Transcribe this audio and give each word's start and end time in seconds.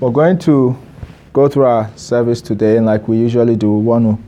We're 0.00 0.10
going 0.10 0.38
to 0.40 0.78
go 1.32 1.48
through 1.48 1.64
our 1.64 1.90
service 1.96 2.40
today, 2.40 2.76
and 2.76 2.86
like 2.86 3.08
we 3.08 3.16
usually 3.16 3.56
do, 3.56 3.72
we 3.72 3.82
want 3.82 4.04
to 4.04 4.22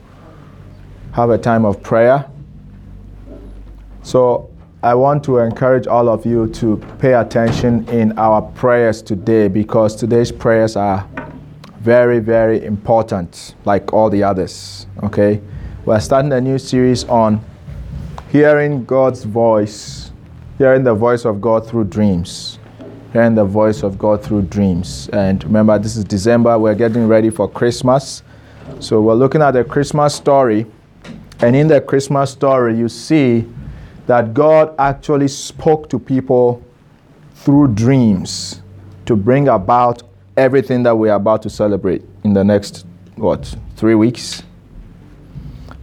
have 1.13 1.29
a 1.29 1.37
time 1.37 1.63
of 1.63 1.81
prayer. 1.81 2.29
So 4.03 4.49
I 4.83 4.95
want 4.95 5.23
to 5.25 5.37
encourage 5.37 5.87
all 5.87 6.09
of 6.09 6.25
you 6.25 6.49
to 6.55 6.75
pay 6.99 7.13
attention 7.13 7.87
in 7.87 8.17
our 8.19 8.41
prayers 8.41 9.01
today 9.01 9.47
because 9.47 9.95
today's 9.95 10.29
prayers 10.29 10.75
are 10.75 11.07
very, 11.79 12.19
very 12.19 12.65
important, 12.65 13.55
like 13.63 13.93
all 13.93 14.09
the 14.09 14.23
others. 14.23 14.87
Okay? 15.03 15.39
We're 15.85 16.01
starting 16.01 16.33
a 16.33 16.41
new 16.41 16.59
series 16.59 17.05
on 17.05 17.41
hearing 18.29 18.83
God's 18.83 19.23
voice, 19.23 20.11
hearing 20.57 20.83
the 20.83 20.93
voice 20.93 21.23
of 21.23 21.39
God 21.39 21.65
through 21.65 21.85
dreams. 21.85 22.59
Hearing 23.13 23.35
the 23.35 23.43
voice 23.43 23.83
of 23.83 23.97
God 23.97 24.23
through 24.23 24.43
dreams. 24.43 25.09
And 25.11 25.43
remember, 25.43 25.77
this 25.77 25.97
is 25.97 26.05
December, 26.05 26.57
we're 26.57 26.75
getting 26.75 27.07
ready 27.07 27.29
for 27.29 27.49
Christmas. 27.49 28.23
So 28.79 29.01
we're 29.01 29.15
looking 29.15 29.41
at 29.41 29.51
the 29.51 29.65
Christmas 29.65 30.15
story. 30.15 30.65
And 31.41 31.55
in 31.55 31.67
the 31.67 31.81
Christmas 31.81 32.31
story, 32.31 32.77
you 32.77 32.87
see 32.87 33.45
that 34.07 34.33
God 34.33 34.73
actually 34.79 35.27
spoke 35.27 35.89
to 35.89 35.99
people 35.99 36.63
through 37.33 37.73
dreams 37.73 38.61
to 39.05 39.15
bring 39.15 39.49
about 39.49 40.03
everything 40.37 40.83
that 40.83 40.95
we 40.95 41.09
are 41.09 41.17
about 41.17 41.41
to 41.43 41.49
celebrate 41.49 42.03
in 42.23 42.33
the 42.33 42.43
next, 42.43 42.85
what, 43.15 43.55
three 43.75 43.95
weeks? 43.95 44.43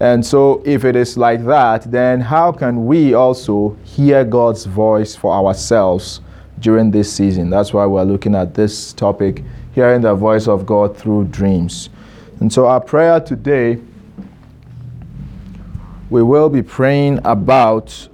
And 0.00 0.24
so, 0.24 0.62
if 0.64 0.84
it 0.84 0.94
is 0.94 1.18
like 1.18 1.44
that, 1.44 1.90
then 1.90 2.20
how 2.20 2.52
can 2.52 2.86
we 2.86 3.14
also 3.14 3.76
hear 3.84 4.24
God's 4.24 4.64
voice 4.64 5.16
for 5.16 5.32
ourselves 5.32 6.20
during 6.60 6.90
this 6.90 7.12
season? 7.12 7.50
That's 7.50 7.72
why 7.72 7.86
we're 7.86 8.04
looking 8.04 8.34
at 8.34 8.54
this 8.54 8.92
topic 8.92 9.44
hearing 9.72 10.00
the 10.00 10.14
voice 10.14 10.48
of 10.48 10.66
God 10.66 10.96
through 10.96 11.24
dreams. 11.26 11.88
And 12.40 12.52
so, 12.52 12.66
our 12.66 12.80
prayer 12.80 13.20
today, 13.20 13.80
we 16.10 16.22
will 16.22 16.48
be 16.48 16.62
praying 16.62 17.20
about 17.24 18.08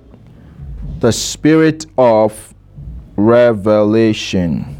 the 1.01 1.13
spirit 1.13 1.87
of 1.99 2.55
revelation. 3.17 4.77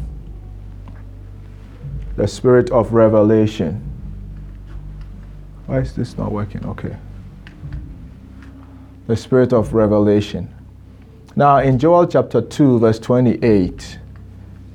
The 2.15 2.27
spirit 2.27 2.71
of 2.71 2.93
revelation. 2.93 3.81
Why 5.65 5.79
is 5.79 5.93
this 5.93 6.17
not 6.17 6.31
working? 6.31 6.65
Okay. 6.65 6.95
The 9.07 9.15
spirit 9.15 9.53
of 9.53 9.73
revelation. 9.73 10.54
Now 11.37 11.57
in 11.57 11.77
Joel 11.79 12.07
chapter 12.07 12.39
2 12.39 12.79
verse 12.79 12.97
28, 12.97 13.99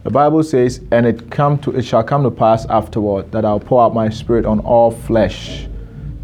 the 0.05 0.11
Bible 0.11 0.43
says, 0.43 0.83
"And 0.91 1.07
it 1.07 1.31
come 1.31 1.57
to 1.61 1.71
it 1.71 1.87
shall 1.87 2.03
come 2.03 2.23
to 2.23 2.31
pass 2.31 2.67
afterward 2.67 3.33
that 3.33 3.47
I'll 3.47 3.59
pour 3.59 3.81
out 3.81 3.95
my 3.95 4.11
spirit 4.11 4.45
on 4.45 4.61
all 4.61 4.91
flesh. 4.91 5.67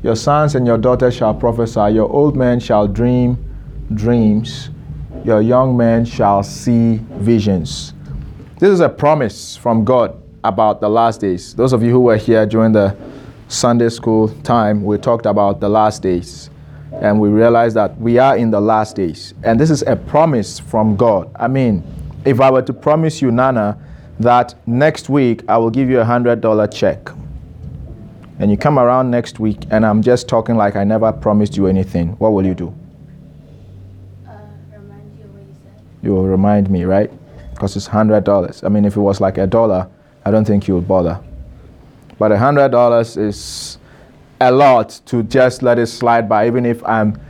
Your 0.02 0.14
sons 0.14 0.54
and 0.54 0.66
your 0.66 0.76
daughters 0.76 1.14
shall 1.14 1.32
prophesy, 1.32 1.94
your 1.94 2.12
old 2.12 2.36
men 2.36 2.60
shall 2.60 2.86
dream 2.86 3.38
dreams, 3.94 4.68
your 5.24 5.40
young 5.40 5.74
men 5.74 6.04
shall 6.04 6.42
see 6.42 7.00
visions." 7.12 7.94
This 8.58 8.68
is 8.68 8.80
a 8.80 8.90
promise 8.90 9.56
from 9.56 9.84
God 9.84 10.12
about 10.44 10.82
the 10.82 10.90
last 10.90 11.22
days. 11.22 11.54
Those 11.54 11.72
of 11.72 11.82
you 11.82 11.92
who 11.92 12.00
were 12.00 12.16
here 12.18 12.44
during 12.44 12.72
the 12.72 12.94
Sunday 13.48 13.88
school 13.88 14.28
time, 14.42 14.84
we 14.84 14.98
talked 14.98 15.24
about 15.24 15.60
the 15.60 15.70
last 15.70 16.02
days. 16.02 16.50
And 17.00 17.20
we 17.20 17.28
realize 17.28 17.74
that 17.74 17.98
we 18.00 18.18
are 18.18 18.36
in 18.36 18.50
the 18.50 18.60
last 18.60 18.96
days. 18.96 19.34
And 19.42 19.60
this 19.60 19.70
is 19.70 19.82
a 19.82 19.96
promise 19.96 20.58
from 20.58 20.96
God. 20.96 21.30
I 21.36 21.46
mean, 21.48 21.84
if 22.24 22.40
I 22.40 22.50
were 22.50 22.62
to 22.62 22.72
promise 22.72 23.20
you, 23.22 23.30
Nana, 23.30 23.78
that 24.18 24.54
next 24.66 25.08
week 25.08 25.42
I 25.48 25.58
will 25.58 25.70
give 25.70 25.90
you 25.90 26.00
a 26.00 26.04
$100 26.04 26.74
check, 26.74 27.10
and 28.38 28.50
you 28.50 28.56
come 28.56 28.78
around 28.78 29.10
next 29.10 29.38
week 29.38 29.64
and 29.70 29.84
I'm 29.84 30.02
just 30.02 30.28
talking 30.28 30.56
like 30.56 30.76
I 30.76 30.84
never 30.84 31.12
promised 31.12 31.56
you 31.56 31.66
anything, 31.66 32.08
what 32.18 32.32
will 32.32 32.44
you 32.44 32.54
do? 32.54 32.74
Uh, 34.26 34.32
remind 34.72 35.18
you 35.18 35.24
what 35.26 35.42
you 35.42 35.54
said. 35.62 35.82
You 36.02 36.14
will 36.14 36.26
remind 36.26 36.70
me, 36.70 36.84
right? 36.84 37.10
Because 37.52 37.76
it's 37.76 37.88
$100. 37.88 38.64
I 38.64 38.68
mean, 38.68 38.84
if 38.84 38.96
it 38.96 39.00
was 39.00 39.20
like 39.20 39.38
a 39.38 39.46
dollar, 39.46 39.88
I 40.24 40.30
don't 40.30 40.44
think 40.44 40.68
you 40.68 40.74
would 40.74 40.88
bother. 40.88 41.20
But 42.18 42.32
a 42.32 42.38
hundred 42.38 42.70
dollars 42.70 43.16
is 43.16 43.78
a 44.40 44.50
lot 44.50 45.00
to 45.06 45.22
just 45.22 45.62
let 45.62 45.78
it 45.78 45.86
slide 45.86 46.28
by, 46.28 46.46
even 46.46 46.66
if 46.66 46.84
I'm 46.84 47.20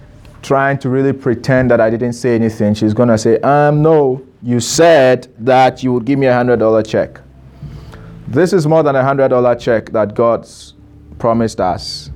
trying 0.42 0.78
to 0.78 0.88
really 0.88 1.12
pretend 1.12 1.70
that 1.70 1.80
I 1.80 1.90
didn't 1.90 2.12
say 2.12 2.34
anything. 2.34 2.74
She's 2.74 2.94
gonna 2.94 3.18
say, 3.18 3.38
um, 3.40 3.82
no, 3.82 4.22
you 4.42 4.60
said 4.60 5.28
that 5.38 5.82
you 5.82 5.92
would 5.92 6.04
give 6.04 6.18
me 6.18 6.26
a 6.26 6.34
hundred 6.34 6.58
dollar 6.58 6.82
check. 6.82 7.20
This 8.28 8.52
is 8.52 8.66
more 8.66 8.82
than 8.82 8.96
a 8.96 9.02
hundred 9.02 9.28
dollar 9.28 9.54
check 9.54 9.90
that 9.90 10.14
God's 10.14 10.74
promised 11.18 11.60
us. 11.60 12.10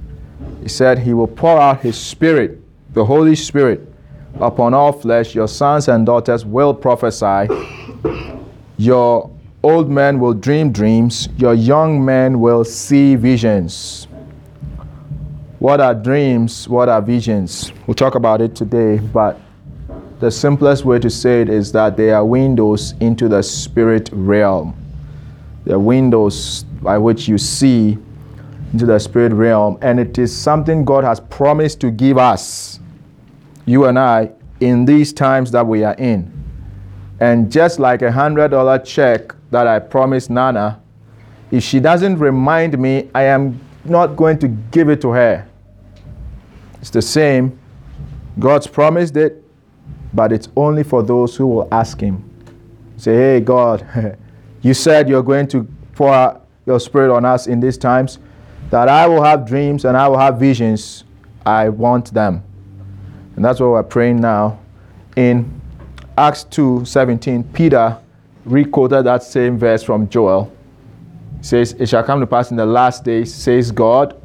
He 0.62 0.68
said 0.68 0.98
he 0.98 1.14
will 1.14 1.26
pour 1.26 1.58
out 1.58 1.80
his 1.80 1.98
spirit, 1.98 2.58
the 2.92 3.04
Holy 3.04 3.34
Spirit, 3.34 3.80
upon 4.40 4.74
all 4.74 4.92
flesh. 4.92 5.34
Your 5.34 5.48
sons 5.48 5.88
and 5.88 6.04
daughters 6.04 6.44
will 6.44 6.74
prophesy. 6.74 7.48
Your 8.76 9.30
old 9.62 9.90
men 9.90 10.18
will 10.20 10.34
dream 10.34 10.72
dreams, 10.72 11.28
your 11.36 11.54
young 11.54 12.04
men 12.04 12.40
will 12.40 12.64
see 12.64 13.14
visions. 13.14 14.06
What 15.60 15.78
are 15.78 15.94
dreams? 15.94 16.66
What 16.70 16.88
are 16.88 17.02
visions? 17.02 17.70
We'll 17.86 17.94
talk 17.94 18.14
about 18.14 18.40
it 18.40 18.56
today, 18.56 18.96
but 18.96 19.38
the 20.18 20.30
simplest 20.30 20.86
way 20.86 20.98
to 20.98 21.10
say 21.10 21.42
it 21.42 21.50
is 21.50 21.70
that 21.72 21.98
they 21.98 22.12
are 22.12 22.24
windows 22.24 22.94
into 23.00 23.28
the 23.28 23.42
spirit 23.42 24.08
realm. 24.10 24.74
They're 25.66 25.78
windows 25.78 26.64
by 26.80 26.96
which 26.96 27.28
you 27.28 27.36
see 27.36 27.98
into 28.72 28.86
the 28.86 28.98
spirit 28.98 29.34
realm, 29.34 29.76
and 29.82 30.00
it 30.00 30.16
is 30.16 30.34
something 30.34 30.82
God 30.82 31.04
has 31.04 31.20
promised 31.20 31.78
to 31.82 31.90
give 31.90 32.16
us, 32.16 32.80
you 33.66 33.84
and 33.84 33.98
I, 33.98 34.32
in 34.60 34.86
these 34.86 35.12
times 35.12 35.50
that 35.50 35.66
we 35.66 35.84
are 35.84 35.94
in. 35.96 36.32
And 37.20 37.52
just 37.52 37.78
like 37.78 38.00
a 38.00 38.10
hundred 38.10 38.48
dollar 38.48 38.78
check 38.78 39.34
that 39.50 39.66
I 39.66 39.78
promised 39.78 40.30
Nana, 40.30 40.80
if 41.50 41.62
she 41.62 41.80
doesn't 41.80 42.18
remind 42.18 42.78
me, 42.78 43.10
I 43.14 43.24
am 43.24 43.60
not 43.84 44.16
going 44.16 44.38
to 44.38 44.48
give 44.48 44.88
it 44.88 45.02
to 45.02 45.10
her. 45.10 45.49
It's 46.80 46.90
the 46.90 47.02
same. 47.02 47.58
God's 48.38 48.66
promised 48.66 49.16
it, 49.16 49.44
but 50.14 50.32
it's 50.32 50.48
only 50.56 50.82
for 50.82 51.02
those 51.02 51.36
who 51.36 51.46
will 51.46 51.68
ask 51.72 52.00
Him. 52.00 52.24
Say, 52.96 53.14
hey, 53.14 53.40
God, 53.40 54.18
you 54.62 54.74
said 54.74 55.08
you're 55.08 55.22
going 55.22 55.46
to 55.48 55.66
pour 55.94 56.12
out 56.12 56.46
your 56.66 56.80
Spirit 56.80 57.14
on 57.14 57.24
us 57.24 57.46
in 57.46 57.60
these 57.60 57.76
times, 57.78 58.18
that 58.70 58.88
I 58.88 59.06
will 59.06 59.22
have 59.22 59.46
dreams 59.46 59.84
and 59.84 59.96
I 59.96 60.08
will 60.08 60.18
have 60.18 60.38
visions. 60.38 61.04
I 61.44 61.68
want 61.68 62.12
them. 62.12 62.42
And 63.36 63.44
that's 63.44 63.60
what 63.60 63.70
we're 63.70 63.82
praying 63.82 64.20
now. 64.20 64.60
In 65.16 65.60
Acts 66.16 66.44
2 66.44 66.84
17, 66.84 67.42
Peter 67.44 67.98
requoted 68.44 69.06
that 69.06 69.22
same 69.22 69.58
verse 69.58 69.82
from 69.82 70.08
Joel. 70.08 70.52
Says, 71.40 71.72
It 71.78 71.88
shall 71.88 72.04
come 72.04 72.20
to 72.20 72.26
pass 72.26 72.50
in 72.50 72.56
the 72.56 72.66
last 72.66 73.04
days, 73.04 73.34
says 73.34 73.72
God, 73.72 74.19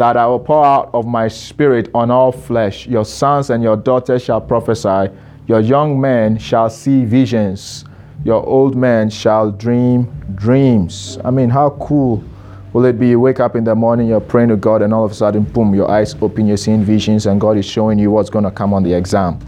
that 0.00 0.16
I 0.16 0.26
will 0.26 0.38
pour 0.38 0.64
out 0.64 0.88
of 0.94 1.06
my 1.06 1.28
spirit 1.28 1.90
on 1.92 2.10
all 2.10 2.32
flesh. 2.32 2.86
Your 2.86 3.04
sons 3.04 3.50
and 3.50 3.62
your 3.62 3.76
daughters 3.76 4.24
shall 4.24 4.40
prophesy, 4.40 5.12
your 5.46 5.60
young 5.60 6.00
men 6.00 6.38
shall 6.38 6.70
see 6.70 7.04
visions, 7.04 7.84
your 8.24 8.42
old 8.46 8.74
men 8.74 9.10
shall 9.10 9.50
dream 9.50 10.10
dreams. 10.36 11.18
I 11.22 11.30
mean, 11.30 11.50
how 11.50 11.76
cool 11.78 12.24
will 12.72 12.86
it 12.86 12.98
be? 12.98 13.08
You 13.08 13.20
wake 13.20 13.40
up 13.40 13.56
in 13.56 13.64
the 13.64 13.74
morning, 13.74 14.08
you're 14.08 14.20
praying 14.20 14.48
to 14.48 14.56
God, 14.56 14.80
and 14.80 14.94
all 14.94 15.04
of 15.04 15.10
a 15.10 15.14
sudden, 15.14 15.42
boom, 15.44 15.74
your 15.74 15.90
eyes 15.90 16.14
open, 16.22 16.46
you're 16.46 16.56
seeing 16.56 16.82
visions, 16.82 17.26
and 17.26 17.38
God 17.38 17.58
is 17.58 17.66
showing 17.66 17.98
you 17.98 18.10
what's 18.10 18.30
going 18.30 18.46
to 18.46 18.50
come 18.50 18.72
on 18.72 18.82
the 18.82 18.94
exam. 18.94 19.38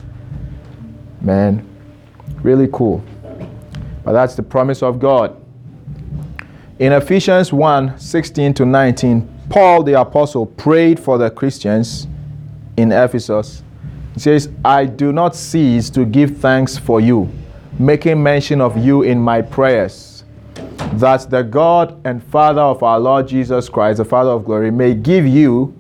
Man, 1.23 1.67
really 2.43 2.69
cool. 2.71 3.03
But 4.05 4.13
that's 4.13 4.35
the 4.35 4.43
promise 4.43 4.83
of 4.83 5.01
God. 5.01 5.35
In 6.79 6.93
Ephesians 6.93 7.55
1 7.55 7.99
16 7.99 8.53
to 8.53 8.67
19, 8.67 9.33
Paul 9.53 9.83
the 9.83 10.01
Apostle 10.01 10.47
prayed 10.47 10.99
for 10.99 11.19
the 11.19 11.31
Christians 11.31 12.07
in 12.79 12.91
Ephesus. 12.91 13.63
He 14.15 14.21
says, 14.21 14.49
I 14.65 14.87
do 14.87 15.13
not 15.13 15.37
cease 15.37 15.91
to 15.91 16.07
give 16.07 16.39
thanks 16.39 16.79
for 16.79 17.03
you, 17.03 17.31
making 17.79 18.23
mention 18.23 18.63
of 18.63 18.79
you 18.79 19.03
in 19.03 19.19
my 19.21 19.43
prayers, 19.43 20.25
that 20.95 21.29
the 21.29 21.43
God 21.43 22.01
and 22.07 22.25
Father 22.25 22.63
of 22.63 22.83
our 22.83 22.99
Lord 22.99 23.29
Jesus 23.29 23.69
Christ, 23.69 23.99
the 23.99 24.07
Father 24.07 24.31
of 24.31 24.47
glory, 24.47 24.71
may 24.71 24.95
give 24.95 25.27
you 25.27 25.79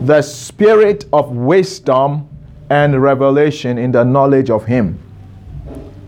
the 0.00 0.20
spirit 0.20 1.04
of 1.12 1.30
wisdom 1.30 2.28
and 2.68 3.00
revelation 3.00 3.78
in 3.78 3.92
the 3.92 4.02
knowledge 4.02 4.50
of 4.50 4.66
Him 4.66 4.98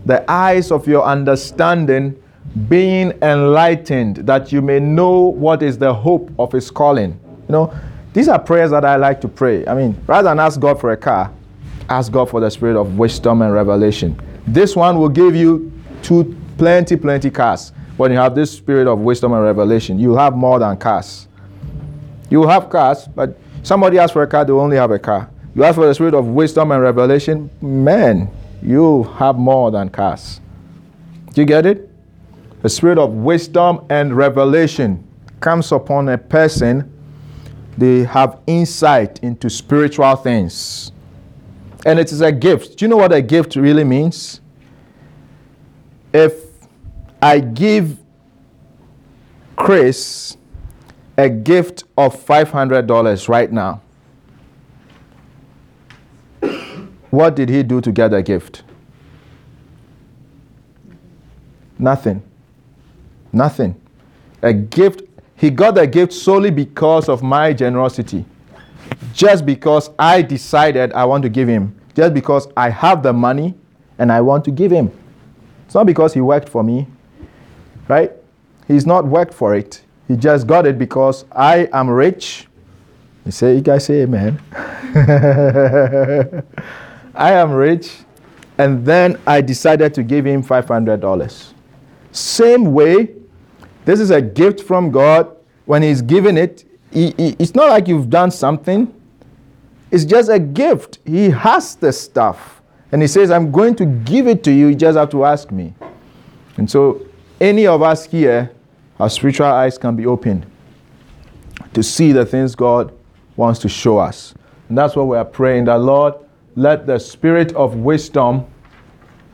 the 0.07 0.29
eyes 0.31 0.71
of 0.71 0.87
your 0.87 1.03
understanding 1.03 2.15
being 2.67 3.11
enlightened, 3.21 4.17
that 4.17 4.51
you 4.51 4.61
may 4.61 4.79
know 4.79 5.19
what 5.19 5.61
is 5.61 5.77
the 5.77 5.93
hope 5.93 6.31
of 6.39 6.51
his 6.51 6.71
calling. 6.71 7.19
You 7.47 7.51
know, 7.51 7.73
these 8.13 8.27
are 8.27 8.39
prayers 8.39 8.71
that 8.71 8.83
I 8.83 8.95
like 8.95 9.21
to 9.21 9.27
pray. 9.27 9.65
I 9.67 9.73
mean, 9.73 9.95
rather 10.07 10.29
than 10.29 10.39
ask 10.39 10.59
God 10.59 10.79
for 10.79 10.91
a 10.91 10.97
car, 10.97 11.31
ask 11.89 12.11
God 12.11 12.29
for 12.29 12.39
the 12.39 12.49
spirit 12.49 12.75
of 12.75 12.97
wisdom 12.97 13.41
and 13.41 13.53
revelation. 13.53 14.19
This 14.47 14.75
one 14.75 14.97
will 14.97 15.09
give 15.09 15.35
you 15.35 15.71
two 16.01 16.35
plenty, 16.57 16.95
plenty 16.95 17.29
cars. 17.29 17.73
when 17.97 18.11
you 18.11 18.17
have 18.17 18.35
this 18.35 18.55
spirit 18.55 18.87
of 18.87 18.99
wisdom 18.99 19.33
and 19.33 19.43
revelation, 19.43 19.99
you 19.99 20.09
will 20.09 20.17
have 20.17 20.35
more 20.35 20.59
than 20.59 20.77
cars. 20.77 21.27
You 22.29 22.39
will 22.39 22.47
have 22.47 22.69
cars, 22.69 23.07
but 23.07 23.37
somebody 23.63 23.97
asks 23.97 24.13
for 24.13 24.21
a 24.21 24.27
car, 24.27 24.45
they 24.45 24.53
only 24.53 24.77
have 24.77 24.91
a 24.91 24.99
car. 24.99 25.29
You 25.55 25.63
ask 25.63 25.75
for 25.75 25.87
the 25.87 25.93
spirit 25.95 26.13
of 26.13 26.27
wisdom 26.27 26.71
and 26.71 26.81
revelation, 26.81 27.49
man, 27.61 28.29
you 28.61 29.03
have 29.17 29.35
more 29.37 29.71
than 29.71 29.89
cars. 29.89 30.39
Do 31.33 31.41
you 31.41 31.47
get 31.47 31.65
it? 31.65 31.86
The 32.61 32.69
spirit 32.69 32.97
of 32.97 33.11
wisdom 33.11 33.85
and 33.89 34.15
revelation 34.15 35.07
comes 35.39 35.71
upon 35.71 36.09
a 36.09 36.17
person, 36.17 36.91
they 37.77 38.03
have 38.03 38.39
insight 38.47 39.19
into 39.23 39.49
spiritual 39.49 40.15
things. 40.15 40.91
And 41.85 41.99
it 41.99 42.11
is 42.11 42.21
a 42.21 42.31
gift. 42.31 42.77
Do 42.77 42.85
you 42.85 42.89
know 42.89 42.97
what 42.97 43.13
a 43.13 43.21
gift 43.21 43.55
really 43.55 43.83
means? 43.83 44.41
If 46.11 46.33
I 47.21 47.39
give 47.39 47.97
Chris 49.55 50.37
a 51.17 51.29
gift 51.29 51.83
of 51.97 52.15
$500 52.25 53.29
right 53.29 53.51
now, 53.51 53.81
what 57.11 57.35
did 57.35 57.49
he 57.49 57.63
do 57.63 57.79
to 57.81 57.91
get 57.91 58.13
a 58.13 58.21
gift? 58.21 58.63
Nothing. 61.79 62.26
Nothing. 63.31 63.79
A 64.41 64.53
gift, 64.53 65.01
he 65.35 65.49
got 65.49 65.75
the 65.75 65.87
gift 65.87 66.13
solely 66.13 66.51
because 66.51 67.09
of 67.09 67.21
my 67.23 67.53
generosity. 67.53 68.25
Just 69.13 69.45
because 69.45 69.89
I 69.99 70.21
decided 70.21 70.93
I 70.93 71.05
want 71.05 71.23
to 71.23 71.29
give 71.29 71.47
him. 71.47 71.75
Just 71.95 72.13
because 72.13 72.47
I 72.55 72.69
have 72.69 73.03
the 73.03 73.13
money 73.13 73.55
and 73.97 74.11
I 74.11 74.21
want 74.21 74.45
to 74.45 74.51
give 74.51 74.71
him. 74.71 74.91
It's 75.65 75.75
not 75.75 75.85
because 75.85 76.13
he 76.13 76.21
worked 76.21 76.47
for 76.49 76.63
me, 76.63 76.87
right? 77.87 78.11
He's 78.67 78.85
not 78.85 79.05
worked 79.05 79.33
for 79.33 79.55
it. 79.55 79.81
He 80.07 80.15
just 80.15 80.47
got 80.47 80.65
it 80.65 80.77
because 80.77 81.25
I 81.31 81.67
am 81.73 81.89
rich. 81.89 82.47
You 83.25 83.31
say, 83.31 83.55
you 83.55 83.61
guys 83.61 83.85
say 83.85 84.03
amen. 84.03 84.39
I 87.13 87.33
am 87.33 87.51
rich. 87.51 87.91
And 88.57 88.85
then 88.85 89.19
I 89.27 89.41
decided 89.41 89.93
to 89.95 90.03
give 90.03 90.25
him 90.25 90.43
$500. 90.43 91.53
Same 92.17 92.73
way, 92.73 93.13
this 93.85 93.99
is 93.99 94.09
a 94.09 94.21
gift 94.21 94.61
from 94.61 94.89
God. 94.89 95.35
When 95.65 95.83
He's 95.83 96.01
giving 96.01 96.35
it, 96.35 96.65
he, 96.91 97.11
he, 97.11 97.35
it's 97.37 97.53
not 97.53 97.69
like 97.69 97.87
you've 97.87 98.09
done 98.09 98.31
something, 98.31 98.91
it's 99.91 100.03
just 100.03 100.29
a 100.29 100.39
gift. 100.39 100.99
He 101.05 101.29
has 101.29 101.75
the 101.75 101.93
stuff. 101.93 102.61
And 102.91 103.01
He 103.01 103.07
says, 103.07 103.29
I'm 103.29 103.51
going 103.51 103.75
to 103.75 103.85
give 103.85 104.27
it 104.27 104.43
to 104.45 104.51
you. 104.51 104.67
You 104.69 104.75
just 104.75 104.97
have 104.97 105.09
to 105.11 105.25
ask 105.25 105.51
me. 105.51 105.75
And 106.57 106.69
so, 106.69 107.05
any 107.39 107.67
of 107.67 107.83
us 107.83 108.05
here, 108.05 108.51
our 108.99 109.11
spiritual 109.11 109.45
eyes 109.45 109.77
can 109.77 109.95
be 109.95 110.07
opened 110.07 110.47
to 111.73 111.83
see 111.83 112.11
the 112.13 112.25
things 112.25 112.55
God 112.55 112.91
wants 113.35 113.59
to 113.59 113.69
show 113.69 113.99
us. 113.99 114.33
And 114.69 114.77
that's 114.77 114.95
what 114.95 115.07
we 115.07 115.17
are 115.17 115.25
praying 115.25 115.65
that, 115.65 115.77
Lord, 115.77 116.15
let 116.55 116.87
the 116.87 116.97
spirit 116.97 117.53
of 117.53 117.75
wisdom 117.75 118.47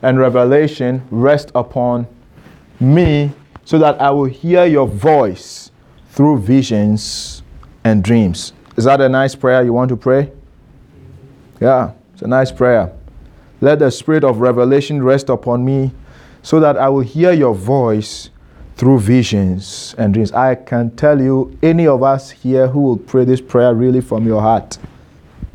and 0.02 0.18
revelation 0.18 1.02
rest 1.10 1.50
upon 1.54 2.06
me 2.84 3.32
so 3.64 3.78
that 3.78 4.00
I 4.00 4.10
will 4.10 4.24
hear 4.24 4.66
your 4.66 4.86
voice 4.86 5.70
through 6.10 6.38
visions 6.38 7.42
and 7.82 8.02
dreams. 8.02 8.52
Is 8.76 8.84
that 8.84 9.00
a 9.00 9.08
nice 9.08 9.34
prayer 9.34 9.62
you 9.62 9.72
want 9.72 9.88
to 9.88 9.96
pray? 9.96 10.32
Yeah, 11.60 11.92
it's 12.12 12.22
a 12.22 12.26
nice 12.26 12.52
prayer. 12.52 12.92
Let 13.60 13.78
the 13.78 13.90
spirit 13.90 14.24
of 14.24 14.38
revelation 14.38 15.02
rest 15.02 15.28
upon 15.28 15.64
me 15.64 15.92
so 16.42 16.60
that 16.60 16.76
I 16.76 16.88
will 16.88 17.00
hear 17.00 17.32
your 17.32 17.54
voice 17.54 18.30
through 18.76 19.00
visions 19.00 19.94
and 19.96 20.12
dreams. 20.12 20.32
I 20.32 20.56
can 20.56 20.90
tell 20.96 21.20
you, 21.20 21.56
any 21.62 21.86
of 21.86 22.02
us 22.02 22.30
here 22.30 22.66
who 22.66 22.80
will 22.80 22.96
pray 22.96 23.24
this 23.24 23.40
prayer 23.40 23.72
really 23.72 24.00
from 24.00 24.26
your 24.26 24.40
heart, 24.40 24.78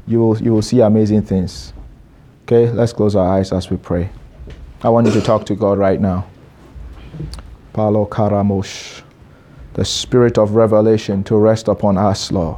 you 0.07 0.19
will, 0.19 0.41
you 0.41 0.53
will 0.53 0.61
see 0.61 0.79
amazing 0.79 1.23
things. 1.23 1.73
Okay, 2.43 2.71
let's 2.71 2.93
close 2.93 3.15
our 3.15 3.37
eyes 3.37 3.51
as 3.51 3.69
we 3.69 3.77
pray. 3.77 4.09
I 4.81 4.89
want 4.89 5.07
you 5.07 5.13
to 5.13 5.21
talk 5.21 5.45
to 5.47 5.55
God 5.55 5.77
right 5.77 5.99
now. 5.99 6.25
Palo 7.73 8.05
Karamosh, 8.05 9.01
the 9.73 9.85
spirit 9.85 10.37
of 10.37 10.55
revelation 10.55 11.23
to 11.23 11.37
rest 11.37 11.67
upon 11.67 11.97
us, 11.97 12.31
Lord. 12.31 12.57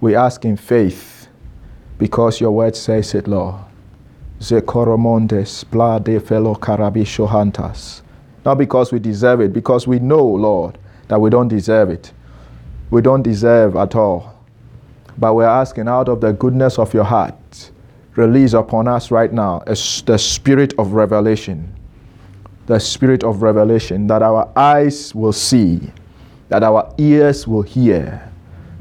We 0.00 0.14
ask 0.16 0.44
in 0.44 0.56
faith 0.56 1.28
because 1.98 2.40
your 2.40 2.50
word 2.52 2.74
says 2.74 3.14
it, 3.14 3.28
Lord. 3.28 3.56
Zekoromondes, 4.40 5.64
de 6.02 6.18
fellow 6.18 6.54
karabishohantas. 6.54 8.02
Not 8.44 8.56
because 8.56 8.90
we 8.90 8.98
deserve 8.98 9.40
it, 9.40 9.52
because 9.52 9.86
we 9.86 10.00
know, 10.00 10.24
Lord, 10.26 10.78
that 11.08 11.20
we 11.20 11.30
don't 11.30 11.48
deserve 11.48 11.90
it. 11.90 12.12
We 12.90 13.02
don't 13.02 13.22
deserve 13.22 13.76
at 13.76 13.94
all. 13.94 14.34
But 15.18 15.34
we're 15.34 15.44
asking 15.44 15.86
out 15.86 16.08
of 16.08 16.20
the 16.20 16.32
goodness 16.32 16.78
of 16.78 16.92
your 16.92 17.04
heart, 17.04 17.70
release 18.16 18.54
upon 18.54 18.88
us 18.88 19.10
right 19.10 19.32
now 19.32 19.62
the 19.66 20.18
spirit 20.18 20.74
of 20.78 20.94
revelation 20.94 21.72
the 22.72 22.80
spirit 22.80 23.22
of 23.22 23.42
revelation, 23.42 24.06
that 24.06 24.22
our 24.22 24.50
eyes 24.56 25.14
will 25.14 25.32
see, 25.32 25.78
that 26.48 26.62
our 26.62 26.90
ears 26.96 27.46
will 27.46 27.60
hear. 27.60 28.30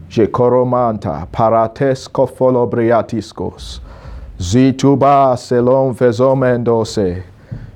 Jekoromanta, 0.10 1.30
parates 1.30 2.08
kofolobriatiskos, 2.08 3.82
zituba 4.38 5.36
selon 5.36 5.94
vezomendose, 5.94 7.24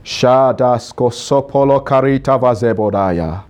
shadas 0.06 0.94
kosopolo 0.94 1.84
karita 1.84 2.40
vazebodaya. 2.40 3.44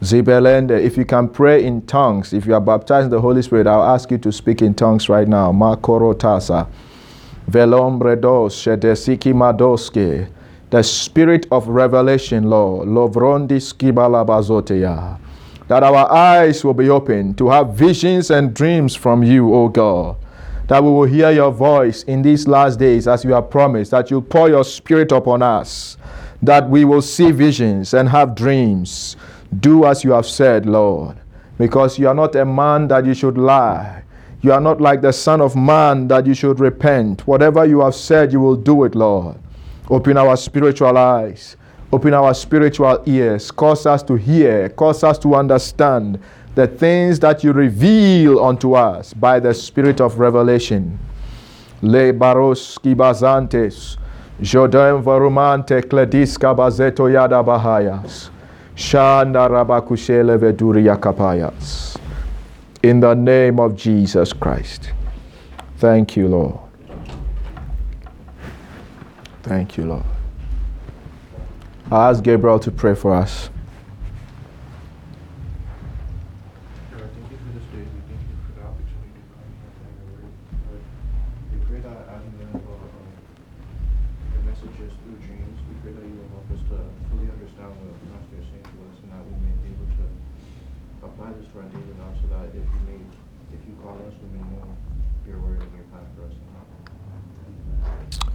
Zibelende, 0.00 0.80
if 0.80 0.96
you 0.96 1.04
can 1.04 1.28
pray 1.28 1.64
in 1.64 1.82
tongues, 1.82 2.32
if 2.32 2.46
you 2.46 2.54
are 2.54 2.60
baptized 2.60 3.06
in 3.06 3.10
the 3.10 3.20
Holy 3.20 3.42
Spirit, 3.42 3.66
I'll 3.66 3.82
ask 3.82 4.08
you 4.10 4.18
to 4.18 4.30
speak 4.30 4.62
in 4.62 4.74
tongues 4.74 5.08
right 5.08 5.26
now. 5.26 5.50
Makorotasa. 5.50 6.68
Velombre 7.50 8.20
dos, 8.20 8.54
shedesiki 8.54 9.32
madoske 9.32 10.28
the 10.74 10.82
spirit 10.82 11.46
of 11.52 11.68
revelation, 11.68 12.50
Lord, 12.50 12.88
that 15.68 15.82
our 15.84 16.12
eyes 16.12 16.64
will 16.64 16.74
be 16.74 16.90
open 16.90 17.34
to 17.34 17.48
have 17.48 17.74
visions 17.74 18.32
and 18.32 18.52
dreams 18.52 18.96
from 18.96 19.22
you, 19.22 19.54
O 19.54 19.68
God. 19.68 20.16
That 20.66 20.82
we 20.82 20.90
will 20.90 21.04
hear 21.04 21.30
your 21.30 21.52
voice 21.52 22.02
in 22.02 22.22
these 22.22 22.48
last 22.48 22.80
days 22.80 23.06
as 23.06 23.24
you 23.24 23.34
have 23.34 23.50
promised, 23.50 23.92
that 23.92 24.10
you 24.10 24.20
pour 24.20 24.48
your 24.48 24.64
spirit 24.64 25.12
upon 25.12 25.42
us, 25.42 25.96
that 26.42 26.68
we 26.68 26.84
will 26.84 27.02
see 27.02 27.30
visions 27.30 27.94
and 27.94 28.08
have 28.08 28.34
dreams. 28.34 29.16
Do 29.60 29.84
as 29.84 30.02
you 30.02 30.10
have 30.10 30.26
said, 30.26 30.66
Lord, 30.66 31.16
because 31.56 32.00
you 32.00 32.08
are 32.08 32.14
not 32.16 32.34
a 32.34 32.44
man 32.44 32.88
that 32.88 33.06
you 33.06 33.14
should 33.14 33.38
lie. 33.38 34.02
You 34.42 34.52
are 34.52 34.60
not 34.60 34.80
like 34.80 35.02
the 35.02 35.12
Son 35.12 35.40
of 35.40 35.54
Man 35.54 36.08
that 36.08 36.26
you 36.26 36.34
should 36.34 36.58
repent. 36.58 37.24
Whatever 37.28 37.64
you 37.64 37.82
have 37.82 37.94
said, 37.94 38.32
you 38.32 38.40
will 38.40 38.56
do 38.56 38.82
it, 38.82 38.96
Lord. 38.96 39.36
Open 39.90 40.16
our 40.16 40.36
spiritual 40.36 40.96
eyes. 40.96 41.56
Open 41.92 42.14
our 42.14 42.32
spiritual 42.34 43.02
ears. 43.06 43.50
Cause 43.50 43.86
us 43.86 44.02
to 44.04 44.14
hear. 44.14 44.68
Cause 44.70 45.04
us 45.04 45.18
to 45.18 45.34
understand 45.34 46.18
the 46.54 46.66
things 46.66 47.20
that 47.20 47.44
you 47.44 47.52
reveal 47.52 48.42
unto 48.42 48.74
us 48.74 49.12
by 49.12 49.38
the 49.38 49.52
spirit 49.52 50.00
of 50.00 50.18
revelation. 50.18 50.98
Le 51.82 52.12
baros 52.12 52.78
kibazantes. 52.78 53.98
Jodem 54.40 55.02
varumante 55.02 55.82
klediska 55.82 56.54
bazeto 56.54 57.12
yada 57.12 57.42
bahayas. 57.42 58.30
Shanda 58.74 59.48
rabakushele 59.48 60.38
veduria 60.38 60.96
kapayas. 60.96 61.96
In 62.82 63.00
the 63.00 63.14
name 63.14 63.60
of 63.60 63.76
Jesus 63.76 64.32
Christ. 64.32 64.92
Thank 65.76 66.16
you, 66.16 66.28
Lord. 66.28 66.63
Thank 69.44 69.76
you, 69.76 69.84
Lord. 69.84 70.04
I'll 71.90 72.10
ask 72.10 72.24
Gabriel 72.24 72.58
to 72.60 72.70
pray 72.70 72.94
for 72.94 73.14
us. 73.14 73.50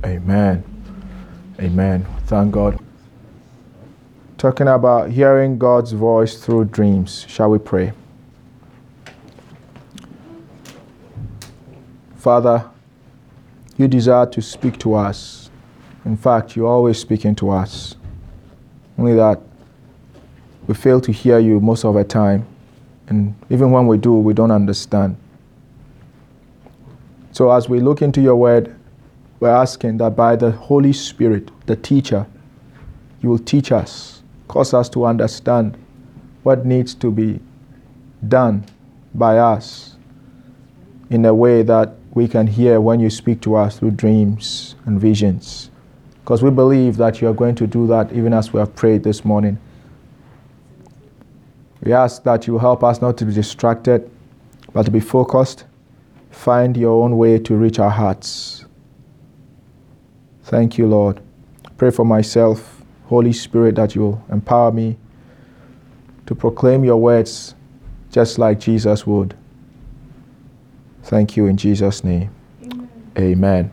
Amen. 0.06 0.69
Thank 1.60 2.52
God. 2.54 2.80
Talking 4.38 4.70
about 4.70 5.12
hearing 5.12 5.58
God's 5.58 5.92
voice 5.92 6.38
through 6.38 6.66
dreams. 6.66 7.26
Shall 7.28 7.50
we 7.50 7.60
pray? 7.60 7.92
Father, 12.16 12.66
you 13.78 13.90
desire 13.90 14.26
to 14.28 14.42
speak 14.42 14.78
to 14.80 14.94
us. 14.94 15.50
In 16.06 16.16
fact, 16.16 16.56
you're 16.56 16.68
always 16.68 16.98
speaking 16.98 17.36
to 17.36 17.50
us. 17.50 17.96
Only 18.98 19.16
that 19.16 19.42
we 20.68 20.76
fail 20.76 21.02
to 21.02 21.12
hear 21.12 21.40
you 21.40 21.60
most 21.60 21.84
of 21.84 21.96
the 21.96 22.06
time. 22.06 22.48
And 23.08 23.36
even 23.50 23.72
when 23.72 23.86
we 23.88 23.98
do, 23.98 24.14
we 24.14 24.34
don't 24.34 24.52
understand. 24.52 25.18
So 27.34 27.52
as 27.52 27.68
we 27.68 27.82
look 27.82 28.02
into 28.02 28.22
your 28.22 28.38
word, 28.38 28.79
we're 29.40 29.50
asking 29.50 29.98
that 29.98 30.16
by 30.16 30.36
the 30.36 30.52
Holy 30.52 30.94
Spirit, 30.94 31.50
the 31.66 31.76
teacher, 31.76 32.28
you 33.22 33.30
will 33.30 33.40
teach 33.40 33.72
us, 33.72 34.22
cause 34.48 34.74
us 34.74 34.90
to 34.90 35.06
understand 35.06 35.78
what 36.44 36.66
needs 36.66 36.94
to 36.96 37.12
be 37.12 37.40
done 38.28 38.66
by 39.14 39.38
us 39.38 39.96
in 41.10 41.26
a 41.26 41.34
way 41.34 41.64
that 41.64 41.94
we 42.14 42.28
can 42.28 42.48
hear 42.48 42.82
when 42.82 43.00
you 43.00 43.10
speak 43.10 43.42
to 43.42 43.56
us 43.56 43.80
through 43.80 43.92
dreams 43.92 44.76
and 44.86 45.00
visions. 45.00 45.70
Because 46.22 46.44
we 46.44 46.50
believe 46.50 46.98
that 46.98 47.22
you 47.22 47.28
are 47.28 47.34
going 47.34 47.56
to 47.56 47.68
do 47.68 47.88
that 47.88 48.12
even 48.14 48.34
as 48.34 48.54
we 48.54 48.60
have 48.60 48.76
prayed 48.76 49.04
this 49.04 49.24
morning. 49.24 49.58
We 51.82 51.94
ask 51.94 52.24
that 52.24 52.46
you 52.46 52.58
help 52.58 52.84
us 52.84 53.02
not 53.02 53.18
to 53.20 53.26
be 53.26 53.34
distracted, 53.34 54.10
but 54.74 54.84
to 54.84 54.92
be 54.92 55.00
focused. 55.00 55.66
Find 56.30 56.76
your 56.76 57.04
own 57.04 57.18
way 57.18 57.40
to 57.40 57.56
reach 57.56 57.80
our 57.80 57.90
hearts. 57.90 58.59
Thank 60.50 60.80
you, 60.80 60.88
Lord. 60.88 61.22
Pray 61.78 61.92
for 61.92 62.04
myself, 62.04 62.82
Holy 63.06 63.32
Spirit, 63.32 63.76
that 63.76 63.94
you 63.94 64.02
will 64.02 64.26
empower 64.32 64.72
me 64.72 64.98
to 66.26 66.34
proclaim 66.34 66.84
your 66.84 66.98
words 66.98 67.54
just 68.12 68.40
like 68.40 68.60
Jesus 68.60 69.06
would. 69.06 69.36
Thank 71.04 71.38
you 71.38 71.46
in 71.46 71.56
Jesus' 71.56 72.04
name. 72.04 72.34
Amen. 72.64 72.90
Amen. 73.16 73.72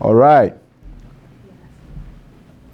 All 0.00 0.16
right. 0.16 0.52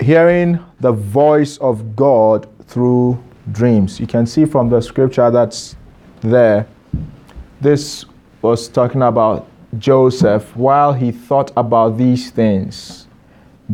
Hearing 0.00 0.58
the 0.80 0.92
voice 0.92 1.58
of 1.58 1.94
God 1.94 2.48
through 2.68 3.22
dreams. 3.52 4.00
You 4.00 4.06
can 4.06 4.24
see 4.24 4.46
from 4.46 4.70
the 4.70 4.80
scripture 4.80 5.30
that's 5.30 5.76
there, 6.22 6.66
this 7.60 8.06
was 8.40 8.66
talking 8.68 9.02
about 9.02 9.46
Joseph 9.78 10.54
while 10.56 10.92
he 10.92 11.10
thought 11.10 11.50
about 11.56 11.96
these 11.96 12.30
things. 12.30 13.06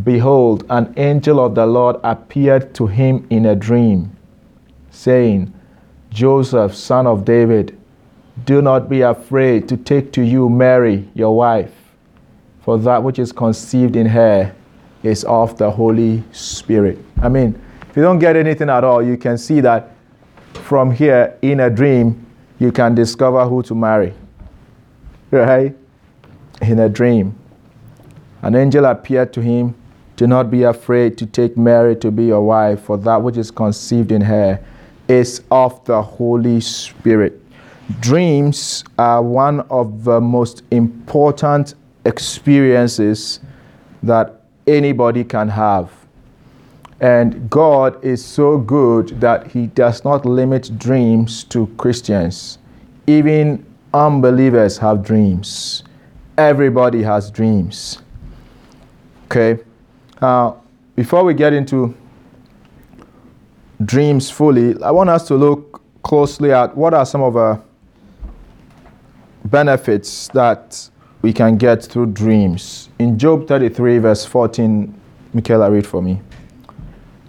Behold, 0.04 0.64
an 0.70 0.94
angel 0.96 1.44
of 1.44 1.54
the 1.54 1.66
Lord 1.66 1.96
appeared 2.04 2.74
to 2.74 2.86
him 2.86 3.26
in 3.30 3.46
a 3.46 3.56
dream, 3.56 4.16
saying, 4.90 5.52
Joseph, 6.10 6.74
son 6.74 7.06
of 7.06 7.24
David, 7.24 7.76
do 8.44 8.62
not 8.62 8.88
be 8.88 9.00
afraid 9.00 9.68
to 9.68 9.76
take 9.76 10.12
to 10.12 10.22
you 10.22 10.48
Mary, 10.48 11.08
your 11.14 11.34
wife, 11.34 11.74
for 12.60 12.78
that 12.78 13.02
which 13.02 13.18
is 13.18 13.32
conceived 13.32 13.96
in 13.96 14.06
her 14.06 14.54
is 15.02 15.24
of 15.24 15.56
the 15.58 15.70
Holy 15.70 16.22
Spirit. 16.32 16.98
I 17.20 17.28
mean, 17.28 17.60
if 17.88 17.96
you 17.96 18.02
don't 18.02 18.18
get 18.18 18.36
anything 18.36 18.68
at 18.68 18.84
all, 18.84 19.02
you 19.02 19.16
can 19.16 19.38
see 19.38 19.60
that 19.60 19.92
from 20.52 20.90
here 20.90 21.36
in 21.42 21.60
a 21.60 21.70
dream, 21.70 22.26
you 22.58 22.70
can 22.72 22.94
discover 22.94 23.44
who 23.46 23.62
to 23.64 23.74
marry. 23.74 24.14
Right? 25.30 25.76
In 26.68 26.80
a 26.80 26.88
dream. 26.90 27.34
An 28.42 28.54
angel 28.54 28.84
appeared 28.84 29.32
to 29.32 29.40
him. 29.40 29.74
Do 30.16 30.26
not 30.26 30.50
be 30.50 30.64
afraid 30.64 31.16
to 31.16 31.24
take 31.24 31.56
Mary 31.56 31.96
to 31.96 32.10
be 32.10 32.26
your 32.26 32.42
wife, 32.42 32.82
for 32.82 32.98
that 32.98 33.22
which 33.22 33.38
is 33.38 33.50
conceived 33.50 34.12
in 34.12 34.20
her 34.20 34.62
is 35.08 35.40
of 35.50 35.82
the 35.86 36.02
Holy 36.02 36.60
Spirit. 36.60 37.40
Dreams 38.00 38.84
are 38.98 39.22
one 39.22 39.60
of 39.70 40.04
the 40.04 40.20
most 40.20 40.62
important 40.70 41.74
experiences 42.04 43.40
that 44.02 44.42
anybody 44.66 45.24
can 45.24 45.48
have. 45.48 45.90
And 47.00 47.48
God 47.48 48.04
is 48.04 48.22
so 48.22 48.58
good 48.58 49.18
that 49.22 49.46
He 49.46 49.68
does 49.68 50.04
not 50.04 50.26
limit 50.26 50.78
dreams 50.78 51.44
to 51.44 51.66
Christians. 51.78 52.58
Even 53.06 53.64
unbelievers 53.94 54.76
have 54.76 55.02
dreams. 55.02 55.82
Everybody 56.38 57.02
has 57.02 57.32
dreams. 57.32 57.98
Okay? 59.24 59.58
Uh, 60.22 60.52
before 60.94 61.24
we 61.24 61.34
get 61.34 61.52
into 61.52 61.96
dreams 63.84 64.30
fully, 64.30 64.80
I 64.80 64.92
want 64.92 65.10
us 65.10 65.26
to 65.26 65.34
look 65.34 65.82
closely 66.04 66.52
at 66.52 66.76
what 66.76 66.94
are 66.94 67.04
some 67.04 67.22
of 67.22 67.34
the 67.34 67.60
benefits 69.46 70.28
that 70.28 70.88
we 71.22 71.32
can 71.32 71.56
get 71.56 71.82
through 71.82 72.06
dreams. 72.12 72.88
In 73.00 73.18
Job 73.18 73.48
33, 73.48 73.98
verse 73.98 74.24
14, 74.24 74.94
Michaela, 75.34 75.68
read 75.68 75.88
for 75.88 76.00
me. 76.00 76.20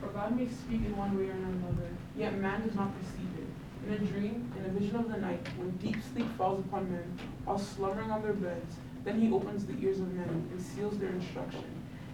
For 0.02 0.10
God 0.10 0.38
may 0.38 0.46
speak 0.46 0.86
in 0.86 0.96
one 0.96 1.18
way 1.18 1.30
or 1.30 1.32
another, 1.32 1.90
yet 2.16 2.38
man 2.38 2.62
does 2.62 2.76
not 2.76 2.92
perceive 3.00 3.28
it. 3.40 3.88
In 3.88 3.94
a 3.94 4.12
dream, 4.12 4.54
in 4.56 4.66
a 4.66 4.80
vision 4.80 4.98
of 4.98 5.10
the 5.10 5.18
night, 5.18 5.42
when 5.58 5.72
deep 5.78 5.98
sleep 6.14 6.28
falls 6.38 6.64
upon 6.64 6.92
men, 6.92 7.18
while 7.46 7.58
slumbering 7.58 8.12
on 8.12 8.22
their 8.22 8.34
beds, 8.34 8.76
then 9.10 9.20
he 9.20 9.32
opens 9.34 9.66
the 9.66 9.74
ears 9.82 10.00
of 10.00 10.14
men 10.14 10.48
and 10.52 10.62
seals 10.62 10.96
their 11.00 11.10
instruction, 11.10 11.64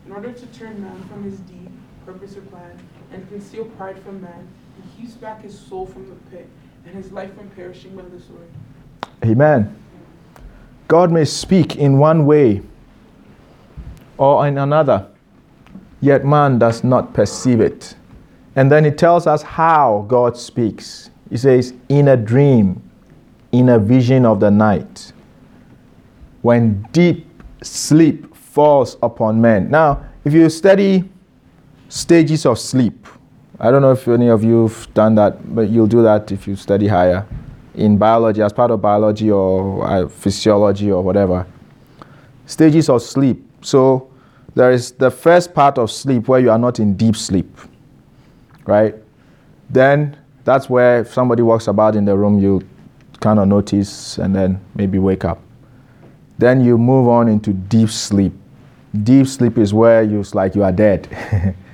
in 0.06 0.14
order 0.14 0.32
to 0.32 0.46
turn 0.48 0.82
man 0.82 1.04
from 1.10 1.24
his 1.24 1.40
deed, 1.42 1.70
purpose, 2.06 2.38
or 2.38 2.42
plan, 2.42 2.72
and 3.12 3.28
conceal 3.28 3.66
pride 3.66 4.00
from 4.00 4.22
man, 4.22 4.48
he 4.78 5.02
keeps 5.02 5.16
back 5.16 5.42
his 5.42 5.58
soul 5.58 5.86
from 5.86 6.08
the 6.08 6.16
pit, 6.32 6.48
and 6.86 6.96
his 6.96 7.12
life 7.12 7.36
from 7.36 7.50
perishing 7.50 7.94
by 7.98 8.04
the 8.04 8.22
sword. 8.22 8.48
Amen. 9.26 9.76
God 10.88 11.12
may 11.12 11.26
speak 11.26 11.76
in 11.76 11.98
one 11.98 12.26
way 12.26 12.62
or 14.18 14.48
in 14.48 14.58
another, 14.58 15.08
yet 16.00 16.24
man 16.24 16.60
does 16.60 16.82
not 16.82 17.14
perceive 17.14 17.60
it. 17.60 17.96
And 18.56 18.72
then 18.72 18.86
he 18.86 18.92
tells 18.92 19.28
us 19.28 19.42
how 19.42 20.06
God 20.08 20.38
speaks. 20.38 21.10
He 21.30 21.36
says, 21.36 21.74
in 21.90 22.08
a 22.08 22.16
dream, 22.16 22.82
in 23.52 23.68
a 23.68 23.80
vision 23.80 24.26
of 24.26 24.40
the 24.40 24.50
night, 24.50 25.12
when 26.46 26.88
deep 26.92 27.26
sleep 27.64 28.36
falls 28.36 28.98
upon 29.02 29.42
men. 29.42 29.68
Now, 29.72 30.06
if 30.24 30.32
you 30.32 30.48
study 30.48 31.04
stages 31.90 32.46
of 32.46 32.60
sleep, 32.60 33.08
I 33.60 33.72
don't 33.72 33.82
know 33.82 33.94
if 33.94 34.08
any 34.08 34.30
of 34.30 34.44
you 34.44 34.68
have 34.68 34.94
done 34.94 35.16
that, 35.16 35.56
but 35.56 35.70
you'll 35.70 35.88
do 35.88 36.04
that 36.04 36.32
if 36.32 36.48
you 36.48 36.56
study 36.56 36.88
higher 36.88 37.26
in 37.74 37.98
biology, 37.98 38.44
as 38.44 38.54
part 38.54 38.70
of 38.70 38.80
biology 38.80 39.32
or 39.32 39.88
uh, 39.88 40.08
physiology 40.08 40.92
or 40.92 41.02
whatever. 41.02 41.48
Stages 42.46 42.90
of 42.90 43.02
sleep. 43.02 43.44
So 43.62 44.14
there 44.54 44.70
is 44.72 44.92
the 44.92 45.10
first 45.10 45.52
part 45.52 45.80
of 45.80 45.90
sleep 45.90 46.28
where 46.28 46.40
you 46.40 46.52
are 46.52 46.60
not 46.60 46.80
in 46.80 46.96
deep 46.96 47.16
sleep, 47.16 47.58
right? 48.68 48.94
Then 49.72 50.16
that's 50.44 50.70
where 50.70 51.00
if 51.00 51.12
somebody 51.12 51.42
walks 51.42 51.66
about 51.66 51.96
in 51.96 52.06
the 52.06 52.16
room, 52.16 52.38
you 52.38 52.62
kind 53.20 53.40
of 53.40 53.48
notice 53.48 54.20
and 54.20 54.36
then 54.36 54.64
maybe 54.76 55.00
wake 55.00 55.26
up. 55.26 55.42
Then 56.38 56.64
you 56.64 56.78
move 56.78 57.08
on 57.08 57.28
into 57.28 57.54
deep 57.54 57.90
sleep. 57.90 58.34
Deep 59.04 59.28
sleep 59.28 59.58
is 59.58 59.74
where 59.74 60.04
you 60.04 60.24
like 60.34 60.56
you 60.56 60.64
are 60.64 60.72
dead, 60.72 61.08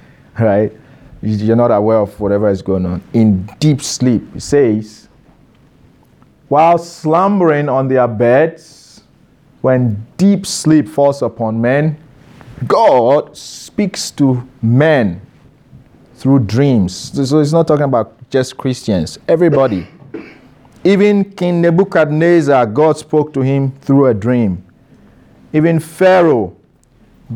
right? 0.39 0.71
You're 1.21 1.55
not 1.55 1.71
aware 1.71 1.99
of 1.99 2.19
whatever 2.19 2.49
is 2.49 2.61
going 2.61 2.85
on. 2.85 3.03
In 3.13 3.45
deep 3.59 3.81
sleep, 3.81 4.23
it 4.35 4.41
says, 4.41 5.07
while 6.47 6.77
slumbering 6.77 7.69
on 7.69 7.87
their 7.87 8.07
beds, 8.07 9.03
when 9.61 10.05
deep 10.17 10.45
sleep 10.45 10.87
falls 10.87 11.21
upon 11.21 11.61
men, 11.61 11.97
God 12.67 13.37
speaks 13.37 14.11
to 14.11 14.47
men 14.61 15.21
through 16.15 16.39
dreams. 16.39 16.93
So 17.29 17.39
it's 17.39 17.51
not 17.51 17.67
talking 17.67 17.85
about 17.85 18.29
just 18.29 18.57
Christians, 18.57 19.17
everybody. 19.27 19.87
Even 20.83 21.23
King 21.23 21.61
Nebuchadnezzar, 21.61 22.65
God 22.65 22.97
spoke 22.97 23.33
to 23.33 23.41
him 23.41 23.71
through 23.81 24.07
a 24.07 24.13
dream. 24.13 24.63
Even 25.53 25.79
Pharaoh, 25.79 26.55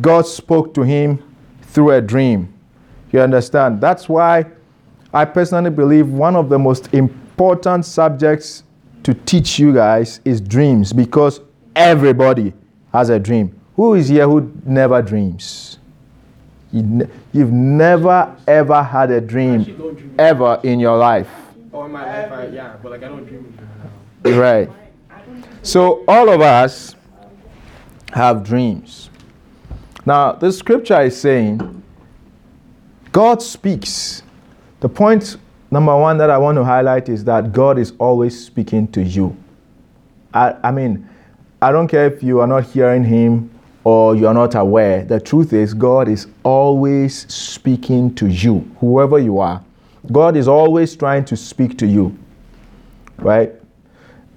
God 0.02 0.25
spoke 0.25 0.74
to 0.74 0.82
him 0.82 1.22
through 1.62 1.92
a 1.92 2.02
dream. 2.02 2.52
You 3.12 3.22
understand? 3.22 3.80
That's 3.80 4.10
why 4.10 4.46
I 5.14 5.25
personally 5.25 5.70
believe 5.70 6.10
one 6.10 6.36
of 6.36 6.50
the 6.50 6.58
most 6.58 6.94
important 6.94 7.86
subjects 7.86 8.64
to 9.04 9.14
teach 9.14 9.60
you 9.60 9.74
guys 9.74 10.20
is 10.25 10.42
dreams 10.42 10.92
because 10.92 11.40
everybody 11.75 12.52
has 12.92 13.10
a 13.10 13.20
dream. 13.20 13.58
Who 13.75 13.94
is 13.94 14.08
here 14.08 14.28
who 14.28 14.52
never 14.66 15.02
dreams? 15.02 15.78
You 16.72 17.08
have 17.36 17.52
never 17.52 18.36
ever 18.48 18.82
had 18.82 19.12
a 19.12 19.22
dream 19.22 20.16
ever 20.18 20.60
in 20.64 20.80
your 20.80 20.98
life. 20.98 21.30
In 21.84 21.91
my 21.91 22.05
life, 22.05 22.32
I, 22.32 22.48
yeah, 22.48 22.77
but 22.82 22.91
like 22.91 23.03
I 23.03 23.08
don't 23.08 23.25
dream. 23.25 23.58
Right. 24.24 24.70
So 25.62 26.03
all 26.08 26.29
of 26.29 26.41
us 26.41 26.96
have 28.13 28.44
dreams. 28.44 29.10
Now, 30.05 30.32
the 30.32 30.51
scripture 30.51 31.01
is 31.01 31.20
saying 31.20 31.84
God 33.12 33.41
speaks. 33.41 34.24
The 34.79 34.89
point 34.89 35.38
Number 35.75 35.98
one 35.98 36.17
that 36.20 36.29
I 36.29 36.38
want 36.38 36.55
to 36.58 36.63
highlight 36.63 37.10
is 37.10 37.25
that 37.25 37.51
God 37.51 37.77
is 37.77 37.91
always 37.98 38.46
speaking 38.46 38.88
to 38.94 39.03
you. 39.03 39.36
I, 40.34 40.55
I 40.63 40.72
mean, 40.72 41.10
I 41.62 41.74
don't 41.74 41.88
care 41.88 42.05
if 42.05 42.22
you 42.22 42.39
are 42.39 42.48
not 42.48 42.63
hearing 42.65 43.03
Him 43.03 43.51
or 43.84 44.15
you 44.15 44.25
are 44.27 44.34
not 44.34 44.55
aware. 44.55 45.03
The 45.03 45.20
truth 45.20 45.51
is, 45.53 45.74
God 45.74 46.08
is 46.08 46.27
always 46.44 47.32
speaking 47.34 48.15
to 48.15 48.27
you, 48.27 48.60
whoever 48.79 49.20
you 49.20 49.39
are. 49.39 49.62
God 50.12 50.36
is 50.36 50.48
always 50.48 50.96
trying 50.96 51.26
to 51.26 51.38
speak 51.38 51.78
to 51.80 51.88
you, 51.88 52.18
right? 53.18 53.52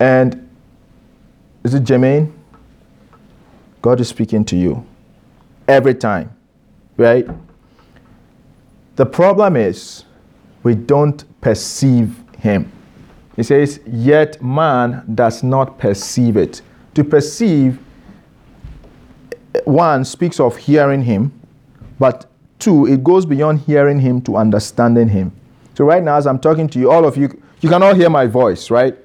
And 0.00 0.48
is 1.64 1.74
it 1.74 1.84
Jermaine? 1.84 2.32
God 3.82 4.00
is 4.00 4.08
speaking 4.08 4.44
to 4.46 4.56
you 4.56 4.84
every 5.66 5.94
time, 5.94 6.34
right? 6.96 7.26
The 8.96 9.06
problem 9.06 9.56
is 9.56 10.04
we 10.62 10.74
don't 10.74 11.24
perceive 11.40 12.20
Him. 12.38 12.72
He 13.36 13.42
says, 13.42 13.80
Yet 13.86 14.42
man 14.42 15.04
does 15.14 15.42
not 15.42 15.78
perceive 15.78 16.36
it. 16.36 16.62
To 16.94 17.04
perceive, 17.04 17.78
one 19.64 20.04
speaks 20.04 20.40
of 20.40 20.56
hearing 20.56 21.02
Him, 21.02 21.32
but 21.98 22.26
two, 22.58 22.86
it 22.86 23.04
goes 23.04 23.24
beyond 23.24 23.60
hearing 23.60 24.00
Him 24.00 24.20
to 24.22 24.36
understanding 24.36 25.08
Him. 25.08 25.37
So, 25.78 25.84
right 25.84 26.02
now, 26.02 26.16
as 26.16 26.26
I'm 26.26 26.40
talking 26.40 26.66
to 26.70 26.78
you, 26.80 26.90
all 26.90 27.04
of 27.04 27.16
you, 27.16 27.40
you 27.60 27.68
can 27.68 27.84
all 27.84 27.94
hear 27.94 28.10
my 28.10 28.26
voice, 28.26 28.68
right? 28.68 28.96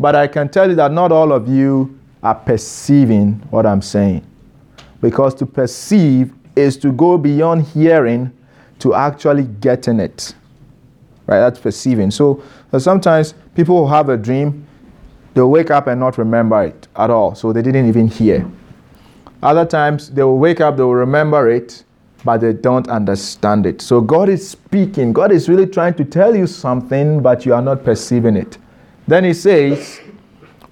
But 0.00 0.16
I 0.16 0.26
can 0.26 0.48
tell 0.48 0.68
you 0.68 0.74
that 0.74 0.90
not 0.90 1.12
all 1.12 1.30
of 1.30 1.48
you 1.48 2.00
are 2.20 2.34
perceiving 2.34 3.34
what 3.50 3.64
I'm 3.64 3.80
saying. 3.80 4.26
Because 5.00 5.36
to 5.36 5.46
perceive 5.46 6.32
is 6.56 6.76
to 6.78 6.90
go 6.90 7.16
beyond 7.16 7.62
hearing 7.62 8.32
to 8.80 8.92
actually 8.92 9.44
getting 9.44 10.00
it. 10.00 10.34
Right? 11.28 11.38
That's 11.38 11.60
perceiving. 11.60 12.10
So 12.10 12.42
sometimes 12.76 13.34
people 13.54 13.86
who 13.86 13.94
have 13.94 14.08
a 14.08 14.16
dream, 14.16 14.66
they'll 15.34 15.48
wake 15.48 15.70
up 15.70 15.86
and 15.86 16.00
not 16.00 16.18
remember 16.18 16.64
it 16.64 16.88
at 16.96 17.10
all. 17.10 17.36
So 17.36 17.52
they 17.52 17.62
didn't 17.62 17.86
even 17.86 18.08
hear. 18.08 18.50
Other 19.44 19.64
times 19.64 20.10
they 20.10 20.24
will 20.24 20.38
wake 20.38 20.60
up, 20.60 20.76
they 20.76 20.82
will 20.82 20.92
remember 20.96 21.48
it, 21.48 21.84
but 22.24 22.40
they 22.40 22.52
don't 22.52 22.88
understand 22.88 23.66
it. 23.66 23.80
So 23.80 24.00
God 24.00 24.28
is 24.28 24.48
speaking. 24.48 25.12
God 25.12 25.32
is 25.32 25.48
really 25.48 25.66
trying 25.66 25.94
to 25.94 26.04
tell 26.04 26.34
you 26.34 26.46
something, 26.46 27.22
but 27.22 27.46
you 27.46 27.54
are 27.54 27.62
not 27.62 27.84
perceiving 27.84 28.36
it. 28.36 28.58
Then 29.06 29.24
he 29.24 29.34
says, 29.34 30.00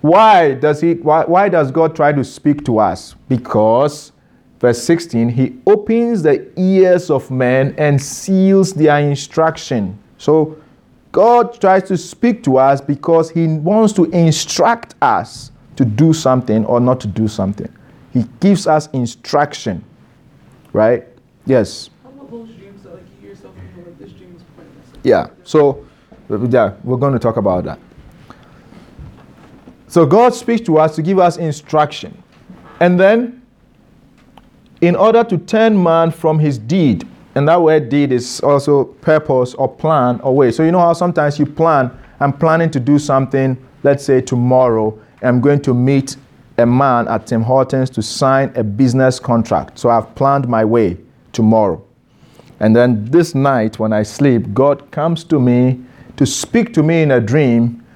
why 0.01 0.55
does 0.55 0.81
he 0.81 0.95
why, 0.95 1.25
why 1.25 1.49
does 1.49 1.71
God 1.71 1.97
try 1.97 2.13
to 2.13 2.23
speak 2.23 2.65
to 2.67 2.79
us? 2.79 3.15
Because 3.29 4.13
verse 4.61 4.83
16, 4.83 5.29
he 5.29 5.57
opens 5.67 6.23
the 6.23 6.49
ears 6.61 7.11
of 7.11 7.31
men 7.31 7.75
and 7.79 8.01
seals 8.01 8.73
their 8.75 8.99
instruction. 9.01 9.99
So 10.19 10.57
God 11.11 11.61
tries 11.61 11.85
to 11.85 11.97
speak 11.97 12.45
to 12.45 12.59
us 12.59 12.81
because 12.81 13.31
he 13.31 13.47
wants 13.47 13.93
to 13.95 14.05
instruct 14.07 14.95
us 15.03 15.51
to 15.77 15.85
do 15.85 16.13
something 16.13 16.65
or 16.67 16.81
not 16.81 17.01
to 17.01 17.09
do 17.09 17.27
something. 17.27 17.73
He 18.13 18.25
gives 18.41 18.67
us 18.67 18.89
instruction. 18.93 19.85
Right? 20.73 21.07
Yes. 21.49 21.89
How 22.05 22.11
about 22.11 22.31
those 22.31 22.51
dreams 22.51 22.83
that 22.83 22.93
like 22.93 23.03
you 23.15 23.21
hear 23.23 23.31
yourself 23.31 23.55
and 23.57 23.87
like 23.87 23.99
this 23.99 24.13
dream 24.13 24.37
is 24.37 24.43
pointless? 24.55 25.01
Yeah. 25.03 25.31
So 25.45 25.87
yeah, 26.29 26.75
we're 26.85 26.99
going 26.99 27.15
to 27.15 27.19
talk 27.19 27.39
about 27.39 27.65
that. 27.65 27.79
So 29.87 30.05
God 30.05 30.35
speaks 30.35 30.61
to 30.67 30.77
us 30.77 30.95
to 30.97 31.03
give 31.03 31.19
us 31.19 31.39
instruction. 31.39 32.23
And 32.81 33.01
then, 33.01 33.41
in 34.83 34.95
order 34.95 35.25
to 35.25 35.39
turn 35.39 35.83
man 35.83 36.11
from 36.11 36.39
his 36.39 36.59
deed, 36.59 37.09
and 37.35 37.49
that 37.49 37.63
word 37.63 37.89
deed 37.89 38.13
is 38.13 38.41
also 38.41 38.85
purpose 38.85 39.55
or 39.55 39.75
plan 39.75 40.21
or 40.21 40.37
way. 40.37 40.51
So 40.51 40.65
you 40.65 40.71
know 40.71 40.81
how 40.81 40.93
sometimes 40.93 41.39
you 41.39 41.47
plan, 41.47 41.91
I'm 42.21 42.35
planning 42.35 42.71
to 42.73 42.81
do 42.81 42.99
something, 42.99 43.57
let's 43.85 44.05
say 44.05 44.21
tomorrow, 44.21 44.99
I'm 45.23 45.41
going 45.41 45.63
to 45.63 45.73
meet 45.73 46.17
a 46.59 46.67
man 46.67 47.09
at 47.09 47.27
Tim 47.27 47.43
Hortons 47.43 47.89
to 47.91 48.03
sign 48.03 48.53
a 48.55 48.63
business 48.63 49.19
contract. 49.19 49.79
So 49.79 49.89
I've 49.89 50.15
planned 50.15 50.47
my 50.47 50.65
way 50.65 50.99
tomorrow. 51.39 51.81
And 52.59 52.75
then 52.75 53.05
this 53.05 53.33
night 53.33 53.79
when 53.79 53.93
I 53.93 54.03
sleep, 54.03 54.53
God 54.53 54.91
comes 54.91 55.23
to 55.25 55.39
me 55.39 55.81
to 56.17 56.27
speak 56.27 56.75
to 56.75 56.83
me 56.83 57.03
in 57.03 57.13
a 57.13 57.21
dream 57.21 57.87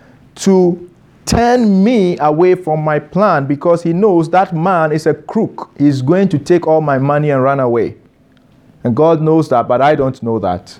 to 0.47 0.89
turn 1.27 1.83
me 1.83 2.17
away 2.21 2.55
from 2.55 2.83
my 2.83 3.01
plan 3.01 3.47
because 3.49 3.83
he 3.83 3.93
knows 3.93 4.31
that 4.31 4.55
man 4.55 4.93
is 4.93 5.07
a 5.07 5.15
crook. 5.15 5.73
He's 5.77 6.03
going 6.03 6.29
to 6.29 6.39
take 6.39 6.69
all 6.69 6.81
my 6.81 6.99
money 6.99 7.31
and 7.31 7.43
run 7.43 7.59
away. 7.59 7.97
And 8.85 8.95
God 8.95 9.21
knows 9.21 9.49
that, 9.49 9.67
but 9.67 9.83
I 9.83 9.97
don't 9.97 10.23
know 10.23 10.39
that. 10.39 10.79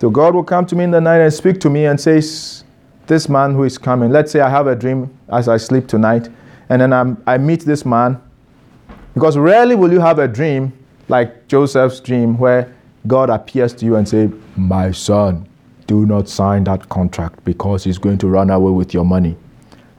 So 0.00 0.08
God 0.08 0.34
will 0.34 0.44
come 0.44 0.64
to 0.66 0.74
me 0.74 0.84
in 0.84 0.90
the 0.90 1.02
night 1.02 1.20
and 1.20 1.34
speak 1.34 1.60
to 1.60 1.68
me 1.68 1.84
and 1.84 2.00
says, 2.00 2.64
This 3.06 3.28
man 3.28 3.52
who 3.52 3.64
is 3.64 3.76
coming, 3.76 4.10
let's 4.10 4.32
say 4.32 4.40
I 4.40 4.48
have 4.48 4.68
a 4.68 4.74
dream 4.74 5.10
as 5.28 5.48
I 5.48 5.58
sleep 5.58 5.86
tonight, 5.86 6.30
and 6.70 6.80
then 6.80 6.94
I'm, 6.94 7.22
I 7.26 7.36
meet 7.36 7.60
this 7.60 7.84
man. 7.84 8.18
Because 9.12 9.36
rarely 9.36 9.74
will 9.74 9.92
you 9.92 10.00
have 10.00 10.18
a 10.18 10.28
dream 10.28 10.72
like 11.08 11.48
Joseph's 11.48 12.00
dream 12.00 12.38
where 12.38 12.74
God 13.06 13.30
appears 13.30 13.72
to 13.74 13.84
you 13.84 13.96
and 13.96 14.08
say, 14.08 14.30
My 14.56 14.90
son, 14.92 15.48
do 15.86 16.06
not 16.06 16.28
sign 16.28 16.64
that 16.64 16.88
contract 16.88 17.44
because 17.44 17.84
he's 17.84 17.98
going 17.98 18.18
to 18.18 18.28
run 18.28 18.50
away 18.50 18.72
with 18.72 18.92
your 18.92 19.04
money. 19.04 19.36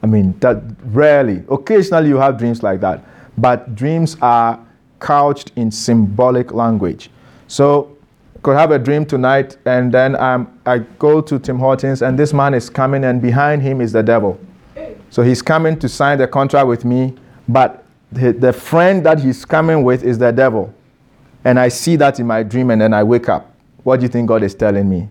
I 0.02 0.08
mean, 0.08 0.38
that 0.40 0.62
rarely, 0.86 1.44
occasionally 1.50 2.10
you 2.10 2.18
have 2.18 2.38
dreams 2.38 2.64
like 2.64 2.80
that, 2.82 3.04
but 3.38 3.76
dreams 3.76 4.16
are 4.22 4.60
couched 5.00 5.52
in 5.56 5.72
symbolic 5.72 6.54
language. 6.54 7.10
So, 7.48 7.98
could 8.42 8.56
have 8.56 8.72
a 8.72 8.80
dream 8.80 9.06
tonight, 9.06 9.58
and 9.66 9.92
then 9.92 10.16
um, 10.16 10.60
I 10.66 10.80
go 10.98 11.20
to 11.20 11.40
Tim 11.40 11.60
Hortons, 11.60 12.02
and 12.02 12.18
this 12.18 12.32
man 12.34 12.54
is 12.54 12.70
coming, 12.70 13.04
and 13.04 13.22
behind 13.22 13.62
him 13.62 13.82
is 13.82 13.92
the 13.92 14.04
devil. 14.04 14.40
So 15.10 15.24
he's 15.24 15.42
coming 15.42 15.78
to 15.80 15.90
sign 15.90 16.20
the 16.20 16.28
contract 16.28 16.68
with 16.68 16.86
me, 16.86 17.16
but 17.48 17.84
the, 18.12 18.32
the 18.32 18.54
friend 18.54 19.06
that 19.06 19.20
he's 19.20 19.44
coming 19.44 19.84
with 19.84 20.04
is 20.04 20.18
the 20.18 20.32
devil. 20.32 20.74
And 21.44 21.60
I 21.60 21.70
see 21.70 21.96
that 21.96 22.20
in 22.20 22.28
my 22.28 22.44
dream, 22.44 22.72
and 22.72 22.82
then 22.82 22.94
I 22.94 23.04
wake 23.04 23.30
up. 23.30 23.54
What 23.84 23.98
do 23.98 24.04
you 24.04 24.10
think 24.10 24.28
God 24.28 24.44
is 24.44 24.54
telling 24.54 24.90
me? 24.90 25.08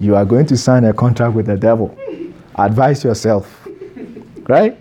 You 0.00 0.14
are 0.14 0.24
going 0.24 0.46
to 0.46 0.56
sign 0.56 0.84
a 0.84 0.92
contract 0.92 1.34
with 1.34 1.46
the 1.46 1.56
devil. 1.56 1.96
Advise 2.56 3.02
yourself. 3.02 3.66
Right? 4.48 4.78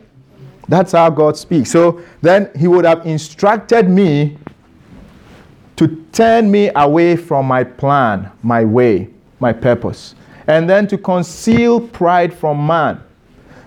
That's 0.67 0.91
how 0.91 1.09
God 1.09 1.37
speaks. 1.37 1.71
So 1.71 2.01
then 2.21 2.51
he 2.55 2.67
would 2.67 2.85
have 2.85 3.05
instructed 3.05 3.89
me 3.89 4.37
to 5.77 6.03
turn 6.11 6.51
me 6.51 6.71
away 6.75 7.15
from 7.15 7.45
my 7.45 7.63
plan, 7.63 8.31
my 8.43 8.65
way, 8.65 9.09
my 9.39 9.53
purpose, 9.53 10.15
and 10.47 10.69
then 10.69 10.87
to 10.87 10.97
conceal 10.97 11.79
pride 11.79 12.33
from 12.33 12.65
man. 12.65 13.01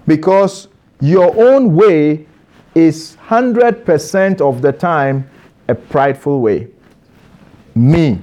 Because 0.07 0.69
your 1.01 1.33
own 1.37 1.75
way 1.75 2.27
is 2.75 3.17
100% 3.27 4.41
of 4.41 4.61
the 4.61 4.73
time 4.73 5.29
a 5.69 5.75
prideful 5.75 6.41
way. 6.41 6.69
Me, 7.75 8.19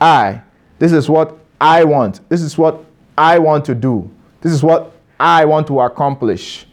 I, 0.00 0.42
this 0.78 0.92
is 0.92 1.08
what 1.08 1.38
I 1.60 1.84
want. 1.84 2.28
This 2.28 2.40
is 2.40 2.56
what 2.56 2.84
I 3.18 3.38
want 3.38 3.64
to 3.66 3.74
do. 3.74 4.10
This 4.40 4.52
is 4.52 4.62
what 4.62 4.92
I 5.18 5.44
want 5.44 5.66
to 5.66 5.80
accomplish. 5.80 6.66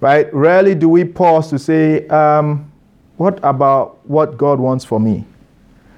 Right? 0.00 0.32
Rarely 0.32 0.74
do 0.74 0.88
we 0.88 1.04
pause 1.04 1.50
to 1.50 1.58
say, 1.58 2.06
um, 2.08 2.70
what 3.16 3.38
about 3.42 3.98
what 4.08 4.36
God 4.38 4.58
wants 4.60 4.84
for 4.84 5.00
me? 5.00 5.24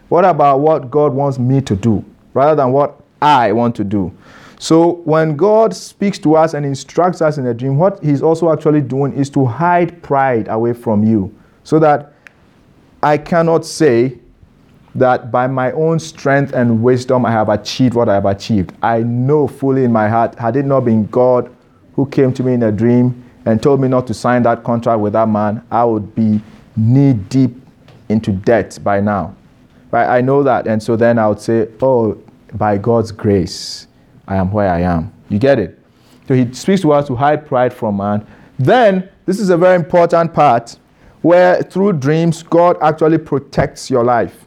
What 0.09 0.25
about 0.25 0.61
what 0.61 0.91
God 0.91 1.15
wants 1.15 1.39
me 1.39 1.61
to 1.63 1.77
do 1.77 2.05
rather 2.35 2.57
than 2.57 2.73
what 2.73 3.01
I 3.23 3.53
want 3.53 3.77
to 3.77 3.85
do? 3.85 4.13
So 4.59 4.97
when 5.05 5.37
God 5.37 5.75
speaks 5.75 6.19
to 6.19 6.35
us 6.35 6.53
and 6.53 6.67
instructs 6.67 7.23
us 7.23 7.39
in 7.39 7.47
a 7.47 7.55
dream, 7.55 7.79
what 7.79 8.03
He's 8.03 8.23
also 8.23 8.53
actually 8.53 8.83
doing 8.83 9.13
is 9.15 9.31
to 9.31 9.47
hide 9.47 10.03
pride 10.03 10.49
away 10.49 10.73
from 10.73 11.05
you 11.05 11.35
so 11.65 11.79
that 11.79 12.13
I 13.03 13.17
cannot 13.17 13.65
say 13.65 14.19
that 14.95 15.31
by 15.31 15.47
my 15.47 15.73
own 15.73 15.99
strength 15.99 16.53
and 16.53 16.83
wisdom 16.83 17.25
I 17.25 17.31
have 17.31 17.49
achieved 17.49 17.95
what 17.95 18.09
I 18.09 18.15
have 18.15 18.27
achieved. 18.27 18.73
I 18.83 19.01
know 19.01 19.47
fully 19.47 19.85
in 19.85 19.93
my 19.93 20.09
heart, 20.09 20.39
had 20.39 20.57
it 20.57 20.65
not 20.65 20.81
been 20.81 21.07
God 21.07 21.55
who 21.95 22.07
came 22.07 22.33
to 22.35 22.43
me 22.43 22.55
in 22.55 22.63
a 22.63 22.73
dream 22.73 23.25
and 23.47 23.63
told 23.63 23.81
me 23.81 23.89
not 23.89 24.07
to 24.09 24.15
sign 24.15 24.43
that 24.45 24.65
contract 24.65 25.01
with 25.01 25.13
that 25.15 25.29
man, 25.29 25.65
I 25.71 25.85
would 25.85 26.15
be 26.15 26.41
knee 26.77 27.13
deep 27.13 27.55
into 28.09 28.33
debt 28.33 28.79
by 28.83 29.01
now. 29.01 29.35
Right? 29.91 30.07
I 30.07 30.21
know 30.21 30.43
that. 30.43 30.67
And 30.67 30.83
so 30.83 30.97
then 30.97 31.19
I 31.19 31.29
would 31.29 31.41
say, 31.41 31.69
oh, 31.83 32.21
by 32.55 32.79
God's 32.79 33.13
grace, 33.13 33.87
I 34.27 34.37
am 34.37 34.53
where 34.53 34.71
I 34.71 34.81
am. 34.81 35.13
You 35.29 35.39
get 35.39 35.59
it? 35.59 35.79
So 36.29 36.35
he 36.35 36.53
speaks 36.53 36.83
to 36.83 36.93
us 36.93 37.07
to 37.09 37.17
hide 37.17 37.47
pride 37.47 37.73
from 37.73 37.97
man. 37.97 38.27
Then, 38.59 39.09
this 39.27 39.41
is 39.41 39.51
a 39.51 39.57
very 39.57 39.77
important 39.77 40.35
part 40.35 40.79
where 41.23 41.63
through 41.63 41.95
dreams, 41.95 42.43
God 42.43 42.77
actually 42.83 43.19
protects 43.19 43.91
your 43.91 44.05
life. 44.05 44.47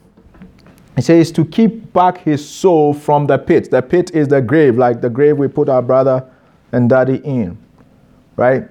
He 0.95 1.01
says 1.01 1.31
to 1.31 1.45
keep 1.45 1.91
back 1.91 2.19
his 2.19 2.47
soul 2.47 2.93
from 2.93 3.25
the 3.25 3.37
pit. 3.37 3.71
The 3.71 3.81
pit 3.81 4.11
is 4.11 4.27
the 4.27 4.41
grave, 4.41 4.77
like 4.77 5.01
the 5.01 5.09
grave 5.09 5.37
we 5.37 5.47
put 5.47 5.69
our 5.69 5.81
brother 5.81 6.29
and 6.71 6.89
daddy 6.89 7.17
in. 7.17 7.57
Right? 8.35 8.67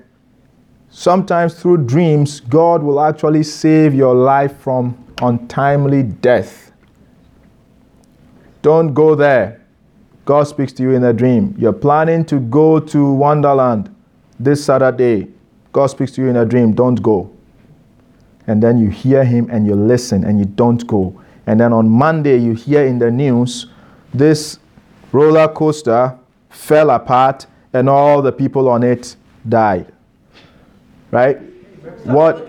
Sometimes 0.90 1.60
through 1.60 1.86
dreams, 1.86 2.40
God 2.40 2.82
will 2.82 3.00
actually 3.00 3.42
save 3.42 3.94
your 3.94 4.14
life 4.14 4.56
from 4.58 5.02
untimely 5.20 6.02
death. 6.02 6.70
Don't 8.60 8.94
go 8.94 9.14
there. 9.14 9.62
God 10.24 10.44
speaks 10.44 10.72
to 10.74 10.82
you 10.82 10.92
in 10.92 11.02
a 11.04 11.12
dream. 11.12 11.54
You're 11.58 11.72
planning 11.72 12.24
to 12.26 12.38
go 12.38 12.78
to 12.78 13.12
Wonderland 13.12 13.92
this 14.38 14.64
Saturday. 14.64 15.28
God 15.72 15.86
speaks 15.86 16.12
to 16.12 16.22
you 16.22 16.28
in 16.28 16.36
a 16.36 16.44
dream. 16.44 16.72
Don't 16.74 17.02
go. 17.02 17.30
And 18.46 18.62
then 18.62 18.78
you 18.78 18.88
hear 18.88 19.24
him 19.24 19.48
and 19.50 19.66
you 19.66 19.74
listen 19.74 20.24
and 20.24 20.38
you 20.38 20.44
don't 20.44 20.86
go. 20.86 21.20
And 21.46 21.58
then 21.58 21.72
on 21.72 21.88
Monday, 21.88 22.38
you 22.38 22.52
hear 22.52 22.84
in 22.86 22.98
the 22.98 23.10
news 23.10 23.66
this 24.14 24.58
roller 25.10 25.48
coaster 25.48 26.16
fell 26.50 26.90
apart 26.90 27.46
and 27.72 27.88
all 27.88 28.22
the 28.22 28.32
people 28.32 28.68
on 28.68 28.82
it 28.82 29.16
died. 29.48 29.92
Right? 31.10 31.38
What, 32.04 32.48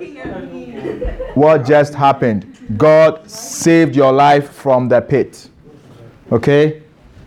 what 1.36 1.66
just 1.66 1.94
happened? 1.94 2.50
God 2.78 3.30
saved 3.30 3.96
your 3.96 4.12
life 4.12 4.52
from 4.52 4.88
the 4.88 5.02
pit. 5.02 5.50
Okay? 6.32 6.84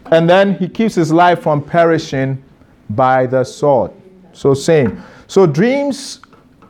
And 0.06 0.28
then 0.28 0.54
he 0.56 0.68
keeps 0.68 0.94
his 0.94 1.12
life 1.12 1.42
from 1.42 1.62
perishing 1.62 2.42
by 2.90 3.26
the 3.26 3.44
sword. 3.44 3.90
So, 4.32 4.54
same. 4.54 5.02
So, 5.26 5.46
dreams 5.46 6.20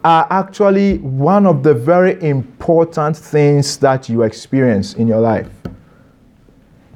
are 0.06 0.24
actually 0.30 0.98
one 0.98 1.46
of 1.46 1.64
the 1.64 1.74
very 1.74 2.22
important 2.22 3.16
things 3.16 3.76
that 3.78 4.08
you 4.08 4.22
experience 4.22 4.94
in 4.94 5.08
your 5.08 5.18
life. 5.18 5.50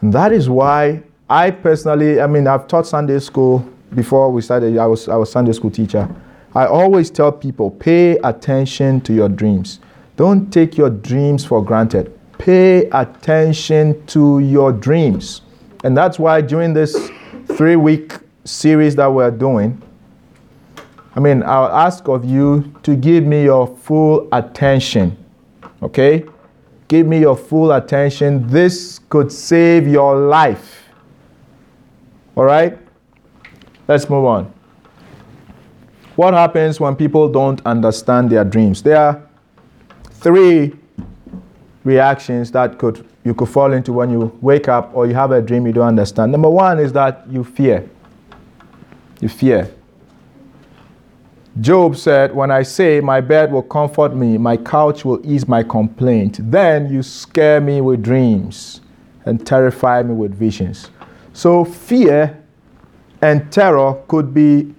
And 0.01 0.13
that 0.13 0.31
is 0.31 0.49
why 0.49 1.03
I 1.29 1.51
personally, 1.51 2.21
I 2.21 2.29
mean, 2.29 2.47
I've 2.47 2.69
taught 2.69 2.87
Sunday 2.87 3.19
school 3.19 3.69
before 3.97 4.31
we 4.31 4.43
started, 4.43 4.79
I 4.79 4.87
was, 4.87 5.09
I 5.09 5.17
was 5.17 5.33
Sunday 5.33 5.51
school 5.51 5.73
teacher. 5.73 6.09
I 6.55 6.67
always 6.67 7.11
tell 7.11 7.33
people 7.33 7.73
pay 7.73 8.17
attention 8.19 9.01
to 9.01 9.13
your 9.13 9.29
dreams. 9.29 9.81
Don't 10.15 10.53
take 10.53 10.79
your 10.79 10.91
dreams 10.91 11.45
for 11.45 11.65
granted. 11.65 12.17
Pay 12.39 12.89
attention 12.91 14.07
to 14.07 14.39
your 14.39 14.71
dreams. 14.71 15.43
And 15.83 15.97
that's 15.97 16.21
why 16.21 16.43
during 16.43 16.75
this 16.75 17.11
three 17.57 17.75
week 17.75 18.19
series 18.45 18.95
that 18.95 19.13
we're 19.13 19.33
doing, 19.33 19.83
I 21.15 21.21
mean, 21.21 21.43
I'll 21.43 21.73
ask 21.73 22.09
of 22.09 22.25
you 22.25 22.73
to 22.83 22.95
give 22.95 23.25
me 23.25 23.45
your 23.45 23.67
full 23.67 24.29
attention. 24.33 25.17
Okay? 25.83 26.25
Give 26.89 27.07
me 27.07 27.21
your 27.21 27.37
full 27.37 27.73
attention. 27.73 28.47
This 28.47 29.01
could 29.09 29.33
save 29.33 29.89
your 29.89 30.17
life. 30.17 30.85
All 32.37 32.45
right? 32.45 32.79
Let's 33.89 34.09
move 34.09 34.25
on. 34.25 34.53
What 36.17 36.35
happens 36.35 36.79
when 36.79 36.97
people 36.97 37.29
don't 37.29 37.61
understand 37.67 38.31
their 38.31 38.45
dreams? 38.45 38.83
There 38.83 38.97
are 38.97 39.29
three 40.11 40.75
reactions 41.83 42.53
that 42.53 42.79
could 42.79 43.07
you 43.25 43.35
could 43.35 43.49
fall 43.49 43.73
into 43.73 43.93
when 43.93 44.11
you 44.11 44.37
wake 44.41 44.69
up 44.69 44.91
or 44.95 45.07
you 45.07 45.15
have 45.15 45.31
a 45.33 45.43
dream 45.43 45.67
you 45.67 45.73
don't 45.73 45.89
understand. 45.89 46.33
Number 46.33 46.49
one 46.49 46.79
is 46.79 46.93
that 46.95 47.25
you 47.29 47.45
fear. 47.45 47.89
You 49.21 49.29
fear. 49.29 49.71
Job 51.59 51.97
said, 51.97 52.35
When 52.35 52.51
I 52.51 52.63
say 52.63 53.01
my 53.01 53.21
bed 53.21 53.51
will 53.53 53.63
comfort 53.63 54.15
me, 54.15 54.39
my 54.39 54.57
couch 54.57 55.05
will 55.05 55.21
ease 55.27 55.49
my 55.49 55.63
complaint, 55.65 56.39
then 56.51 56.93
you 56.93 57.03
scare 57.03 57.61
me 57.61 57.81
with 57.81 58.03
dreams 58.03 58.81
and 59.25 59.45
terrify 59.45 60.03
me 60.03 60.15
with 60.15 60.35
visions. 60.35 60.91
So, 61.33 61.65
fear 61.65 62.41
and 63.21 63.51
terror 63.53 64.01
could 64.07 64.33
be 64.33 64.75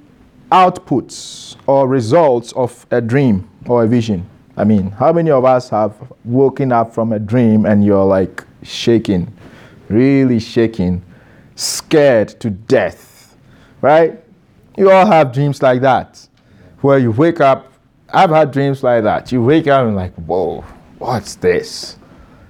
outputs 0.51 1.57
or 1.67 1.87
results 1.87 2.53
of 2.53 2.85
a 2.91 3.01
dream 3.01 3.49
or 3.67 3.83
a 3.83 3.87
vision. 3.87 4.27
I 4.55 4.63
mean, 4.63 4.91
how 4.91 5.11
many 5.13 5.29
of 5.29 5.45
us 5.45 5.69
have 5.69 5.95
woken 6.23 6.71
up 6.71 6.93
from 6.93 7.11
a 7.11 7.19
dream 7.19 7.65
and 7.65 7.83
you're 7.83 8.05
like 8.05 8.43
shaking, 8.63 9.33
really 9.89 10.39
shaking, 10.39 11.03
scared 11.55 12.29
to 12.39 12.49
death, 12.49 13.35
right? 13.81 14.21
You 14.77 14.89
all 14.89 15.05
have 15.05 15.33
dreams 15.33 15.61
like 15.61 15.81
that 15.81 16.27
where 16.81 16.97
you 16.97 17.11
wake 17.11 17.39
up. 17.39 17.71
I've 18.13 18.29
had 18.29 18.51
dreams 18.51 18.83
like 18.83 19.03
that. 19.03 19.31
You 19.31 19.41
wake 19.41 19.67
up 19.67 19.85
and 19.87 19.95
like, 19.95 20.13
whoa, 20.15 20.61
what's 20.97 21.35
this? 21.35 21.97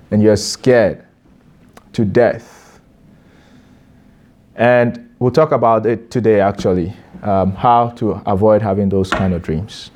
And 0.09 0.21
you're 0.21 0.35
scared 0.35 1.05
to 1.93 2.05
death. 2.05 2.79
And 4.55 5.13
we'll 5.19 5.31
talk 5.31 5.51
about 5.51 5.85
it 5.85 6.11
today, 6.11 6.39
actually, 6.39 6.93
um, 7.21 7.53
how 7.53 7.89
to 7.89 8.21
avoid 8.25 8.61
having 8.61 8.89
those 8.89 9.09
kind 9.09 9.33
of 9.33 9.41
dreams. 9.41 9.91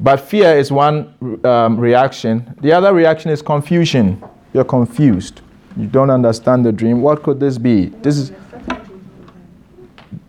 But 0.00 0.20
fear 0.20 0.56
is 0.56 0.72
one 0.72 1.14
um, 1.44 1.78
reaction. 1.78 2.54
The 2.60 2.72
other 2.72 2.92
reaction 2.92 3.30
is 3.30 3.40
confusion. 3.40 4.22
You're 4.52 4.64
confused. 4.64 5.40
You 5.76 5.86
don't 5.86 6.10
understand 6.10 6.66
the 6.66 6.72
dream. 6.72 7.00
What 7.00 7.22
could 7.22 7.40
this 7.40 7.56
be? 7.56 7.86
This 7.86 8.18
is. 8.18 8.32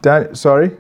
Dan- 0.02 0.36
sorry? 0.36 0.78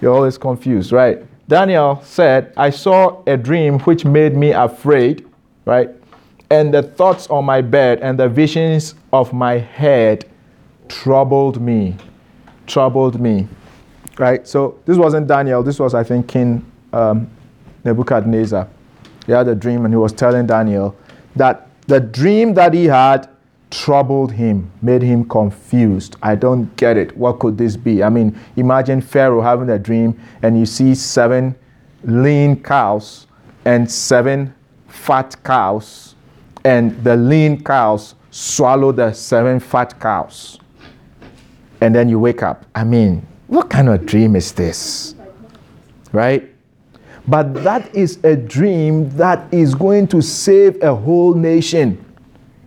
You're 0.00 0.14
always 0.14 0.38
confused, 0.38 0.92
right? 0.92 1.24
Daniel 1.48 2.00
said, 2.02 2.52
I 2.56 2.70
saw 2.70 3.22
a 3.26 3.36
dream 3.36 3.78
which 3.80 4.04
made 4.04 4.36
me 4.36 4.50
afraid, 4.50 5.26
right? 5.64 5.90
And 6.50 6.72
the 6.74 6.82
thoughts 6.82 7.28
on 7.28 7.44
my 7.44 7.60
bed 7.60 8.00
and 8.00 8.18
the 8.18 8.28
visions 8.28 8.94
of 9.12 9.32
my 9.32 9.58
head 9.58 10.28
troubled 10.88 11.60
me. 11.60 11.96
Troubled 12.66 13.20
me. 13.20 13.48
Right? 14.18 14.46
So 14.46 14.78
this 14.86 14.96
wasn't 14.96 15.26
Daniel. 15.26 15.62
This 15.62 15.78
was, 15.78 15.94
I 15.94 16.02
think, 16.02 16.28
King 16.28 16.64
um, 16.92 17.28
Nebuchadnezzar. 17.84 18.68
He 19.26 19.32
had 19.32 19.48
a 19.48 19.54
dream 19.54 19.84
and 19.84 19.92
he 19.92 19.98
was 19.98 20.12
telling 20.12 20.46
Daniel 20.46 20.96
that 21.34 21.68
the 21.86 22.00
dream 22.00 22.54
that 22.54 22.74
he 22.74 22.86
had 22.86 23.28
troubled 23.70 24.32
him, 24.32 24.70
made 24.82 25.02
him 25.02 25.28
confused. 25.28 26.16
I 26.22 26.34
don't 26.34 26.74
get 26.76 26.96
it. 26.96 27.16
What 27.16 27.40
could 27.40 27.58
this 27.58 27.76
be? 27.76 28.02
I 28.02 28.08
mean, 28.08 28.38
imagine 28.56 29.00
Pharaoh 29.00 29.42
having 29.42 29.70
a 29.70 29.78
dream 29.78 30.18
and 30.42 30.58
you 30.58 30.66
see 30.66 30.94
seven 30.94 31.54
lean 32.04 32.62
cows 32.62 33.26
and 33.64 33.90
seven 33.90 34.54
fat 34.86 35.36
cows, 35.42 36.14
and 36.64 37.02
the 37.04 37.16
lean 37.16 37.62
cows 37.62 38.14
swallow 38.30 38.92
the 38.92 39.12
seven 39.12 39.60
fat 39.60 39.98
cows. 40.00 40.58
And 41.80 41.94
then 41.94 42.08
you 42.08 42.18
wake 42.18 42.42
up. 42.42 42.64
I 42.74 42.84
mean, 42.84 43.26
what 43.48 43.68
kind 43.68 43.88
of 43.88 44.06
dream 44.06 44.36
is 44.36 44.52
this? 44.52 45.14
Right? 46.12 46.50
But 47.28 47.54
that 47.64 47.94
is 47.94 48.18
a 48.24 48.36
dream 48.36 49.10
that 49.16 49.52
is 49.52 49.74
going 49.74 50.06
to 50.08 50.22
save 50.22 50.80
a 50.82 50.94
whole 50.94 51.34
nation. 51.34 52.02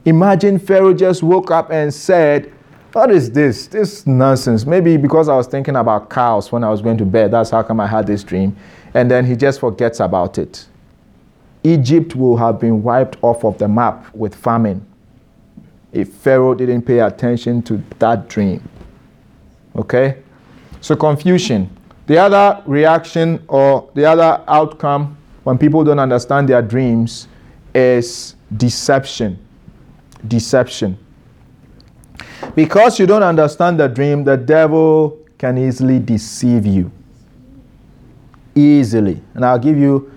Imagine 0.05 0.57
Pharaoh 0.59 0.93
just 0.93 1.23
woke 1.23 1.51
up 1.51 1.71
and 1.71 1.93
said, 1.93 2.51
What 2.93 3.11
is 3.11 3.31
this? 3.31 3.67
This 3.67 4.07
nonsense. 4.07 4.65
Maybe 4.65 4.97
because 4.97 5.29
I 5.29 5.35
was 5.35 5.47
thinking 5.47 5.75
about 5.75 6.09
cows 6.09 6.51
when 6.51 6.63
I 6.63 6.69
was 6.69 6.81
going 6.81 6.97
to 6.97 7.05
bed. 7.05 7.31
That's 7.31 7.49
how 7.49 7.63
come 7.63 7.79
I 7.79 7.87
had 7.87 8.07
this 8.07 8.23
dream. 8.23 8.55
And 8.93 9.09
then 9.11 9.25
he 9.25 9.35
just 9.35 9.59
forgets 9.59 9.99
about 9.99 10.37
it. 10.37 10.67
Egypt 11.63 12.15
will 12.15 12.37
have 12.37 12.59
been 12.59 12.81
wiped 12.81 13.17
off 13.21 13.43
of 13.43 13.57
the 13.57 13.67
map 13.67 14.13
with 14.15 14.33
famine 14.33 14.85
if 15.91 16.09
Pharaoh 16.09 16.53
didn't 16.53 16.83
pay 16.83 16.99
attention 16.99 17.61
to 17.63 17.83
that 17.99 18.29
dream. 18.29 18.67
Okay? 19.75 20.21
So, 20.81 20.95
confusion. 20.95 21.69
The 22.07 22.17
other 22.17 22.63
reaction 22.65 23.43
or 23.47 23.89
the 23.93 24.05
other 24.05 24.43
outcome 24.47 25.17
when 25.43 25.57
people 25.57 25.83
don't 25.83 25.99
understand 25.99 26.49
their 26.49 26.61
dreams 26.61 27.27
is 27.75 28.35
deception. 28.55 29.37
Deception. 30.27 30.97
Because 32.55 32.99
you 32.99 33.05
don't 33.05 33.23
understand 33.23 33.79
the 33.79 33.87
dream, 33.87 34.23
the 34.23 34.37
devil 34.37 35.19
can 35.37 35.57
easily 35.57 35.99
deceive 35.99 36.65
you. 36.65 36.91
Easily. 38.55 39.21
And 39.33 39.45
I'll 39.45 39.59
give 39.59 39.77
you, 39.77 40.11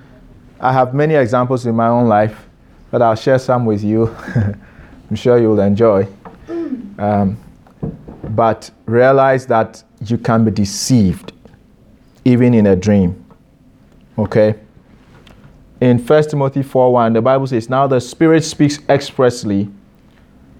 I 0.60 0.72
have 0.72 0.94
many 0.94 1.14
examples 1.14 1.66
in 1.66 1.74
my 1.74 1.88
own 1.88 2.08
life, 2.08 2.48
but 2.90 3.02
I'll 3.02 3.14
share 3.14 3.38
some 3.38 3.64
with 3.64 3.82
you. 3.82 4.14
I'm 5.10 5.16
sure 5.16 5.38
you'll 5.38 5.60
enjoy. 5.60 6.08
Um, 6.98 7.36
but 8.30 8.70
realize 8.86 9.46
that 9.46 9.82
you 10.06 10.18
can 10.18 10.44
be 10.44 10.50
deceived 10.50 11.32
even 12.24 12.54
in 12.54 12.66
a 12.66 12.76
dream. 12.76 13.24
Okay? 14.18 14.58
In 15.80 15.98
1 15.98 16.28
Timothy 16.28 16.62
4 16.62 16.92
1, 16.92 17.12
the 17.12 17.22
Bible 17.22 17.46
says, 17.46 17.68
Now 17.68 17.86
the 17.86 18.00
Spirit 18.00 18.44
speaks 18.44 18.78
expressly 18.88 19.68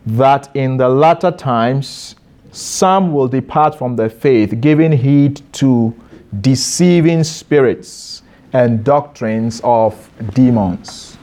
that 0.07 0.55
in 0.55 0.77
the 0.77 0.89
latter 0.89 1.31
times 1.31 2.17
some 2.51 3.13
will 3.13 3.29
depart 3.29 3.77
from 3.77 3.97
the 3.97 4.11
faith, 4.11 4.61
giving 4.61 4.93
heed 4.93 5.41
to 5.55 5.95
deceiving 6.41 7.25
spirits 7.25 8.23
and 8.53 8.85
doctrines 8.85 9.61
of 9.65 10.11
demons. 10.35 11.17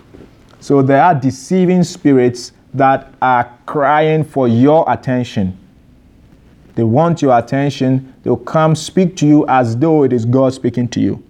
So 0.60 0.82
there 0.82 1.04
are 1.04 1.15
deceiving 1.15 1.84
spirits 1.84 2.52
that 2.74 3.13
are 3.22 3.52
crying 3.65 4.24
for 4.24 4.48
your 4.48 4.92
attention. 4.92 5.58
They 6.76 6.84
want 6.84 7.22
your 7.22 7.38
attention. 7.38 8.13
They'll 8.24 8.38
come 8.38 8.76
speak 8.76 9.15
to 9.18 9.28
you 9.28 9.46
as 9.48 9.78
though 9.78 10.04
it 10.04 10.13
is 10.13 10.26
God 10.26 10.54
speaking 10.54 10.88
to 10.89 11.00
you. 11.00 11.24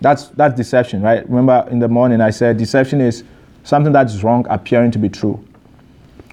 That's 0.00 0.28
that's 0.28 0.54
deception, 0.54 1.02
right? 1.02 1.28
Remember 1.28 1.66
in 1.70 1.80
the 1.80 1.88
morning 1.88 2.20
I 2.20 2.30
said 2.30 2.56
deception 2.56 3.00
is 3.00 3.24
something 3.64 3.92
that 3.92 4.06
is 4.06 4.22
wrong 4.22 4.46
appearing 4.48 4.92
to 4.92 4.98
be 4.98 5.08
true. 5.08 5.44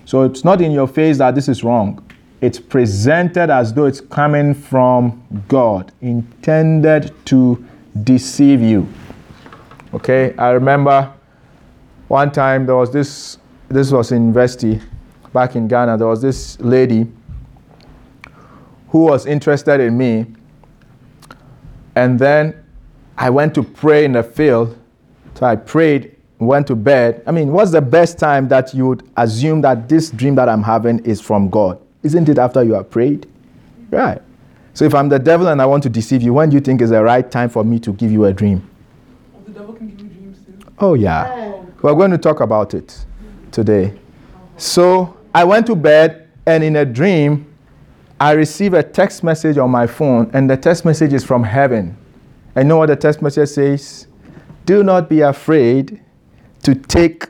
So 0.06 0.24
it's 0.24 0.44
not 0.44 0.62
in 0.62 0.72
your 0.72 0.88
face 0.88 1.18
that 1.18 1.36
this 1.36 1.50
is 1.50 1.64
wrong. 1.64 2.04
It's 2.42 2.60
presented 2.60 3.50
as 3.50 3.74
though 3.74 3.86
it's 3.86 4.02
coming 4.02 4.54
from 4.54 5.24
God, 5.48 5.92
intended 6.02 7.14
to 7.26 7.66
deceive 8.04 8.62
you. 8.62 8.88
Okay, 9.94 10.36
I 10.38 10.50
remember 10.52 11.12
one 12.08 12.32
time 12.32 12.66
there 12.66 12.76
was 12.76 12.92
this, 12.92 13.40
this 13.70 13.92
was 13.92 14.12
in 14.12 14.24
university, 14.24 14.82
back 15.34 15.56
in 15.56 15.68
Ghana, 15.68 15.98
there 15.98 16.08
was 16.08 16.22
this 16.22 16.60
lady 16.60 17.12
who 18.90 19.00
was 19.00 19.26
interested 19.26 19.80
in 19.80 19.98
me. 19.98 20.26
And 21.96 22.20
then 22.20 22.64
I 23.18 23.30
went 23.30 23.56
to 23.56 23.64
pray 23.64 24.06
in 24.06 24.14
the 24.14 24.24
field. 24.24 24.78
So 25.36 25.46
I 25.46 25.56
prayed, 25.56 26.15
went 26.40 26.68
to 26.68 26.76
bed. 26.76 27.24
I 27.26 27.32
mean, 27.32 27.52
what's 27.52 27.72
the 27.72 27.82
best 27.82 28.20
time 28.20 28.48
that 28.50 28.74
you 28.74 28.88
would 28.88 29.10
assume 29.18 29.62
that 29.62 29.88
this 29.88 30.10
dream 30.10 30.36
that 30.36 30.50
I'm 30.50 30.64
having 30.64 31.00
is 31.06 31.22
from 31.22 31.50
God? 31.50 31.80
Isn't 32.04 32.30
it 32.30 32.38
after 32.38 32.64
you 32.64 32.74
have 32.74 32.90
prayed? 32.90 33.28
Right. 33.90 34.22
So 34.74 34.84
if 34.84 34.94
I'm 34.94 35.08
the 35.08 35.20
devil 35.20 35.48
and 35.48 35.62
I 35.62 35.66
want 35.66 35.84
to 35.84 35.90
deceive 35.90 36.22
you, 36.22 36.34
when 36.34 36.50
do 36.50 36.56
you 36.56 36.62
think 36.62 36.82
is 36.82 36.90
the 36.90 37.02
right 37.02 37.30
time 37.32 37.50
for 37.50 37.64
me 37.64 37.80
to 37.80 37.94
give 37.94 38.12
you 38.12 38.26
a 38.26 38.34
dream? 38.34 38.70
Oh, 39.34 39.42
the 39.48 39.52
devil 39.52 39.74
can 39.74 39.88
give 39.90 40.02
you 40.02 40.08
dreams 40.10 40.40
too. 40.46 40.74
Oh, 40.80 40.94
yeah. 40.96 41.62
We're 41.82 41.94
going 41.94 42.12
to 42.12 42.18
talk 42.18 42.42
about 42.42 42.74
it 42.74 43.06
today. 43.52 43.98
So 44.58 45.16
I 45.34 45.46
went 45.46 45.68
to 45.68 45.76
bed, 45.76 46.30
and 46.46 46.64
in 46.64 46.76
a 46.76 46.86
dream, 46.86 47.48
I 48.20 48.32
received 48.32 48.76
a 48.76 48.84
text 48.84 49.24
message 49.24 49.58
on 49.58 49.70
my 49.72 49.88
phone, 49.88 50.30
and 50.34 50.50
the 50.50 50.58
text 50.58 50.84
message 50.84 51.14
is 51.14 51.24
from 51.24 51.44
heaven. 51.44 51.98
I 52.56 52.64
know 52.64 52.78
what 52.78 52.88
the 52.88 52.96
text 52.96 53.22
message 53.22 53.50
says? 53.50 54.08
Do 54.66 54.84
not 54.84 55.10
be 55.10 55.22
afraid 55.22 56.02
to 56.66 56.74
take 56.74 57.28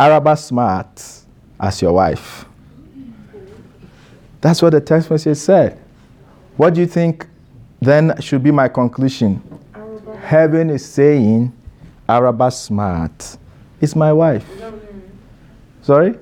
Araba 0.00 0.36
Smart 0.36 1.00
as 1.60 1.80
your 1.80 1.92
wife. 1.92 2.44
That's 4.40 4.60
what 4.60 4.70
the 4.70 4.80
text 4.80 5.08
message 5.08 5.38
said. 5.38 5.80
What 6.56 6.74
do 6.74 6.80
you 6.80 6.88
think 6.88 7.28
then 7.80 8.20
should 8.20 8.42
be 8.42 8.50
my 8.50 8.66
conclusion? 8.66 9.40
Heaven 10.20 10.70
is 10.70 10.84
saying 10.84 11.52
Araba 12.08 12.50
Smart 12.50 13.38
is 13.80 13.94
my 13.94 14.12
wife. 14.12 14.44
Sorry? 15.82 16.18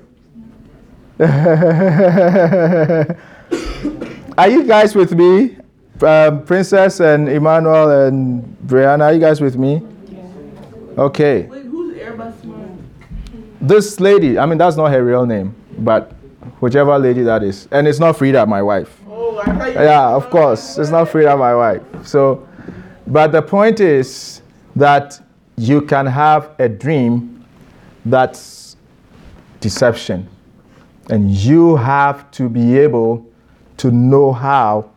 are 1.19 3.17
you 4.49 4.67
guys 4.67 4.93
with 4.93 5.13
me? 5.13 5.57
Um, 5.99 6.45
Princess 6.45 6.99
and 6.99 7.27
Emmanuel 7.27 7.89
and 8.05 8.55
Brianna, 8.67 9.05
are 9.05 9.13
you 9.13 9.19
guys 9.19 9.41
with 9.41 9.57
me? 9.57 9.81
Okay. 10.95 11.62
Wait, 12.03 12.09
who's 12.11 12.19
Airbus 12.19 12.41
Smart? 12.41 12.69
This 13.61 13.99
lady, 13.99 14.37
I 14.37 14.45
mean, 14.45 14.57
that's 14.57 14.75
not 14.75 14.91
her 14.91 15.03
real 15.03 15.25
name, 15.25 15.55
but 15.79 16.11
whichever 16.59 16.97
lady 16.99 17.21
that 17.23 17.43
is. 17.43 17.67
And 17.71 17.87
it's 17.87 17.99
not 17.99 18.17
Frida, 18.17 18.45
my 18.45 18.61
wife. 18.61 19.01
Oh, 19.07 19.39
I 19.39 19.45
thought 19.45 19.67
you 19.67 19.73
Yeah, 19.73 20.09
of 20.09 20.29
course. 20.29 20.77
It's 20.77 20.89
not 20.89 21.09
Frida, 21.09 21.37
my 21.37 21.55
wife. 21.55 21.81
So, 22.05 22.47
but 23.07 23.31
the 23.31 23.41
point 23.41 23.79
is 23.79 24.41
that 24.75 25.21
you 25.57 25.81
can 25.81 26.05
have 26.05 26.51
a 26.59 26.67
dream 26.67 27.45
that's 28.05 28.75
deception. 29.59 30.27
And 31.09 31.31
you 31.31 31.75
have 31.75 32.29
to 32.31 32.49
be 32.49 32.77
able 32.77 33.25
to 33.77 33.91
know 33.91 34.31
how 34.31 34.89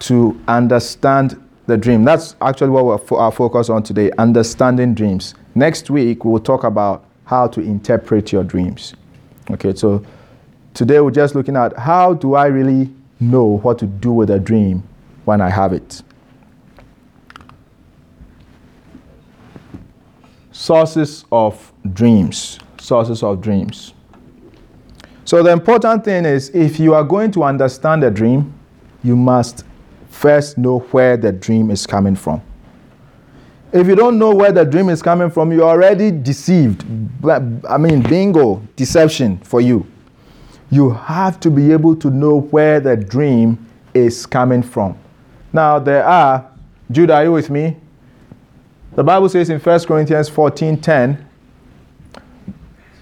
to 0.00 0.40
understand 0.46 1.42
the 1.68 1.76
dream. 1.76 2.02
That's 2.02 2.34
actually 2.40 2.70
what 2.70 2.86
we're 2.86 2.98
fo- 2.98 3.18
our 3.18 3.30
focus 3.30 3.68
on 3.68 3.82
today 3.82 4.10
understanding 4.18 4.94
dreams. 4.94 5.34
Next 5.54 5.90
week, 5.90 6.24
we'll 6.24 6.40
talk 6.40 6.64
about 6.64 7.04
how 7.26 7.46
to 7.48 7.60
interpret 7.60 8.32
your 8.32 8.42
dreams. 8.42 8.94
Okay, 9.50 9.74
so 9.74 10.02
today 10.72 10.98
we're 11.00 11.10
just 11.10 11.34
looking 11.34 11.56
at 11.56 11.76
how 11.76 12.14
do 12.14 12.34
I 12.34 12.46
really 12.46 12.90
know 13.20 13.58
what 13.58 13.78
to 13.80 13.86
do 13.86 14.12
with 14.12 14.30
a 14.30 14.38
dream 14.40 14.82
when 15.26 15.42
I 15.42 15.50
have 15.50 15.74
it. 15.74 16.02
Sources 20.50 21.26
of 21.30 21.70
dreams. 21.92 22.58
Sources 22.80 23.22
of 23.22 23.42
dreams. 23.42 23.92
So 25.26 25.42
the 25.42 25.50
important 25.50 26.06
thing 26.06 26.24
is 26.24 26.48
if 26.54 26.80
you 26.80 26.94
are 26.94 27.04
going 27.04 27.30
to 27.32 27.44
understand 27.44 28.02
a 28.04 28.10
dream, 28.10 28.54
you 29.04 29.14
must 29.14 29.64
first 30.18 30.58
know 30.58 30.80
where 30.90 31.16
the 31.16 31.32
dream 31.32 31.70
is 31.70 31.86
coming 31.86 32.16
from. 32.16 32.42
If 33.72 33.86
you 33.86 33.94
don't 33.94 34.18
know 34.18 34.34
where 34.34 34.52
the 34.52 34.64
dream 34.64 34.88
is 34.88 35.02
coming 35.02 35.30
from, 35.30 35.52
you're 35.52 35.68
already 35.68 36.10
deceived. 36.10 36.84
I 37.24 37.78
mean, 37.78 38.02
bingo, 38.02 38.62
deception 38.76 39.38
for 39.38 39.60
you. 39.60 39.86
You 40.70 40.90
have 40.90 41.38
to 41.40 41.50
be 41.50 41.72
able 41.72 41.96
to 41.96 42.10
know 42.10 42.40
where 42.40 42.80
the 42.80 42.96
dream 42.96 43.58
is 43.94 44.26
coming 44.26 44.62
from. 44.62 44.98
Now, 45.52 45.78
there 45.78 46.04
are, 46.04 46.50
Judah, 46.90 47.14
are 47.14 47.24
you 47.24 47.32
with 47.32 47.50
me? 47.50 47.76
The 48.94 49.04
Bible 49.04 49.28
says 49.28 49.48
in 49.50 49.60
1 49.60 49.80
Corinthians 49.86 50.28
14:10. 50.28 51.24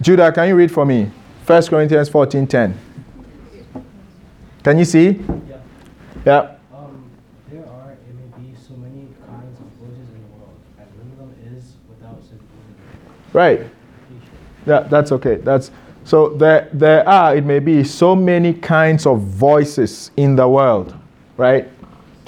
Judah, 0.03 0.31
can 0.31 0.49
you 0.49 0.55
read 0.55 0.71
for 0.71 0.85
me? 0.85 1.11
1 1.47 1.63
Corinthians 1.69 2.11
14:10. 2.11 2.75
Can 4.63 4.79
you 4.79 4.85
see? 4.85 5.09
Yeah. 5.09 5.57
Yeah. 6.27 6.57
Um, 6.75 7.11
there 7.51 7.65
are, 7.67 7.93
it 7.93 8.15
may 8.15 8.29
be, 8.43 8.55
so 8.57 8.75
many 8.75 9.07
kinds 9.27 9.59
of 9.61 9.67
voices 9.79 10.09
in 10.11 10.21
the 10.21 10.31
world, 10.37 10.59
and 10.79 10.87
one 10.99 11.09
of 11.13 11.19
them 11.19 11.57
is 11.57 11.77
without 11.89 12.19
signification. 12.21 13.26
Right. 13.37 13.69
Yeah, 14.65 14.81
that's 14.81 15.13
okay. 15.13 15.35
That's 15.37 15.71
so 16.05 16.31
there 16.31 16.71
there 16.73 17.07
are, 17.07 17.37
it 17.37 17.45
may 17.45 17.59
be, 17.59 17.85
so 17.85 18.17
many 18.17 18.55
kinds 18.55 19.05
of 19.05 19.21
voices 19.21 20.11
in 20.17 20.37
the 20.37 20.49
world, 20.49 20.97
right? 21.37 21.69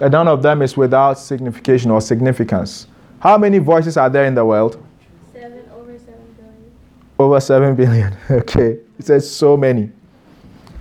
And 0.03 0.13
none 0.13 0.29
of 0.29 0.43
them 0.43 0.61
is 0.61 0.77
without 0.77 1.19
signification 1.19 1.91
or 1.91 2.03
significance. 2.03 2.89
How 3.21 3.39
many 3.39 3.57
voices 3.57 3.97
are 3.97 4.11
there 4.11 4.27
in 4.27 4.35
the 4.35 4.45
world? 4.45 4.85
Seven 5.33 5.65
over 5.73 5.99
seven 5.99 6.37
billion. 6.37 6.73
Over 7.19 7.41
7 7.41 7.75
billion. 7.75 8.17
Okay. 8.31 8.79
It 8.99 9.07
says 9.07 9.31
so 9.31 9.57
many. 9.57 9.91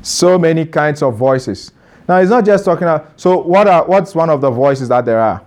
So 0.01 0.37
many 0.37 0.65
kinds 0.65 1.01
of 1.01 1.15
voices. 1.15 1.71
Now 2.05 2.17
it's 2.17 2.29
not 2.29 2.43
just 2.43 2.65
talking 2.65 2.83
about 2.83 3.13
so 3.15 3.41
what 3.43 3.65
are 3.67 3.85
what's 3.85 4.13
one 4.13 4.29
of 4.29 4.41
the 4.41 4.51
voices 4.51 4.89
that 4.89 5.05
there 5.05 5.21
are? 5.21 5.41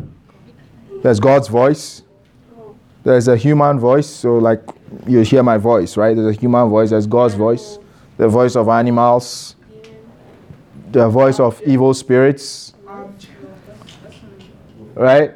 There's 1.02 1.20
God's 1.20 1.48
voice. 1.48 2.02
There's 3.02 3.28
a 3.28 3.36
human 3.36 3.78
voice, 3.78 4.06
so 4.06 4.36
like 4.38 4.62
you 5.06 5.20
hear 5.20 5.42
my 5.42 5.56
voice, 5.56 5.96
right? 5.96 6.14
There's 6.14 6.36
a 6.36 6.38
human 6.38 6.68
voice, 6.68 6.90
there's 6.90 7.06
God's 7.06 7.34
voice, 7.34 7.78
the 8.16 8.28
voice 8.28 8.56
of 8.56 8.68
animals, 8.68 9.56
the 10.92 11.08
voice 11.08 11.40
of 11.40 11.60
evil 11.62 11.94
spirits, 11.94 12.74
right? 14.94 15.32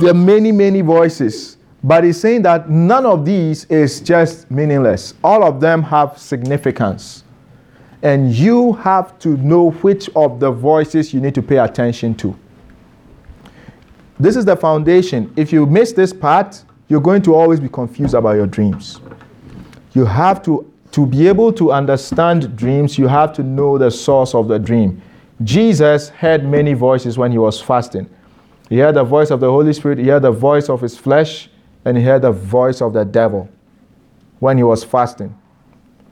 There 0.00 0.10
are 0.10 0.14
many, 0.14 0.52
many 0.52 0.82
voices, 0.82 1.56
but 1.82 2.04
he's 2.04 2.20
saying 2.20 2.42
that 2.42 2.68
none 2.68 3.06
of 3.06 3.24
these 3.24 3.64
is 3.66 4.00
just 4.00 4.50
meaningless. 4.50 5.14
All 5.24 5.44
of 5.44 5.60
them 5.60 5.82
have 5.84 6.18
significance. 6.18 7.24
And 8.02 8.32
you 8.32 8.74
have 8.74 9.18
to 9.20 9.36
know 9.38 9.70
which 9.70 10.08
of 10.14 10.40
the 10.40 10.50
voices 10.50 11.12
you 11.12 11.20
need 11.20 11.34
to 11.34 11.42
pay 11.42 11.56
attention 11.56 12.14
to. 12.16 12.36
This 14.20 14.36
is 14.36 14.44
the 14.44 14.56
foundation. 14.56 15.32
If 15.36 15.52
you 15.52 15.66
miss 15.66 15.92
this 15.92 16.12
part, 16.12 16.62
you're 16.88 17.00
going 17.00 17.22
to 17.22 17.34
always 17.34 17.60
be 17.60 17.68
confused 17.68 18.14
about 18.14 18.32
your 18.32 18.46
dreams. 18.46 19.00
You 19.92 20.04
have 20.04 20.42
to, 20.44 20.70
to 20.92 21.06
be 21.06 21.28
able 21.28 21.52
to 21.54 21.72
understand 21.72 22.56
dreams, 22.56 22.98
you 22.98 23.06
have 23.06 23.32
to 23.34 23.42
know 23.42 23.78
the 23.78 23.90
source 23.90 24.34
of 24.34 24.48
the 24.48 24.58
dream. 24.58 25.02
Jesus 25.44 26.08
heard 26.08 26.44
many 26.44 26.72
voices 26.72 27.18
when 27.18 27.30
he 27.30 27.38
was 27.38 27.60
fasting. 27.60 28.08
He 28.68 28.78
heard 28.78 28.96
the 28.96 29.04
voice 29.04 29.30
of 29.30 29.40
the 29.40 29.50
Holy 29.50 29.72
Spirit, 29.72 29.98
he 29.98 30.08
heard 30.08 30.22
the 30.22 30.30
voice 30.30 30.68
of 30.68 30.80
his 30.80 30.96
flesh, 30.98 31.48
and 31.84 31.96
he 31.96 32.02
heard 32.02 32.22
the 32.22 32.32
voice 32.32 32.82
of 32.82 32.92
the 32.92 33.04
devil 33.04 33.48
when 34.40 34.56
he 34.56 34.62
was 34.62 34.84
fasting. 34.84 35.34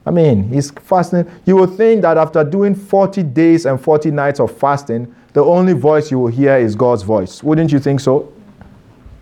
I 0.05 0.11
mean, 0.11 0.49
he's 0.49 0.71
fasting. 0.71 1.29
You 1.45 1.57
would 1.57 1.75
think 1.75 2.01
that 2.03 2.17
after 2.17 2.43
doing 2.43 2.73
40 2.73 3.23
days 3.23 3.65
and 3.65 3.79
40 3.79 4.11
nights 4.11 4.39
of 4.39 4.57
fasting, 4.57 5.13
the 5.33 5.43
only 5.43 5.73
voice 5.73 6.09
you 6.09 6.19
will 6.19 6.31
hear 6.31 6.57
is 6.57 6.75
God's 6.75 7.03
voice. 7.03 7.43
Wouldn't 7.43 7.71
you 7.71 7.79
think 7.79 7.99
so? 7.99 8.31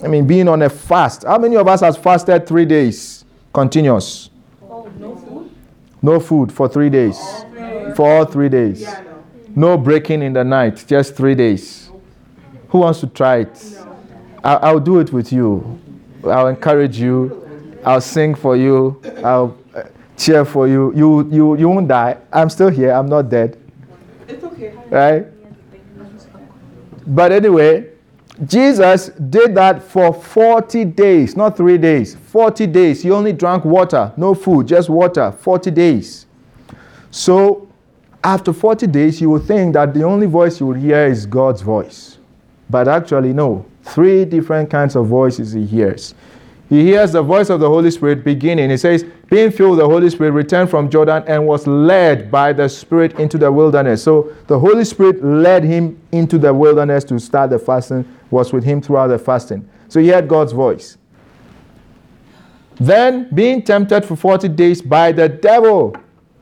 I 0.04 0.08
mean, 0.08 0.28
being 0.28 0.48
on 0.48 0.62
a 0.62 0.70
fast. 0.70 1.24
How 1.24 1.38
many 1.38 1.56
of 1.56 1.68
us 1.68 1.82
has 1.82 1.98
fasted 1.98 2.48
three 2.48 2.66
days 2.66 3.26
continuous? 3.54 4.30
Oh, 4.62 4.92
no 5.00 5.16
food? 5.16 5.52
No 6.02 6.20
food 6.20 6.52
for 6.52 6.68
three 6.68 6.90
days. 6.90 7.18
For 7.96 8.10
all 8.10 8.26
three 8.26 8.50
days. 8.50 8.82
Yeah, 8.82 9.04
no. 9.56 9.72
No 9.74 9.78
breaking 9.78 10.22
in 10.22 10.34
the 10.34 10.44
night, 10.44 10.84
just 10.86 11.16
three 11.16 11.34
days. 11.34 11.90
Who 12.70 12.80
wants 12.80 13.00
to 13.00 13.08
try 13.08 13.38
it? 13.38 13.78
I'll, 14.44 14.60
I'll 14.62 14.80
do 14.80 15.00
it 15.00 15.14
with 15.14 15.32
you. 15.32 15.80
I'll 16.26 16.48
encourage 16.48 17.00
you. 17.00 17.42
I'll 17.86 18.02
sing 18.02 18.36
for 18.36 18.58
you. 18.58 19.02
I'll 19.24 19.58
uh, 19.74 19.84
cheer 20.18 20.44
for 20.44 20.68
you. 20.68 20.94
You, 20.94 21.30
you. 21.32 21.58
you 21.58 21.70
won't 21.70 21.88
die. 21.88 22.18
I'm 22.34 22.50
still 22.50 22.70
here. 22.70 22.92
I'm 22.92 23.08
not 23.08 23.30
dead. 23.30 23.58
It's 24.28 24.44
okay. 24.44 24.74
Right? 24.90 25.26
But 27.08 27.32
anyway, 27.32 27.95
Jesus 28.44 29.08
did 29.10 29.56
that 29.56 29.82
for 29.82 30.14
40 30.14 30.86
days, 30.86 31.38
not 31.38 31.56
three 31.56 31.78
days. 31.78 32.16
40 32.16 32.68
days. 32.68 33.02
He 33.02 33.12
only 33.12 33.32
drank 33.32 33.64
water, 33.64 34.12
no 34.18 34.34
food, 34.34 34.68
just 34.68 34.90
water. 34.90 35.32
40 35.32 35.72
days. 35.72 36.26
So, 37.12 37.70
after 38.24 38.52
40 38.52 38.88
days, 38.88 39.22
you 39.22 39.30
would 39.30 39.44
think 39.44 39.74
that 39.76 39.94
the 39.94 40.04
only 40.04 40.28
voice 40.28 40.60
you 40.60 40.66
would 40.66 40.78
hear 40.78 41.06
is 41.06 41.26
God's 41.26 41.62
voice. 41.62 42.18
But 42.70 42.88
actually, 42.88 43.32
no. 43.32 43.66
Three 43.84 44.26
different 44.26 44.70
kinds 44.70 44.96
of 44.96 45.06
voices 45.08 45.54
he 45.54 45.66
hears. 45.66 46.16
he 46.68 46.84
hears 46.84 47.12
the 47.12 47.22
voice 47.22 47.50
of 47.50 47.60
the 47.60 47.70
Holy 47.70 47.92
Spirit 47.92 48.24
beginning. 48.24 48.72
He 48.72 48.78
says, 48.78 49.06
being 49.30 49.52
filled 49.52 49.72
with 49.72 49.80
the 49.80 49.86
Holy 49.86 50.10
Spirit, 50.10 50.32
returned 50.32 50.70
from 50.70 50.90
Jordan 50.90 51.24
and 51.28 51.46
was 51.46 51.68
led 51.68 52.32
by 52.32 52.54
the 52.54 52.68
Spirit 52.68 53.20
into 53.20 53.38
the 53.38 53.52
wilderness. 53.52 54.04
So 54.04 54.34
the 54.48 54.58
Holy 54.58 54.86
Spirit 54.86 55.24
led 55.24 55.64
him 55.64 56.00
into 56.12 56.38
the 56.38 56.54
wilderness 56.54 57.04
to 57.06 57.20
start 57.20 57.52
the 57.52 57.60
fasting, 57.60 58.06
was 58.32 58.52
with 58.54 58.64
him 58.64 58.82
throughout 58.82 59.08
the 59.08 59.20
fasting. 59.20 59.68
So 59.88 60.00
he 60.00 60.10
heard 60.10 60.28
God's 60.28 60.52
voice. 60.52 60.98
Then 62.76 63.30
being 63.34 63.62
tempted 63.62 64.04
for 64.06 64.16
40 64.16 64.50
days 64.50 64.82
by 64.82 65.12
the 65.12 65.30
devil. 65.30 65.96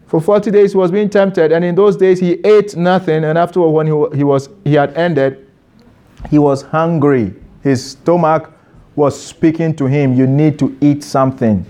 For 0.07 0.19
40 0.19 0.51
days 0.51 0.71
he 0.71 0.77
was 0.77 0.91
being 0.91 1.09
tempted, 1.09 1.51
and 1.51 1.63
in 1.63 1.75
those 1.75 1.97
days 1.97 2.19
he 2.19 2.33
ate 2.45 2.75
nothing, 2.75 3.23
and 3.23 3.37
afterward 3.37 3.69
when 3.69 3.87
he, 3.87 4.17
he 4.17 4.23
was 4.23 4.49
he 4.63 4.73
had 4.73 4.95
ended, 4.95 5.47
he 6.29 6.39
was 6.39 6.61
hungry. 6.61 7.33
His 7.61 7.91
stomach 7.91 8.51
was 8.95 9.19
speaking 9.19 9.75
to 9.75 9.85
him, 9.85 10.13
you 10.13 10.27
need 10.27 10.59
to 10.59 10.77
eat 10.81 11.03
something. 11.03 11.65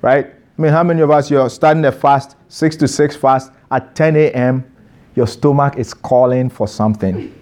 Right? 0.00 0.26
I 0.26 0.62
mean, 0.62 0.72
how 0.72 0.82
many 0.82 1.02
of 1.02 1.10
us 1.10 1.30
you're 1.30 1.50
starting 1.50 1.84
a 1.84 1.92
fast, 1.92 2.36
six 2.48 2.76
to 2.76 2.88
six 2.88 3.16
fast 3.16 3.50
at 3.70 3.94
10 3.94 4.16
a.m., 4.16 4.70
your 5.14 5.26
stomach 5.26 5.76
is 5.76 5.92
calling 5.92 6.48
for 6.48 6.66
something. 6.66 7.34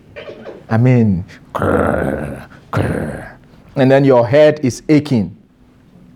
I 0.73 0.79
mean, 0.79 1.25
and 3.77 3.91
then 3.91 4.05
your 4.07 4.27
head 4.27 4.65
is 4.65 4.83
aching. 4.89 5.37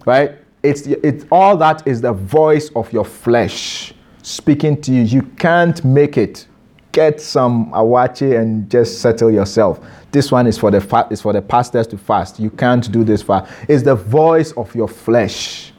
Right? 0.06 0.38
It's, 0.62 0.86
it's 0.86 1.26
all 1.30 1.58
that 1.58 1.86
is 1.86 2.00
the 2.00 2.14
voice 2.14 2.70
of 2.74 2.90
your 2.90 3.04
flesh 3.04 3.92
speaking 4.22 4.80
to 4.80 4.92
you. 4.92 5.02
You 5.02 5.22
can't 5.22 5.84
make 5.84 6.16
it. 6.16 6.46
Get 6.92 7.20
some 7.20 7.70
awache 7.74 8.22
and 8.22 8.70
just 8.70 9.02
settle 9.02 9.30
yourself. 9.30 9.78
This 10.10 10.32
one 10.32 10.46
is 10.46 10.56
for 10.56 10.70
the 10.70 10.80
fa- 10.80 11.06
is 11.10 11.20
for 11.20 11.34
the 11.34 11.42
pastors 11.42 11.86
to 11.88 11.98
fast. 11.98 12.40
You 12.40 12.48
can't 12.48 12.90
do 12.90 13.04
this 13.04 13.20
fast. 13.20 13.52
It's 13.68 13.82
the 13.82 13.94
voice 13.94 14.52
of 14.52 14.74
your 14.74 14.88
flesh. 14.88 15.74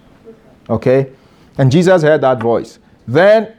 Okay? 0.70 1.12
And 1.58 1.72
Jesus 1.72 2.04
heard 2.04 2.22
that 2.22 2.40
voice. 2.40 2.78
Then 3.08 3.56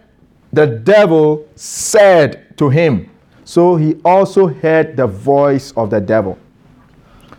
the 0.53 0.67
devil 0.67 1.45
said 1.57 2.57
to 2.59 2.69
him, 2.69 3.11
so 3.49 3.77
he 3.77 3.95
also 4.05 4.47
heard 4.47 4.95
the 4.95 5.07
voice 5.07 5.73
of 5.73 5.89
the 5.89 5.99
devil. 5.99 6.39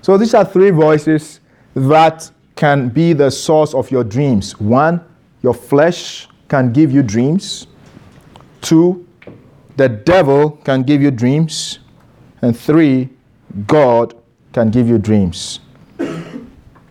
So 0.01 0.17
these 0.17 0.33
are 0.33 0.43
three 0.43 0.71
voices 0.71 1.39
that 1.75 2.31
can 2.55 2.89
be 2.89 3.13
the 3.13 3.29
source 3.29 3.75
of 3.75 3.91
your 3.91 4.03
dreams. 4.03 4.59
One, 4.59 5.05
your 5.43 5.53
flesh 5.53 6.27
can 6.47 6.73
give 6.73 6.91
you 6.91 7.03
dreams. 7.03 7.67
Two, 8.61 9.07
the 9.77 9.87
devil 9.87 10.53
can 10.63 10.81
give 10.81 10.99
you 10.99 11.11
dreams. 11.11 11.77
And 12.41 12.57
three, 12.57 13.09
God 13.67 14.15
can 14.51 14.71
give 14.71 14.87
you 14.87 14.97
dreams. 14.97 15.59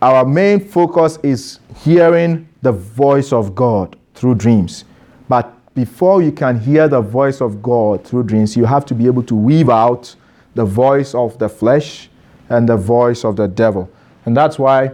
Our 0.01 0.23
main 0.23 0.61
focus 0.61 1.19
is 1.23 1.59
hearing 1.75 2.47
the 2.61 2.71
voice 2.71 3.33
of 3.33 3.53
God 3.53 3.97
through 4.13 4.35
dreams. 4.35 4.85
But 5.27 5.58
before 5.75 6.21
you 6.21 6.31
can 6.31 6.59
hear 6.59 6.87
the 6.87 7.01
voice 7.01 7.41
of 7.41 7.61
God 7.61 8.05
through 8.05 8.23
dreams, 8.23 8.57
you 8.57 8.65
have 8.65 8.85
to 8.87 8.95
be 8.95 9.05
able 9.05 9.23
to 9.23 9.35
weave 9.35 9.69
out 9.69 10.15
the 10.55 10.65
voice 10.65 11.13
of 11.13 11.37
the 11.37 11.47
flesh 11.47 12.09
and 12.49 12.67
the 12.67 12.75
voice 12.75 13.23
of 13.23 13.35
the 13.35 13.47
devil. 13.47 13.89
And 14.25 14.35
that's 14.35 14.59
why 14.59 14.91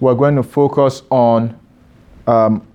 we're 0.00 0.14
going 0.14 0.36
to 0.36 0.42
focus 0.42 1.02
on, 1.10 1.58
um, 2.26 2.66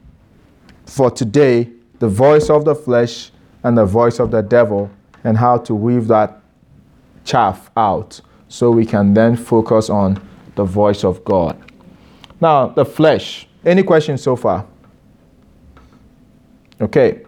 for 0.85 1.11
today, 1.11 1.69
the 1.99 2.09
voice 2.09 2.49
of 2.49 2.65
the 2.65 2.75
flesh 2.75 3.31
and 3.63 3.77
the 3.77 3.85
voice 3.85 4.19
of 4.19 4.31
the 4.31 4.41
devil 4.41 4.89
and 5.23 5.37
how 5.37 5.57
to 5.57 5.75
weave 5.75 6.07
that 6.07 6.41
chaff 7.23 7.69
out 7.75 8.19
so 8.47 8.71
we 8.71 8.85
can 8.85 9.13
then 9.13 9.35
focus 9.35 9.89
on 9.89 10.21
the 10.55 10.63
voice 10.63 11.03
of 11.03 11.23
God. 11.23 11.57
Now, 12.39 12.67
the 12.67 12.85
flesh. 12.85 13.47
Any 13.65 13.83
questions 13.83 14.21
so 14.21 14.35
far? 14.35 14.65
Okay. 16.79 17.26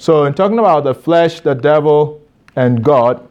So, 0.00 0.24
in 0.26 0.34
talking 0.34 0.60
about 0.60 0.84
the 0.84 0.94
flesh, 0.94 1.40
the 1.40 1.54
devil, 1.54 2.22
and 2.54 2.84
God, 2.84 3.28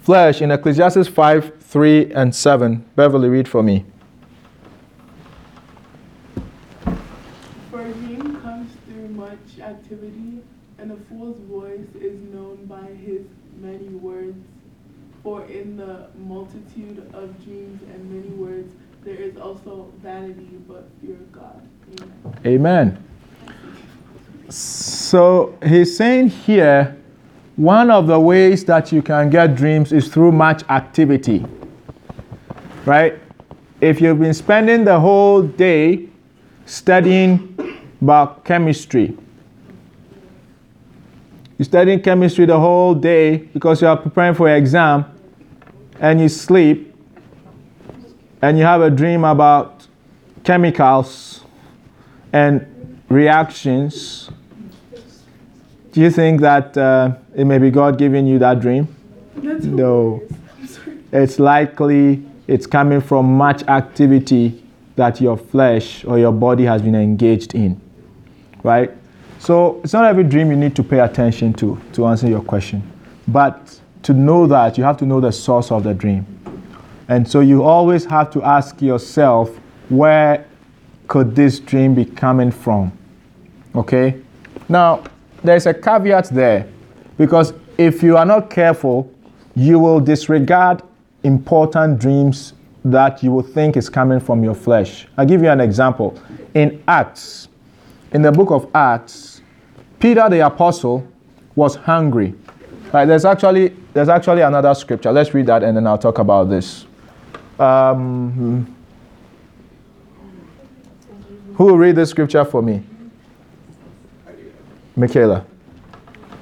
flesh 0.00 0.42
in 0.42 0.50
Ecclesiastes 0.50 1.06
5 1.06 1.62
3 1.62 2.12
and 2.12 2.34
7. 2.34 2.84
Beverly, 2.96 3.28
read 3.28 3.46
for 3.46 3.62
me. 3.62 3.84
For 7.70 7.80
a 7.80 7.92
dream 7.92 8.40
comes 8.42 8.72
through 8.86 9.08
much 9.10 9.38
activity, 9.60 10.42
and 10.78 10.90
a 10.90 10.96
fool's 11.08 11.38
voice 11.48 11.86
is 11.94 12.20
known 12.34 12.66
by 12.66 12.84
his 12.96 13.22
many 13.60 13.88
words. 13.88 14.36
For 15.22 15.44
in 15.44 15.76
the 15.76 16.08
multitude 16.18 17.08
of 17.14 17.40
dreams 17.44 17.80
and 17.94 18.10
many 18.10 18.34
words, 18.34 18.74
there 19.04 19.14
is 19.14 19.36
also 19.36 19.92
vanity, 20.02 20.58
but 20.66 20.88
fear 21.00 21.14
of 21.14 21.30
God. 21.30 21.68
Amen. 22.00 22.42
Amen. 22.44 23.11
So 24.52 25.58
he's 25.64 25.96
saying 25.96 26.28
here, 26.28 26.94
one 27.56 27.90
of 27.90 28.06
the 28.06 28.20
ways 28.20 28.66
that 28.66 28.92
you 28.92 29.00
can 29.00 29.30
get 29.30 29.54
dreams 29.54 29.92
is 29.92 30.08
through 30.08 30.32
much 30.32 30.62
activity. 30.68 31.46
Right? 32.84 33.18
If 33.80 34.00
you've 34.00 34.18
been 34.20 34.34
spending 34.34 34.84
the 34.84 35.00
whole 35.00 35.42
day 35.42 36.08
studying 36.66 37.56
about 38.02 38.44
chemistry, 38.44 39.16
you're 41.56 41.64
studying 41.64 42.02
chemistry 42.02 42.44
the 42.44 42.60
whole 42.60 42.94
day 42.94 43.38
because 43.38 43.80
you 43.80 43.88
are 43.88 43.96
preparing 43.96 44.34
for 44.34 44.48
your 44.48 44.56
exam, 44.58 45.06
and 45.98 46.20
you 46.20 46.28
sleep, 46.28 46.94
and 48.42 48.58
you 48.58 48.64
have 48.64 48.82
a 48.82 48.90
dream 48.90 49.24
about 49.24 49.86
chemicals 50.44 51.44
and 52.32 53.00
reactions, 53.08 54.30
do 55.92 56.00
you 56.00 56.10
think 56.10 56.40
that 56.40 56.76
uh, 56.76 57.12
it 57.34 57.44
may 57.44 57.58
be 57.58 57.70
God 57.70 57.98
giving 57.98 58.26
you 58.26 58.38
that 58.38 58.60
dream? 58.60 58.88
That's 59.36 59.64
No. 59.64 60.22
hilarious. 60.28 60.32
I'm 60.60 60.66
sorry. 60.66 60.96
It's 61.12 61.38
likely 61.38 62.22
it's 62.48 62.66
coming 62.66 63.00
from 63.00 63.36
much 63.36 63.62
activity 63.64 64.62
that 64.96 65.20
your 65.20 65.36
flesh 65.36 66.04
or 66.04 66.18
your 66.18 66.32
body 66.32 66.64
has 66.64 66.82
been 66.82 66.94
engaged 66.94 67.54
in. 67.54 67.80
Right? 68.62 68.90
So 69.38 69.80
it's 69.82 69.92
not 69.92 70.04
every 70.04 70.24
dream 70.24 70.50
you 70.50 70.56
need 70.56 70.76
to 70.76 70.82
pay 70.82 71.00
attention 71.00 71.52
to 71.54 71.78
to 71.94 72.06
answer 72.06 72.28
your 72.28 72.42
question. 72.42 72.82
But 73.28 73.78
to 74.04 74.12
know 74.12 74.46
that, 74.46 74.76
you 74.78 74.84
have 74.84 74.96
to 74.98 75.06
know 75.06 75.20
the 75.20 75.32
source 75.32 75.70
of 75.70 75.84
the 75.84 75.94
dream. 75.94 76.26
And 77.08 77.28
so 77.28 77.40
you 77.40 77.62
always 77.62 78.04
have 78.06 78.30
to 78.32 78.42
ask 78.42 78.80
yourself, 78.82 79.48
where 79.88 80.44
could 81.08 81.34
this 81.36 81.58
dream 81.60 81.94
be 81.94 82.04
coming 82.04 82.50
from? 82.50 82.92
Okay? 83.74 84.20
Now, 84.68 85.04
there's 85.44 85.66
a 85.66 85.74
caveat 85.74 86.28
there 86.30 86.68
because 87.18 87.52
if 87.78 88.02
you 88.02 88.16
are 88.16 88.24
not 88.24 88.50
careful, 88.50 89.10
you 89.54 89.78
will 89.78 90.00
disregard 90.00 90.82
important 91.24 91.98
dreams 91.98 92.54
that 92.84 93.22
you 93.22 93.30
will 93.30 93.42
think 93.42 93.76
is 93.76 93.88
coming 93.88 94.18
from 94.18 94.42
your 94.42 94.54
flesh. 94.54 95.06
I'll 95.16 95.26
give 95.26 95.42
you 95.42 95.50
an 95.50 95.60
example. 95.60 96.20
In 96.54 96.82
Acts, 96.88 97.48
in 98.12 98.22
the 98.22 98.32
book 98.32 98.50
of 98.50 98.68
Acts, 98.74 99.40
Peter 100.00 100.28
the 100.28 100.44
apostle 100.44 101.06
was 101.54 101.76
hungry. 101.76 102.34
Right, 102.92 103.06
there's 103.06 103.24
actually 103.24 103.74
there's 103.94 104.08
actually 104.08 104.42
another 104.42 104.74
scripture. 104.74 105.12
Let's 105.12 105.32
read 105.32 105.46
that 105.46 105.62
and 105.62 105.76
then 105.76 105.86
I'll 105.86 105.98
talk 105.98 106.18
about 106.18 106.50
this. 106.50 106.86
Um, 107.58 108.74
who 111.54 111.64
will 111.64 111.78
read 111.78 111.96
this 111.96 112.10
scripture 112.10 112.44
for 112.44 112.62
me? 112.62 112.82
Michaela. 114.96 115.46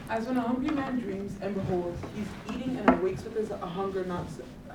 As 0.09 0.27
when 0.27 0.37
a 0.37 0.41
hungry 0.41 0.75
man 0.75 0.99
dreams, 0.99 1.37
and 1.41 1.55
behold, 1.55 1.97
he's 2.17 2.55
eating 2.55 2.77
and 2.77 2.89
awakes 3.01 3.23
with 3.23 3.37
his 3.37 3.51
hunger 3.51 4.05
not 4.05 4.27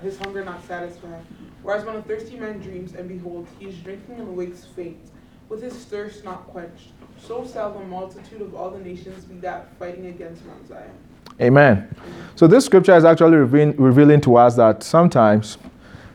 his 0.02 0.18
hunger 0.18 0.44
not 0.44 0.66
satisfied. 0.66 1.22
Whereas 1.64 1.84
when 1.86 1.96
a 1.96 2.02
thirsty 2.02 2.38
man 2.38 2.60
dreams, 2.60 2.94
and 2.94 3.08
behold, 3.08 3.48
he 3.60 3.66
is 3.66 3.76
drinking 3.80 4.16
and 4.16 4.28
awakes 4.28 4.66
faint, 4.76 5.00
with 5.50 5.62
his 5.62 5.74
thirst 5.74 6.24
not 6.24 6.48
quenched. 6.48 6.92
So 7.20 7.48
shall 7.48 7.74
the 7.74 7.84
multitude 7.86 8.42
of 8.42 8.56
all 8.56 8.70
the 8.70 8.80
nations 8.80 9.26
be 9.26 9.36
that 9.40 9.68
fighting 9.78 10.06
against 10.08 10.46
Mount 10.46 10.68
Zion. 10.68 10.92
Amen. 11.42 11.94
So 12.36 12.48
this 12.48 12.66
scripture 12.66 12.96
is 12.96 13.04
actually 13.04 13.38
revealing, 13.38 13.76
revealing 13.78 14.22
to 14.22 14.38
us 14.38 14.56
that 14.56 14.84
sometimes 14.84 15.58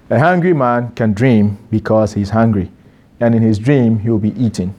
a 0.09 0.19
hungry 0.19 0.55
man 0.55 0.93
can 0.93 1.13
dream 1.13 1.59
because 1.71 2.15
he's 2.15 2.31
hungry, 2.31 2.71
and 3.19 3.35
in 3.35 3.43
his 3.43 3.59
dream 3.59 3.99
he 3.99 4.09
will 4.09 4.19
be 4.19 4.35
eating. 4.43 4.75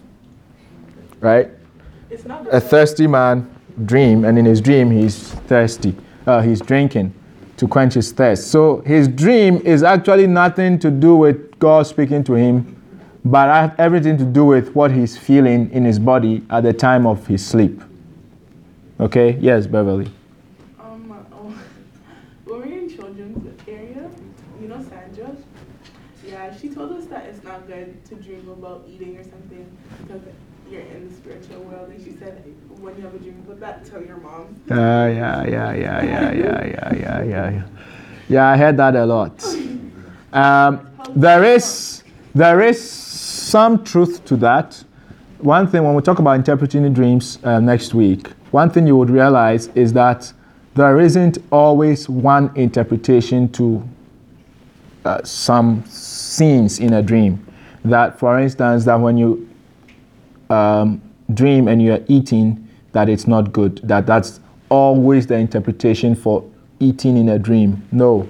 Right? 1.20 1.52
A 2.52 2.60
thirsty 2.60 3.08
man 3.08 3.50
dream, 3.86 4.26
and 4.26 4.38
in 4.38 4.46
his 4.46 4.60
dream 4.60 4.92
he's 4.92 5.30
thirsty. 5.48 5.96
Uh, 6.28 6.42
he's 6.42 6.60
drinking 6.60 7.14
to 7.58 7.68
quench 7.68 7.94
his 7.94 8.12
thirst. 8.12 8.48
So 8.48 8.82
his 8.82 9.08
dream 9.08 9.58
is 9.58 9.84
actually 9.84 10.28
nothing 10.28 10.80
to 10.80 10.92
do 10.92 11.16
with 11.16 11.58
God 11.60 11.88
speaking 11.88 12.24
to 12.26 12.34
him, 12.34 12.76
but 13.24 13.80
everything 13.80 14.18
to 14.18 14.26
do 14.26 14.46
with 14.46 14.76
what 14.76 14.92
he's 14.92 15.18
feeling 15.18 15.72
in 15.72 15.86
his 15.86 16.00
body 16.00 16.44
at 16.50 16.62
the 16.62 16.74
time 16.74 17.06
of 17.06 17.26
his 17.28 17.46
sleep. 17.46 17.82
Okay? 19.00 19.38
Yes, 19.40 19.68
Beverly. 19.68 20.12
Um, 20.80 21.26
oh, 21.32 21.56
when 22.46 22.62
we 22.62 22.68
were 22.68 22.78
in 22.78 22.90
children's 22.90 23.60
area, 23.68 24.10
you 24.60 24.68
know 24.68 24.84
Sandra? 24.90 25.36
Yeah, 26.28 26.58
she 26.58 26.70
told 26.70 26.92
us 26.94 27.06
that 27.06 27.26
it's 27.26 27.44
not 27.44 27.68
good 27.68 28.04
to 28.06 28.16
dream 28.16 28.50
about 28.50 28.86
eating 28.88 29.18
or 29.18 29.24
something 29.24 29.78
because 30.02 30.22
you're 30.70 30.82
in 30.82 31.10
the 31.10 31.14
spiritual 31.14 31.62
world. 31.64 31.90
And 31.90 32.04
she 32.04 32.11
when 32.22 32.96
you 32.98 33.04
have 33.04 33.14
a 33.14 33.20
dream 33.20 33.44
about 33.46 33.60
that, 33.60 33.86
tell 33.86 34.04
your 34.04 34.18
mom. 34.18 34.56
Uh, 34.70 34.76
yeah, 34.76 35.46
yeah, 35.46 35.74
yeah, 35.74 35.74
yeah, 35.74 36.04
yeah, 36.04 36.34
yeah, 36.34 36.94
yeah, 36.94 37.24
yeah, 37.24 37.50
yeah. 37.52 37.64
Yeah, 38.30 38.48
I 38.48 38.58
heard 38.58 38.78
that 38.78 38.96
a 38.96 39.06
lot. 39.06 39.44
Um, 40.34 40.88
there 41.16 41.44
is 41.44 42.04
there 42.34 42.62
is 42.62 42.82
some 42.82 43.84
truth 43.84 44.24
to 44.26 44.38
that. 44.38 44.84
One 45.40 45.68
thing 45.68 45.84
when 45.84 45.96
we 45.96 46.02
talk 46.02 46.20
about 46.20 46.36
interpreting 46.36 46.94
dreams 46.94 47.40
uh, 47.44 47.60
next 47.60 47.94
week, 47.94 48.28
one 48.52 48.70
thing 48.70 48.88
you 48.88 48.96
would 48.96 49.10
realize 49.10 49.68
is 49.76 49.92
that 49.94 50.32
there 50.76 51.00
isn't 51.00 51.40
always 51.52 52.08
one 52.08 52.52
interpretation 52.56 53.52
to 53.54 53.84
uh, 55.04 55.22
some 55.24 55.84
scenes 55.88 56.80
in 56.80 56.94
a 56.94 57.02
dream. 57.02 57.46
That, 57.84 58.20
for 58.20 58.40
instance, 58.40 58.86
that 58.86 58.96
when 58.96 59.18
you 59.18 59.50
um, 60.50 61.02
dream 61.34 61.68
and 61.68 61.82
you 61.82 61.94
are 61.94 62.04
eating, 62.08 62.68
that 62.92 63.10
it's 63.10 63.28
not 63.28 63.54
good. 63.54 63.80
That 63.84 64.06
that's 64.06 64.40
always 64.70 65.28
the 65.28 65.36
interpretation 65.36 66.16
for 66.16 66.44
eating 66.80 67.18
in 67.18 67.30
a 67.30 67.40
dream. 67.40 67.88
No, 67.92 68.28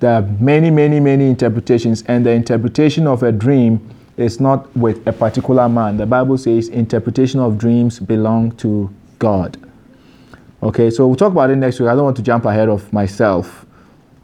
there 0.00 0.14
are 0.14 0.22
many, 0.22 0.70
many, 0.70 1.00
many 1.00 1.26
interpretations, 1.26 2.02
and 2.06 2.24
the 2.26 2.30
interpretation 2.30 3.06
of 3.06 3.22
a 3.22 3.32
dream 3.32 3.88
is 4.16 4.40
not 4.40 4.74
with 4.76 5.06
a 5.06 5.12
particular 5.12 5.68
man. 5.68 5.96
The 5.96 6.06
Bible 6.06 6.38
says 6.38 6.68
interpretation 6.68 7.40
of 7.40 7.58
dreams 7.58 7.98
belong 7.98 8.52
to 8.56 8.90
God. 9.18 9.58
Okay, 10.62 10.90
so 10.90 11.06
we'll 11.06 11.16
talk 11.16 11.32
about 11.32 11.50
it 11.50 11.56
next 11.56 11.80
week. 11.80 11.88
I 11.88 11.94
don't 11.94 12.04
want 12.04 12.16
to 12.16 12.22
jump 12.22 12.44
ahead 12.46 12.68
of 12.68 12.90
myself. 12.92 13.66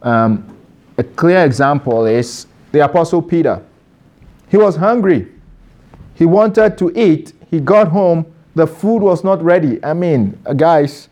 Um, 0.02 0.56
a 0.96 1.04
clear 1.04 1.44
example 1.44 2.06
is 2.06 2.46
the 2.72 2.84
Apostle 2.84 3.22
Peter. 3.22 3.62
He 4.48 4.56
was 4.56 4.76
hungry. 4.76 5.28
He 6.14 6.24
wanted 6.26 6.76
to 6.78 6.92
eat. 6.98 7.32
He 7.52 7.60
got 7.60 7.88
home. 7.88 8.24
The 8.54 8.66
food 8.66 9.02
was 9.02 9.22
not 9.22 9.42
ready. 9.42 9.78
I 9.84 9.92
mean, 9.92 10.40
uh, 10.46 10.54
guys, 10.54 11.10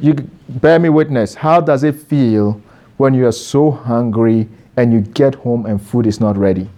you 0.00 0.14
bear 0.48 0.78
me 0.78 0.88
witness. 0.88 1.34
How 1.34 1.60
does 1.60 1.84
it 1.84 1.94
feel 1.94 2.60
when 2.96 3.12
you 3.12 3.26
are 3.26 3.32
so 3.32 3.70
hungry 3.70 4.48
and 4.78 4.92
you 4.92 5.02
get 5.02 5.34
home 5.34 5.66
and 5.66 5.80
food 5.80 6.06
is 6.06 6.20
not 6.20 6.38
ready? 6.38 6.70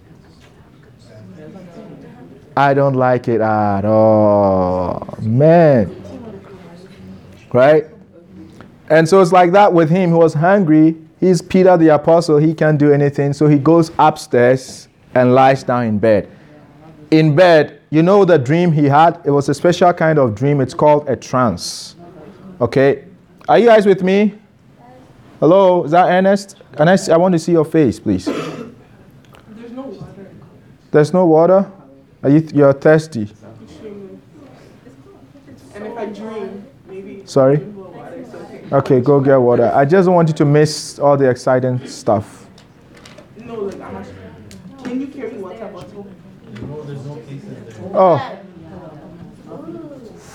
I 2.57 2.73
don't 2.73 2.95
like 2.95 3.29
it 3.29 3.39
at 3.39 3.85
all. 3.85 5.17
Man. 5.21 6.03
Right? 7.53 7.85
And 8.89 9.07
so 9.07 9.21
it's 9.21 9.31
like 9.31 9.53
that 9.53 9.71
with 9.71 9.89
him. 9.89 10.09
He 10.09 10.15
was 10.15 10.33
hungry. 10.33 10.97
He's 11.21 11.41
Peter 11.41 11.77
the 11.77 11.95
apostle. 11.95 12.37
He 12.39 12.53
can't 12.53 12.77
do 12.77 12.91
anything. 12.91 13.31
So 13.31 13.47
he 13.47 13.57
goes 13.57 13.91
upstairs 13.97 14.89
and 15.15 15.33
lies 15.33 15.63
down 15.63 15.85
in 15.85 15.97
bed. 15.97 16.29
In 17.11 17.35
bed, 17.35 17.76
you 17.89 18.03
know 18.03 18.25
the 18.25 18.37
dream 18.37 18.71
he 18.71 18.85
had? 18.85 19.21
It 19.25 19.31
was 19.31 19.49
a 19.49 19.53
special 19.53 19.93
kind 19.93 20.19
of 20.19 20.35
dream. 20.35 20.61
It's 20.61 20.73
called 20.73 21.07
a 21.09 21.15
trance. 21.15 21.95
Okay? 22.59 23.05
Are 23.47 23.57
you 23.57 23.67
guys 23.67 23.85
with 23.85 24.03
me? 24.03 24.33
Hello? 25.39 25.83
Is 25.83 25.91
that 25.91 26.09
Ernest? 26.09 26.57
Ernest, 26.79 27.09
I 27.09 27.13
I 27.13 27.17
want 27.17 27.33
to 27.33 27.39
see 27.39 27.51
your 27.51 27.63
face, 27.65 27.99
please. 27.99 28.25
There's 28.25 29.71
no 29.71 29.83
water. 29.83 30.31
There's 30.91 31.13
no 31.13 31.25
water? 31.25 31.71
Are 32.23 32.29
you 32.29 32.47
you're 32.53 32.73
thirsty? 32.73 33.29
And 35.75 35.87
if 35.87 35.97
I 35.97 36.05
dream, 36.07 36.65
maybe. 36.87 37.21
Sorry? 37.25 37.57
drink 37.57 37.75
more 37.75 37.87
water, 37.89 38.25
so 38.25 38.77
okay. 38.77 38.99
Go 38.99 39.21
get 39.21 39.37
water. 39.37 39.71
I 39.73 39.85
just 39.85 40.09
want 40.09 40.27
you 40.27 40.33
to 40.35 40.45
miss 40.45 40.97
all 40.99 41.15
the 41.15 41.29
exciting 41.29 41.85
stuff. 41.87 42.47
No, 43.37 43.55
like. 43.55 43.79
Can 44.83 45.01
you 45.01 45.07
carry 45.07 45.37
water 45.37 45.67
bottle? 45.67 46.07
No, 46.63 46.83
there's 46.83 47.05
no 47.05 47.15
places 47.15 47.77
there. 47.77 47.86
Oh. 47.99 48.39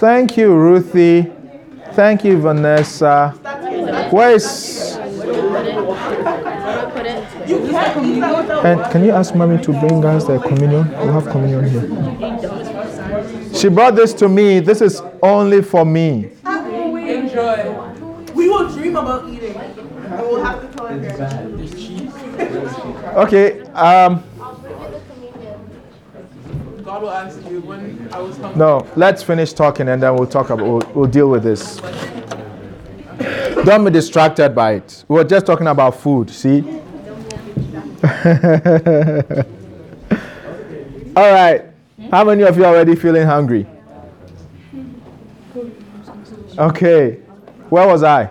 Thank 0.00 0.36
you, 0.36 0.52
Ruthie. 0.52 1.32
Thank 1.92 2.24
you, 2.24 2.38
Vanessa. 2.38 3.30
Where 4.10 4.32
is. 4.32 4.96
And 8.64 8.80
can 8.90 9.04
you 9.04 9.12
ask 9.12 9.34
mommy 9.36 9.62
to 9.62 9.72
bring 9.78 10.04
us 10.04 10.24
the 10.24 10.40
communion? 10.40 10.90
We'll 10.90 11.12
have 11.12 11.28
communion 11.28 11.68
here. 11.70 11.86
She 13.54 13.68
brought 13.68 13.94
this 13.94 14.12
to 14.14 14.28
me. 14.28 14.58
This 14.58 14.80
is 14.80 15.00
only 15.22 15.62
for 15.62 15.84
me. 15.84 16.30
Enjoy. 16.44 17.72
We 18.34 18.48
will 18.48 18.68
dream 18.72 18.96
about 18.96 19.28
eating. 19.28 19.54
And 19.54 20.20
we'll 20.20 20.42
have 20.44 20.60
to 20.62 20.68
tell 20.76 20.86
her. 20.88 20.98
It's 20.98 21.18
bad. 21.18 21.56
There's 21.56 21.74
cheese. 21.74 22.12
Okay. 23.14 23.60
Um, 23.70 24.24
I'll 24.40 24.54
bring 24.56 24.80
you 24.80 24.88
the 24.90 25.00
communion. 25.12 25.70
God 26.92 27.02
will 27.04 27.10
answer 27.10 27.40
you 27.50 27.62
when 27.62 28.06
I 28.12 28.18
was 28.18 28.36
hungry. 28.36 28.58
no, 28.58 28.86
let's 28.96 29.22
finish 29.22 29.54
talking 29.54 29.88
and 29.88 30.02
then 30.02 30.14
we'll 30.14 30.26
talk 30.26 30.50
about. 30.50 30.66
We'll, 30.66 30.92
we'll 30.94 31.10
deal 31.10 31.30
with 31.30 31.42
this. 31.42 31.76
Don't 33.64 33.86
be 33.86 33.90
distracted 33.90 34.54
by 34.54 34.72
it. 34.74 35.02
We 35.08 35.16
were 35.16 35.24
just 35.24 35.46
talking 35.46 35.68
about 35.68 35.98
food. 35.98 36.28
See. 36.28 36.60
All 41.16 41.32
right. 41.32 41.64
How 42.10 42.24
many 42.24 42.42
of 42.42 42.58
you 42.58 42.64
are 42.66 42.74
already 42.74 42.94
feeling 42.94 43.24
hungry? 43.26 43.66
Okay. 46.58 47.12
Where 47.70 47.86
was 47.86 48.02
I? 48.02 48.26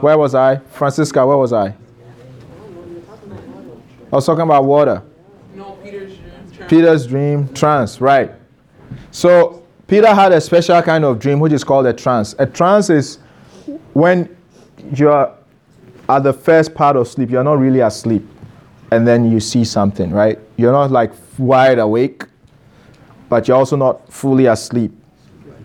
Where 0.00 0.16
was 0.16 0.36
I? 0.36 0.58
Francisca, 0.58 1.26
where 1.26 1.36
was 1.36 1.52
I? 1.52 1.66
I 1.66 1.74
was 4.12 4.24
talking 4.24 4.42
about 4.42 4.64
water. 4.64 5.02
Peter's 6.68 7.06
dream. 7.06 7.52
Trance, 7.54 8.00
right. 8.00 8.32
So 9.10 9.62
Peter 9.86 10.12
had 10.12 10.32
a 10.32 10.40
special 10.40 10.80
kind 10.82 11.04
of 11.04 11.18
dream 11.18 11.40
which 11.40 11.52
is 11.52 11.64
called 11.64 11.86
a 11.86 11.92
trance. 11.92 12.34
A 12.38 12.46
trance 12.46 12.90
is 12.90 13.18
when 13.92 14.36
you're 14.94 15.32
at 16.08 16.22
the 16.22 16.32
first 16.32 16.74
part 16.74 16.96
of 16.96 17.08
sleep, 17.08 17.30
you're 17.30 17.44
not 17.44 17.58
really 17.58 17.80
asleep, 17.80 18.26
and 18.90 19.06
then 19.06 19.30
you 19.30 19.40
see 19.40 19.64
something, 19.64 20.10
right? 20.10 20.38
You're 20.56 20.72
not 20.72 20.90
like 20.90 21.12
wide 21.38 21.78
awake, 21.78 22.24
but 23.28 23.48
you're 23.48 23.56
also 23.56 23.76
not 23.76 24.12
fully 24.12 24.46
asleep. 24.46 24.92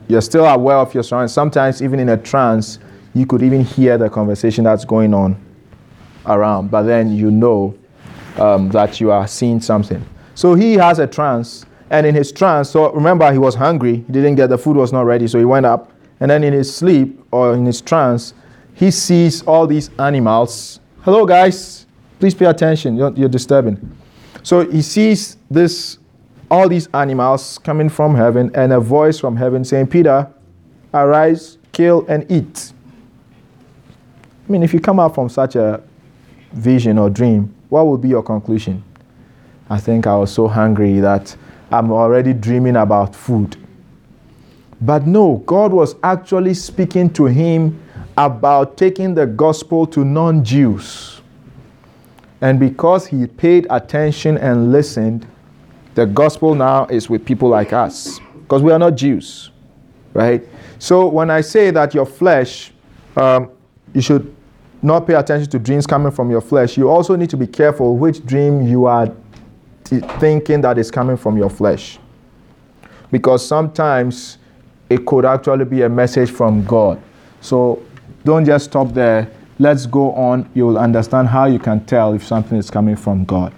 You're 0.08 0.22
still 0.22 0.46
aware 0.46 0.78
of 0.78 0.94
your 0.94 1.04
surroundings. 1.04 1.34
Sometimes, 1.34 1.82
even 1.82 2.00
in 2.00 2.10
a 2.10 2.18
trance, 2.18 2.80
you 3.14 3.26
could 3.26 3.44
even 3.44 3.64
hear 3.64 3.98
the 3.98 4.10
conversation 4.10 4.64
that's 4.64 4.86
going 4.86 5.14
on 5.14 5.40
around, 6.26 6.72
but 6.72 6.84
then 6.84 7.14
you 7.14 7.32
know 7.32 7.76
um, 8.38 8.70
that 8.70 9.00
you 9.00 9.12
are 9.12 9.28
seeing 9.28 9.62
something. 9.62 10.04
So 10.36 10.56
he 10.56 10.74
has 10.74 11.00
a 11.00 11.08
trance, 11.08 11.66
and 11.90 12.06
in 12.06 12.16
his 12.16 12.32
trance, 12.32 12.70
so 12.70 12.92
remember, 12.94 13.32
he 13.32 13.38
was 13.38 13.56
hungry, 13.56 13.98
he 13.98 14.14
didn't 14.14 14.36
get 14.36 14.50
the 14.50 14.58
food 14.58 14.78
was 14.78 14.94
not 14.94 15.06
ready, 15.06 15.28
so 15.28 15.38
he 15.38 15.46
went 15.46 15.66
up, 15.66 15.92
and 16.20 16.32
then 16.32 16.44
in 16.44 16.54
his 16.54 16.74
sleep 16.74 17.22
or 17.32 17.54
in 17.54 17.66
his 17.66 17.82
trance, 17.82 18.34
he 18.74 18.92
sees 18.92 19.44
all 19.44 19.68
these 19.68 19.90
animals. 20.00 20.80
Hello, 21.02 21.26
guys, 21.26 21.86
please 22.20 22.34
pay 22.34 22.46
attention, 22.46 22.96
you're, 22.96 23.12
you're 23.14 23.30
disturbing. 23.30 23.98
So 24.44 24.70
he 24.70 24.82
sees 24.82 25.38
this, 25.50 25.98
all 26.50 26.70
these 26.70 26.88
animals 26.94 27.58
coming 27.60 27.90
from 27.90 28.16
heaven, 28.16 28.52
and 28.56 28.72
a 28.74 28.80
voice 28.80 29.20
from 29.20 29.36
heaven 29.36 29.66
saying, 29.66 29.88
Peter, 29.88 30.32
arise, 30.94 31.58
kill, 31.72 32.06
and 32.08 32.30
eat. 32.32 32.74
I 34.48 34.52
mean, 34.52 34.64
if 34.64 34.74
you 34.74 34.80
come 34.80 35.00
out 35.00 35.14
from 35.14 35.30
such 35.30 35.56
a 35.56 35.82
vision 36.54 36.98
or 36.98 37.10
dream, 37.10 37.54
what 37.70 37.88
would 37.88 38.02
be 38.02 38.10
your 38.10 38.24
conclusion? 38.24 38.84
I 39.72 39.80
think 39.80 40.06
I 40.06 40.18
was 40.18 40.34
so 40.34 40.50
hungry 40.50 41.00
that 41.00 41.34
I'm 41.72 41.92
already 41.94 42.34
dreaming 42.34 42.76
about 42.76 43.16
food. 43.16 43.56
But 44.82 45.08
no, 45.08 45.38
God 45.46 45.72
was 45.72 45.96
actually 46.04 46.56
speaking 46.56 47.10
to 47.14 47.26
him 47.28 47.82
about 48.18 48.76
taking 48.76 49.16
the 49.16 49.26
gospel 49.26 49.88
to 49.88 50.04
non 50.04 50.44
Jews. 50.44 51.22
And 52.42 52.60
because 52.60 53.08
he 53.08 53.26
paid 53.28 53.66
attention 53.70 54.38
and 54.40 54.74
listened, 54.74 55.26
the 55.96 56.06
gospel 56.06 56.54
now 56.54 56.86
is 56.88 57.10
with 57.10 57.24
people 57.24 57.48
like 57.48 57.72
us. 57.72 58.20
Because 58.42 58.62
we 58.62 58.74
are 58.74 58.80
not 58.80 58.96
Jews, 58.96 59.52
right? 60.14 60.44
So 60.80 61.08
when 61.08 61.30
I 61.32 61.40
say 61.40 61.72
that 61.72 61.94
your 61.94 62.06
flesh, 62.06 62.74
um, 63.16 63.50
you 63.94 64.02
should 64.02 64.36
not 64.82 65.08
pay 65.08 65.14
attention 65.14 65.50
to 65.52 65.60
dreams 65.60 65.88
coming 65.88 66.12
from 66.12 66.30
your 66.30 66.42
flesh, 66.42 66.76
you 66.76 66.90
also 66.90 67.16
need 67.16 67.30
to 67.30 67.38
be 67.38 67.48
careful 67.48 67.96
which 67.96 68.26
dream 68.26 68.68
you 68.68 68.84
are 68.86 69.08
thinking 70.00 70.62
that 70.62 70.78
is 70.78 70.90
coming 70.90 71.18
from 71.18 71.38
your 71.38 71.50
flesh. 71.50 72.00
Because 73.12 73.46
sometimes 73.46 74.38
it 74.90 75.06
could 75.06 75.26
actually 75.26 75.66
be 75.66 75.82
a 75.82 75.90
message 75.90 76.32
from 76.32 76.64
God. 76.66 77.02
So 77.42 77.82
don't 78.24 78.46
just 78.46 78.66
stop 78.66 78.94
there. 78.94 79.30
Let's 79.60 79.86
go 79.86 80.14
on. 80.14 80.50
You'll 80.54 80.78
understand 80.78 81.28
how 81.28 81.46
you 81.46 81.60
can 81.60 81.86
tell 81.86 82.14
if 82.14 82.26
something 82.26 82.58
is 82.58 82.70
coming 82.70 82.96
from 82.96 83.26
God. 83.26 83.54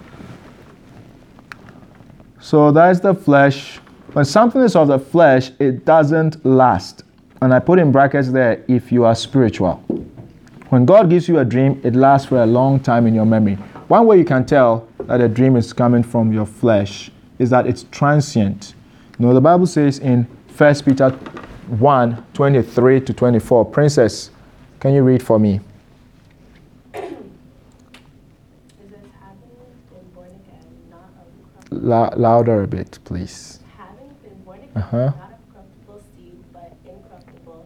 So 2.40 2.72
that's 2.72 3.00
the 3.00 3.14
flesh. 3.14 3.78
When 4.12 4.24
something 4.24 4.60
is 4.60 4.76
of 4.76 4.88
the 4.88 4.98
flesh, 4.98 5.50
it 5.58 5.84
doesn't 5.84 6.44
last. 6.44 7.04
And 7.40 7.52
I 7.54 7.58
put 7.58 7.78
in 7.78 7.90
brackets 7.90 8.30
there 8.30 8.64
if 8.68 8.92
you 8.92 9.04
are 9.04 9.14
spiritual. 9.14 9.76
When 10.68 10.84
God 10.84 11.10
gives 11.10 11.28
you 11.28 11.38
a 11.38 11.44
dream, 11.44 11.80
it 11.84 11.94
lasts 11.94 12.28
for 12.28 12.42
a 12.42 12.46
long 12.46 12.80
time 12.80 13.06
in 13.06 13.14
your 13.14 13.26
memory. 13.26 13.58
One 13.88 14.06
way 14.06 14.18
you 14.18 14.24
can 14.24 14.44
tell 14.46 14.86
that 15.00 15.20
a 15.20 15.28
dream 15.28 15.56
is 15.56 15.72
coming 15.72 16.02
from 16.02 16.32
your 16.32 16.46
flesh 16.46 17.10
is 17.38 17.50
that 17.50 17.66
it's 17.66 17.84
transient. 17.90 18.74
You 19.18 19.26
know, 19.26 19.34
the 19.34 19.40
Bible 19.40 19.66
says 19.66 19.98
in 19.98 20.24
1 20.56 20.74
Peter 20.82 21.10
1 21.10 22.26
23 22.34 23.00
to 23.00 23.12
24, 23.12 23.64
Princess, 23.66 24.30
can 24.80 24.92
you 24.94 25.02
read 25.02 25.22
for 25.22 25.38
me? 25.38 25.60
Is 26.94 27.00
this 27.00 27.10
having 29.20 29.50
been 29.90 30.10
born 30.14 30.28
again, 30.28 30.66
not 30.90 31.10
of 31.18 31.70
corrupt- 31.70 31.84
La- 31.84 32.14
louder 32.16 32.62
a 32.62 32.66
bit, 32.66 32.98
please. 33.04 33.60
having 33.76 34.08
been 34.22 34.36
uh-huh 34.36 34.44
born 34.44 34.58
again, 34.58 34.70
Uh-huh. 34.76 34.98
not 34.98 35.32
of 35.32 35.54
corruptible 35.54 36.02
seed, 36.14 36.36
but 36.52 36.72
incorruptible, 36.84 37.64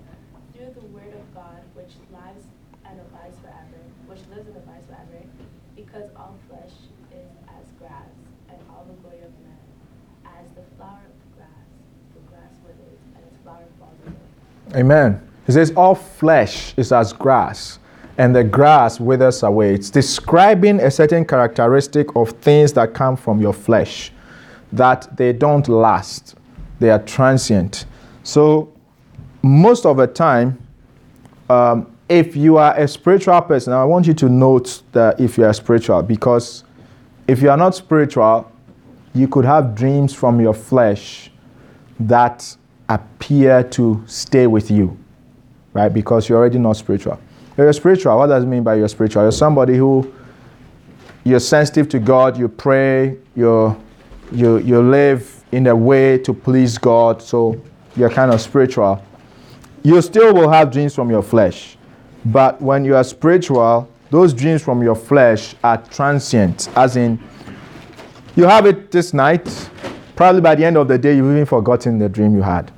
through 0.55 0.71
the 0.79 0.87
word 0.95 1.13
of 1.13 1.35
God, 1.35 1.61
which 1.75 1.93
lives 2.13 2.45
and 2.87 3.01
abides 3.01 3.37
forever, 3.43 3.81
which 4.07 4.21
lives 4.31 4.47
and 4.49 4.57
abides 4.57 4.87
forever, 4.87 5.21
because 5.77 6.09
all 6.17 6.37
flesh 6.49 6.77
is 7.13 7.29
as 7.51 7.67
grass, 7.83 8.13
and 8.49 8.59
all 8.71 8.87
the 8.87 8.95
glory 9.03 9.21
of 9.27 9.33
man 9.43 9.59
as 10.39 10.47
the 10.55 10.63
flower 10.79 11.03
of 11.03 11.15
the 11.19 11.31
grass. 11.43 11.67
The 12.15 12.23
grass 12.31 12.55
withers, 12.63 13.01
and 13.19 13.23
its 13.27 13.37
flower 13.43 13.67
falls 13.83 13.99
away. 14.07 14.15
Amen. 14.75 15.21
He 15.47 15.53
says, 15.53 15.73
All 15.77 15.95
flesh 15.95 16.75
is 16.77 16.93
as 16.93 17.13
grass, 17.13 17.79
and 18.19 18.35
the 18.35 18.45
grass 18.45 19.01
withers 19.01 19.43
away. 19.43 19.75
It's 19.75 19.91
describing 19.91 20.81
a 20.81 20.91
certain 20.91 21.25
characteristic 21.25 22.15
of 22.17 22.31
things 22.33 22.73
that 22.75 22.93
come 22.93 23.17
from 23.17 23.41
your 23.41 23.55
flesh, 23.55 24.13
that 24.73 25.17
they 25.17 25.33
don't 25.33 25.67
last, 25.69 26.35
they 26.81 26.91
are 26.91 27.03
transient. 27.03 27.87
So, 28.23 28.73
most 29.43 29.87
of 29.87 29.97
the 29.97 30.07
time, 30.07 30.59
um, 31.49 31.91
if 32.09 32.37
you 32.37 32.59
are 32.59 32.79
a 32.79 32.87
spiritual 32.87 33.41
person, 33.43 33.73
I 33.73 33.85
want 33.85 34.07
you 34.07 34.15
to 34.15 34.29
note 34.29 34.83
that 34.93 35.19
if 35.19 35.39
you 35.39 35.45
are 35.45 35.53
spiritual, 35.55 36.03
because 36.03 36.65
if 37.27 37.41
you 37.41 37.51
are 37.51 37.57
not 37.57 37.75
spiritual, 37.75 38.51
you 39.15 39.29
could 39.29 39.45
have 39.45 39.75
dreams 39.75 40.13
from 40.15 40.41
your 40.41 40.55
flesh 40.55 41.31
that 42.01 42.57
appear 42.89 43.63
to 43.63 44.03
stay 44.07 44.47
with 44.47 44.71
you, 44.71 44.97
right? 45.73 45.89
Because 45.91 46.29
you're 46.29 46.39
already 46.39 46.59
not 46.59 46.77
spiritual. 46.77 47.19
You're 47.57 47.73
spiritual, 47.73 48.17
what 48.17 48.29
does 48.29 48.45
it 48.45 48.47
mean 48.47 48.63
by 48.63 48.77
you're 48.77 48.89
spiritual? 48.89 49.23
You're 49.23 49.33
somebody 49.33 49.77
who 49.77 50.13
you're 51.25 51.41
sensitive 51.41 51.89
to 51.91 51.99
God, 51.99 52.39
you 52.39 52.49
pray, 52.49 53.19
you 53.35 53.77
you 54.31 54.59
you 54.59 54.81
live 54.81 55.45
in 55.53 55.67
a 55.67 55.75
way 55.75 56.19
to 56.19 56.33
please 56.33 56.79
God, 56.79 57.21
so 57.21 57.61
you're 57.97 58.11
kind 58.11 58.33
of 58.33 58.41
spiritual. 58.41 59.03
You 59.83 60.01
still 60.03 60.35
will 60.35 60.51
have 60.51 60.71
dreams 60.71 60.95
from 60.95 61.11
your 61.11 61.23
flesh, 61.23 61.77
but 62.27 62.61
when 62.63 62.85
you 62.85 62.95
are 62.95 63.05
spiritual, 63.05 63.89
those 64.11 64.33
dreams 64.33 64.63
from 64.63 64.83
your 64.83 64.95
flesh 64.95 65.55
are 65.65 65.79
transient, 65.79 66.69
as 66.77 66.97
in 66.97 67.19
you 68.37 68.45
have 68.45 68.67
it 68.67 68.91
this 68.91 69.13
night, 69.13 69.71
probably 70.15 70.41
by 70.41 70.55
the 70.55 70.65
end 70.65 70.77
of 70.77 70.87
the 70.87 70.97
day, 70.97 71.17
you've 71.17 71.27
even 71.27 71.45
forgotten 71.45 71.99
the 71.99 72.09
dream 72.09 72.37
you 72.37 72.43
had. 72.43 72.71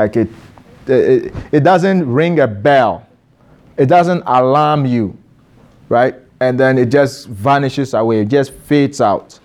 Like 0.00 0.16
it, 0.16 0.28
it, 0.86 1.34
it 1.52 1.60
doesn't 1.60 2.10
ring 2.10 2.40
a 2.40 2.48
bell, 2.48 3.06
it 3.76 3.84
doesn't 3.84 4.22
alarm 4.24 4.86
you, 4.86 5.14
right? 5.90 6.14
And 6.40 6.58
then 6.58 6.78
it 6.78 6.86
just 6.86 7.28
vanishes 7.28 7.92
away, 7.92 8.20
it 8.20 8.28
just 8.28 8.50
fades 8.50 9.02
out. 9.02 9.38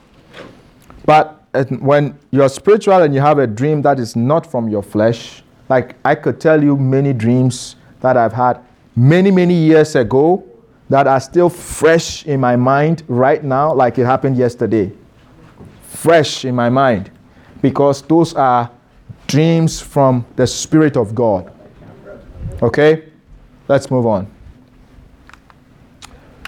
But 1.05 1.43
uh, 1.53 1.65
when 1.79 2.17
you're 2.31 2.47
spiritual 2.47 3.01
and 3.01 3.13
you 3.13 3.19
have 3.19 3.37
a 3.37 3.47
dream 3.47 3.81
that 3.81 3.99
is 3.99 4.15
not 4.15 4.49
from 4.49 4.69
your 4.69 4.81
flesh, 4.81 5.43
like 5.67 5.97
I 6.05 6.15
could 6.15 6.39
tell 6.39 6.63
you 6.63 6.77
many 6.77 7.11
dreams 7.11 7.75
that 7.99 8.15
I've 8.15 8.31
had 8.31 8.61
many, 8.95 9.31
many 9.31 9.55
years 9.55 9.93
ago 9.97 10.41
that 10.89 11.05
are 11.05 11.19
still 11.19 11.49
fresh 11.49 12.25
in 12.25 12.39
my 12.39 12.55
mind 12.55 13.03
right 13.09 13.43
now, 13.43 13.73
like 13.73 13.97
it 13.97 14.05
happened 14.05 14.37
yesterday. 14.37 14.89
Fresh 15.89 16.45
in 16.45 16.55
my 16.55 16.69
mind. 16.69 17.11
Because 17.61 18.01
those 18.03 18.33
are 18.35 18.71
dreams 19.27 19.81
from 19.81 20.25
the 20.35 20.47
Spirit 20.47 20.97
of 20.97 21.15
God. 21.15 21.51
Okay? 22.61 23.11
Let's 23.67 23.89
move 23.89 24.05
on. 24.05 24.27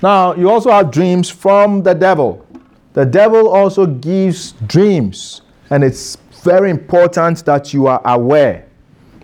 Now, 0.03 0.35
you 0.35 0.49
also 0.49 0.71
have 0.71 0.91
dreams 0.91 1.29
from 1.29 1.81
the 1.83 1.93
devil. 1.93 2.45
The 2.93 3.05
devil 3.05 3.49
also 3.49 3.85
gives 3.85 4.53
dreams, 4.67 5.41
and 5.69 5.83
it's 5.83 6.17
very 6.43 6.69
important 6.69 7.43
that 7.45 7.73
you 7.73 7.87
are 7.87 8.01
aware 8.05 8.67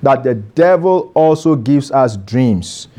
that 0.04 0.22
the 0.22 0.36
devil 0.36 1.12
also 1.16 1.56
gives 1.56 1.89
us 1.91 2.18
dreams. 2.18 2.89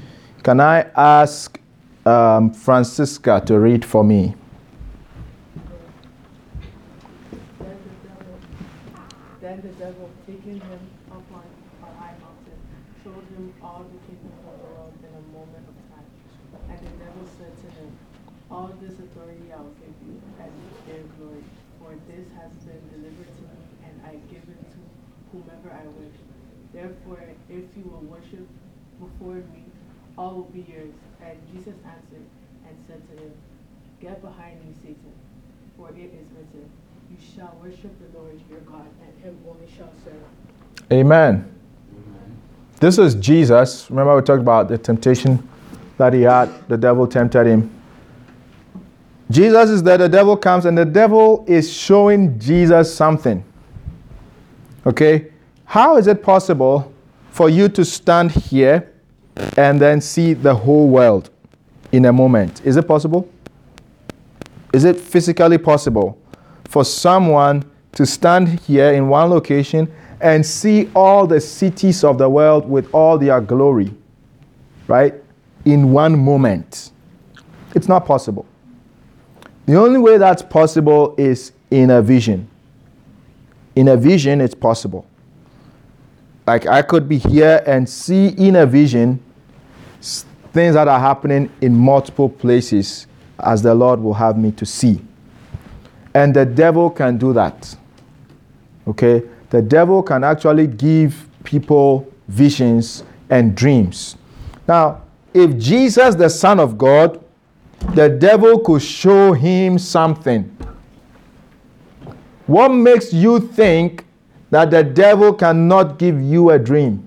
Can 0.42 0.58
I 0.58 0.88
ask 0.96 1.60
um, 2.06 2.50
Francisca 2.50 3.42
to 3.44 3.60
read 3.60 3.84
for 3.84 4.02
me? 4.02 4.34
Then 7.60 7.76
the 7.84 8.08
devil, 8.08 8.40
then 9.40 9.60
the 9.60 9.68
devil, 9.76 10.10
taking 10.26 10.60
him 10.60 10.80
up 11.12 11.24
on 11.32 11.44
a 11.82 11.86
high 12.00 12.16
mountain, 12.24 12.58
showed 13.04 13.28
him 13.36 13.52
all 13.62 13.84
the 13.84 14.00
kingdoms 14.08 14.40
of 14.48 14.56
the 14.56 14.68
world 14.72 14.92
in 15.04 15.12
a 15.12 15.24
moment 15.36 15.64
of 15.68 15.76
time. 15.92 16.08
And 16.72 16.80
the 16.80 17.04
devil 17.04 17.28
said 17.36 17.52
to 17.52 17.68
him, 17.76 17.92
All 18.50 18.72
this 18.80 18.96
authority 18.96 19.52
I 19.52 19.60
will 19.60 19.76
give 19.76 19.96
you, 20.08 20.16
and 20.40 20.52
their 20.88 21.04
glory, 21.20 21.44
for 21.78 21.92
this 22.08 22.24
has 22.40 22.52
been 22.64 22.80
delivered 22.96 23.28
to 23.28 23.44
me, 23.44 23.60
and 23.84 24.00
I 24.08 24.16
give 24.32 24.48
it 24.48 24.60
to 24.72 24.80
whomever 25.32 25.68
I 25.68 25.84
wish. 26.00 26.16
Therefore, 26.74 27.22
if 27.48 27.64
you 27.76 27.84
will 27.84 28.02
worship 28.10 28.48
before 28.98 29.36
me, 29.36 29.62
all 30.16 30.34
will 30.34 30.42
be 30.44 30.64
yours. 30.70 30.92
And 31.22 31.38
Jesus 31.52 31.74
answered 31.84 32.26
and 32.66 32.76
said 32.86 33.00
to 33.10 33.22
him, 33.22 33.32
Get 34.00 34.20
behind 34.20 34.64
me, 34.64 34.74
Satan, 34.82 35.12
for 35.76 35.88
it 35.90 35.96
is 35.96 36.28
written, 36.36 36.70
You 37.10 37.16
shall 37.34 37.56
worship 37.62 37.92
the 38.00 38.18
Lord 38.18 38.40
your 38.50 38.60
God, 38.60 38.86
and 39.02 39.24
him 39.24 39.38
only 39.48 39.66
shall 39.76 39.92
serve. 40.04 40.92
Amen. 40.92 41.50
This 42.80 42.98
is 42.98 43.14
Jesus. 43.14 43.88
Remember, 43.88 44.16
we 44.16 44.22
talked 44.22 44.40
about 44.40 44.68
the 44.68 44.76
temptation 44.76 45.48
that 45.96 46.12
he 46.12 46.22
had, 46.22 46.50
the 46.68 46.76
devil 46.76 47.06
tempted 47.06 47.46
him. 47.46 47.70
Jesus 49.30 49.70
is 49.70 49.82
there, 49.82 49.96
the 49.96 50.08
devil 50.08 50.36
comes, 50.36 50.66
and 50.66 50.76
the 50.76 50.84
devil 50.84 51.44
is 51.48 51.72
showing 51.72 52.38
Jesus 52.38 52.94
something. 52.94 53.42
Okay? 54.86 55.32
How 55.64 55.96
is 55.96 56.06
it 56.06 56.22
possible 56.22 56.92
for 57.30 57.48
you 57.48 57.68
to 57.70 57.84
stand 57.84 58.32
here 58.32 58.92
and 59.56 59.80
then 59.80 60.00
see 60.00 60.34
the 60.34 60.54
whole 60.54 60.88
world 60.88 61.30
in 61.92 62.04
a 62.04 62.12
moment? 62.12 62.60
Is 62.64 62.76
it 62.76 62.86
possible? 62.86 63.28
Is 64.72 64.84
it 64.84 64.96
physically 64.96 65.58
possible 65.58 66.18
for 66.64 66.84
someone 66.84 67.64
to 67.92 68.04
stand 68.04 68.60
here 68.60 68.92
in 68.92 69.08
one 69.08 69.30
location 69.30 69.92
and 70.20 70.44
see 70.44 70.90
all 70.94 71.26
the 71.26 71.40
cities 71.40 72.02
of 72.02 72.18
the 72.18 72.28
world 72.28 72.68
with 72.68 72.92
all 72.92 73.18
their 73.18 73.40
glory, 73.40 73.92
right? 74.88 75.14
In 75.64 75.92
one 75.92 76.18
moment? 76.18 76.90
It's 77.74 77.88
not 77.88 78.06
possible. 78.06 78.46
The 79.66 79.76
only 79.76 79.98
way 79.98 80.18
that's 80.18 80.42
possible 80.42 81.14
is 81.16 81.52
in 81.70 81.90
a 81.90 82.02
vision. 82.02 82.48
In 83.76 83.88
a 83.88 83.96
vision, 83.96 84.40
it's 84.40 84.54
possible. 84.54 85.06
Like 86.46 86.66
I 86.66 86.82
could 86.82 87.08
be 87.08 87.18
here 87.18 87.62
and 87.66 87.88
see 87.88 88.28
in 88.28 88.56
a 88.56 88.66
vision 88.66 89.20
things 90.00 90.74
that 90.74 90.86
are 90.86 91.00
happening 91.00 91.50
in 91.60 91.74
multiple 91.74 92.28
places 92.28 93.06
as 93.40 93.62
the 93.62 93.74
Lord 93.74 94.00
will 94.00 94.14
have 94.14 94.38
me 94.38 94.52
to 94.52 94.64
see. 94.64 95.00
And 96.14 96.32
the 96.34 96.46
devil 96.46 96.90
can 96.90 97.18
do 97.18 97.32
that. 97.32 97.76
Okay? 98.86 99.22
The 99.50 99.62
devil 99.62 100.02
can 100.02 100.22
actually 100.22 100.68
give 100.68 101.28
people 101.42 102.06
visions 102.28 103.02
and 103.30 103.56
dreams. 103.56 104.16
Now, 104.68 105.02
if 105.32 105.58
Jesus, 105.58 106.14
the 106.14 106.28
Son 106.30 106.60
of 106.60 106.78
God, 106.78 107.22
the 107.94 108.08
devil 108.08 108.60
could 108.60 108.82
show 108.82 109.32
him 109.32 109.78
something, 109.78 110.44
what 112.46 112.68
makes 112.68 113.12
you 113.12 113.40
think 113.40 114.03
that 114.54 114.70
the 114.70 114.84
devil 114.84 115.34
cannot 115.34 115.98
give 115.98 116.22
you 116.22 116.50
a 116.50 116.58
dream? 116.60 117.04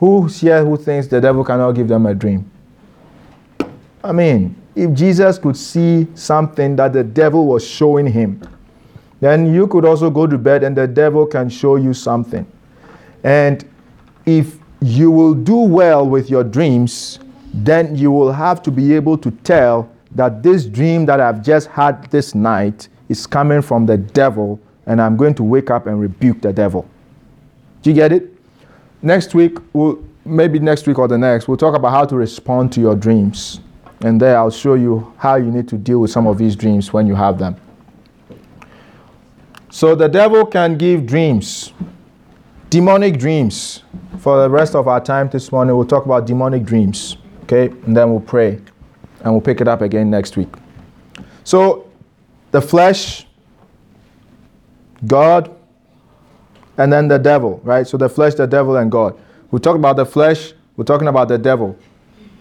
Who's 0.00 0.40
here 0.40 0.64
who 0.64 0.76
thinks 0.76 1.06
the 1.06 1.20
devil 1.20 1.44
cannot 1.44 1.76
give 1.76 1.86
them 1.86 2.06
a 2.06 2.12
dream? 2.12 2.50
I 4.02 4.10
mean, 4.10 4.60
if 4.74 4.92
Jesus 4.92 5.38
could 5.38 5.56
see 5.56 6.08
something 6.16 6.74
that 6.74 6.92
the 6.92 7.04
devil 7.04 7.46
was 7.46 7.64
showing 7.64 8.08
him, 8.08 8.42
then 9.20 9.54
you 9.54 9.68
could 9.68 9.84
also 9.84 10.10
go 10.10 10.26
to 10.26 10.36
bed 10.36 10.64
and 10.64 10.76
the 10.76 10.88
devil 10.88 11.24
can 11.24 11.48
show 11.48 11.76
you 11.76 11.94
something. 11.94 12.44
And 13.22 13.64
if 14.26 14.58
you 14.80 15.12
will 15.12 15.34
do 15.34 15.54
well 15.54 16.04
with 16.04 16.30
your 16.30 16.42
dreams, 16.42 17.20
then 17.54 17.94
you 17.94 18.10
will 18.10 18.32
have 18.32 18.60
to 18.62 18.72
be 18.72 18.92
able 18.92 19.16
to 19.18 19.30
tell 19.44 19.88
that 20.16 20.42
this 20.42 20.66
dream 20.66 21.06
that 21.06 21.20
I've 21.20 21.44
just 21.44 21.68
had 21.68 22.10
this 22.10 22.34
night 22.34 22.88
is 23.08 23.24
coming 23.24 23.62
from 23.62 23.86
the 23.86 23.98
devil, 23.98 24.58
and 24.90 25.00
I'm 25.00 25.16
going 25.16 25.34
to 25.36 25.44
wake 25.44 25.70
up 25.70 25.86
and 25.86 26.00
rebuke 26.00 26.40
the 26.40 26.52
devil. 26.52 26.84
Do 27.80 27.90
you 27.90 27.94
get 27.94 28.10
it? 28.10 28.34
Next 29.02 29.36
week, 29.36 29.56
we'll, 29.72 30.04
maybe 30.24 30.58
next 30.58 30.88
week 30.88 30.98
or 30.98 31.06
the 31.06 31.16
next, 31.16 31.46
we'll 31.46 31.56
talk 31.56 31.76
about 31.76 31.92
how 31.92 32.04
to 32.06 32.16
respond 32.16 32.72
to 32.72 32.80
your 32.80 32.96
dreams. 32.96 33.60
And 34.00 34.20
there 34.20 34.36
I'll 34.36 34.50
show 34.50 34.74
you 34.74 35.14
how 35.16 35.36
you 35.36 35.48
need 35.52 35.68
to 35.68 35.78
deal 35.78 36.00
with 36.00 36.10
some 36.10 36.26
of 36.26 36.38
these 36.38 36.56
dreams 36.56 36.92
when 36.92 37.06
you 37.06 37.14
have 37.14 37.38
them. 37.38 37.54
So 39.70 39.94
the 39.94 40.08
devil 40.08 40.44
can 40.44 40.76
give 40.76 41.06
dreams, 41.06 41.72
demonic 42.68 43.16
dreams. 43.16 43.84
For 44.18 44.42
the 44.42 44.50
rest 44.50 44.74
of 44.74 44.88
our 44.88 45.00
time 45.00 45.28
this 45.30 45.52
morning, 45.52 45.76
we'll 45.76 45.86
talk 45.86 46.04
about 46.04 46.26
demonic 46.26 46.64
dreams. 46.64 47.16
Okay? 47.44 47.68
And 47.86 47.96
then 47.96 48.10
we'll 48.10 48.18
pray. 48.18 48.60
And 49.20 49.32
we'll 49.32 49.40
pick 49.40 49.60
it 49.60 49.68
up 49.68 49.82
again 49.82 50.10
next 50.10 50.36
week. 50.36 50.52
So 51.44 51.88
the 52.50 52.60
flesh, 52.60 53.28
God, 55.06 55.54
and 56.76 56.92
then 56.92 57.08
the 57.08 57.18
devil, 57.18 57.60
right? 57.64 57.86
So 57.86 57.96
the 57.96 58.08
flesh, 58.08 58.34
the 58.34 58.46
devil, 58.46 58.76
and 58.76 58.90
God. 58.90 59.18
We 59.50 59.58
talk 59.60 59.76
about 59.76 59.96
the 59.96 60.06
flesh, 60.06 60.52
we're 60.76 60.84
talking 60.84 61.08
about 61.08 61.28
the 61.28 61.38
devil. 61.38 61.76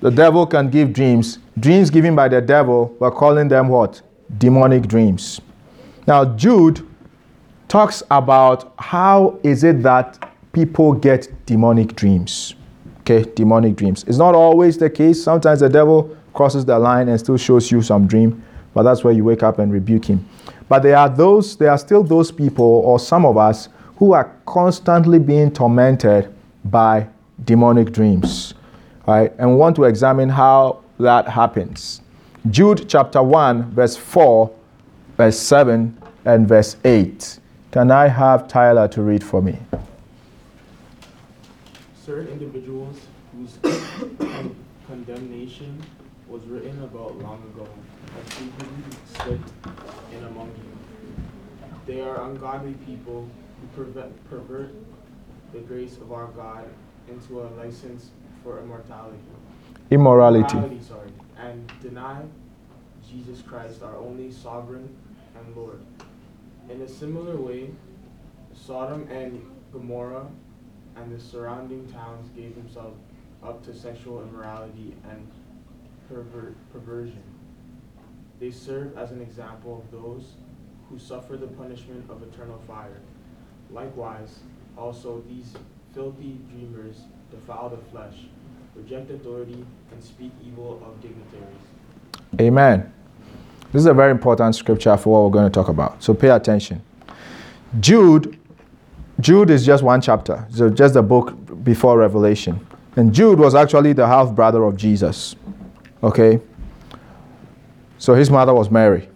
The 0.01 0.12
devil 0.12 0.45
can 0.45 0.70
give 0.70 0.93
dreams. 0.93 1.39
Dreams 1.60 1.89
given 1.89 2.16
by 2.16 2.30
the 2.30 2.39
devil, 2.41 2.95
we're 2.99 3.12
calling 3.12 3.47
them 3.49 3.68
what? 3.68 4.01
Demonic 4.38 4.88
dreams. 4.88 5.41
Now, 6.07 6.24
Jude 6.24 6.88
talks 7.68 8.01
about 8.10 8.74
how 8.78 9.39
is 9.43 9.64
it 9.64 9.84
that 9.84 10.32
people 10.53 10.93
get 10.93 11.28
demonic 11.45 11.95
dreams. 11.95 12.55
Okay, 13.01 13.24
demonic 13.36 13.76
dreams. 13.76 14.03
It's 14.07 14.18
not 14.18 14.36
always 14.36 14.78
the 14.78 14.89
case. 14.89 15.22
Sometimes 15.24 15.60
the 15.60 15.70
devil 15.70 16.16
crosses 16.34 16.64
the 16.64 16.78
line 16.78 17.10
and 17.10 17.20
still 17.20 17.38
shows 17.38 17.72
you 17.72 17.82
some 17.82 18.07
dream, 18.07 18.43
but 18.74 18.84
that's 18.84 19.03
where 19.03 19.14
you 19.14 19.24
wake 19.24 19.43
up 19.43 19.60
and 19.60 19.74
rebuke 19.74 20.05
him. 20.05 20.28
But 20.70 20.84
there 20.84 20.95
are 20.95 21.09
those, 21.09 21.57
there 21.57 21.72
are 21.72 21.78
still 21.78 22.03
those 22.03 22.32
people, 22.32 22.63
or 22.63 22.99
some 22.99 23.26
of 23.26 23.36
us, 23.38 23.67
who 23.97 24.13
are 24.13 24.32
constantly 24.45 25.20
being 25.20 25.51
tormented 25.51 26.34
by 26.63 27.09
demonic 27.43 27.91
dreams. 27.91 28.53
Right? 29.07 29.34
And 29.39 29.49
we 29.49 29.55
want 29.57 29.76
to 29.78 29.86
examine 29.86 30.30
how 30.30 30.84
that 30.99 31.28
happens. 31.28 32.01
Jude 32.49 32.88
chapter 32.88 33.22
1, 33.22 33.72
verse 33.72 33.97
4, 33.97 34.49
verse 35.17 35.39
7, 35.39 35.97
and 36.26 36.47
verse 36.47 36.78
8. 36.86 37.39
Can 37.72 37.91
I 37.91 38.07
have 38.07 38.47
Tyler 38.47 38.88
to 38.89 39.01
read 39.01 39.24
for 39.24 39.41
me? 39.41 39.57
Certain 42.05 42.28
individuals 42.28 43.01
whose 43.36 43.57
condemnation 44.88 45.84
was 46.28 46.43
written 46.45 46.84
about 46.84 47.17
long 47.17 47.41
ago 47.53 47.67
have 48.13 48.30
slipped 49.24 49.51
in 50.11 50.24
among 50.26 50.47
you. 50.47 51.24
They 51.86 52.01
are 52.01 52.30
ungodly 52.30 52.74
people 52.86 53.28
who 53.61 53.84
pervert, 53.84 54.30
pervert 54.30 54.72
the 55.53 55.59
grace 55.59 55.97
of 55.97 56.11
our 56.11 56.28
God 56.28 56.67
into 57.09 57.41
a 57.41 57.47
license 57.57 58.11
for 58.43 58.59
immortality. 58.59 59.17
Immorality. 59.89 60.45
Immorality, 60.51 60.82
sorry, 60.84 61.11
and 61.38 61.72
deny 61.82 62.22
Jesus 63.09 63.41
Christ, 63.41 63.82
our 63.82 63.97
only 63.97 64.32
sovereign 64.32 64.95
and 65.36 65.55
Lord. 65.55 65.82
In 66.70 66.82
a 66.82 66.88
similar 66.88 67.38
way, 67.38 67.72
Sodom 68.53 69.07
and 69.09 69.43
Gomorrah 69.72 70.28
and 70.95 71.11
the 71.11 71.20
surrounding 71.20 71.88
towns 71.91 72.30
gave 72.36 72.55
themselves 72.55 72.99
up 73.43 73.63
to 73.65 73.74
sexual 73.74 74.22
immorality 74.22 74.95
and 75.09 75.28
perver- 76.11 76.53
perversion. 76.72 77.24
They 78.40 78.52
serve 78.52 78.98
as 78.98 79.12
an 79.12 79.22
example 79.22 79.84
of 79.84 79.92
those 79.92 80.34
who 80.90 80.98
suffer 80.98 81.36
the 81.36 81.48
punishment 81.48 82.10
of 82.10 82.24
eternal 82.24 82.60
fire. 82.68 83.02
Likewise, 83.70 84.40
also 84.78 85.22
these 85.28 85.54
filthy 85.94 86.40
dreamers 86.52 87.02
defile 87.32 87.70
the 87.70 87.78
flesh, 87.92 88.16
reject 88.76 89.12
authority, 89.12 89.66
and 89.92 90.04
speak 90.04 90.32
evil 90.46 90.82
of 90.86 91.02
dignitaries. 91.02 91.58
Amen. 92.40 92.92
This 93.72 93.82
is 93.82 93.86
a 93.86 93.94
very 93.94 94.12
important 94.12 94.56
scripture 94.56 94.96
for 94.98 95.14
what 95.14 95.24
we're 95.26 95.42
going 95.42 95.52
to 95.52 95.54
talk 95.54 95.68
about. 95.68 96.02
So 96.02 96.14
pay 96.14 96.30
attention. 96.30 96.82
Jude, 97.80 98.40
Jude 99.20 99.50
is 99.50 99.66
just 99.66 99.84
one 99.84 100.02
chapter. 100.02 100.48
So 100.50 100.70
just 100.70 100.94
the 100.94 101.04
book 101.04 101.36
before 101.64 101.98
Revelation. 101.98 102.66
And 102.96 103.14
Jude 103.14 103.38
was 103.38 103.54
actually 103.54 103.94
the 103.94 104.08
half 104.08 104.34
brother 104.34 104.64
of 104.64 104.76
Jesus. 104.76 105.36
Okay? 106.02 106.40
So 108.00 108.16
his 108.16 108.32
mother 108.32 108.54
was 108.54 108.72
Mary, 108.72 109.10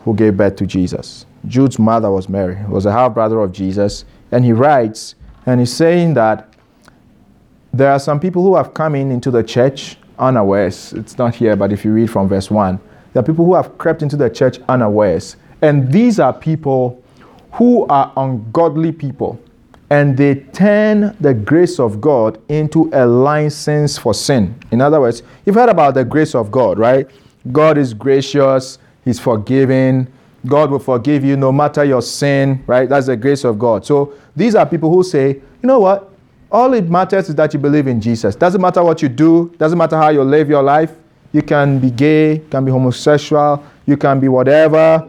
who 0.00 0.14
gave 0.14 0.38
birth 0.38 0.56
to 0.56 0.66
Jesus. 0.66 1.26
Jude's 1.46 1.78
mother 1.78 2.10
was 2.10 2.28
Mary, 2.28 2.56
was 2.66 2.86
a 2.86 2.92
half 2.92 3.14
brother 3.14 3.38
of 3.38 3.52
Jesus. 3.52 4.06
And 4.32 4.44
he 4.44 4.52
writes, 4.52 5.14
and 5.46 5.60
he's 5.60 5.72
saying 5.72 6.14
that 6.14 6.52
there 7.72 7.92
are 7.92 8.00
some 8.00 8.18
people 8.18 8.42
who 8.42 8.56
have 8.56 8.72
come 8.72 8.94
in 8.94 9.12
into 9.12 9.30
the 9.30 9.42
church 9.42 9.98
unawares. 10.18 10.94
It's 10.94 11.18
not 11.18 11.34
here, 11.34 11.54
but 11.54 11.70
if 11.70 11.84
you 11.84 11.92
read 11.92 12.10
from 12.10 12.28
verse 12.28 12.50
1, 12.50 12.80
there 13.12 13.20
are 13.20 13.26
people 13.26 13.44
who 13.44 13.54
have 13.54 13.76
crept 13.76 14.02
into 14.02 14.16
the 14.16 14.30
church 14.30 14.58
unawares. 14.68 15.36
And 15.62 15.92
these 15.92 16.18
are 16.18 16.32
people 16.32 17.02
who 17.52 17.86
are 17.86 18.10
ungodly 18.16 18.92
people. 18.92 19.38
And 19.90 20.16
they 20.16 20.36
turn 20.36 21.14
the 21.20 21.34
grace 21.34 21.78
of 21.78 22.00
God 22.00 22.40
into 22.48 22.88
a 22.92 23.04
license 23.04 23.98
for 23.98 24.14
sin. 24.14 24.58
In 24.70 24.80
other 24.80 25.00
words, 25.00 25.22
you've 25.44 25.56
heard 25.56 25.68
about 25.68 25.94
the 25.94 26.04
grace 26.04 26.34
of 26.34 26.50
God, 26.50 26.78
right? 26.78 27.10
God 27.52 27.78
is 27.78 27.94
gracious, 27.94 28.78
He's 29.04 29.18
forgiving. 29.18 30.06
God 30.46 30.70
will 30.70 30.78
forgive 30.78 31.24
you 31.24 31.36
no 31.36 31.52
matter 31.52 31.84
your 31.84 32.00
sin, 32.00 32.62
right? 32.66 32.88
That's 32.88 33.06
the 33.06 33.16
grace 33.16 33.44
of 33.44 33.58
God. 33.58 33.84
So 33.84 34.14
these 34.34 34.54
are 34.54 34.64
people 34.64 34.92
who 34.92 35.02
say, 35.02 35.34
you 35.34 35.66
know 35.66 35.80
what? 35.80 36.10
All 36.50 36.72
it 36.74 36.88
matters 36.88 37.28
is 37.28 37.34
that 37.36 37.52
you 37.52 37.60
believe 37.60 37.86
in 37.86 38.00
Jesus. 38.00 38.34
Doesn't 38.34 38.60
matter 38.60 38.82
what 38.82 39.02
you 39.02 39.08
do, 39.08 39.54
doesn't 39.58 39.78
matter 39.78 39.96
how 39.96 40.08
you 40.08 40.22
live 40.22 40.48
your 40.48 40.62
life. 40.62 40.92
You 41.32 41.42
can 41.42 41.78
be 41.78 41.90
gay, 41.90 42.34
you 42.34 42.48
can 42.50 42.64
be 42.64 42.72
homosexual, 42.72 43.64
you 43.86 43.96
can 43.96 44.18
be 44.18 44.28
whatever, 44.28 45.08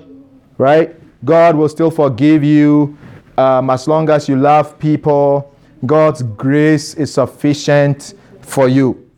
right? 0.58 0.96
God 1.26 1.56
will 1.56 1.70
still 1.70 1.90
forgive 1.90 2.44
you 2.44 2.98
um, 3.38 3.70
as 3.70 3.88
long 3.88 4.10
as 4.10 4.30
you 4.30 4.36
love 4.36 4.78
people. 4.78 5.56
God's 5.86 6.22
grace 6.22 6.94
is 6.94 7.14
sufficient 7.14 8.14
for 8.42 8.68
you. 8.68 9.10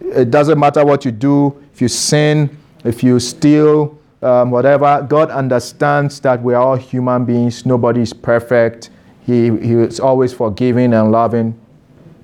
It 0.00 0.30
doesn't 0.30 0.58
matter 0.58 0.84
what 0.84 1.04
you 1.04 1.12
do, 1.12 1.61
you 1.82 1.88
sin, 1.88 2.56
if 2.84 3.02
you 3.02 3.20
steal, 3.20 3.98
um, 4.22 4.50
whatever. 4.50 5.04
God 5.06 5.30
understands 5.30 6.20
that 6.20 6.42
we 6.42 6.54
are 6.54 6.62
all 6.62 6.76
human 6.76 7.26
beings, 7.26 7.66
nobody 7.66 8.00
is 8.00 8.12
perfect. 8.12 8.88
He, 9.26 9.50
he 9.58 9.74
is 9.74 10.00
always 10.00 10.32
forgiving 10.32 10.94
and 10.94 11.12
loving. 11.12 11.58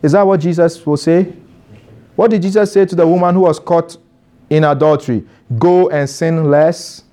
Is 0.03 0.13
that 0.13 0.27
what 0.27 0.41
Jesus 0.41 0.85
will 0.87 0.97
say? 0.97 1.33
What 2.17 2.31
did 2.31 2.43
Jesus 2.43 2.73
say 2.73 2.85
to 2.85 2.97
the 2.97 3.07
woman 3.07 3.35
who 3.35 3.43
was 3.43 3.59
caught 3.59 3.97
in 4.51 4.65
adultery? 4.65 5.25
Go 5.59 5.91
and 5.91 6.09
sin 6.09 6.51
less. 6.51 7.05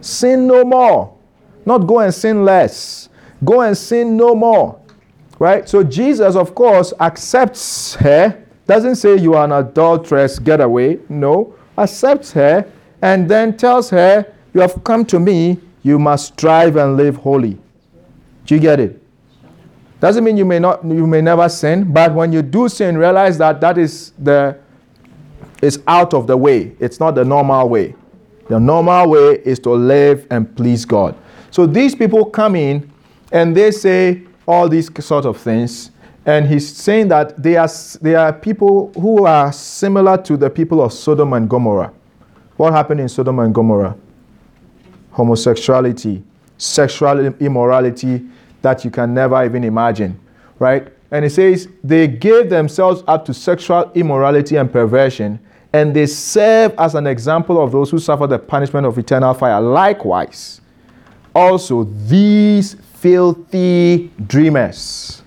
Sin 0.00 0.46
no 0.46 0.64
more. 0.64 1.16
Not 1.64 1.78
go 1.78 1.98
and 1.98 2.14
sin 2.14 2.44
less. 2.44 3.08
Go 3.44 3.60
and 3.60 3.76
sin 3.76 4.16
no 4.16 4.34
more. 4.34 4.80
Right? 5.38 5.68
So 5.68 5.82
Jesus, 5.82 6.36
of 6.36 6.54
course, 6.54 6.94
accepts 7.00 7.94
her. 7.96 8.45
Doesn't 8.66 8.96
say 8.96 9.16
you 9.16 9.34
are 9.34 9.44
an 9.44 9.52
adulteress, 9.52 10.38
get 10.38 10.60
away. 10.60 10.98
No. 11.08 11.54
Accepts 11.78 12.32
her 12.32 12.70
and 13.02 13.28
then 13.28 13.56
tells 13.56 13.90
her, 13.90 14.32
You 14.54 14.60
have 14.60 14.82
come 14.82 15.04
to 15.06 15.20
me, 15.20 15.58
you 15.82 15.98
must 15.98 16.32
strive 16.32 16.76
and 16.76 16.96
live 16.96 17.16
holy. 17.16 17.58
Do 18.46 18.54
you 18.54 18.60
get 18.60 18.80
it? 18.80 19.02
Doesn't 20.00 20.24
mean 20.24 20.36
you 20.36 20.44
may 20.44 20.58
not 20.58 20.84
you 20.84 21.06
may 21.06 21.20
never 21.20 21.48
sin, 21.48 21.92
but 21.92 22.12
when 22.12 22.32
you 22.32 22.42
do 22.42 22.68
sin, 22.68 22.98
realize 22.98 23.38
that 23.38 23.60
that 23.60 23.78
is 23.78 24.12
the 24.18 24.58
is 25.62 25.80
out 25.86 26.12
of 26.12 26.26
the 26.26 26.36
way. 26.36 26.76
It's 26.80 27.00
not 27.00 27.14
the 27.14 27.24
normal 27.24 27.68
way. 27.68 27.94
The 28.48 28.60
normal 28.60 29.10
way 29.10 29.40
is 29.44 29.58
to 29.60 29.70
live 29.70 30.26
and 30.30 30.54
please 30.56 30.84
God. 30.84 31.16
So 31.50 31.66
these 31.66 31.94
people 31.94 32.24
come 32.26 32.54
in 32.56 32.90
and 33.32 33.56
they 33.56 33.70
say 33.70 34.22
all 34.46 34.68
these 34.68 34.90
sort 35.04 35.24
of 35.24 35.38
things. 35.38 35.90
And 36.26 36.48
he's 36.48 36.76
saying 36.76 37.06
that 37.08 37.40
they 37.40 37.56
are, 37.56 37.68
they 38.02 38.16
are 38.16 38.32
people 38.32 38.92
who 38.94 39.24
are 39.24 39.52
similar 39.52 40.20
to 40.24 40.36
the 40.36 40.50
people 40.50 40.82
of 40.82 40.92
Sodom 40.92 41.32
and 41.32 41.48
Gomorrah. 41.48 41.92
What 42.56 42.72
happened 42.72 43.00
in 43.00 43.08
Sodom 43.08 43.38
and 43.38 43.54
Gomorrah? 43.54 43.96
Homosexuality, 45.12 46.24
sexual 46.58 47.26
immorality 47.40 48.26
that 48.60 48.84
you 48.84 48.90
can 48.90 49.14
never 49.14 49.44
even 49.44 49.62
imagine, 49.62 50.18
right? 50.58 50.88
And 51.12 51.24
he 51.24 51.28
says 51.28 51.68
they 51.84 52.08
gave 52.08 52.50
themselves 52.50 53.04
up 53.06 53.24
to 53.26 53.34
sexual 53.34 53.92
immorality 53.94 54.56
and 54.56 54.70
perversion, 54.70 55.38
and 55.72 55.94
they 55.94 56.06
serve 56.06 56.74
as 56.76 56.96
an 56.96 57.06
example 57.06 57.62
of 57.62 57.70
those 57.70 57.90
who 57.90 58.00
suffer 58.00 58.26
the 58.26 58.38
punishment 58.38 58.84
of 58.84 58.98
eternal 58.98 59.32
fire. 59.32 59.60
Likewise, 59.60 60.60
also 61.34 61.84
these 61.84 62.74
filthy 62.74 64.10
dreamers. 64.26 65.22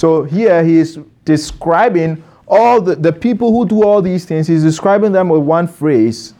So 0.00 0.22
here 0.22 0.64
he 0.64 0.78
is 0.78 0.98
describing 1.26 2.24
all 2.48 2.80
the, 2.80 2.96
the 2.96 3.12
people 3.12 3.52
who 3.52 3.68
do 3.68 3.84
all 3.84 4.00
these 4.00 4.24
things, 4.24 4.46
he's 4.46 4.62
describing 4.62 5.12
them 5.12 5.28
with 5.28 5.42
one 5.42 5.68
phrase 5.68 6.32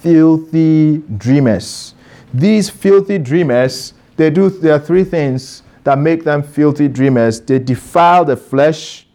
filthy 0.00 0.96
dreamers. 1.18 1.94
These 2.32 2.70
filthy 2.70 3.18
dreamers, 3.18 3.92
they 4.16 4.30
do 4.30 4.48
there 4.48 4.76
are 4.76 4.78
three 4.78 5.04
things 5.04 5.62
that 5.84 5.98
make 5.98 6.24
them 6.24 6.42
filthy 6.42 6.88
dreamers. 6.88 7.38
They 7.38 7.58
defile 7.58 8.24
the 8.24 8.34
flesh. 8.34 9.06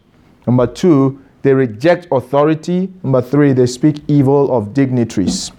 Number 0.46 0.68
two, 0.68 1.20
they 1.42 1.52
reject 1.52 2.06
authority. 2.12 2.92
Number 3.02 3.20
three, 3.20 3.52
they 3.52 3.66
speak 3.66 4.04
evil 4.06 4.56
of 4.56 4.74
dignitaries. 4.74 5.50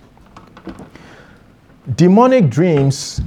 Demonic 1.94 2.50
dreams 2.50 3.20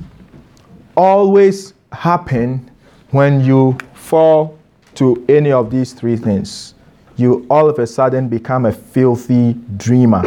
always 0.97 1.75
happen 1.93 2.71
when 3.11 3.45
you 3.45 3.77
fall 3.93 4.59
to 4.95 5.25
any 5.29 5.53
of 5.53 5.71
these 5.71 5.93
three 5.93 6.17
things. 6.17 6.75
You 7.17 7.47
all 7.51 7.69
of 7.69 7.79
a 7.79 7.87
sudden 7.87 8.29
become 8.29 8.67
a 8.67 8.73
filthy 8.73 9.55
dreamer. 9.77 10.23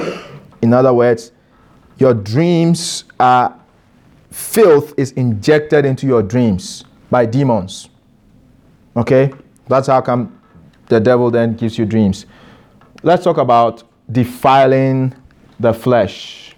In 0.61 0.73
other 0.73 0.93
words, 0.93 1.31
your 1.97 2.13
dreams 2.13 3.05
are 3.19 3.57
filth 4.31 4.93
is 4.97 5.11
injected 5.13 5.85
into 5.85 6.05
your 6.05 6.21
dreams 6.21 6.83
by 7.09 7.25
demons. 7.25 7.89
Okay? 8.97 9.33
That's 9.67 9.87
how 9.87 10.01
come 10.01 10.39
the 10.87 10.99
devil 10.99 11.31
then 11.31 11.55
gives 11.55 11.77
you 11.77 11.85
dreams. 11.85 12.25
Let's 13.03 13.23
talk 13.23 13.37
about 13.37 13.83
defiling 14.11 15.13
the 15.59 15.73
flesh. 15.73 16.55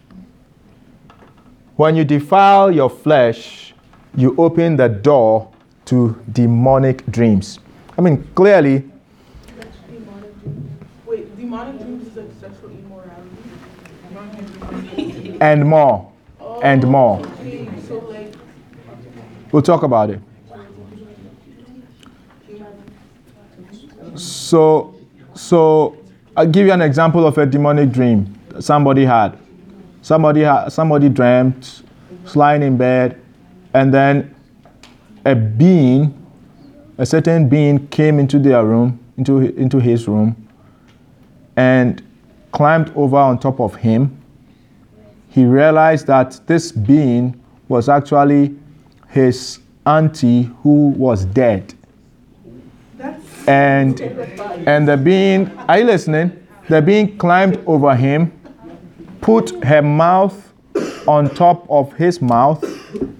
When 1.76 1.96
you 1.96 2.04
defile 2.04 2.72
your 2.72 2.90
flesh, 2.90 3.74
you 4.16 4.36
open 4.38 4.76
the 4.78 4.88
door 4.90 5.52
to 5.86 6.20
demonic 6.32 7.06
dreams. 7.12 7.60
I 7.98 8.02
mean, 8.02 8.28
clearly, 8.36 8.84
Wait, 11.06 11.36
demonic 11.38 11.82
dreams 11.82 12.08
is 12.08 12.16
like 12.18 12.28
sexual 12.40 12.70
immorality? 12.70 13.38
and 15.42 15.66
more, 15.68 16.12
oh, 16.40 16.62
and 16.62 16.88
more. 16.88 17.20
Okay, 17.20 17.68
so 17.88 18.00
like, 18.00 18.34
We'll 19.52 19.62
talk 19.64 19.84
about 19.84 20.10
it. 20.10 20.20
So, 24.16 24.96
so 25.34 25.98
I'll 26.36 26.48
give 26.48 26.66
you 26.68 26.74
an 26.74 26.82
example 26.82 27.26
of 27.26 27.38
a 27.38 27.46
demonic 27.46 27.92
dream 27.92 28.34
somebody 28.60 29.06
had. 29.06 29.38
Somebody 30.02 30.42
had, 30.42 30.70
somebody 30.70 31.10
dreamt, 31.10 31.84
was 32.24 32.36
lying 32.36 32.64
in 32.64 32.78
bed, 32.78 33.22
and 33.74 33.94
then 33.94 34.36
a 35.26 35.36
being, 35.36 36.14
a 36.98 37.06
certain 37.06 37.48
being, 37.50 37.88
came 37.88 38.20
into 38.20 38.40
their 38.40 38.66
room, 38.66 39.00
into 39.18 39.40
into 39.56 39.80
his 39.80 40.08
room, 40.08 40.36
and 41.56 42.02
climbed 42.52 42.92
over 42.96 43.18
on 43.18 43.40
top 43.40 43.60
of 43.60 43.76
him. 43.76 44.20
He 45.30 45.46
realized 45.46 46.08
that 46.08 46.40
this 46.48 46.72
being 46.72 47.40
was 47.68 47.90
actually 47.90 48.56
his 49.10 49.60
auntie 49.86 50.44
who 50.64 50.90
was 50.90 51.26
dead 51.26 51.74
and 53.48 54.02
and 54.68 54.88
the 54.88 54.98
being 54.98 55.50
are 55.70 55.80
you 55.80 55.86
listening 55.86 56.32
the 56.68 56.82
being 56.82 57.18
climbed 57.18 57.58
over 57.66 57.96
him 57.96 58.32
put 59.22 59.64
her 59.64 59.82
mouth 59.82 60.54
on 61.08 61.34
top 61.34 61.66
of 61.70 61.94
his 61.94 62.22
mouth 62.22 62.64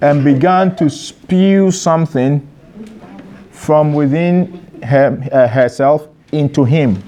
and 0.02 0.24
began 0.24 0.76
to 0.76 0.90
spew 0.90 1.72
something 1.72 2.46
from 3.58 3.94
within 3.94 4.82
her, 4.84 5.20
uh, 5.32 5.48
herself 5.48 6.08
into 6.32 6.64
him. 6.64 7.02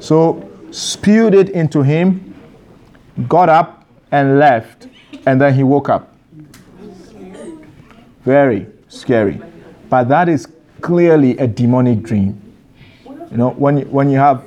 So 0.00 0.50
spewed 0.70 1.32
it 1.32 1.50
into 1.50 1.82
him 1.82 2.34
got 3.28 3.48
up 3.48 3.86
and 4.10 4.38
left 4.38 4.88
and 5.26 5.40
then 5.40 5.54
he 5.54 5.62
woke 5.62 5.88
up. 5.88 6.14
Very 8.24 8.66
scary. 8.88 9.40
But 9.88 10.08
that 10.08 10.28
is 10.28 10.48
clearly 10.80 11.36
a 11.38 11.46
demonic 11.46 12.02
dream. 12.02 12.40
You 13.30 13.36
know, 13.36 13.50
when 13.50 13.78
you, 13.78 13.84
when 13.86 14.10
you 14.10 14.18
have 14.18 14.44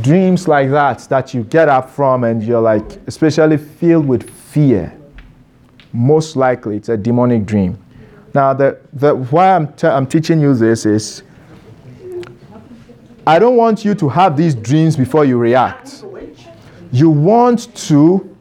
dreams 0.00 0.48
like 0.48 0.70
that, 0.70 1.00
that 1.10 1.34
you 1.34 1.44
get 1.44 1.68
up 1.68 1.90
from 1.90 2.24
and 2.24 2.42
you're 2.42 2.60
like, 2.60 3.00
especially 3.06 3.56
filled 3.58 4.06
with 4.06 4.28
fear, 4.30 4.96
most 5.92 6.36
likely 6.36 6.76
it's 6.76 6.88
a 6.88 6.96
demonic 6.96 7.44
dream. 7.44 7.81
Now, 8.34 8.54
the, 8.54 8.78
the, 8.92 9.14
why 9.14 9.54
I'm, 9.54 9.72
te- 9.74 9.88
I'm 9.88 10.06
teaching 10.06 10.40
you 10.40 10.54
this 10.54 10.86
is 10.86 11.22
I 13.26 13.38
don't 13.38 13.56
want 13.56 13.84
you 13.84 13.94
to 13.94 14.08
have 14.08 14.36
these 14.36 14.54
dreams 14.54 14.96
before 14.96 15.24
you 15.24 15.38
react. 15.38 16.04
You 16.90 17.08
want 17.10 17.74
to, 17.88 18.36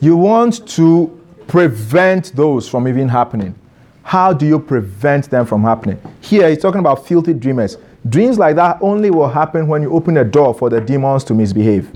you 0.00 0.16
want 0.16 0.66
to 0.68 1.20
prevent 1.46 2.34
those 2.34 2.68
from 2.68 2.88
even 2.88 3.08
happening. 3.08 3.54
How 4.04 4.32
do 4.32 4.46
you 4.46 4.58
prevent 4.58 5.28
them 5.30 5.44
from 5.44 5.62
happening? 5.62 6.00
Here, 6.20 6.48
he's 6.48 6.58
talking 6.58 6.80
about 6.80 7.06
filthy 7.06 7.34
dreamers. 7.34 7.76
Dreams 8.08 8.38
like 8.38 8.56
that 8.56 8.78
only 8.80 9.10
will 9.10 9.28
happen 9.28 9.68
when 9.68 9.82
you 9.82 9.92
open 9.92 10.16
a 10.16 10.24
door 10.24 10.54
for 10.54 10.70
the 10.70 10.80
demons 10.80 11.22
to 11.24 11.34
misbehave. 11.34 11.90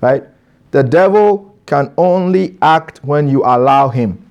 Right? 0.00 0.24
The 0.70 0.82
devil 0.82 1.56
can 1.66 1.92
only 1.96 2.56
act 2.62 3.00
when 3.04 3.28
you 3.28 3.42
allow 3.44 3.88
him. 3.88 4.24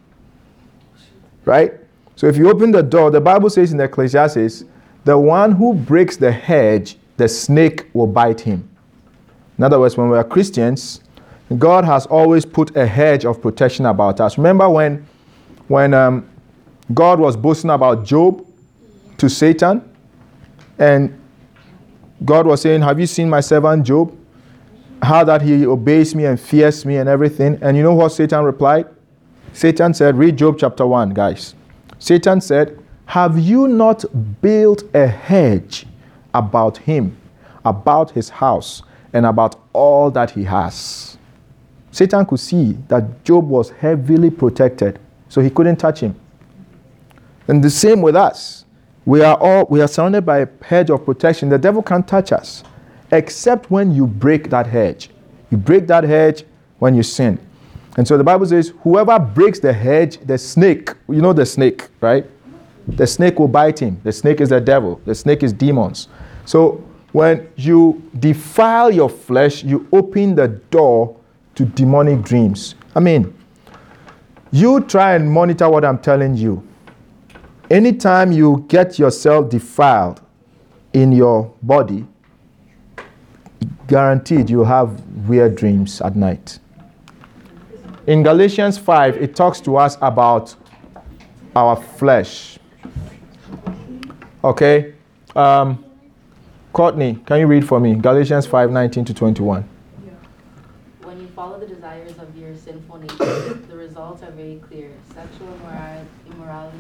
Right? 1.45 1.73
So 2.15 2.27
if 2.27 2.37
you 2.37 2.49
open 2.49 2.71
the 2.71 2.83
door, 2.83 3.11
the 3.11 3.21
Bible 3.21 3.49
says 3.49 3.73
in 3.73 3.79
Ecclesiastes, 3.79 4.65
the 5.03 5.17
one 5.17 5.51
who 5.51 5.73
breaks 5.73 6.15
the 6.15 6.31
hedge, 6.31 6.97
the 7.17 7.27
snake 7.27 7.89
will 7.93 8.07
bite 8.07 8.41
him. 8.41 8.69
In 9.57 9.63
other 9.63 9.79
words, 9.79 9.97
when 9.97 10.09
we 10.09 10.17
are 10.17 10.23
Christians, 10.23 11.01
God 11.57 11.85
has 11.85 12.05
always 12.05 12.45
put 12.45 12.75
a 12.75 12.85
hedge 12.85 13.25
of 13.25 13.41
protection 13.41 13.85
about 13.85 14.19
us. 14.19 14.37
Remember 14.37 14.69
when, 14.69 15.05
when 15.67 15.93
um, 15.93 16.29
God 16.93 17.19
was 17.19 17.35
boasting 17.35 17.69
about 17.69 18.05
Job 18.05 18.45
to 19.17 19.29
Satan? 19.29 19.89
And 20.79 21.19
God 22.25 22.47
was 22.47 22.61
saying, 22.61 22.81
Have 22.81 22.99
you 22.99 23.05
seen 23.05 23.29
my 23.29 23.41
servant 23.41 23.85
Job? 23.85 24.17
How 25.01 25.23
that 25.25 25.41
he 25.41 25.65
obeys 25.65 26.15
me 26.15 26.25
and 26.25 26.39
fears 26.39 26.85
me 26.85 26.97
and 26.97 27.09
everything. 27.09 27.59
And 27.61 27.75
you 27.75 27.83
know 27.83 27.93
what 27.93 28.09
Satan 28.09 28.43
replied? 28.45 28.87
Satan 29.53 29.93
said, 29.93 30.17
Read 30.17 30.35
Job 30.35 30.57
chapter 30.57 30.85
1, 30.85 31.11
guys. 31.11 31.53
Satan 31.99 32.41
said, 32.41 32.77
Have 33.05 33.37
you 33.37 33.67
not 33.67 34.03
built 34.41 34.83
a 34.95 35.07
hedge 35.07 35.85
about 36.33 36.77
him, 36.77 37.15
about 37.63 38.11
his 38.11 38.29
house, 38.29 38.81
and 39.13 39.27
about 39.27 39.55
all 39.71 40.09
that 40.11 40.31
he 40.31 40.43
has? 40.43 41.17
Satan 41.91 42.25
could 42.25 42.39
see 42.39 42.73
that 42.87 43.23
Job 43.23 43.47
was 43.47 43.69
heavily 43.69 44.31
protected, 44.31 44.99
so 45.29 45.39
he 45.39 45.51
couldn't 45.51 45.75
touch 45.75 45.99
him. 45.99 46.19
And 47.47 47.63
the 47.63 47.69
same 47.69 48.01
with 48.01 48.15
us. 48.15 48.65
We 49.05 49.21
are 49.21 49.37
all 49.37 49.67
we 49.69 49.81
are 49.81 49.87
surrounded 49.87 50.25
by 50.25 50.39
a 50.39 50.47
hedge 50.63 50.89
of 50.89 51.05
protection. 51.05 51.49
The 51.49 51.57
devil 51.57 51.83
can't 51.83 52.07
touch 52.07 52.31
us 52.31 52.63
except 53.11 53.69
when 53.69 53.93
you 53.93 54.07
break 54.07 54.49
that 54.49 54.65
hedge. 54.65 55.09
You 55.51 55.57
break 55.57 55.87
that 55.87 56.03
hedge 56.03 56.45
when 56.79 56.95
you 56.95 57.03
sin. 57.03 57.37
And 57.97 58.07
so 58.07 58.17
the 58.17 58.23
Bible 58.23 58.45
says, 58.45 58.73
whoever 58.81 59.19
breaks 59.19 59.59
the 59.59 59.71
hedge, 59.71 60.17
the 60.19 60.37
snake, 60.37 60.89
you 61.07 61.21
know 61.21 61.33
the 61.33 61.45
snake, 61.45 61.87
right? 62.01 62.25
The 62.87 63.05
snake 63.05 63.39
will 63.39 63.47
bite 63.47 63.79
him. 63.79 63.99
The 64.03 64.11
snake 64.11 64.41
is 64.41 64.49
the 64.49 64.59
devil. 64.59 64.99
The 65.05 65.15
snake 65.15 65.43
is 65.43 65.53
demons. 65.53 66.07
So 66.45 66.83
when 67.11 67.49
you 67.55 68.01
defile 68.19 68.91
your 68.91 69.09
flesh, 69.09 69.63
you 69.63 69.87
open 69.91 70.35
the 70.35 70.47
door 70.47 71.15
to 71.55 71.65
demonic 71.65 72.23
dreams. 72.23 72.75
I 72.95 72.99
mean, 72.99 73.33
you 74.51 74.81
try 74.81 75.15
and 75.15 75.31
monitor 75.31 75.69
what 75.69 75.85
I'm 75.85 75.99
telling 75.99 76.35
you 76.35 76.67
anytime 77.69 78.31
you 78.31 78.65
get 78.67 78.99
yourself 78.99 79.49
defiled 79.49 80.21
in 80.93 81.11
your 81.11 81.51
body, 81.61 82.05
guaranteed 83.87 84.49
you'll 84.49 84.65
have 84.65 84.99
weird 85.27 85.55
dreams 85.55 86.01
at 86.01 86.15
night. 86.15 86.59
In 88.05 88.21
Galatians 88.21 88.77
5, 88.77 89.15
it 89.15 89.33
talks 89.33 89.61
to 89.61 89.77
us 89.77 89.97
about 90.01 90.53
our 91.55 91.77
flesh. 91.77 92.59
Okay? 94.43 94.95
Um, 95.37 95.85
Courtney, 96.73 97.15
can 97.25 97.39
you 97.39 97.47
read 97.47 97.65
for 97.65 97.79
me? 97.79 97.95
Galatians 97.95 98.45
5 98.45 98.71
19 98.71 99.05
to 99.05 99.13
21. 99.13 99.63
Yeah. 100.05 100.11
When 101.03 101.21
you 101.21 101.27
follow 101.27 101.57
the 101.57 101.65
desires 101.65 102.17
of 102.17 102.35
your 102.37 102.53
sinful 102.57 102.97
nature, 102.97 103.53
the 103.69 103.77
results 103.77 104.21
are 104.21 104.31
very 104.31 104.61
clear 104.67 104.91
sexual 105.15 105.47
immorality, 105.53 106.07
immorality 106.29 106.77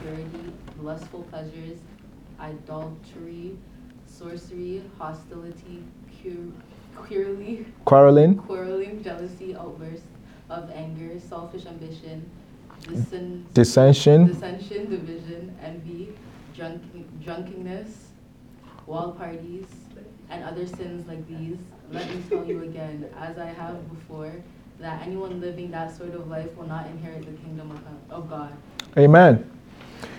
impurity, 0.00 0.52
lustful 0.82 1.22
pleasures, 1.30 1.78
idolatry, 2.40 3.56
sorcery, 4.06 4.82
hostility, 4.98 5.84
quarreling, 6.96 7.72
Quarreling, 7.84 8.36
quarreling, 8.38 9.04
jealousy, 9.04 9.54
outbursts 9.54 10.06
of 10.50 10.70
anger, 10.70 11.18
selfish 11.18 11.66
ambition, 11.66 12.28
disen- 12.82 13.44
dissension, 13.54 14.26
dissension, 14.26 14.90
division, 14.90 15.56
envy, 15.62 16.12
drunk- 16.54 16.82
drunkenness, 17.22 18.08
wild 18.86 19.16
parties, 19.18 19.66
and 20.30 20.44
other 20.44 20.66
sins 20.66 21.06
like 21.06 21.26
these. 21.28 21.56
Let 21.92 22.08
me 22.08 22.22
tell 22.28 22.44
you 22.44 22.62
again, 22.62 23.06
as 23.18 23.38
I 23.38 23.46
have 23.46 23.88
before, 23.90 24.32
that 24.80 25.02
anyone 25.06 25.40
living 25.40 25.70
that 25.70 25.96
sort 25.96 26.14
of 26.14 26.28
life 26.28 26.54
will 26.56 26.66
not 26.66 26.86
inherit 26.86 27.24
the 27.24 27.32
kingdom 27.42 27.70
of, 27.70 27.80
of 28.10 28.30
God. 28.30 28.52
Amen. 28.98 29.48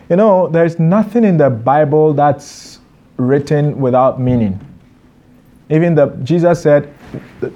You 0.09 0.15
know, 0.15 0.47
there's 0.47 0.79
nothing 0.79 1.23
in 1.23 1.37
the 1.37 1.49
Bible 1.49 2.13
that's 2.13 2.79
written 3.17 3.79
without 3.79 4.19
meaning. 4.19 4.59
Even 5.69 5.95
the 5.95 6.07
Jesus 6.23 6.61
said, 6.61 6.93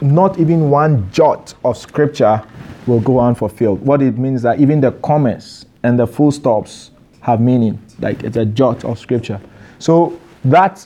not 0.01 0.39
even 0.39 0.69
one 0.69 1.09
jot 1.11 1.53
of 1.63 1.77
scripture 1.77 2.43
will 2.87 2.99
go 2.99 3.19
unfulfilled. 3.19 3.81
What 3.81 4.01
it 4.01 4.17
means 4.17 4.41
that 4.41 4.59
even 4.59 4.81
the 4.81 4.91
commas 4.91 5.65
and 5.83 5.97
the 5.97 6.07
full 6.07 6.31
stops 6.31 6.91
have 7.21 7.41
meaning, 7.41 7.79
like 7.99 8.23
it's 8.23 8.37
a 8.37 8.45
jot 8.45 8.83
of 8.83 8.99
scripture. 8.99 9.39
So 9.79 10.19
that 10.45 10.85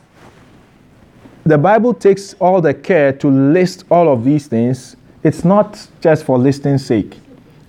the 1.46 1.58
Bible 1.58 1.94
takes 1.94 2.34
all 2.36 2.62
the 2.62 2.74
care 2.74 3.14
to 3.14 3.28
list 3.28 3.86
all 3.92 4.12
of 4.12 4.24
these 4.24 4.48
things. 4.48 4.96
It's 5.24 5.44
not 5.44 5.88
just 6.02 6.26
for 6.26 6.38
listing's 6.38 6.86
sake. 6.86 7.20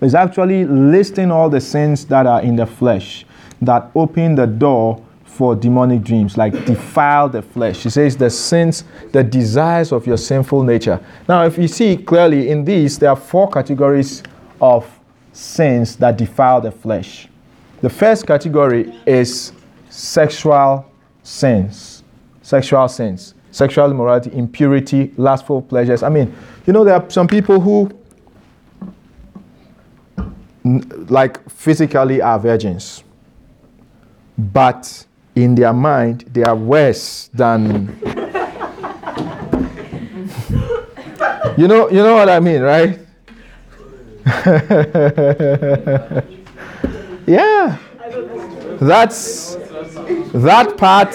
It's 0.01 0.15
actually 0.15 0.65
listing 0.65 1.31
all 1.31 1.49
the 1.49 1.61
sins 1.61 2.05
that 2.07 2.27
are 2.27 2.43
in 2.43 2.57
the 2.57 2.67
flesh 2.67 3.27
that 3.63 3.91
open 3.95 4.35
the 4.35 4.47
door 4.47 5.03
for 5.35 5.57
demonic 5.57 6.03
dreams, 6.03 6.37
like 6.37 6.53
defile 6.65 7.29
the 7.29 7.43
flesh. 7.43 7.83
He 7.83 7.91
says 7.91 8.17
the 8.17 8.31
sins, 8.31 8.85
the 9.11 9.25
desires 9.25 9.91
of 9.91 10.07
your 10.07 10.17
sinful 10.17 10.63
nature. 10.63 11.01
Now, 11.29 11.45
if 11.45 11.59
you 11.59 11.67
see 11.67 11.97
clearly 11.97 12.51
in 12.51 12.65
these, 12.65 12.99
there 13.01 13.11
are 13.11 13.17
four 13.17 13.51
categories 13.51 14.23
of 14.61 14.87
sins 15.33 15.97
that 15.97 16.17
defile 16.17 16.61
the 16.61 16.71
flesh. 16.71 17.29
The 17.81 17.91
first 17.91 18.27
category 18.27 18.95
is 19.07 19.53
sexual 19.91 20.87
sins. 21.25 22.05
Sexual 22.43 22.87
sins. 22.89 23.35
Sexual 23.51 23.91
immorality, 23.91 24.31
impurity, 24.33 25.13
lustful 25.17 25.63
pleasures. 25.63 26.05
I 26.05 26.11
mean, 26.11 26.33
you 26.65 26.73
know, 26.73 26.85
there 26.85 26.95
are 26.95 27.11
some 27.11 27.27
people 27.27 27.59
who, 27.61 27.91
like, 31.09 31.51
physically 31.51 32.23
are 32.23 32.39
virgins, 32.39 33.03
but 34.39 35.07
in 35.35 35.55
their 35.55 35.73
mind, 35.73 36.25
they 36.33 36.43
are 36.45 36.57
worse 36.57 37.29
than. 37.35 37.99
you 41.57 41.69
know, 41.69 41.89
you 41.91 42.03
know 42.03 42.15
what 42.15 42.29
I 42.29 42.41
mean, 42.41 42.63
right? 42.63 42.99
yeah. 47.27 47.79
That's 48.81 49.57
that 50.35 50.75
part. 50.77 51.13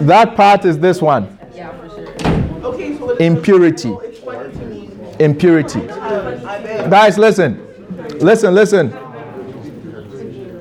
That 0.00 0.34
part 0.36 0.64
is 0.64 0.78
this 0.78 1.00
one. 1.00 1.38
Impurity. 3.20 3.94
Impurity. 5.18 5.80
Guys, 5.86 7.18
listen. 7.18 7.62
Listen, 8.18 8.54
listen. 8.54 8.92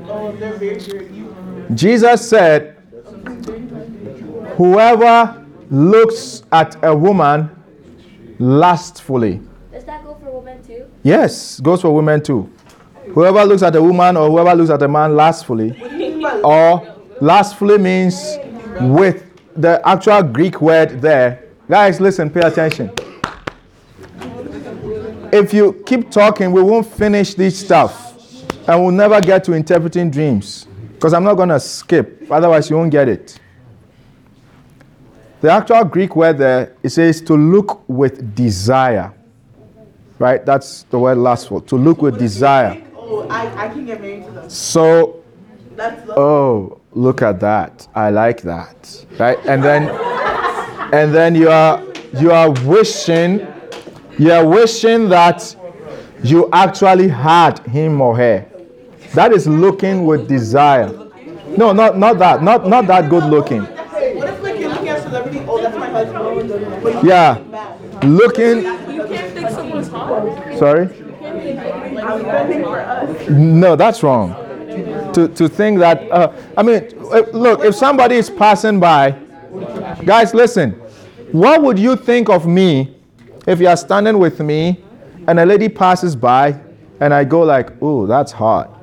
Oh, 0.08 0.36
they're 0.40 0.54
very 0.54 0.80
good. 0.80 1.12
You. 1.16 1.36
Jesus 1.74 2.30
said, 2.30 2.76
Whoever 4.58 5.46
looks 5.70 6.44
at 6.52 6.78
a 6.84 6.96
woman 6.96 7.50
lustfully. 8.40 9.42
Does 9.72 9.84
that 9.86 10.04
go 10.04 10.16
for 10.16 10.40
women 10.40 10.64
too? 10.64 10.86
Yes, 11.04 11.60
goes 11.60 11.82
for 11.82 11.94
women 11.94 12.22
too. 12.22 12.50
Whoever 13.14 13.44
looks 13.46 13.64
at 13.64 13.76
a 13.76 13.82
woman 13.82 14.18
or 14.18 14.30
whoever 14.30 14.56
looks 14.56 14.70
at 14.70 14.82
a 14.82 14.88
man 14.88 15.16
lustfully, 15.16 15.78
or 16.44 16.96
lustfully 17.22 17.78
means 17.78 18.38
with 18.82 19.24
the 19.56 19.82
actual 19.88 20.24
Greek 20.24 20.62
word 20.62 21.02
there. 21.02 21.44
Guys, 21.70 22.00
listen, 22.00 22.30
pay 22.30 22.42
attention. 22.42 22.92
If 25.32 25.54
you 25.54 25.84
keep 25.86 26.12
talking, 26.12 26.52
we 26.52 26.62
won't 26.62 26.88
finish 26.88 27.34
this 27.34 27.60
stuff 27.60 28.06
and 28.68 28.82
we'll 28.82 28.92
never 28.92 29.20
get 29.22 29.44
to 29.46 29.54
interpreting 29.54 30.10
dreams 30.10 30.68
because 31.06 31.14
I'm 31.14 31.24
not 31.24 31.36
going 31.36 31.50
to 31.50 31.60
skip, 31.60 32.24
otherwise, 32.32 32.68
you 32.68 32.78
won't 32.78 32.90
get 32.90 33.08
it. 33.08 33.40
The 35.40 35.52
actual 35.52 35.84
Greek 35.84 36.16
word 36.16 36.40
there, 36.40 36.76
it 36.82 36.90
says 36.90 37.22
to 37.22 37.36
look 37.36 37.88
with 37.88 38.34
desire. 38.34 39.14
Right? 40.18 40.44
That's 40.44 40.82
the 40.90 40.98
word 40.98 41.20
lustful. 41.20 41.62
To 41.62 41.76
look 41.76 42.02
with 42.02 42.18
desire. 42.18 42.84
Oh, 42.96 43.28
I, 43.30 43.66
I 43.66 43.70
can 43.70 43.86
get 43.86 44.02
married 44.02 44.26
to 44.26 44.32
them. 44.32 44.50
So, 44.50 45.22
That's 45.76 46.04
the. 46.08 46.18
oh, 46.18 46.82
look 46.94 47.22
at 47.22 47.40
that. 47.40 47.88
I 47.94 48.10
like 48.10 48.42
that. 48.42 49.06
Right? 49.20 49.38
And 49.46 49.64
then 49.64 49.90
and 50.92 51.14
then 51.14 51.36
you 51.36 51.50
are 51.52 51.84
you 52.14 52.32
are 52.32 52.50
wishing 52.50 53.46
you 54.18 54.32
are 54.32 54.48
wishing 54.48 55.10
that 55.10 55.56
you 56.24 56.50
actually 56.52 57.10
had 57.10 57.60
him 57.60 58.02
or 58.02 58.18
her. 58.18 58.55
That 59.16 59.32
is 59.34 59.48
looking 59.48 60.06
with 60.06 60.28
desire. 60.28 60.90
No, 61.58 61.72
not 61.72 61.98
not 61.98 62.18
that. 62.20 62.44
Not 62.44 62.68
not 62.68 62.86
that 62.88 63.10
good 63.10 63.24
looking. 63.26 63.62
What 63.64 64.30
if 64.30 64.42
like 64.44 64.60
you're 64.60 64.70
looking 64.70 64.90
at 64.90 65.02
celebrity? 65.04 65.40
Oh, 65.48 65.62
that's 65.62 65.78
my 65.78 65.90
husband. 65.90 67.08
Yeah. 67.08 67.40
Looking 68.04 68.58
You 68.94 69.06
can't 69.08 69.34
think 69.34 69.50
someone's 69.50 69.88
hot. 69.88 70.58
sorry? 70.60 70.90
I'm 71.24 72.20
spending 72.22 72.64
for 72.64 72.80
us. 72.82 73.30
No, 73.30 73.76
that's 73.76 74.04
wrong. 74.04 74.34
To, 75.14 75.30
to 75.30 75.48
think 75.48 75.80
that, 75.80 76.12
uh, 76.12 76.34
I 76.58 76.62
mean, 76.62 76.90
look, 77.32 77.64
if 77.64 77.74
somebody 77.76 78.16
is 78.16 78.30
passing 78.30 78.82
by, 78.82 79.12
guys, 80.04 80.34
listen, 80.34 80.72
what 81.32 81.62
would 81.64 81.80
you 81.80 81.96
think 81.96 82.28
of 82.30 82.46
me 82.46 82.94
if 83.48 83.62
you 83.62 83.68
are 83.70 83.78
standing 83.78 84.20
with 84.20 84.42
me 84.42 84.84
and 85.28 85.40
a 85.40 85.46
lady 85.46 85.70
passes 85.70 86.16
by 86.18 86.60
and 87.00 87.14
I 87.14 87.24
go 87.24 87.42
like, 87.44 87.82
"Ooh, 87.82 88.06
that's 88.08 88.34
hot." 88.34 88.75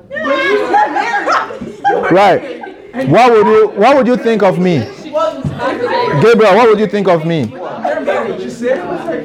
Right. 2.13 2.61
What 3.09 3.31
would 3.31 3.47
you 3.47 3.67
What 3.69 3.97
would 3.97 4.07
you 4.07 4.17
think 4.17 4.43
of 4.43 4.59
me, 4.59 4.79
Gabriel? 6.21 6.55
What 6.55 6.69
would 6.69 6.79
you 6.79 6.85
think 6.87 7.07
of 7.07 7.25
me? 7.25 7.51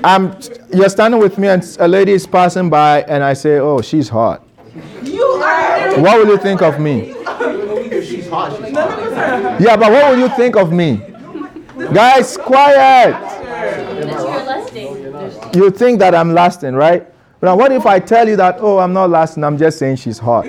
I'm. 0.03 0.35
You're 0.73 0.89
standing 0.89 1.21
with 1.21 1.37
me 1.37 1.49
and 1.49 1.77
a 1.81 1.87
lady 1.87 2.13
is 2.13 2.27
passing 2.27 2.71
by 2.71 3.03
and 3.03 3.23
I 3.23 3.35
say, 3.35 3.59
"Oh, 3.59 3.83
she's 3.83 4.09
hot." 4.09 4.43
You 5.03 5.23
are. 5.23 6.01
What 6.01 6.19
will 6.19 6.29
you 6.29 6.39
think 6.39 6.63
of 6.63 6.81
me? 6.81 7.09
Yeah, 9.61 9.77
but 9.77 9.91
what 9.93 10.11
will 10.11 10.19
you 10.19 10.29
think 10.31 10.57
of 10.57 10.73
me? 10.73 11.03
Guys, 11.93 12.39
quiet. 12.39 13.15
You 15.55 15.71
think 15.71 15.99
that 15.99 16.15
I'm 16.15 16.33
lasting, 16.33 16.75
right? 16.75 17.07
Now, 17.43 17.57
what 17.57 17.71
if 17.71 17.87
I 17.87 18.01
tell 18.01 18.29
you 18.29 18.37
that, 18.37 18.59
oh, 18.61 18.79
I'm 18.79 18.93
not 18.93 19.11
lasting, 19.11 19.45
I'm 19.45 19.57
just 19.59 19.79
saying 19.79 19.97
she's 19.97 20.19
hot? 20.19 20.45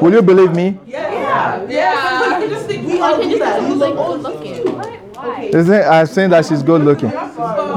Will 0.00 0.12
you 0.12 0.22
believe 0.22 0.54
me? 0.54 0.78
Yeah. 0.86 1.23
Yeah. 1.68 2.40
You 2.40 2.48
just 2.48 2.66
think 2.66 2.86
we 2.86 3.00
all 3.00 3.22
do 3.22 3.38
that. 3.38 3.62
You 3.62 3.68
oh, 3.68 3.74
look 3.74 3.96
old 3.96 4.20
looking. 4.22 4.66
Why? 5.14 5.50
Isn't 5.52 5.74
it? 5.74 5.84
I'm 5.84 6.06
saying 6.06 6.30
that 6.30 6.46
she's 6.46 6.62
good 6.62 6.82
looking. 6.82 7.12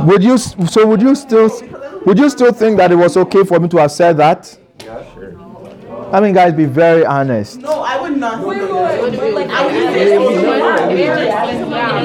Would 0.07 0.23
you, 0.23 0.37
so 0.37 0.85
would 0.85 1.01
you 1.01 1.15
still, 1.15 1.49
would 2.05 2.17
you 2.17 2.29
still 2.29 2.51
think 2.51 2.77
that 2.77 2.91
it 2.91 2.95
was 2.95 3.17
okay 3.17 3.43
for 3.43 3.59
me 3.59 3.67
to 3.69 3.77
have 3.77 3.91
said 3.91 4.17
that? 4.17 4.57
Yeah, 4.83 5.13
sure. 5.13 5.47
I 6.13 6.21
mean, 6.21 6.33
guys, 6.33 6.53
be 6.53 6.63
very 6.63 7.05
honest. 7.05 7.59
No, 7.59 7.81
I 7.81 8.01
would 8.01 8.17
not. 8.17 8.45
Like, 8.45 9.49
I 9.49 9.65
would 9.65 9.73
say 9.73 10.15
if 10.15 10.31
you 10.31 10.47
weren't 10.47 10.93
married, 10.93 11.29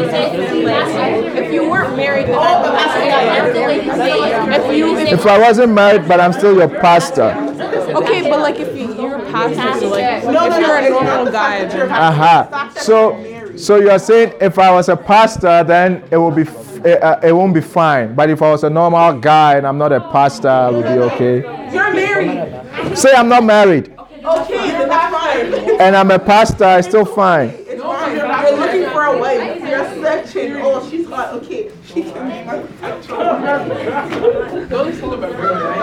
if 0.04 0.52
you 0.52 1.42
If 1.44 1.52
you 1.52 1.70
weren't 1.70 1.96
married, 1.96 2.26
then 2.26 2.34
Oh, 2.34 2.62
but 2.62 2.72
that's 2.72 2.94
that's 2.94 3.54
the 3.54 3.60
way 3.60 4.78
you 4.78 4.96
say 4.96 5.02
it. 5.02 5.12
If 5.12 5.20
If 5.20 5.26
I 5.26 5.38
wasn't 5.38 5.72
married, 5.72 6.08
but 6.08 6.18
I'm 6.18 6.32
still 6.32 6.56
your 6.56 6.68
pastor. 6.68 7.51
Okay, 7.96 8.22
but 8.30 8.40
like 8.40 8.56
if 8.58 8.76
you, 8.76 8.94
you're 8.94 9.16
a 9.16 9.30
pastor, 9.30 9.80
so 9.80 9.88
like 9.90 10.24
No, 10.24 10.30
no, 10.32 10.46
if 10.46 10.60
you're 10.60 10.76
a 10.78 10.90
normal 10.90 11.24
no, 11.26 11.32
guy, 11.32 11.68
stop 11.68 11.74
it. 11.74 11.88
then 11.88 11.90
Aha. 11.90 12.72
So, 12.76 13.56
so 13.56 13.76
you're 13.76 13.98
saying 13.98 14.34
if 14.40 14.58
I 14.58 14.70
was 14.72 14.88
a 14.88 14.96
pastor, 14.96 15.62
then 15.64 16.02
it 16.10 16.16
will 16.16 16.30
be, 16.30 16.42
f- 16.42 16.84
it, 16.84 17.02
uh, 17.02 17.20
it 17.22 17.32
won't 17.32 17.54
be 17.54 17.60
fine. 17.60 18.14
But 18.14 18.30
if 18.30 18.42
I 18.42 18.50
was 18.50 18.64
a 18.64 18.70
normal 18.70 19.18
guy 19.20 19.56
and 19.56 19.66
I'm 19.66 19.78
not 19.78 19.92
a 19.92 20.00
pastor, 20.00 20.48
I 20.48 20.70
would 20.70 20.84
be 20.84 20.98
okay. 21.14 21.42
You're 21.72 21.92
married. 21.94 22.96
Say 22.98 23.12
I'm 23.14 23.28
not 23.28 23.44
married 23.44 23.92
Okay, 24.24 24.70
then 24.70 24.88
that's 24.88 25.14
fine. 25.14 25.80
and 25.80 25.96
I'm 25.96 26.10
a 26.12 26.18
pastor, 26.18 26.78
it's 26.78 26.88
still 26.88 27.04
fine. 27.04 27.50
It's 27.50 27.82
fine. 27.82 28.16
You're, 28.16 28.26
you're 28.26 28.56
looking 28.58 28.90
for 28.90 29.02
a 29.04 29.18
wife. 29.18 29.60
You're 29.60 29.84
searching. 30.02 30.56
Oh, 30.62 30.88
she's 30.88 31.06
hot. 31.08 31.34
Okay, 31.34 31.70
she 31.84 32.02
can 32.04 32.28
be 32.28 32.44
my 32.46 32.62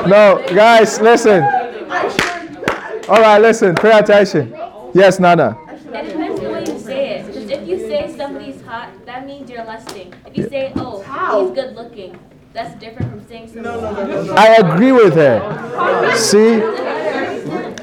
No, 0.08 0.42
guys, 0.56 1.00
listen. 1.02 1.44
I'm 1.90 2.10
sure. 2.12 3.12
All 3.12 3.22
right, 3.22 3.40
listen, 3.42 3.76
pay 3.76 3.98
attention. 3.98 4.54
Yes, 4.94 5.20
Nana. 5.20 5.58
It 5.70 5.84
depends 5.84 6.14
on 6.40 6.44
the 6.44 6.52
way 6.52 6.60
you 6.66 6.80
say 6.80 7.20
it. 7.20 7.28
Because 7.28 7.50
if 7.50 7.68
you 7.68 7.80
say 7.80 8.16
somebody's 8.16 8.62
hot, 8.62 8.90
that 9.06 9.26
means 9.26 9.50
you're 9.50 9.66
lusting. 9.66 10.14
If 10.26 10.38
you 10.38 10.48
say, 10.50 10.72
oh, 10.76 11.02
he's 11.46 11.56
good 11.56 11.76
looking, 11.76 12.20
that's 12.54 12.80
different 12.80 13.12
from 13.12 13.28
saying 13.28 13.48
something. 13.48 13.64
No, 13.64 13.80
no, 13.80 13.92
no, 13.92 14.06
no, 14.06 14.24
no. 14.24 14.34
I 14.36 14.56
agree 14.56 14.92
with 14.92 15.16
her. 15.16 16.16
See? 16.16 16.62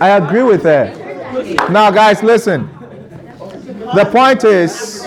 I 0.00 0.16
agree 0.16 0.42
with 0.42 0.62
her. 0.62 0.92
Now, 1.70 1.90
guys, 1.90 2.22
listen. 2.22 2.68
The 3.94 4.08
point 4.10 4.44
is 4.44 5.04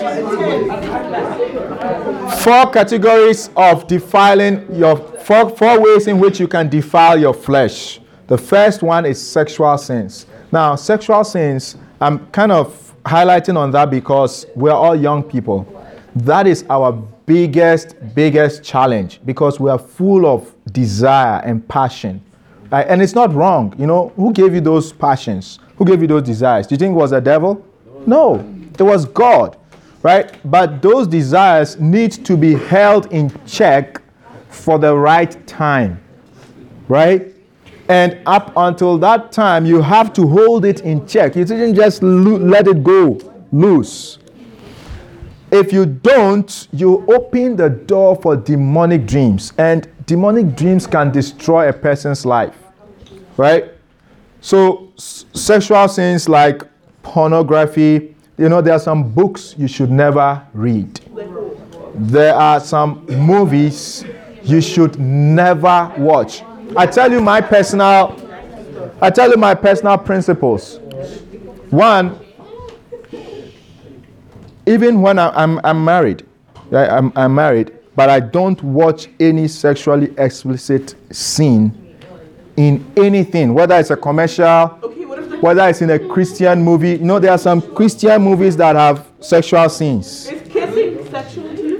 four 2.42 2.70
categories 2.70 3.50
of 3.56 3.86
defiling 3.86 4.74
your 4.74 4.96
four, 4.96 5.50
four 5.50 5.80
ways 5.80 6.06
in 6.06 6.18
which 6.18 6.40
you 6.40 6.48
can 6.48 6.68
defile 6.68 7.18
your 7.18 7.34
flesh. 7.34 7.99
The 8.30 8.38
first 8.38 8.84
one 8.84 9.06
is 9.06 9.20
sexual 9.20 9.76
sins. 9.76 10.26
Now, 10.52 10.76
sexual 10.76 11.24
sins, 11.24 11.76
I'm 12.00 12.28
kind 12.28 12.52
of 12.52 12.94
highlighting 13.04 13.56
on 13.56 13.72
that 13.72 13.90
because 13.90 14.46
we're 14.54 14.70
all 14.70 14.94
young 14.94 15.24
people. 15.24 15.66
That 16.14 16.46
is 16.46 16.64
our 16.70 16.92
biggest, 17.26 17.96
biggest 18.14 18.62
challenge 18.62 19.20
because 19.24 19.58
we 19.58 19.68
are 19.68 19.80
full 19.80 20.26
of 20.26 20.54
desire 20.72 21.42
and 21.44 21.66
passion. 21.66 22.22
Right? 22.70 22.86
And 22.86 23.02
it's 23.02 23.16
not 23.16 23.34
wrong. 23.34 23.74
You 23.76 23.88
know, 23.88 24.12
who 24.14 24.32
gave 24.32 24.54
you 24.54 24.60
those 24.60 24.92
passions? 24.92 25.58
Who 25.76 25.84
gave 25.84 26.00
you 26.00 26.06
those 26.06 26.22
desires? 26.22 26.68
Do 26.68 26.76
you 26.76 26.78
think 26.78 26.92
it 26.92 26.96
was 26.96 27.10
the 27.10 27.20
devil? 27.20 27.66
No, 28.06 28.38
it 28.78 28.82
was 28.82 29.06
God. 29.06 29.56
Right? 30.04 30.38
But 30.48 30.82
those 30.82 31.08
desires 31.08 31.80
need 31.80 32.12
to 32.26 32.36
be 32.36 32.54
held 32.54 33.12
in 33.12 33.32
check 33.44 34.00
for 34.50 34.78
the 34.78 34.96
right 34.96 35.44
time. 35.48 36.00
Right? 36.86 37.34
And 37.90 38.18
up 38.24 38.52
until 38.56 38.98
that 38.98 39.32
time, 39.32 39.66
you 39.66 39.82
have 39.82 40.12
to 40.12 40.24
hold 40.24 40.64
it 40.64 40.82
in 40.82 41.08
check. 41.08 41.34
You 41.34 41.44
didn't 41.44 41.74
just 41.74 42.04
lo- 42.04 42.36
let 42.38 42.68
it 42.68 42.84
go 42.84 43.18
loose. 43.50 44.18
If 45.50 45.72
you 45.72 45.86
don't, 45.86 46.68
you 46.72 47.04
open 47.12 47.56
the 47.56 47.68
door 47.68 48.14
for 48.14 48.36
demonic 48.36 49.06
dreams. 49.06 49.52
And 49.58 49.88
demonic 50.06 50.54
dreams 50.54 50.86
can 50.86 51.10
destroy 51.10 51.68
a 51.68 51.72
person's 51.72 52.24
life. 52.24 52.54
Right? 53.36 53.72
So, 54.40 54.92
s- 54.96 55.24
sexual 55.32 55.88
sins 55.88 56.28
like 56.28 56.62
pornography, 57.02 58.14
you 58.38 58.48
know, 58.48 58.60
there 58.60 58.74
are 58.74 58.78
some 58.78 59.10
books 59.10 59.56
you 59.58 59.66
should 59.66 59.90
never 59.90 60.40
read. 60.54 61.00
There 61.96 62.36
are 62.36 62.60
some 62.60 63.04
movies 63.06 64.04
you 64.44 64.60
should 64.60 64.96
never 65.00 65.92
watch. 65.98 66.44
I 66.76 66.86
tell 66.86 67.10
you 67.10 67.20
my 67.20 67.40
personal 67.40 68.16
I 69.02 69.10
tell 69.10 69.30
you 69.30 69.36
my 69.36 69.54
personal 69.54 69.96
principles. 69.96 70.78
One, 71.70 72.18
even 74.66 75.00
when 75.00 75.18
I, 75.18 75.42
am 75.42 75.60
I'm 75.64 75.84
married, 75.84 76.26
right, 76.70 76.88
I'm, 76.88 77.12
I'm 77.16 77.34
married, 77.34 77.72
but 77.96 78.10
I 78.10 78.20
don't 78.20 78.62
watch 78.62 79.08
any 79.18 79.48
sexually 79.48 80.12
explicit 80.18 80.94
scene 81.14 81.96
in 82.56 82.92
anything, 82.96 83.54
whether 83.54 83.78
it's 83.78 83.90
a 83.90 83.96
commercial, 83.96 84.44
Okay, 84.82 85.06
what 85.06 85.18
if 85.18 85.30
the 85.30 85.38
whether 85.38 85.66
it's 85.66 85.80
in 85.80 85.90
a 85.90 85.98
Christian 85.98 86.62
movie. 86.62 86.90
You 86.90 86.98
know, 86.98 87.18
there 87.18 87.30
are 87.30 87.38
some 87.38 87.62
Christian 87.74 88.20
movies 88.20 88.56
that 88.58 88.76
have 88.76 89.08
sexual 89.20 89.68
scenes. 89.70 90.26
is 90.26 90.42
kissing 90.52 91.10
sexual 91.10 91.56
to 91.56 91.62
you? 91.62 91.78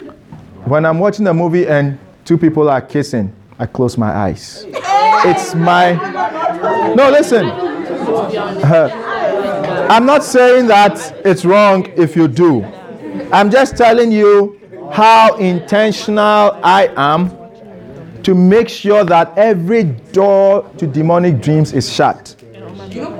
When 0.65 0.87
I'm 0.87 0.99
watching 0.99 1.27
a 1.27 1.35
movie 1.35 1.67
and 1.67 1.99
two 2.25 2.39
people 2.39 2.71
are 2.71 2.81
kissing, 2.81 3.35
I 3.61 3.67
close 3.67 3.99
my 3.99 4.11
eyes. 4.11 4.65
It's 4.67 5.55
my. 5.55 5.93
No, 6.95 7.11
listen. 7.11 7.45
Uh, 7.45 8.89
I'm 9.91 10.07
not 10.07 10.25
saying 10.25 10.67
that 10.69 11.15
it's 11.27 11.45
wrong 11.45 11.87
if 11.95 12.17
you 12.17 12.27
do. 12.27 12.65
I'm 13.31 13.51
just 13.51 13.77
telling 13.77 14.13
you 14.13 14.59
how 14.91 15.37
intentional 15.37 16.59
I 16.63 16.91
am 16.97 17.37
to 18.23 18.35
make 18.35 18.71
sure 18.71 19.05
that 19.05 19.37
every 19.37 19.85
door 19.85 20.67
to 20.79 20.87
demonic 20.87 21.43
dreams 21.43 21.75
is 21.75 21.93
shut. 21.93 22.35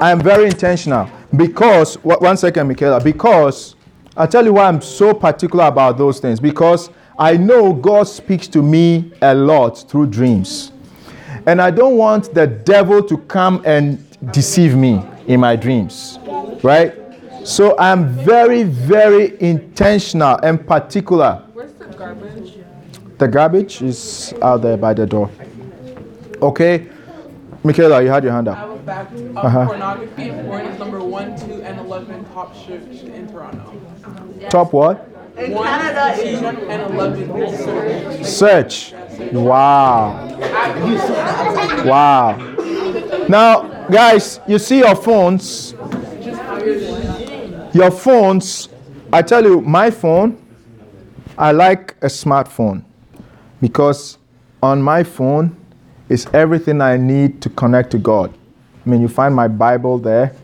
I 0.01 0.11
am 0.11 0.23
very 0.23 0.47
intentional 0.47 1.07
because, 1.37 1.97
one 1.97 2.39
second, 2.39 2.67
Michaela, 2.67 3.03
because 3.05 3.77
I'll 4.17 4.27
tell 4.27 4.47
you 4.47 4.55
why 4.55 4.65
I'm 4.65 4.81
so 4.81 5.13
particular 5.13 5.67
about 5.67 5.99
those 5.99 6.19
things. 6.19 6.41
Because 6.41 6.89
I 7.21 7.37
know 7.37 7.73
God 7.75 8.05
speaks 8.05 8.49
to 8.49 8.63
me 8.63 9.13
a 9.21 9.35
lot 9.35 9.89
through 9.89 10.07
dreams. 10.07 10.73
And 11.47 11.61
I 11.61 11.71
don't 11.71 11.97
want 11.99 12.33
the 12.35 12.47
devil 12.47 13.03
to 13.05 13.19
come 13.19 13.63
and 13.67 13.99
deceive 14.33 14.75
me 14.75 15.03
in 15.27 15.39
my 15.41 15.55
dreams. 15.55 16.19
Right? 16.63 16.95
So 17.45 17.77
I'm 17.79 18.09
very, 18.09 18.63
very 18.63 19.41
intentional 19.41 20.37
and 20.43 20.67
particular. 20.67 21.43
Where's 21.53 21.73
the 21.75 21.87
garbage? 21.87 22.55
The 23.19 23.29
garbage 23.29 23.83
is 23.83 24.33
out 24.41 24.63
there 24.63 24.79
by 24.79 24.95
the 24.95 25.07
door. 25.07 25.31
Okay? 26.41 26.89
Michaela, 27.63 28.03
you 28.03 28.09
had 28.09 28.25
your 28.25 28.33
hand 28.33 28.49
up. 28.49 28.57
I 28.59 28.65
was 28.65 28.81
back. 28.81 29.11
Um, 29.13 29.37
Uh-huh. 29.37 29.67
Pornography 29.67 30.29
and 30.31 30.47
porn 30.49 30.65
is 30.65 30.79
number 30.79 31.01
one, 31.01 31.37
two, 31.39 31.61
and 31.63 31.79
eleven 31.79 32.25
top 32.33 32.57
search 32.57 33.03
in 33.03 33.29
Toronto. 33.31 33.79
Top 34.49 34.73
what? 34.73 35.10
In 35.41 35.53
one, 35.53 35.67
Canada, 35.67 36.23
two, 36.23 36.47
and 36.69 36.93
eleven 36.93 37.57
search. 38.27 38.93
Search. 38.93 39.33
Wow. 39.33 40.37
Wow. 41.87 42.37
Now, 43.27 43.87
guys, 43.89 44.39
you 44.47 44.59
see 44.59 44.79
your 44.79 44.95
phones. 44.95 45.73
Your 47.73 47.91
phones, 47.91 48.69
I 49.13 49.23
tell 49.23 49.43
you, 49.45 49.63
my 49.63 49.91
phone, 49.91 50.37
I 51.39 51.53
like 51.53 51.97
a 52.03 52.07
smartphone 52.07 52.85
because 53.63 54.19
on 54.63 54.83
my 54.83 55.03
phone 55.05 55.57
is 56.11 56.27
everything 56.35 56.83
I 56.83 56.99
need 56.99 57.41
to 57.43 57.49
connect 57.49 57.93
to 57.93 57.99
God. 57.99 58.35
I 58.85 58.89
mean, 58.91 59.01
you 59.01 59.09
find 59.09 59.35
my 59.35 59.49
Bible 59.49 59.99
there. 59.99 60.35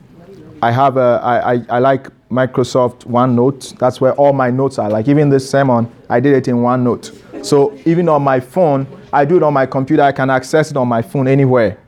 I 0.63 0.71
have 0.71 0.97
a, 0.97 1.21
I, 1.23 1.53
I, 1.55 1.67
I 1.69 1.79
like 1.81 2.09
Microsoft 2.37 3.07
OneNote. 3.07 3.79
That's 3.79 4.01
where 4.01 4.13
all 4.13 4.33
my 4.33 4.51
notes 4.51 4.79
are. 4.79 4.91
Like 4.91 5.09
even 5.09 5.31
this 5.31 5.49
sermon, 5.49 5.91
I 6.11 6.21
did 6.21 6.35
it 6.35 6.49
in 6.49 6.57
OneNote. 6.57 7.45
So 7.45 7.79
even 7.87 8.09
on 8.09 8.23
my 8.23 8.41
phone, 8.41 8.87
I 9.13 9.25
do 9.25 9.37
it 9.39 9.43
on 9.43 9.55
my 9.55 9.67
computer. 9.67 10.03
I 10.03 10.13
can 10.13 10.29
access 10.29 10.71
it 10.71 10.77
on 10.77 10.89
my 10.89 11.01
phone 11.01 11.29
anywhere, 11.29 11.79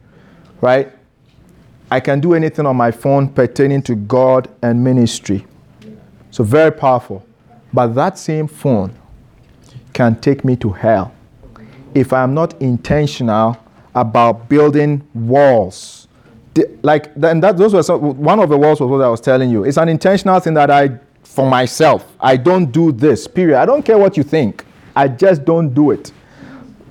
right? 0.61 0.91
I 1.91 2.01
can 2.01 2.21
do 2.21 2.35
anything 2.35 2.67
on 2.67 2.77
my 2.77 2.91
phone 2.91 3.29
pertaining 3.29 3.83
to 3.83 3.95
God 3.95 4.49
and 4.63 4.83
ministry. 4.83 5.47
So 6.31 6.45
very 6.45 6.71
powerful. 6.71 7.27
But 7.73 7.89
that 7.89 8.19
same 8.19 8.47
phone 8.47 8.95
can 9.93 10.21
take 10.21 10.45
me 10.45 10.57
to 10.57 10.71
hell 10.71 11.13
if 11.95 12.13
I'm 12.13 12.33
not 12.33 12.61
intentional 12.63 13.57
about 13.95 14.49
building 14.49 15.07
walls. 15.13 15.98
The- 16.59 16.69
like 16.83 17.15
then 17.15 17.39
that 17.41 17.57
those 17.57 17.73
were 17.73 17.83
some, 17.85 18.19
one 18.19 18.41
of 18.41 18.49
the 18.49 18.57
walls 18.57 18.81
was 18.81 18.91
what 18.91 19.01
I 19.01 19.09
was 19.09 19.21
telling 19.21 19.49
you. 19.49 19.65
It's 19.65 19.77
an 19.77 19.89
intentional 19.89 20.41
thing 20.41 20.55
that 20.55 20.71
I 20.71 20.99
for 21.23 21.49
myself. 21.49 22.17
I 22.21 22.37
don't 22.37 22.73
do 22.73 22.91
this. 22.91 23.29
Period. 23.29 23.61
I 23.61 23.67
don't 23.67 23.85
care 23.85 23.97
what 23.97 24.17
you 24.17 24.25
think. 24.25 24.65
I 24.97 25.07
just 25.07 25.45
don't 25.45 25.73
do 25.73 25.93
it. 25.93 26.11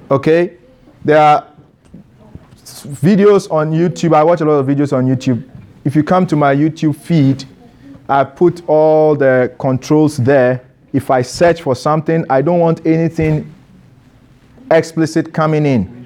Okay? 0.09 0.57
There 1.03 1.17
are 1.17 1.47
videos 2.55 3.51
on 3.51 3.71
YouTube. 3.73 4.15
I 4.15 4.23
watch 4.23 4.39
a 4.41 4.45
lot 4.45 4.53
of 4.53 4.67
videos 4.67 4.95
on 4.95 5.05
YouTube. 5.05 5.43
If 5.83 5.95
you 5.95 6.03
come 6.03 6.25
to 6.27 6.35
my 6.35 6.55
YouTube 6.55 6.95
feed, 6.95 7.43
I 8.07 8.23
put 8.23 8.63
all 8.69 9.15
the 9.15 9.53
controls 9.59 10.15
there. 10.15 10.63
If 10.93 11.11
I 11.11 11.23
search 11.23 11.61
for 11.61 11.75
something, 11.75 12.23
I 12.29 12.41
don't 12.41 12.59
want 12.59 12.85
anything 12.85 13.53
explicit 14.71 15.33
coming 15.33 15.65
in. 15.65 15.96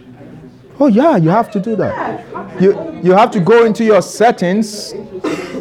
Oh 0.82 0.88
yeah, 0.88 1.16
you 1.16 1.30
have 1.30 1.52
to 1.52 1.60
do 1.60 1.76
that. 1.76 2.26
You 2.60 3.00
you 3.04 3.12
have 3.12 3.30
to 3.32 3.40
go 3.40 3.66
into 3.66 3.84
your 3.84 4.02
settings. 4.02 4.94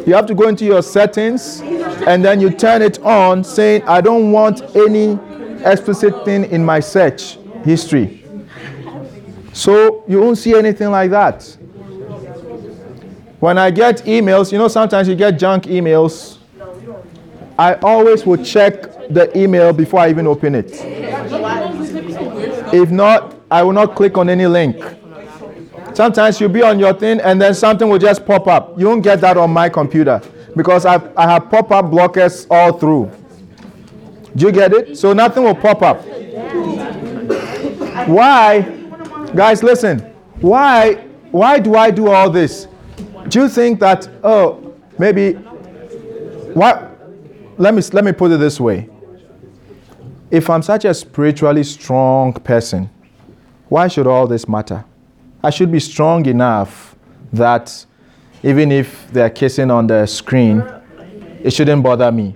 You 0.07 0.15
have 0.15 0.25
to 0.25 0.33
go 0.33 0.47
into 0.47 0.65
your 0.65 0.81
settings 0.81 1.61
and 2.07 2.25
then 2.25 2.41
you 2.41 2.49
turn 2.49 2.81
it 2.81 2.97
on 3.03 3.43
saying 3.43 3.83
I 3.83 4.01
don't 4.01 4.31
want 4.31 4.63
any 4.75 5.19
explicit 5.63 6.25
thing 6.25 6.45
in 6.45 6.65
my 6.65 6.79
search 6.79 7.37
history. 7.63 8.23
So 9.53 10.03
you 10.07 10.19
won't 10.19 10.39
see 10.39 10.55
anything 10.55 10.89
like 10.89 11.11
that. 11.11 11.43
When 13.39 13.59
I 13.59 13.69
get 13.69 13.97
emails, 14.05 14.51
you 14.51 14.57
know 14.57 14.69
sometimes 14.69 15.07
you 15.07 15.13
get 15.13 15.37
junk 15.37 15.65
emails. 15.65 16.39
I 17.59 17.75
always 17.75 18.25
will 18.25 18.43
check 18.43 18.81
the 19.07 19.29
email 19.37 19.71
before 19.71 19.99
I 19.99 20.09
even 20.09 20.25
open 20.25 20.55
it. 20.55 20.71
If 22.73 22.89
not, 22.89 23.35
I 23.51 23.61
will 23.61 23.73
not 23.73 23.95
click 23.95 24.17
on 24.17 24.27
any 24.27 24.47
link. 24.47 24.83
Sometimes 25.93 26.39
you'll 26.39 26.49
be 26.49 26.63
on 26.63 26.79
your 26.79 26.93
thing 26.93 27.19
and 27.21 27.41
then 27.41 27.53
something 27.53 27.87
will 27.89 27.99
just 27.99 28.25
pop 28.25 28.47
up. 28.47 28.79
You 28.79 28.87
won't 28.87 29.03
get 29.03 29.21
that 29.21 29.37
on 29.37 29.51
my 29.51 29.69
computer 29.69 30.21
because 30.55 30.85
I, 30.85 31.01
I 31.15 31.29
have 31.31 31.49
pop 31.49 31.71
up 31.71 31.85
blockers 31.85 32.47
all 32.49 32.73
through. 32.77 33.11
Do 34.35 34.45
you 34.45 34.51
get 34.51 34.73
it? 34.73 34.97
So 34.97 35.13
nothing 35.13 35.43
will 35.43 35.55
pop 35.55 35.81
up. 35.81 36.01
Why? 38.07 38.61
Guys, 39.35 39.63
listen. 39.63 39.99
Why 40.39 40.93
why 41.31 41.59
do 41.59 41.75
I 41.75 41.91
do 41.91 42.09
all 42.09 42.29
this? 42.29 42.67
Do 43.29 43.41
you 43.41 43.49
think 43.49 43.79
that 43.79 44.09
oh 44.23 44.73
maybe 44.97 45.33
what 46.53 46.91
let 47.57 47.73
me 47.73 47.81
let 47.93 48.03
me 48.03 48.11
put 48.11 48.31
it 48.31 48.37
this 48.37 48.59
way. 48.59 48.89
If 50.29 50.49
I'm 50.49 50.61
such 50.61 50.85
a 50.85 50.93
spiritually 50.93 51.63
strong 51.63 52.33
person, 52.33 52.89
why 53.67 53.87
should 53.87 54.07
all 54.07 54.27
this 54.27 54.47
matter? 54.47 54.85
I 55.43 55.49
should 55.49 55.71
be 55.71 55.79
strong 55.79 56.25
enough 56.27 56.95
that 57.33 57.85
even 58.43 58.71
if 58.71 59.07
they're 59.11 59.29
kissing 59.29 59.71
on 59.71 59.87
the 59.87 60.05
screen, 60.05 60.63
it 61.43 61.51
shouldn't 61.51 61.83
bother 61.83 62.11
me. 62.11 62.35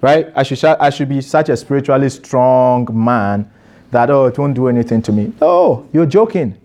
Right? 0.00 0.32
I 0.34 0.42
should, 0.42 0.58
sh- 0.58 0.64
I 0.64 0.90
should 0.90 1.08
be 1.08 1.20
such 1.20 1.48
a 1.48 1.56
spiritually 1.56 2.08
strong 2.10 2.88
man 2.92 3.50
that, 3.92 4.10
oh, 4.10 4.26
it 4.26 4.36
won't 4.38 4.54
do 4.54 4.66
anything 4.68 5.00
to 5.02 5.12
me. 5.12 5.32
Oh, 5.40 5.86
you're 5.92 6.06
joking. 6.06 6.58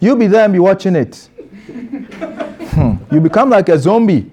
You'll 0.00 0.16
be 0.16 0.28
there 0.28 0.44
and 0.44 0.52
be 0.52 0.58
watching 0.58 0.96
it. 0.96 1.28
Hmm. 2.78 2.94
You 3.10 3.20
become 3.20 3.50
like 3.50 3.68
a 3.70 3.78
zombie 3.78 4.30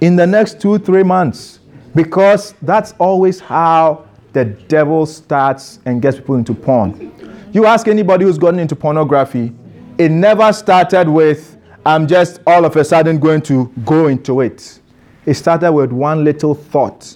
in 0.00 0.14
the 0.14 0.24
next 0.26 0.60
two, 0.60 0.78
three 0.78 1.02
months 1.02 1.58
because 1.96 2.54
that's 2.62 2.92
always 2.98 3.40
how 3.40 4.06
the 4.32 4.44
devil 4.44 5.04
starts 5.04 5.80
and 5.84 6.00
gets 6.00 6.18
people 6.18 6.36
into 6.36 6.54
porn. 6.54 7.12
You 7.52 7.66
ask 7.66 7.86
anybody 7.86 8.24
who's 8.24 8.38
gotten 8.38 8.58
into 8.58 8.74
pornography, 8.74 9.52
it 9.98 10.10
never 10.10 10.50
started 10.54 11.06
with, 11.06 11.58
I'm 11.84 12.06
just 12.06 12.40
all 12.46 12.64
of 12.64 12.76
a 12.76 12.84
sudden 12.84 13.18
going 13.20 13.42
to 13.42 13.70
go 13.84 14.06
into 14.06 14.40
it. 14.40 14.80
It 15.26 15.34
started 15.34 15.70
with 15.70 15.92
one 15.92 16.24
little 16.24 16.54
thought 16.54 17.14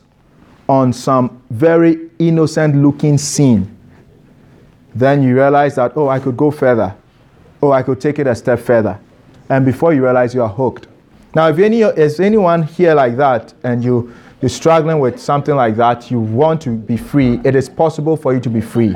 on 0.68 0.92
some 0.92 1.42
very 1.48 2.10
innocent 2.18 2.76
looking 2.76 3.16
scene. 3.16 3.74
Then 4.94 5.22
you 5.22 5.34
realize 5.34 5.76
that, 5.76 5.92
oh, 5.96 6.08
I 6.08 6.20
could 6.20 6.36
go 6.36 6.50
further. 6.50 6.94
Oh, 7.62 7.72
I 7.72 7.82
could 7.82 7.98
take 7.98 8.18
it 8.18 8.26
a 8.26 8.34
step 8.34 8.60
further. 8.60 8.98
And 9.48 9.64
before 9.64 9.94
you 9.94 10.04
realize 10.04 10.34
you 10.34 10.42
are 10.42 10.48
hooked. 10.48 10.86
Now, 11.34 11.48
if 11.48 11.58
any 11.58 11.80
is 11.80 12.20
anyone 12.20 12.62
here 12.62 12.94
like 12.94 13.16
that 13.16 13.54
and 13.62 13.82
you, 13.82 14.12
you're 14.42 14.50
struggling 14.50 14.98
with 14.98 15.18
something 15.18 15.54
like 15.54 15.76
that, 15.76 16.10
you 16.10 16.20
want 16.20 16.60
to 16.62 16.70
be 16.70 16.98
free, 16.98 17.40
it 17.42 17.54
is 17.54 17.70
possible 17.70 18.18
for 18.18 18.34
you 18.34 18.40
to 18.40 18.50
be 18.50 18.60
free. 18.60 18.94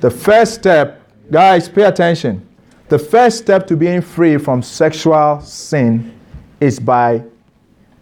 The 0.00 0.10
first 0.10 0.54
step, 0.54 1.02
guys, 1.30 1.68
pay 1.68 1.82
attention. 1.82 2.46
The 2.88 2.98
first 2.98 3.38
step 3.38 3.66
to 3.66 3.76
being 3.76 4.00
free 4.00 4.38
from 4.38 4.62
sexual 4.62 5.40
sin 5.40 6.14
is 6.60 6.78
by 6.78 7.24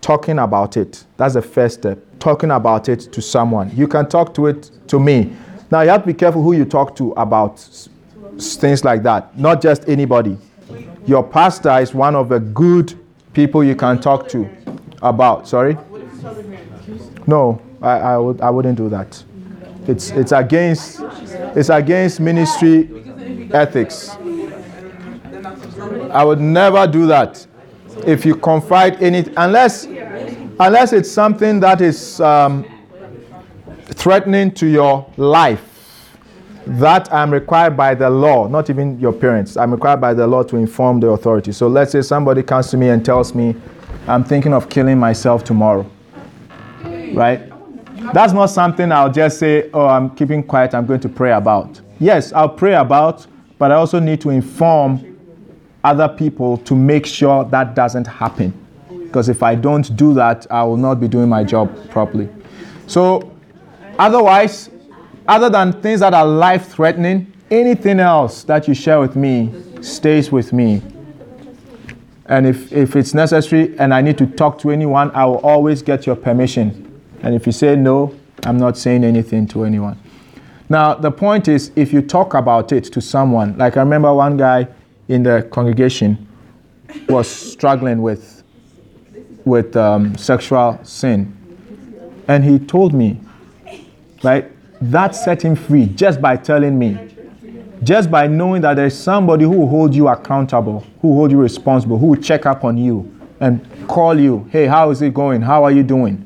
talking 0.02 0.38
about 0.38 0.76
it. 0.76 1.04
That's 1.16 1.34
the 1.34 1.42
first 1.42 1.80
step. 1.80 1.98
Talking 2.18 2.50
about 2.50 2.88
it 2.88 3.00
to 3.12 3.22
someone. 3.22 3.74
You 3.74 3.88
can 3.88 4.08
talk 4.08 4.34
to 4.34 4.46
it 4.46 4.70
to 4.88 5.00
me. 5.00 5.34
Now 5.70 5.80
you 5.80 5.88
have 5.88 6.02
to 6.02 6.06
be 6.06 6.14
careful 6.14 6.42
who 6.42 6.52
you 6.52 6.64
talk 6.64 6.94
to 6.96 7.12
about 7.12 7.58
things 8.38 8.84
like 8.84 9.02
that. 9.02 9.36
Not 9.38 9.62
just 9.62 9.88
anybody. 9.88 10.36
Your 11.06 11.24
pastor 11.24 11.78
is 11.78 11.94
one 11.94 12.14
of 12.14 12.28
the 12.28 12.40
good 12.40 12.94
people 13.32 13.64
you 13.64 13.74
can 13.74 14.00
talk 14.00 14.28
to 14.28 14.48
about. 15.02 15.48
Sorry? 15.48 15.76
No, 17.26 17.60
I, 17.80 17.90
I, 17.90 18.18
would, 18.18 18.40
I 18.40 18.50
wouldn't 18.50 18.76
do 18.76 18.88
that. 18.90 19.22
It's, 19.88 20.10
it's 20.10 20.32
against 20.32 21.00
it's 21.54 21.68
against 21.68 22.20
ministry 22.20 22.90
ethics. 23.52 24.10
I 26.10 26.24
would 26.24 26.40
never 26.40 26.86
do 26.86 27.06
that. 27.06 27.46
If 28.06 28.26
you 28.26 28.34
confide 28.34 29.02
in 29.02 29.14
it, 29.14 29.32
unless 29.36 29.86
unless 30.58 30.92
it's 30.92 31.10
something 31.10 31.60
that 31.60 31.80
is 31.80 32.20
um, 32.20 32.64
threatening 33.84 34.50
to 34.52 34.66
your 34.66 35.10
life, 35.16 35.62
that 36.66 37.12
I'm 37.12 37.30
required 37.32 37.76
by 37.76 37.94
the 37.94 38.10
law, 38.10 38.48
not 38.48 38.68
even 38.70 38.98
your 38.98 39.12
parents. 39.12 39.56
I'm 39.56 39.72
required 39.72 40.00
by 40.00 40.14
the 40.14 40.26
law 40.26 40.42
to 40.44 40.56
inform 40.56 41.00
the 41.00 41.08
authority. 41.08 41.52
So 41.52 41.68
let's 41.68 41.92
say 41.92 42.02
somebody 42.02 42.42
comes 42.42 42.70
to 42.70 42.76
me 42.76 42.88
and 42.88 43.04
tells 43.04 43.34
me, 43.34 43.54
I'm 44.08 44.24
thinking 44.24 44.52
of 44.52 44.68
killing 44.68 44.98
myself 44.98 45.44
tomorrow. 45.44 45.88
Right? 47.14 47.52
That's 48.12 48.32
not 48.32 48.46
something 48.46 48.92
I'll 48.92 49.12
just 49.12 49.38
say, 49.38 49.70
oh, 49.72 49.86
I'm 49.86 50.10
keeping 50.14 50.42
quiet, 50.42 50.74
I'm 50.74 50.86
going 50.86 51.00
to 51.00 51.08
pray 51.08 51.32
about. 51.32 51.80
Yes, 51.98 52.32
I'll 52.32 52.48
pray 52.48 52.74
about, 52.74 53.26
but 53.58 53.72
I 53.72 53.74
also 53.76 53.98
need 53.98 54.20
to 54.22 54.30
inform 54.30 55.16
other 55.82 56.08
people 56.08 56.58
to 56.58 56.74
make 56.74 57.06
sure 57.06 57.44
that 57.44 57.74
doesn't 57.74 58.06
happen. 58.06 58.52
Because 58.88 59.28
if 59.28 59.42
I 59.42 59.54
don't 59.54 59.96
do 59.96 60.14
that, 60.14 60.46
I 60.50 60.62
will 60.64 60.76
not 60.76 61.00
be 61.00 61.08
doing 61.08 61.28
my 61.28 61.44
job 61.44 61.90
properly. 61.90 62.28
So, 62.86 63.32
otherwise, 63.98 64.70
other 65.28 65.48
than 65.48 65.80
things 65.80 66.00
that 66.00 66.12
are 66.12 66.26
life 66.26 66.68
threatening, 66.68 67.32
anything 67.50 68.00
else 68.00 68.42
that 68.44 68.68
you 68.68 68.74
share 68.74 69.00
with 69.00 69.16
me 69.16 69.52
stays 69.80 70.30
with 70.30 70.52
me. 70.52 70.82
And 72.26 72.46
if, 72.46 72.72
if 72.72 72.96
it's 72.96 73.14
necessary 73.14 73.78
and 73.78 73.94
I 73.94 74.00
need 74.00 74.18
to 74.18 74.26
talk 74.26 74.58
to 74.60 74.70
anyone, 74.70 75.10
I 75.12 75.24
will 75.24 75.38
always 75.38 75.82
get 75.82 76.06
your 76.06 76.16
permission. 76.16 76.85
And 77.26 77.34
if 77.34 77.44
you 77.44 77.50
say 77.50 77.74
no, 77.74 78.14
I'm 78.44 78.56
not 78.56 78.78
saying 78.78 79.02
anything 79.02 79.48
to 79.48 79.64
anyone. 79.64 79.98
Now, 80.68 80.94
the 80.94 81.10
point 81.10 81.48
is, 81.48 81.72
if 81.74 81.92
you 81.92 82.00
talk 82.00 82.34
about 82.34 82.70
it 82.70 82.84
to 82.84 83.00
someone, 83.00 83.58
like 83.58 83.76
I 83.76 83.80
remember 83.80 84.14
one 84.14 84.36
guy 84.36 84.68
in 85.08 85.24
the 85.24 85.42
congregation 85.50 86.28
was 87.08 87.26
struggling 87.28 88.00
with, 88.00 88.44
with 89.44 89.74
um, 89.74 90.16
sexual 90.16 90.78
sin. 90.84 91.36
And 92.28 92.44
he 92.44 92.60
told 92.60 92.94
me, 92.94 93.18
right, 94.22 94.48
that 94.80 95.16
set 95.16 95.42
him 95.42 95.56
free 95.56 95.86
just 95.86 96.20
by 96.20 96.36
telling 96.36 96.78
me. 96.78 97.12
Just 97.82 98.08
by 98.08 98.28
knowing 98.28 98.62
that 98.62 98.74
there's 98.74 98.96
somebody 98.96 99.44
who 99.44 99.50
will 99.50 99.68
hold 99.68 99.96
you 99.96 100.06
accountable, 100.06 100.86
who 101.02 101.08
will 101.08 101.16
hold 101.16 101.32
you 101.32 101.40
responsible, 101.40 101.98
who 101.98 102.06
will 102.06 102.22
check 102.22 102.46
up 102.46 102.62
on 102.62 102.78
you 102.78 103.12
and 103.40 103.66
call 103.88 104.16
you, 104.16 104.48
hey, 104.52 104.66
how 104.66 104.90
is 104.90 105.02
it 105.02 105.12
going? 105.12 105.42
How 105.42 105.64
are 105.64 105.72
you 105.72 105.82
doing? 105.82 106.22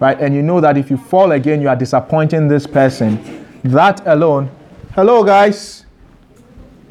Right? 0.00 0.18
And 0.18 0.34
you 0.34 0.42
know 0.42 0.60
that 0.62 0.78
if 0.78 0.90
you 0.90 0.96
fall 0.96 1.32
again, 1.32 1.60
you 1.60 1.68
are 1.68 1.76
disappointing 1.76 2.48
this 2.48 2.66
person. 2.66 3.46
That 3.62 4.06
alone. 4.06 4.50
Hello, 4.94 5.22
guys. 5.22 5.84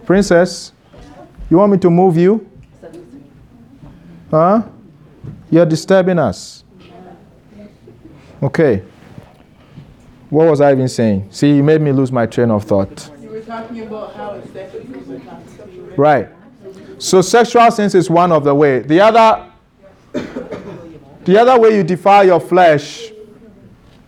Princess, 0.06 0.72
you 1.50 1.58
want 1.58 1.72
me 1.72 1.78
to 1.80 1.90
move 1.90 2.16
you? 2.18 2.48
Huh? 4.30 4.62
You're 5.50 5.66
disturbing 5.66 6.20
us. 6.20 6.64
Okay. 8.42 8.84
What 10.30 10.48
was 10.48 10.62
I 10.62 10.72
even 10.72 10.88
saying? 10.88 11.28
See, 11.32 11.56
you 11.56 11.64
made 11.64 11.82
me 11.82 11.92
lose 11.92 12.12
my 12.12 12.28
train 12.28 12.52
of 12.52 12.64
thought. 12.64 13.12
You 13.20 13.30
were 13.30 13.42
talking 13.42 13.82
about 13.82 14.16
how 14.16 14.32
it's 14.34 14.52
sexually 14.54 15.22
Right. 15.98 16.30
So 17.00 17.22
sexual 17.22 17.72
sins 17.72 17.96
is 17.96 18.10
one 18.10 18.32
of 18.32 18.44
the 18.44 18.54
way. 18.54 18.80
The 18.80 19.02
other 19.02 19.49
the 21.30 21.40
other 21.40 21.60
way 21.60 21.76
you 21.76 21.84
defile 21.84 22.26
your 22.26 22.40
flesh, 22.40 23.12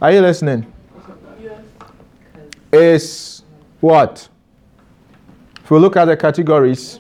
are 0.02 0.12
you 0.12 0.22
listening? 0.22 0.66
Yes. 1.40 1.62
Is 2.72 3.44
what? 3.80 4.28
If 5.64 5.70
we 5.70 5.78
look 5.78 5.96
at 5.98 6.06
the 6.06 6.18
categories, 6.18 7.00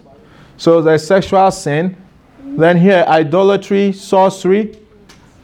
so 0.58 0.80
there's 0.80 1.08
sexual 1.08 1.50
sin, 1.50 1.98
then 2.40 2.78
here 2.78 3.04
idolatry, 3.08 3.94
sorcery, 3.94 4.78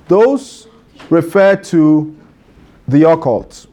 those 0.07 0.67
refer 1.09 1.55
to 1.55 2.15
the 2.87 3.09
occult. 3.09 3.65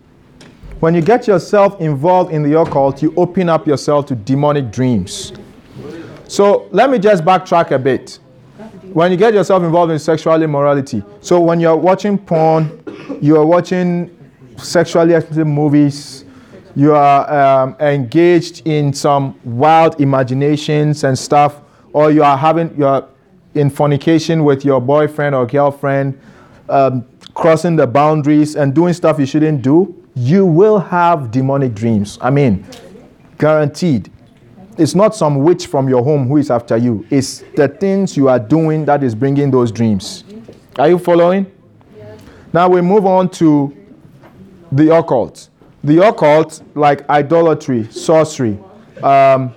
When 0.81 0.95
you 0.95 1.03
get 1.03 1.27
yourself 1.27 1.79
involved 1.83 2.33
in 2.33 2.43
the 2.43 2.59
occult, 2.59 3.03
you 3.03 3.13
open 3.15 3.51
up 3.51 3.67
yourself 3.67 4.07
to 4.07 4.15
demonic 4.15 4.71
dreams. 4.73 5.35
So 6.29 6.67
let 6.71 6.89
me 6.89 6.99
just 6.99 7.25
backtrack 7.25 7.73
a 7.73 7.79
bit. 7.79 8.21
When 8.95 9.11
you 9.11 9.17
get 9.17 9.35
yourself 9.35 9.65
involved 9.65 9.91
in 9.91 9.99
sexual 9.99 10.41
immorality, 10.41 11.03
so 11.21 11.41
when 11.41 11.59
you're 11.59 11.77
watching 11.77 12.17
porn, 12.17 12.81
you're 13.21 13.45
watching 13.45 14.09
sexually 14.57 15.15
explicit 15.15 15.49
movies, 15.49 16.25
you 16.77 16.95
are 16.95 17.65
um, 17.65 17.77
engaged 17.81 18.65
in 18.69 18.93
some 18.93 19.37
wild 19.43 20.01
imaginations 20.01 21.03
and 21.03 21.19
stuff, 21.19 21.61
or 21.93 22.13
you 22.13 22.23
are 22.23 22.37
having 22.37 22.73
you're 22.79 23.05
in 23.57 23.69
fornication 23.69 24.45
with 24.45 24.65
your 24.65 24.81
boyfriend 24.81 25.35
or 25.35 25.45
girlfriend, 25.45 26.17
um, 26.69 27.05
crossing 27.35 27.75
the 27.75 27.89
boundaries 27.89 28.55
and 28.55 28.77
doing 28.77 28.93
stuff 28.93 29.19
you 29.19 29.27
shouldn't 29.27 29.61
do, 29.61 29.93
you 30.15 30.47
will 30.47 30.79
have 30.79 31.33
demonic 31.33 31.75
dreams. 31.75 32.17
I 32.21 32.31
mean, 32.31 32.65
guaranteed. 33.39 34.13
It's 34.77 34.95
not 34.95 35.15
some 35.15 35.37
witch 35.37 35.67
from 35.67 35.89
your 35.89 36.03
home 36.03 36.27
who 36.27 36.37
is 36.39 36.51
after 36.51 36.77
you. 36.77 37.07
It's 37.11 37.45
the 37.55 37.69
things 37.69 38.17
you 38.17 38.29
are 38.29 38.41
doing 38.41 38.85
that 38.87 39.05
is 39.05 39.15
bringing 39.15 39.51
those 39.51 39.71
dreams. 39.71 40.25
Are 40.79 40.89
you 40.89 40.99
following? 40.99 41.47
Now 42.53 42.69
we 42.69 42.81
move 42.81 43.07
on 43.07 43.29
to 43.31 43.75
the 44.73 44.97
occult. 44.97 45.49
The 45.85 46.09
occult, 46.09 46.63
like 46.75 47.09
idolatry, 47.09 47.85
sorcery, 47.93 48.59
um, 49.03 49.53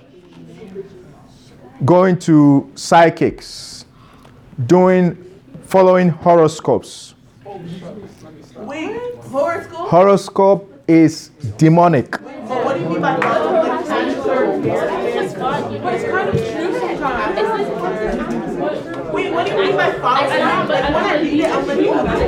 going 1.84 2.18
to 2.20 2.70
psychics, 2.74 3.84
doing, 4.66 5.16
following 5.62 6.10
horoscopes. 6.10 7.14
Wait, 8.56 9.00
horoscope? 9.16 9.88
Horoscope 9.88 10.82
is 10.86 11.30
demonic. 11.56 12.10
But 12.10 12.20
what 12.64 12.74
do 12.76 12.80
you 12.82 12.88
mean 12.90 13.00
by 13.00 13.16
like 13.16 13.86
cancer? 13.86 14.58
But 15.80 15.94
it's 15.94 16.04
kind 16.04 16.28
of 16.28 16.34
true 16.34 16.72
sometimes. 16.78 17.36
Wait, 19.12 19.32
what 19.32 19.46
do 19.46 19.52
you 19.52 19.58
mean 19.58 19.76
by 19.76 19.92
following? 19.92 20.40
Like 20.68 20.94
when 20.94 21.04
I 21.04 21.20
read 21.22 21.40
it, 21.40 21.46
I'm 21.50 21.66
like, 21.66 21.78
oh, 21.78 22.04
this 22.04 22.20
is 22.20 22.26
just 22.26 22.26
like 22.26 22.27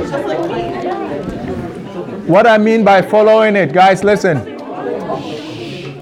What 2.27 2.45
I 2.45 2.57
mean 2.57 2.83
by 2.83 3.01
following 3.01 3.55
it, 3.55 3.71
guys, 3.71 4.03
listen. 4.03 4.59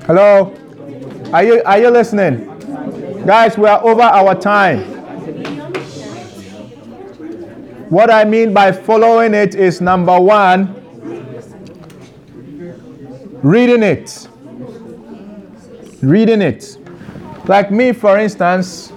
Hello? 0.05 0.55
Are 1.31 1.43
you, 1.43 1.61
are 1.63 1.77
you 1.79 1.89
listening? 1.91 2.45
Guys, 3.25 3.55
we 3.55 3.67
are 3.67 3.83
over 3.83 4.01
our 4.01 4.33
time. 4.33 4.79
What 7.91 8.09
I 8.09 8.23
mean 8.25 8.51
by 8.51 8.71
following 8.71 9.35
it 9.35 9.53
is 9.53 9.79
number 9.79 10.19
one, 10.19 10.73
reading 13.43 13.83
it. 13.83 14.27
Reading 16.01 16.41
it. 16.41 16.77
Like 17.47 17.69
me, 17.69 17.93
for 17.93 18.17
instance, 18.17 18.91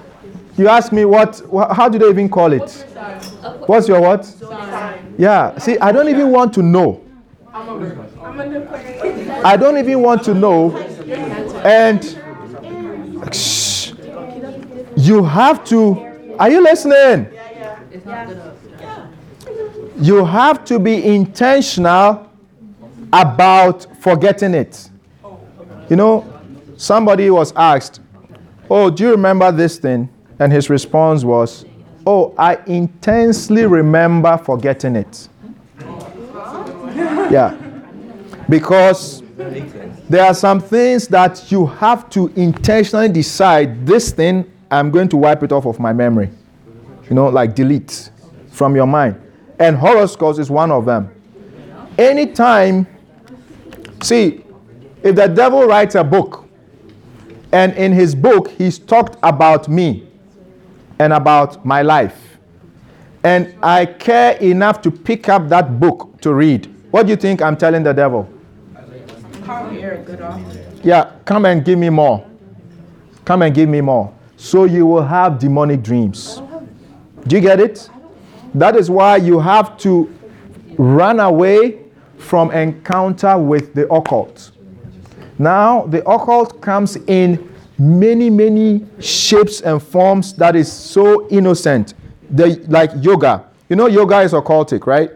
you 0.57 0.67
ask 0.67 0.91
me 0.91 1.05
what, 1.05 1.41
how 1.71 1.89
do 1.89 1.97
they 1.97 2.09
even 2.09 2.29
call 2.29 2.53
it? 2.53 2.71
What's 3.65 3.87
your 3.87 4.01
what? 4.01 4.31
Yeah, 5.17 5.57
see, 5.57 5.77
I 5.79 5.91
don't 5.91 6.09
even 6.09 6.29
want 6.31 6.53
to 6.55 6.61
know. 6.61 7.01
I 9.43 9.55
don't 9.57 9.77
even 9.77 10.01
want 10.01 10.23
to 10.23 10.33
know. 10.33 10.75
And 11.63 12.03
shh, 13.33 13.93
you 14.95 15.23
have 15.23 15.63
to. 15.65 16.35
Are 16.39 16.49
you 16.49 16.61
listening? 16.61 17.27
You 19.99 20.25
have 20.25 20.65
to 20.65 20.79
be 20.79 21.05
intentional 21.15 22.27
about 23.11 23.85
forgetting 24.01 24.53
it. 24.55 24.89
You 25.89 25.95
know, 25.95 26.25
somebody 26.77 27.29
was 27.29 27.53
asked, 27.55 28.01
Oh, 28.69 28.89
do 28.89 29.03
you 29.03 29.11
remember 29.11 29.51
this 29.51 29.77
thing? 29.77 30.09
And 30.43 30.51
his 30.51 30.69
response 30.69 31.23
was, 31.23 31.63
Oh, 32.05 32.35
I 32.37 32.59
intensely 32.67 33.65
remember 33.65 34.37
forgetting 34.37 34.97
it. 34.97 35.29
Yeah. 37.31 37.57
Because 38.49 39.23
there 40.09 40.25
are 40.25 40.33
some 40.33 40.59
things 40.59 41.07
that 41.07 41.49
you 41.49 41.65
have 41.65 42.09
to 42.09 42.27
intentionally 42.35 43.07
decide 43.07 43.87
this 43.87 44.11
thing, 44.11 44.51
I'm 44.69 44.91
going 44.91 45.07
to 45.09 45.15
wipe 45.15 45.43
it 45.43 45.53
off 45.53 45.65
of 45.65 45.79
my 45.79 45.93
memory. 45.93 46.29
You 47.09 47.15
know, 47.15 47.29
like 47.29 47.55
delete 47.55 48.11
from 48.49 48.75
your 48.75 48.85
mind. 48.85 49.15
And 49.59 49.77
horoscopes 49.77 50.39
is 50.39 50.49
one 50.49 50.71
of 50.71 50.83
them. 50.83 51.09
Anytime, 51.97 52.85
see, 54.01 54.43
if 55.03 55.15
the 55.15 55.27
devil 55.27 55.63
writes 55.67 55.95
a 55.95 56.03
book, 56.03 56.49
and 57.53 57.71
in 57.75 57.93
his 57.93 58.13
book, 58.13 58.49
he's 58.49 58.77
talked 58.77 59.15
about 59.23 59.69
me 59.69 60.09
and 61.03 61.11
about 61.11 61.65
my 61.65 61.81
life, 61.81 62.37
and 63.23 63.53
I 63.61 63.85
care 63.85 64.37
enough 64.37 64.81
to 64.83 64.91
pick 64.91 65.27
up 65.27 65.49
that 65.49 65.79
book 65.79 66.21
to 66.21 66.33
read, 66.33 66.73
what 66.91 67.03
do 67.05 67.09
you 67.09 67.17
think 67.17 67.41
I'm 67.41 67.57
telling 67.57 67.83
the 67.83 67.93
devil? 67.93 68.29
Yeah, 70.81 71.11
come 71.25 71.45
and 71.45 71.65
give 71.65 71.77
me 71.77 71.89
more. 71.89 72.25
Come 73.25 73.41
and 73.41 73.53
give 73.53 73.67
me 73.67 73.81
more. 73.81 74.13
So 74.37 74.63
you 74.63 74.85
will 74.85 75.03
have 75.03 75.39
demonic 75.39 75.83
dreams. 75.83 76.41
Do 77.27 77.35
you 77.35 77.41
get 77.41 77.59
it? 77.59 77.89
That 78.53 78.75
is 78.77 78.89
why 78.89 79.17
you 79.17 79.39
have 79.39 79.77
to 79.79 80.13
run 80.77 81.19
away 81.19 81.79
from 82.17 82.51
encounter 82.51 83.37
with 83.37 83.73
the 83.73 83.91
occult. 83.91 84.51
Now, 85.37 85.85
the 85.87 86.07
occult 86.09 86.61
comes 86.61 86.95
in 87.07 87.52
many, 87.77 88.29
many 88.29 88.85
shapes 88.99 89.61
and 89.61 89.81
forms 89.81 90.33
that 90.33 90.55
is 90.55 90.71
so 90.71 91.27
innocent. 91.29 91.93
The, 92.29 92.63
like 92.67 92.91
yoga. 92.99 93.45
You 93.69 93.75
know, 93.75 93.87
yoga 93.87 94.21
is 94.21 94.33
occultic, 94.33 94.85
right? 94.87 95.11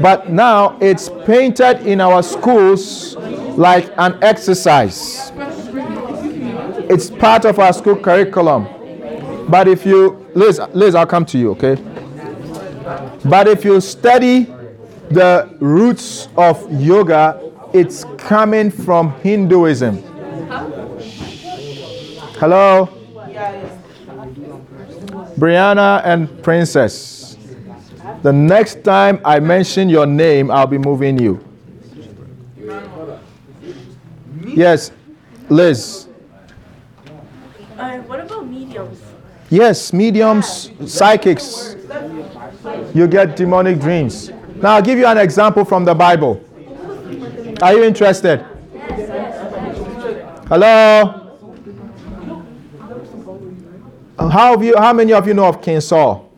But 0.00 0.30
now 0.30 0.78
it's 0.80 1.08
painted 1.24 1.86
in 1.86 2.00
our 2.00 2.22
schools 2.22 3.16
like 3.56 3.90
an 3.98 4.18
exercise. 4.22 5.32
It's 6.88 7.10
part 7.10 7.44
of 7.44 7.58
our 7.58 7.72
school 7.72 7.96
curriculum. 7.96 8.68
But 9.48 9.68
if 9.68 9.86
you, 9.86 10.26
Liz, 10.34 10.60
Liz, 10.72 10.94
I'll 10.94 11.06
come 11.06 11.24
to 11.26 11.38
you, 11.38 11.50
okay? 11.52 11.76
But 13.24 13.48
if 13.48 13.64
you 13.64 13.80
study 13.80 14.44
the 15.10 15.54
roots 15.60 16.28
of 16.36 16.70
yoga, 16.80 17.40
it's 17.76 18.04
coming 18.16 18.70
from 18.70 19.12
Hinduism. 19.20 20.02
Hello? 22.38 22.88
Brianna 25.38 26.00
and 26.04 26.42
Princess. 26.42 27.36
The 28.22 28.32
next 28.32 28.82
time 28.82 29.20
I 29.24 29.40
mention 29.40 29.90
your 29.90 30.06
name, 30.06 30.50
I'll 30.50 30.66
be 30.66 30.78
moving 30.78 31.18
you. 31.18 31.44
Yes, 34.46 34.90
Liz. 35.50 36.08
Uh, 37.76 37.98
what 37.98 38.20
about 38.20 38.46
mediums? 38.46 39.02
Yes, 39.50 39.92
mediums, 39.92 40.70
psychics. 40.86 41.76
You 42.94 43.06
get 43.06 43.36
demonic 43.36 43.80
dreams. 43.80 44.30
Now, 44.56 44.76
I'll 44.76 44.82
give 44.82 44.98
you 44.98 45.06
an 45.06 45.18
example 45.18 45.64
from 45.66 45.84
the 45.84 45.94
Bible. 45.94 46.42
Are 47.62 47.72
you 47.72 47.84
interested? 47.84 48.44
Hello? 50.46 51.22
How, 54.18 54.52
have 54.52 54.62
you, 54.62 54.74
how 54.76 54.92
many 54.92 55.12
of 55.14 55.26
you 55.26 55.32
know 55.32 55.46
of 55.46 55.62
King 55.62 55.80
Saul? 55.80 56.30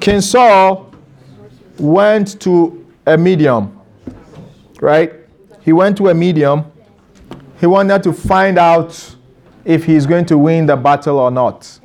King 0.00 0.20
Saul 0.20 0.92
went 1.78 2.40
to 2.40 2.86
a 3.06 3.16
medium, 3.16 3.78
right? 4.80 5.12
He 5.62 5.72
went 5.72 5.96
to 5.98 6.08
a 6.08 6.14
medium. 6.14 6.64
He 7.60 7.66
wanted 7.66 8.02
to 8.02 8.12
find 8.12 8.58
out 8.58 9.14
if 9.64 9.84
he's 9.84 10.06
going 10.06 10.26
to 10.26 10.38
win 10.38 10.66
the 10.66 10.76
battle 10.76 11.18
or 11.18 11.30
not. 11.30 11.78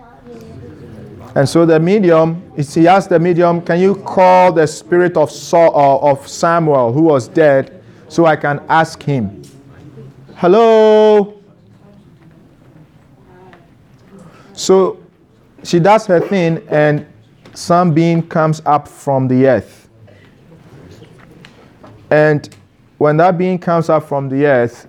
And 1.35 1.49
so 1.49 1.65
the 1.65 1.79
medium, 1.79 2.43
he 2.55 2.87
asked 2.87 3.09
the 3.09 3.19
medium, 3.19 3.61
Can 3.61 3.79
you 3.79 3.95
call 3.95 4.53
the 4.53 4.67
spirit 4.67 5.17
of 5.17 5.31
Saul 5.31 5.75
uh, 5.75 5.97
or 5.97 6.11
of 6.11 6.27
Samuel 6.27 6.93
who 6.93 7.01
was 7.01 7.27
dead 7.27 7.83
so 8.07 8.25
I 8.25 8.35
can 8.35 8.61
ask 8.69 9.01
him? 9.01 9.41
Hello? 10.35 11.39
So 14.53 14.99
she 15.63 15.79
does 15.79 16.05
her 16.05 16.19
thing, 16.19 16.61
and 16.69 17.07
some 17.55 17.93
being 17.93 18.27
comes 18.27 18.61
up 18.65 18.87
from 18.87 19.27
the 19.27 19.47
earth. 19.47 19.89
And 22.11 22.47
when 22.99 23.17
that 23.17 23.39
being 23.39 23.57
comes 23.57 23.89
up 23.89 24.07
from 24.07 24.29
the 24.29 24.45
earth, 24.45 24.87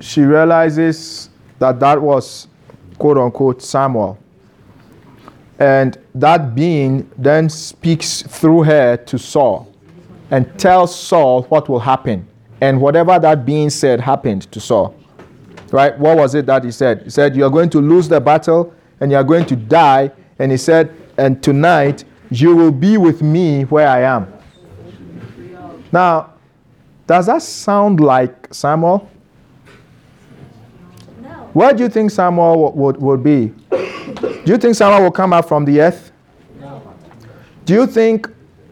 she 0.00 0.22
realizes 0.22 1.30
that 1.60 1.78
that 1.78 2.00
was 2.00 2.48
quote 2.98 3.18
unquote 3.18 3.62
Samuel. 3.62 4.18
And 5.58 5.98
that 6.14 6.54
being 6.54 7.10
then 7.18 7.48
speaks 7.48 8.22
through 8.22 8.62
her 8.64 8.96
to 8.96 9.18
Saul 9.18 9.72
and 10.30 10.58
tells 10.58 10.94
Saul 10.94 11.42
what 11.44 11.68
will 11.68 11.80
happen. 11.80 12.26
And 12.60 12.80
whatever 12.80 13.18
that 13.18 13.44
being 13.44 13.70
said 13.70 14.00
happened 14.00 14.50
to 14.52 14.60
Saul. 14.60 14.94
Right? 15.72 15.98
What 15.98 16.16
was 16.16 16.34
it 16.34 16.46
that 16.46 16.64
he 16.64 16.70
said? 16.70 17.02
He 17.02 17.10
said, 17.10 17.36
You 17.36 17.44
are 17.44 17.50
going 17.50 17.70
to 17.70 17.80
lose 17.80 18.08
the 18.08 18.20
battle 18.20 18.72
and 19.00 19.10
you 19.10 19.16
are 19.16 19.24
going 19.24 19.46
to 19.46 19.56
die. 19.56 20.10
And 20.38 20.50
he 20.50 20.56
said, 20.58 20.94
And 21.18 21.42
tonight 21.42 22.04
you 22.30 22.54
will 22.54 22.72
be 22.72 22.96
with 22.96 23.22
me 23.22 23.62
where 23.64 23.88
I 23.88 24.02
am. 24.02 24.32
Now, 25.92 26.34
does 27.06 27.26
that 27.26 27.42
sound 27.42 28.00
like 28.00 28.52
Samuel? 28.52 29.08
No. 31.22 31.28
Where 31.52 31.72
do 31.72 31.82
you 31.82 31.88
think 31.88 32.10
Samuel 32.10 32.72
would, 32.72 32.98
would 32.98 33.22
be? 33.22 33.54
Do 34.48 34.54
you 34.54 34.58
think 34.58 34.76
Samuel 34.76 35.02
will 35.02 35.10
come 35.10 35.34
out 35.34 35.46
from 35.46 35.66
the 35.66 35.78
earth? 35.78 36.10
No. 36.58 36.82
Do 37.66 37.74
you 37.74 37.86
think 37.86 38.26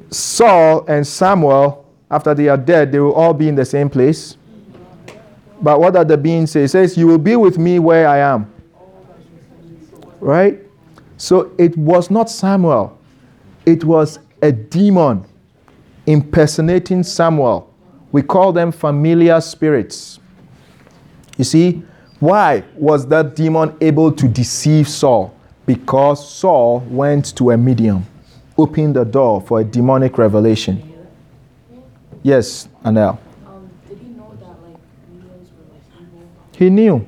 Saul 0.09 0.86
and 0.86 1.07
Samuel, 1.07 1.85
after 2.11 2.32
they 2.32 2.48
are 2.48 2.57
dead, 2.57 2.90
they 2.90 2.98
will 2.98 3.12
all 3.12 3.35
be 3.35 3.47
in 3.47 3.55
the 3.55 3.65
same 3.66 3.90
place? 3.90 4.39
But 5.61 5.78
what 5.78 5.93
does 5.93 6.07
the 6.07 6.16
being 6.16 6.47
say? 6.47 6.62
It 6.62 6.69
says, 6.69 6.97
You 6.97 7.07
will 7.07 7.19
be 7.19 7.36
with 7.36 7.59
me 7.59 7.78
where 7.78 8.09
I 8.09 8.20
am. 8.20 8.51
Right? 10.19 10.62
So 11.19 11.53
it 11.59 11.77
was 11.77 12.11
not 12.11 12.31
Samuel, 12.31 12.98
it 13.66 13.85
was 13.85 14.19
a 14.40 14.53
demon 14.53 15.27
impersonating 16.07 17.03
Samuel. 17.03 17.70
We 18.12 18.23
call 18.23 18.51
them 18.51 18.73
familiar 18.73 19.43
spirits. 19.43 20.20
You 21.36 21.44
see, 21.44 21.82
why 22.19 22.65
was 22.77 23.07
that 23.09 23.36
demon 23.36 23.77
able 23.82 24.11
to 24.12 24.27
deceive 24.27 24.89
Saul? 24.89 25.35
Because 25.66 26.26
Saul 26.26 26.80
went 26.88 27.36
to 27.36 27.51
a 27.51 27.56
medium, 27.56 28.06
opened 28.56 28.97
the 28.97 29.05
door 29.05 29.40
for 29.40 29.60
a 29.60 29.64
demonic 29.64 30.16
revelation. 30.16 30.94
Yes, 32.22 32.68
Anel. 32.84 33.18
Um, 33.47 33.70
did 33.88 33.98
he 33.98 34.06
know 34.09 34.32
that 34.40 34.47
like 34.62 34.78
mediums 35.12 35.51
were 35.52 35.74
like 35.74 35.82
evil? 36.01 36.26
He 36.56 36.70
knew. 36.70 37.06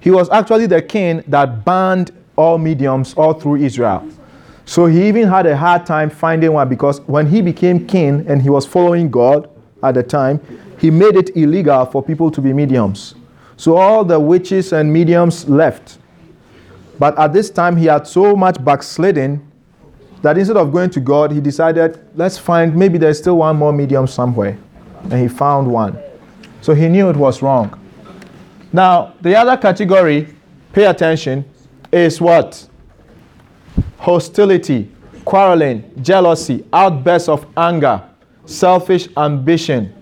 He 0.00 0.10
was 0.10 0.28
actually 0.30 0.66
the 0.66 0.82
king 0.82 1.22
that 1.28 1.64
banned 1.64 2.10
all 2.34 2.58
mediums 2.58 3.14
all 3.14 3.34
through 3.34 3.56
Israel. 3.56 4.08
So 4.64 4.86
he 4.86 5.06
even 5.08 5.28
had 5.28 5.46
a 5.46 5.56
hard 5.56 5.86
time 5.86 6.10
finding 6.10 6.52
one 6.52 6.68
because 6.68 7.00
when 7.02 7.26
he 7.26 7.42
became 7.42 7.86
king 7.86 8.24
and 8.28 8.42
he 8.42 8.50
was 8.50 8.66
following 8.66 9.10
God 9.10 9.48
at 9.82 9.94
the 9.94 10.02
time, 10.02 10.40
he 10.78 10.90
made 10.90 11.16
it 11.16 11.36
illegal 11.36 11.84
for 11.86 12.02
people 12.02 12.30
to 12.30 12.40
be 12.40 12.52
mediums. 12.52 13.14
So 13.56 13.76
all 13.76 14.04
the 14.04 14.18
witches 14.18 14.72
and 14.72 14.92
mediums 14.92 15.48
left. 15.48 15.98
But 17.02 17.18
at 17.18 17.32
this 17.32 17.50
time, 17.50 17.76
he 17.76 17.86
had 17.86 18.06
so 18.06 18.36
much 18.36 18.64
backsliding 18.64 19.44
that 20.22 20.38
instead 20.38 20.56
of 20.56 20.70
going 20.70 20.88
to 20.90 21.00
God, 21.00 21.32
he 21.32 21.40
decided, 21.40 21.98
let's 22.14 22.38
find 22.38 22.76
maybe 22.76 22.96
there's 22.96 23.18
still 23.18 23.38
one 23.38 23.56
more 23.56 23.72
medium 23.72 24.06
somewhere. 24.06 24.56
And 25.10 25.14
he 25.14 25.26
found 25.26 25.66
one. 25.66 25.98
So 26.60 26.74
he 26.74 26.86
knew 26.86 27.10
it 27.10 27.16
was 27.16 27.42
wrong. 27.42 27.76
Now, 28.72 29.14
the 29.20 29.34
other 29.34 29.56
category, 29.56 30.28
pay 30.72 30.84
attention, 30.84 31.44
is 31.90 32.20
what? 32.20 32.68
Hostility. 33.98 34.88
quarreling, 35.24 35.90
jealousy, 36.02 36.64
outbursts 36.72 37.28
of 37.28 37.46
anger, 37.56 38.00
selfish 38.44 39.08
ambition, 39.16 39.92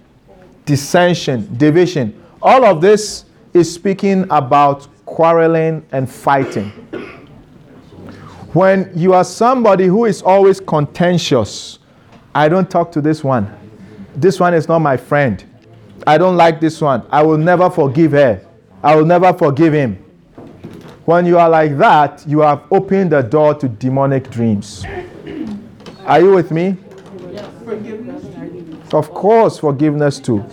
dissension, 0.66 1.48
division. 1.56 2.22
All 2.42 2.64
of 2.64 2.82
this 2.82 3.24
is 3.52 3.72
speaking 3.72 4.26
about 4.30 4.86
quarreling 5.10 5.84
and 5.90 6.08
fighting. 6.10 6.70
When 8.52 8.90
you 8.94 9.12
are 9.12 9.24
somebody 9.24 9.86
who 9.86 10.04
is 10.04 10.22
always 10.22 10.60
contentious, 10.60 11.80
I 12.34 12.48
don't 12.48 12.70
talk 12.70 12.92
to 12.92 13.00
this 13.00 13.24
one. 13.24 13.52
This 14.14 14.38
one 14.38 14.54
is 14.54 14.68
not 14.68 14.78
my 14.78 14.96
friend. 14.96 15.44
I 16.06 16.16
don't 16.16 16.36
like 16.36 16.60
this 16.60 16.80
one. 16.80 17.04
I 17.10 17.22
will 17.22 17.36
never 17.36 17.68
forgive 17.68 18.12
her. 18.12 18.46
I 18.82 18.94
will 18.94 19.04
never 19.04 19.32
forgive 19.32 19.74
him. 19.74 19.96
When 21.04 21.26
you 21.26 21.38
are 21.38 21.50
like 21.50 21.76
that, 21.78 22.24
you 22.26 22.40
have 22.40 22.62
opened 22.70 23.10
the 23.10 23.20
door 23.22 23.54
to 23.54 23.68
demonic 23.68 24.30
dreams. 24.30 24.84
Are 26.04 26.20
you 26.20 26.32
with 26.32 26.52
me? 26.52 26.76
Of 28.92 29.10
course, 29.12 29.58
forgiveness 29.58 30.20
too. 30.20 30.44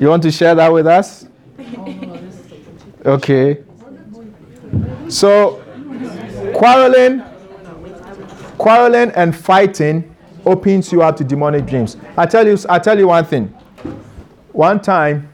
You 0.00 0.08
want 0.08 0.22
to 0.22 0.30
share 0.30 0.54
that 0.54 0.72
with 0.72 0.86
us? 0.86 1.26
Okay. 3.04 3.64
So, 5.08 5.64
quarreling, 6.54 7.22
quarreling 8.58 9.10
and 9.12 9.34
fighting 9.34 10.14
opens 10.44 10.92
you 10.92 11.02
up 11.02 11.16
to 11.16 11.24
demonic 11.24 11.66
dreams. 11.66 11.96
I 12.16 12.26
tell 12.26 12.46
you, 12.46 12.56
I 12.68 12.78
tell 12.78 12.98
you 12.98 13.08
one 13.08 13.24
thing. 13.24 13.46
One 14.52 14.80
time, 14.80 15.28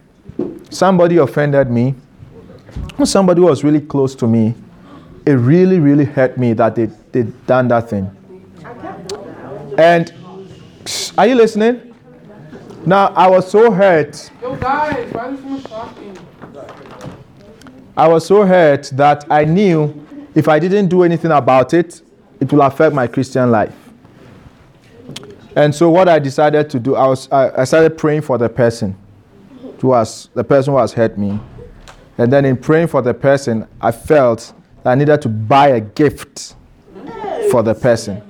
somebody 0.71 1.17
offended 1.19 1.71
me. 1.71 1.95
Somebody 3.05 3.41
was 3.41 3.65
really 3.65 3.81
close 3.81 4.15
to 4.17 4.27
me. 4.27 4.55
It 5.27 5.33
really, 5.33 5.81
really 5.81 6.05
hurt 6.05 6.37
me 6.39 6.53
that 6.55 6.75
they 6.75 6.87
they 7.13 7.23
done 7.47 7.69
that 7.69 7.91
thing. 7.91 8.11
And 9.79 10.13
are 11.17 11.27
you 11.27 11.35
listening? 11.35 11.94
Now 12.87 13.07
I 13.15 13.29
was 13.29 13.51
so 13.51 13.71
hurt. 13.71 14.31
Yo, 14.43 14.57
guys, 14.57 15.13
why 15.13 15.31
is 15.33 15.41
so 15.41 15.47
much 15.47 15.65
talking? 15.65 16.19
I 17.97 18.09
was 18.09 18.27
so 18.27 18.45
hurt 18.45 18.91
that 18.95 19.25
I 19.31 19.45
knew 19.45 20.07
if 20.35 20.49
I 20.49 20.59
didn't 20.59 20.89
do 20.89 21.03
anything 21.03 21.31
about 21.31 21.73
it, 21.73 22.03
it 22.41 22.53
will 22.53 22.63
affect 22.63 22.95
my 22.95 23.07
Christian 23.07 23.51
life. 23.51 23.75
And 25.57 25.75
so 25.75 25.89
what 25.89 26.09
I 26.09 26.19
decided 26.19 26.69
to 26.71 26.81
do, 26.81 26.97
I 26.97 27.07
was 27.07 27.31
I, 27.31 27.63
I 27.63 27.65
started 27.65 27.97
praying 27.97 28.23
for 28.23 28.37
the 28.37 28.49
person 28.49 28.97
who 29.81 29.89
was 29.89 30.29
the 30.35 30.45
person 30.45 30.75
who 30.75 30.81
has 30.81 30.93
hurt 30.93 31.17
me. 31.17 31.39
And 32.19 32.33
then 32.33 32.45
in 32.45 32.57
praying 32.57 32.89
for 32.89 33.01
the 33.03 33.15
person, 33.15 33.67
I 33.81 33.93
felt 33.93 34.53
that 34.83 34.91
I 34.93 34.95
needed 34.95 35.23
to 35.23 35.29
buy 35.29 35.69
a 35.69 35.81
gift 35.81 36.55
for 37.51 37.63
the 37.63 37.75
person 37.75 38.21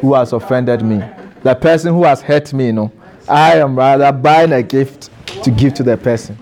who 0.00 0.14
has 0.14 0.32
offended 0.32 0.82
me. 0.82 1.02
The 1.42 1.54
person 1.54 1.92
who 1.92 2.04
has 2.04 2.22
hurt 2.22 2.52
me, 2.52 2.66
you 2.66 2.72
know. 2.72 2.92
I 3.30 3.58
am 3.58 3.76
rather 3.78 4.10
buying 4.10 4.52
a 4.52 4.62
gift 4.62 5.08
to 5.44 5.52
give 5.52 5.74
to 5.74 5.84
the 5.84 5.96
person. 5.96 6.36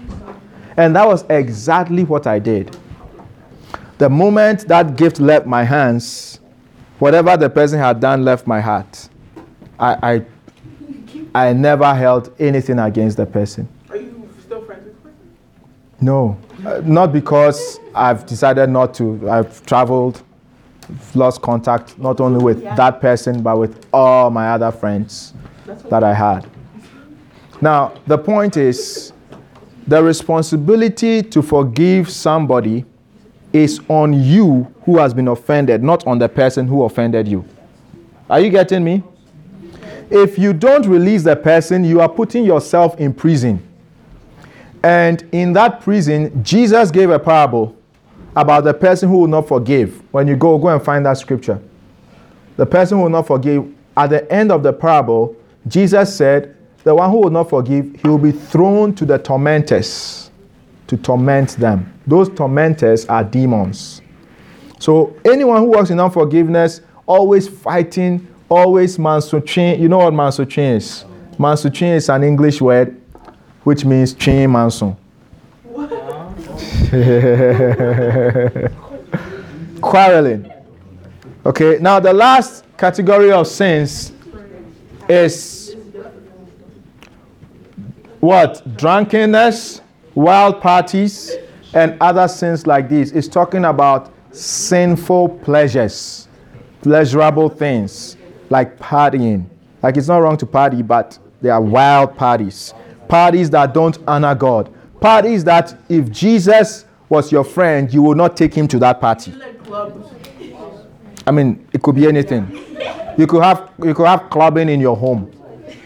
And 0.76 0.96
that 0.96 1.06
was 1.06 1.22
exactly 1.28 2.04
what 2.04 2.26
I 2.26 2.38
did. 2.38 2.74
The 3.98 4.08
moment 4.08 4.66
that 4.68 4.96
gift 4.96 5.20
left 5.20 5.44
my 5.44 5.64
hands, 5.64 6.40
whatever 6.98 7.36
the 7.36 7.50
person 7.50 7.78
had 7.78 8.00
done 8.00 8.24
left 8.24 8.46
my 8.46 8.60
heart. 8.60 9.08
I, 9.78 10.24
I, 11.34 11.48
I 11.48 11.52
never 11.52 11.92
held 11.94 12.32
anything 12.40 12.78
against 12.78 13.18
the 13.18 13.26
person. 13.26 13.68
Are 13.90 13.96
you 13.96 14.26
still 14.40 14.64
friends 14.64 14.86
with 14.86 14.94
the 14.94 15.08
person? 15.10 15.28
No, 16.00 16.38
uh, 16.64 16.80
not 16.84 17.12
because 17.12 17.80
I've 17.94 18.24
decided 18.24 18.70
not 18.70 18.94
to. 18.94 19.28
I've 19.28 19.64
traveled, 19.66 20.22
lost 21.14 21.42
contact 21.42 21.98
not 21.98 22.20
only 22.20 22.42
with 22.42 22.62
that 22.62 23.00
person, 23.02 23.42
but 23.42 23.58
with 23.58 23.84
all 23.92 24.30
my 24.30 24.48
other 24.50 24.70
friends 24.72 25.34
that 25.90 26.02
I 26.02 26.14
had. 26.14 26.48
Now, 27.60 27.94
the 28.06 28.18
point 28.18 28.56
is 28.56 29.12
the 29.86 30.02
responsibility 30.02 31.22
to 31.22 31.42
forgive 31.42 32.10
somebody 32.10 32.84
is 33.52 33.80
on 33.88 34.12
you 34.12 34.72
who 34.82 34.98
has 34.98 35.14
been 35.14 35.28
offended, 35.28 35.82
not 35.82 36.06
on 36.06 36.18
the 36.18 36.28
person 36.28 36.68
who 36.68 36.84
offended 36.84 37.26
you. 37.26 37.44
Are 38.28 38.40
you 38.40 38.50
getting 38.50 38.84
me? 38.84 39.02
If 40.10 40.38
you 40.38 40.52
don't 40.52 40.86
release 40.86 41.22
the 41.22 41.36
person, 41.36 41.84
you 41.84 42.00
are 42.00 42.08
putting 42.08 42.44
yourself 42.44 42.98
in 43.00 43.12
prison. 43.12 43.62
And 44.82 45.26
in 45.32 45.52
that 45.54 45.80
prison, 45.80 46.44
Jesus 46.44 46.90
gave 46.90 47.10
a 47.10 47.18
parable 47.18 47.76
about 48.36 48.64
the 48.64 48.74
person 48.74 49.08
who 49.08 49.18
will 49.18 49.26
not 49.26 49.48
forgive. 49.48 50.00
When 50.12 50.28
you 50.28 50.36
go, 50.36 50.56
go 50.58 50.68
and 50.68 50.82
find 50.82 51.04
that 51.06 51.18
scripture. 51.18 51.60
The 52.56 52.66
person 52.66 52.98
who 52.98 53.04
will 53.04 53.10
not 53.10 53.26
forgive, 53.26 53.66
at 53.96 54.10
the 54.10 54.30
end 54.32 54.52
of 54.52 54.62
the 54.62 54.72
parable, 54.72 55.34
Jesus 55.66 56.14
said, 56.14 56.56
The 56.84 56.94
one 56.94 57.10
who 57.10 57.18
will 57.18 57.30
not 57.30 57.50
forgive, 57.50 58.00
he 58.00 58.08
will 58.08 58.18
be 58.18 58.32
thrown 58.32 58.94
to 58.94 59.04
the 59.04 59.18
tormentors 59.18 60.30
to 60.86 60.96
torment 60.96 61.50
them. 61.50 61.92
Those 62.06 62.30
tormentors 62.30 63.04
are 63.06 63.22
demons. 63.22 64.00
So 64.78 65.14
anyone 65.24 65.62
who 65.62 65.70
works 65.70 65.90
in 65.90 66.00
unforgiveness, 66.00 66.80
always 67.06 67.48
fighting, 67.48 68.26
always 68.48 68.96
mansutrin. 68.96 69.78
You 69.78 69.88
know 69.88 69.98
what 69.98 70.14
mansutrin 70.14 70.76
is? 70.76 71.04
Mansutrin 71.38 71.96
is 71.96 72.08
an 72.08 72.24
English 72.24 72.60
word 72.60 72.98
which 73.64 73.84
means 73.84 74.14
chain 74.14 74.50
manson. 74.50 74.96
Quarreling. 79.80 80.50
Okay, 81.44 81.78
now 81.80 82.00
the 82.00 82.12
last 82.12 82.64
category 82.78 83.30
of 83.30 83.46
sins 83.46 84.12
is 85.08 85.57
what? 88.20 88.76
Drunkenness, 88.76 89.80
wild 90.14 90.60
parties, 90.60 91.32
and 91.74 91.96
other 92.00 92.28
sins 92.28 92.66
like 92.66 92.88
this. 92.88 93.12
It's 93.12 93.28
talking 93.28 93.64
about 93.64 94.12
sinful 94.32 95.28
pleasures, 95.40 96.28
pleasurable 96.82 97.48
things 97.48 98.16
like 98.50 98.78
partying. 98.78 99.46
Like 99.82 99.96
it's 99.96 100.08
not 100.08 100.18
wrong 100.18 100.36
to 100.38 100.46
party, 100.46 100.82
but 100.82 101.18
they 101.40 101.50
are 101.50 101.60
wild 101.60 102.16
parties. 102.16 102.74
Parties 103.08 103.50
that 103.50 103.72
don't 103.72 103.98
honor 104.06 104.34
God. 104.34 104.72
Parties 105.00 105.44
that 105.44 105.78
if 105.88 106.10
Jesus 106.10 106.84
was 107.08 107.30
your 107.30 107.44
friend, 107.44 107.92
you 107.92 108.02
would 108.02 108.16
not 108.16 108.36
take 108.36 108.52
him 108.52 108.66
to 108.68 108.78
that 108.80 109.00
party. 109.00 109.32
I 111.26 111.30
mean, 111.30 111.66
it 111.72 111.82
could 111.82 111.94
be 111.94 112.06
anything. 112.06 112.50
You 113.16 113.26
could 113.26 113.42
have 113.42 113.70
you 113.82 113.94
could 113.94 114.06
have 114.06 114.30
clubbing 114.30 114.68
in 114.68 114.80
your 114.80 114.96
home, 114.96 115.30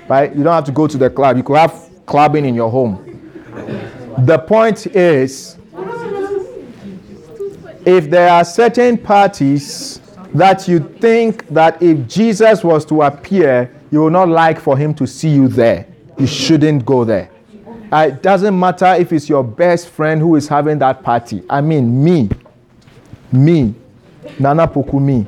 right? 0.08 0.34
You 0.34 0.42
don't 0.42 0.52
have 0.52 0.64
to 0.64 0.72
go 0.72 0.86
to 0.86 0.96
the 0.98 1.10
club. 1.10 1.36
You 1.36 1.42
could 1.42 1.56
have 1.56 1.90
clubbing 2.06 2.44
in 2.44 2.54
your 2.54 2.70
home. 2.70 3.08
The 4.18 4.38
point 4.38 4.86
is, 4.88 5.56
if 7.84 8.08
there 8.10 8.30
are 8.30 8.44
certain 8.44 8.96
parties 8.96 10.00
that 10.34 10.68
you 10.68 10.78
think 10.78 11.46
that 11.48 11.82
if 11.82 12.06
Jesus 12.08 12.62
was 12.62 12.84
to 12.86 13.02
appear, 13.02 13.74
you 13.90 14.00
will 14.00 14.10
not 14.10 14.28
like 14.28 14.60
for 14.60 14.76
him 14.76 14.94
to 14.94 15.06
see 15.06 15.28
you 15.28 15.48
there, 15.48 15.86
you 16.18 16.26
shouldn't 16.26 16.84
go 16.86 17.04
there. 17.04 17.30
Uh, 17.92 18.08
it 18.08 18.22
doesn't 18.22 18.58
matter 18.58 18.94
if 18.94 19.12
it's 19.12 19.28
your 19.28 19.44
best 19.44 19.88
friend 19.88 20.20
who 20.20 20.34
is 20.36 20.48
having 20.48 20.78
that 20.78 21.02
party. 21.02 21.42
I 21.50 21.60
mean, 21.60 22.02
me, 22.02 22.30
me, 23.30 23.74
Nana 24.38 24.66
Poku, 24.66 25.00
me. 25.00 25.26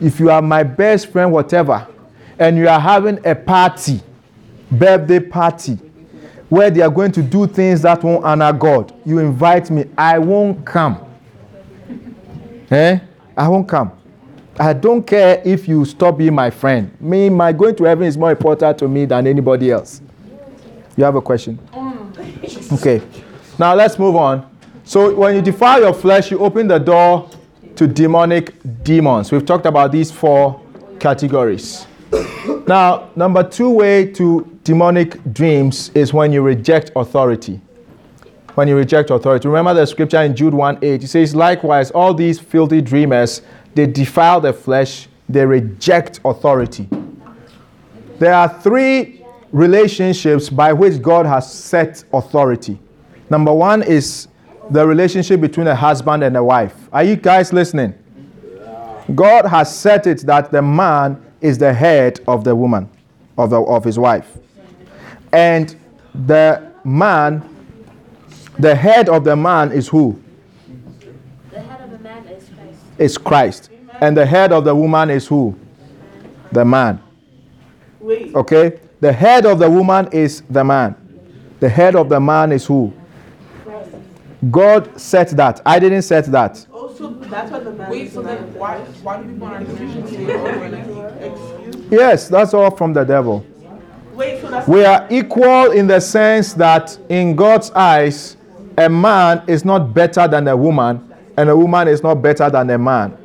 If 0.00 0.18
you 0.18 0.30
are 0.30 0.42
my 0.42 0.64
best 0.64 1.12
friend, 1.12 1.30
whatever, 1.30 1.86
and 2.38 2.56
you 2.56 2.66
are 2.68 2.80
having 2.80 3.24
a 3.24 3.34
party, 3.36 4.00
birthday 4.70 5.20
party, 5.20 5.78
where 6.48 6.70
they 6.70 6.80
are 6.80 6.90
going 6.90 7.12
to 7.12 7.22
do 7.22 7.46
things 7.46 7.82
that 7.82 8.02
won't 8.02 8.24
honor 8.24 8.52
God, 8.52 8.94
you 9.04 9.18
invite 9.18 9.70
me, 9.70 9.84
I 9.96 10.18
won't 10.18 10.64
come. 10.64 11.04
Eh? 12.70 12.98
I 13.36 13.48
won't 13.48 13.68
come. 13.68 13.92
I 14.58 14.72
don't 14.74 15.06
care 15.06 15.40
if 15.44 15.66
you 15.66 15.84
stop 15.84 16.18
being 16.18 16.34
my 16.34 16.50
friend. 16.50 16.94
Me, 17.00 17.30
my 17.30 17.52
going 17.52 17.74
to 17.76 17.84
heaven 17.84 18.06
is 18.06 18.18
more 18.18 18.30
important 18.30 18.78
to 18.78 18.88
me 18.88 19.06
than 19.06 19.26
anybody 19.26 19.70
else. 19.70 20.02
You 20.96 21.04
have 21.04 21.14
a 21.14 21.22
question? 21.22 21.58
Okay. 22.72 23.00
Now 23.58 23.74
let's 23.74 23.98
move 23.98 24.16
on. 24.16 24.46
So 24.84 25.14
when 25.14 25.34
you 25.36 25.42
defile 25.42 25.80
your 25.80 25.94
flesh, 25.94 26.30
you 26.30 26.38
open 26.40 26.68
the 26.68 26.78
door 26.78 27.30
to 27.76 27.86
demonic 27.86 28.54
demons. 28.82 29.32
We've 29.32 29.46
talked 29.46 29.66
about 29.66 29.92
these 29.92 30.10
four 30.10 30.60
categories. 30.98 31.86
Now, 32.70 33.10
number 33.16 33.42
two 33.42 33.68
way 33.68 34.12
to 34.12 34.46
demonic 34.62 35.20
dreams 35.32 35.90
is 35.92 36.14
when 36.14 36.32
you 36.32 36.40
reject 36.40 36.92
authority. 36.94 37.60
When 38.54 38.68
you 38.68 38.76
reject 38.76 39.10
authority. 39.10 39.48
Remember 39.48 39.74
the 39.74 39.84
scripture 39.84 40.22
in 40.22 40.36
Jude 40.36 40.54
1 40.54 40.78
8. 40.80 41.02
It 41.02 41.08
says, 41.08 41.34
Likewise, 41.34 41.90
all 41.90 42.14
these 42.14 42.38
filthy 42.38 42.80
dreamers, 42.80 43.42
they 43.74 43.88
defile 43.88 44.40
the 44.40 44.52
flesh, 44.52 45.08
they 45.28 45.44
reject 45.44 46.20
authority. 46.24 46.88
There 48.20 48.34
are 48.34 48.48
three 48.48 49.24
relationships 49.50 50.48
by 50.48 50.72
which 50.72 51.02
God 51.02 51.26
has 51.26 51.52
set 51.52 52.04
authority. 52.12 52.78
Number 53.30 53.52
one 53.52 53.82
is 53.82 54.28
the 54.70 54.86
relationship 54.86 55.40
between 55.40 55.66
a 55.66 55.74
husband 55.74 56.22
and 56.22 56.36
a 56.36 56.44
wife. 56.44 56.88
Are 56.92 57.02
you 57.02 57.16
guys 57.16 57.52
listening? 57.52 57.94
God 59.12 59.46
has 59.46 59.76
set 59.76 60.06
it 60.06 60.20
that 60.20 60.52
the 60.52 60.62
man 60.62 61.20
is 61.40 61.58
the 61.58 61.72
head 61.72 62.20
of 62.26 62.44
the 62.44 62.54
woman, 62.54 62.88
of, 63.38 63.50
the, 63.50 63.60
of 63.60 63.84
his 63.84 63.98
wife. 63.98 64.38
And 65.32 65.74
the 66.14 66.70
man, 66.84 67.42
the 68.58 68.74
head 68.74 69.08
of 69.08 69.24
the 69.24 69.36
man 69.36 69.72
is 69.72 69.88
who? 69.88 70.20
The 71.50 71.60
head 71.60 71.80
of 71.80 71.92
a 71.92 71.98
man 72.02 72.26
is 72.26 72.48
Christ. 72.48 72.80
Is 72.98 73.18
Christ. 73.18 73.70
And 74.00 74.16
the 74.16 74.26
head 74.26 74.52
of 74.52 74.64
the 74.64 74.74
woman 74.74 75.10
is 75.10 75.26
who? 75.26 75.58
The 76.52 76.64
man. 76.64 77.02
Okay? 78.02 78.80
The 79.00 79.12
head 79.12 79.46
of 79.46 79.58
the 79.58 79.70
woman 79.70 80.08
is 80.12 80.42
the 80.50 80.64
man. 80.64 80.96
The 81.60 81.68
head 81.68 81.94
of 81.96 82.08
the 82.08 82.20
man 82.20 82.52
is 82.52 82.66
who? 82.66 82.92
God 84.50 84.98
set 84.98 85.28
that. 85.30 85.60
I 85.66 85.78
didn't 85.78 86.02
set 86.02 86.24
that. 86.26 86.66
So 87.00 87.08
that's 87.08 87.50
what 87.50 87.64
the 87.64 87.72
man 87.72 87.90
Wait, 87.90 88.12
so 88.12 88.20
then 88.20 88.52
why, 88.52 88.78
why 89.02 89.22
do 89.22 89.32
people 89.32 89.46
in 89.46 89.52
our 89.54 89.64
generation 89.64 90.06
say, 90.06 90.34
oh, 90.34 90.42
we're 90.44 90.68
like, 90.68 91.22
excuse? 91.22 91.86
Yes, 91.90 92.28
that's 92.28 92.52
all 92.52 92.70
from 92.76 92.92
the 92.92 93.04
devil. 93.04 93.42
Wait, 94.12 94.42
so 94.42 94.50
that's 94.50 94.68
We 94.68 94.84
are 94.84 95.06
equal 95.08 95.70
in 95.70 95.86
the 95.86 95.98
sense 96.00 96.52
that 96.54 96.98
in 97.08 97.34
God's 97.36 97.70
eyes, 97.70 98.36
a 98.76 98.90
man 98.90 99.42
is 99.46 99.64
not 99.64 99.94
better 99.94 100.28
than 100.28 100.46
a 100.46 100.54
woman, 100.54 101.10
and 101.38 101.48
a 101.48 101.56
woman 101.56 101.88
is 101.88 102.02
not 102.02 102.16
better 102.16 102.50
than 102.50 102.68
a 102.68 102.76
man. 102.76 103.16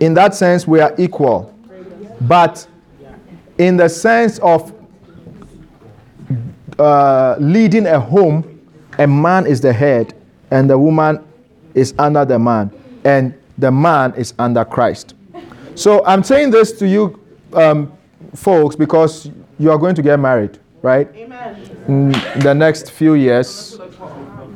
In 0.00 0.12
that 0.14 0.34
sense, 0.34 0.66
we 0.66 0.80
are 0.80 0.92
equal. 0.98 1.54
But 2.22 2.66
in 3.56 3.76
the 3.76 3.88
sense 3.88 4.40
of 4.40 4.74
uh, 6.76 7.36
leading 7.38 7.86
a 7.86 8.00
home, 8.00 8.60
a 8.98 9.06
man 9.06 9.46
is 9.46 9.60
the 9.60 9.72
head, 9.72 10.12
and 10.50 10.68
the 10.68 10.76
woman 10.76 11.24
is 11.74 11.94
under 12.00 12.24
the 12.24 12.38
man, 12.38 12.72
and 13.06 13.32
the 13.56 13.70
man 13.70 14.12
is 14.14 14.34
under 14.38 14.64
Christ. 14.64 15.14
So 15.76 16.04
I'm 16.04 16.24
saying 16.24 16.50
this 16.50 16.72
to 16.80 16.88
you, 16.88 17.18
um, 17.52 17.92
folks, 18.34 18.74
because 18.74 19.30
you 19.58 19.70
are 19.70 19.78
going 19.78 19.94
to 19.94 20.02
get 20.02 20.18
married, 20.18 20.58
right? 20.82 21.08
Amen. 21.14 21.54
In 21.86 22.12
the 22.40 22.52
next 22.52 22.90
few 22.90 23.14
years. 23.14 23.78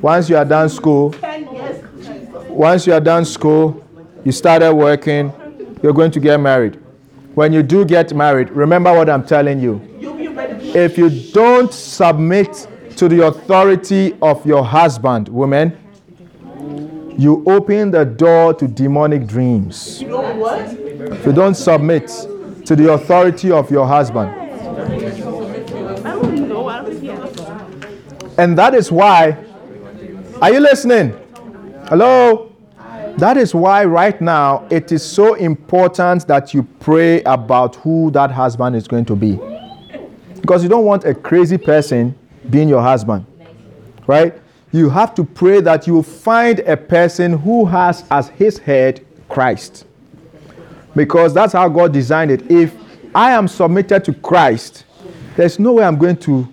Once 0.02 0.28
you 0.28 0.36
are 0.36 0.44
done 0.44 0.68
school, 0.68 1.12
Ten 1.12 1.52
years. 1.54 1.84
Jesus. 1.98 2.30
once 2.48 2.86
you 2.86 2.92
are 2.94 3.00
done 3.00 3.24
school, 3.24 3.84
you 4.24 4.32
started 4.32 4.74
working, 4.74 5.32
you're 5.82 5.92
going 5.92 6.10
to 6.10 6.20
get 6.20 6.40
married. 6.40 6.74
When 7.34 7.52
you 7.52 7.62
do 7.62 7.84
get 7.84 8.12
married, 8.14 8.50
remember 8.50 8.92
what 8.92 9.08
I'm 9.08 9.24
telling 9.24 9.60
you. 9.60 9.80
You'll 10.00 10.14
be 10.14 10.28
ready. 10.28 10.70
If 10.70 10.98
you 10.98 11.08
don't 11.32 11.72
submit 11.72 12.66
to 12.96 13.08
the 13.08 13.26
authority 13.26 14.16
of 14.20 14.44
your 14.44 14.64
husband, 14.64 15.28
women, 15.28 15.78
you 17.20 17.44
open 17.46 17.90
the 17.90 18.04
door 18.04 18.54
to 18.54 18.66
demonic 18.66 19.26
dreams. 19.26 20.00
You 20.00 20.08
know 20.08 20.34
what? 20.36 20.60
If 20.60 21.26
you 21.26 21.32
don't 21.32 21.54
submit 21.54 22.08
to 22.64 22.74
the 22.74 22.94
authority 22.94 23.50
of 23.50 23.70
your 23.70 23.86
husband. 23.86 24.30
I 24.30 24.46
don't 24.46 26.48
know. 26.48 26.66
I 26.66 26.82
don't 26.82 27.02
know. 27.02 28.34
And 28.38 28.56
that 28.56 28.74
is 28.74 28.90
why, 28.90 29.36
are 30.40 30.50
you 30.50 30.60
listening? 30.60 31.14
Hello? 31.88 32.52
That 33.18 33.36
is 33.36 33.54
why, 33.54 33.84
right 33.84 34.18
now, 34.18 34.66
it 34.70 34.90
is 34.90 35.04
so 35.04 35.34
important 35.34 36.26
that 36.26 36.54
you 36.54 36.62
pray 36.78 37.22
about 37.24 37.76
who 37.76 38.10
that 38.12 38.30
husband 38.30 38.76
is 38.76 38.88
going 38.88 39.04
to 39.04 39.14
be. 39.14 39.38
Because 40.40 40.62
you 40.62 40.70
don't 40.70 40.86
want 40.86 41.04
a 41.04 41.14
crazy 41.14 41.58
person 41.58 42.16
being 42.48 42.70
your 42.70 42.80
husband, 42.80 43.26
right? 44.06 44.39
You 44.72 44.88
have 44.90 45.14
to 45.16 45.24
pray 45.24 45.60
that 45.62 45.86
you 45.86 46.02
find 46.02 46.60
a 46.60 46.76
person 46.76 47.32
who 47.38 47.64
has 47.64 48.04
as 48.10 48.28
his 48.28 48.58
head 48.58 49.04
Christ. 49.28 49.84
Because 50.94 51.34
that's 51.34 51.52
how 51.52 51.68
God 51.68 51.92
designed 51.92 52.30
it. 52.30 52.50
If 52.50 52.74
I 53.14 53.32
am 53.32 53.48
submitted 53.48 54.04
to 54.04 54.14
Christ, 54.14 54.84
there's 55.36 55.58
no 55.58 55.74
way 55.74 55.84
I'm 55.84 55.98
going 55.98 56.16
to 56.18 56.46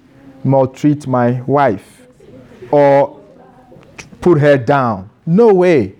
maltreat 0.44 1.06
my 1.06 1.41
wife 1.41 2.07
or 2.72 3.22
put 4.22 4.39
her 4.39 4.57
down. 4.57 5.10
No 5.26 5.53
way. 5.53 5.95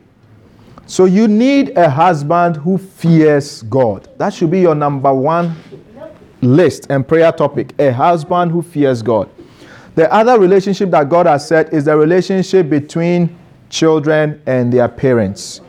So 0.88 1.06
you 1.06 1.28
need 1.28 1.78
a 1.78 1.90
husband 1.90 2.56
who 2.56 2.78
fears 2.78 3.62
God. 3.64 4.08
That 4.18 4.34
should 4.34 4.50
be 4.50 4.62
your 4.62 4.76
number 4.76 5.14
one 5.14 5.56
list 6.42 6.88
and 6.90 7.08
prayer 7.08 7.32
topic. 7.32 7.74
A 7.80 7.92
husband 7.92 8.52
who 8.52 8.62
fears 8.62 9.02
God. 9.02 9.30
The 9.98 10.14
other 10.14 10.40
relationship 10.40 10.92
that 10.92 11.10
God 11.10 11.26
has 11.26 11.48
said 11.48 11.74
is 11.74 11.86
the 11.86 11.98
relationship 11.98 12.70
between 12.70 13.36
children 13.72 14.40
and 14.46 14.72
their 14.72 14.88
parents. 14.88 15.62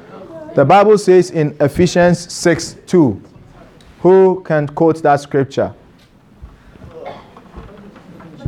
The 0.54 0.66
Bible 0.66 0.98
says 0.98 1.30
in 1.30 1.56
Ephesians 1.58 2.30
6 2.30 2.76
2. 2.86 3.22
Who 4.02 4.42
can 4.44 4.66
quote 4.68 5.02
that 5.02 5.20
scripture? 5.22 5.74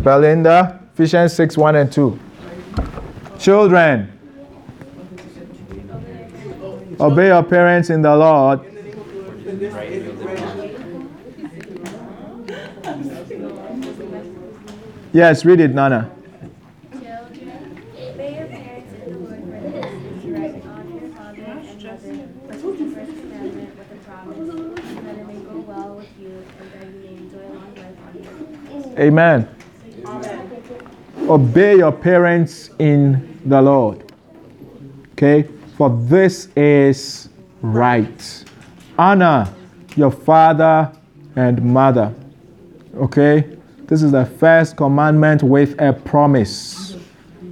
Belinda, 0.01 0.87
Ephesians 0.93 1.33
6 1.33 1.57
1 1.57 1.77
and 1.77 1.91
2. 1.91 2.19
Children, 3.39 4.13
obey 7.01 7.29
your 7.29 7.43
parents 7.43 7.89
in 7.89 8.03
the 8.03 8.15
Lord. 8.15 8.61
Yes, 15.13 15.45
read 15.45 15.59
it, 15.61 15.75
Nana. 15.75 16.09
Children, 16.93 17.85
obey 17.99 18.37
your 18.39 18.47
parents 18.47 18.95
in 18.95 19.11
the 19.11 19.19
Lord, 19.19 19.43
for 19.43 19.59
this 19.59 19.89
is 20.07 20.29
right. 20.31 20.63
Honor 20.65 21.01
your 21.01 21.11
father 21.11 21.43
and 21.47 21.67
mother, 21.67 22.55
which 22.63 22.79
is 22.79 22.79
the 22.79 22.95
first 22.95 23.13
commandment 23.21 23.71
with 23.77 23.91
a 23.91 23.95
promise, 24.07 24.49
that 25.05 25.17
it 25.19 25.27
may 25.27 25.41
go 25.41 25.57
well 25.67 25.91
with 25.97 26.13
you 26.21 26.33
and 26.61 26.67
that 26.73 26.87
you 26.87 26.99
may 27.01 27.15
enjoy 27.17 27.45
long 27.49 27.75
life 27.75 27.99
on 28.07 28.13
earth. 28.79 28.99
Amen. 29.01 29.39
Obey 31.29 31.77
your 31.79 31.93
parents 31.93 32.71
in 32.79 33.41
the 33.47 33.61
Lord. 33.61 34.13
Okay? 35.13 35.49
For 35.77 35.91
this 35.91 36.49
is 36.55 37.29
right. 37.63 38.45
Honor 38.97 39.53
your 39.97 40.13
father 40.13 40.93
and 41.37 41.63
mother. 41.63 42.15
Okay? 42.97 43.57
This 43.91 44.05
is 44.05 44.13
the 44.13 44.25
first 44.25 44.77
commandment 44.77 45.43
with 45.43 45.75
a 45.81 45.93
promise. 45.93 46.97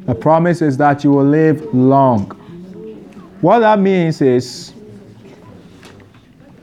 The 0.07 0.15
promise 0.15 0.63
is 0.63 0.77
that 0.77 1.03
you 1.03 1.11
will 1.11 1.25
live 1.25 1.75
long. 1.75 2.27
What 3.41 3.59
that 3.59 3.81
means 3.81 4.23
is, 4.23 4.73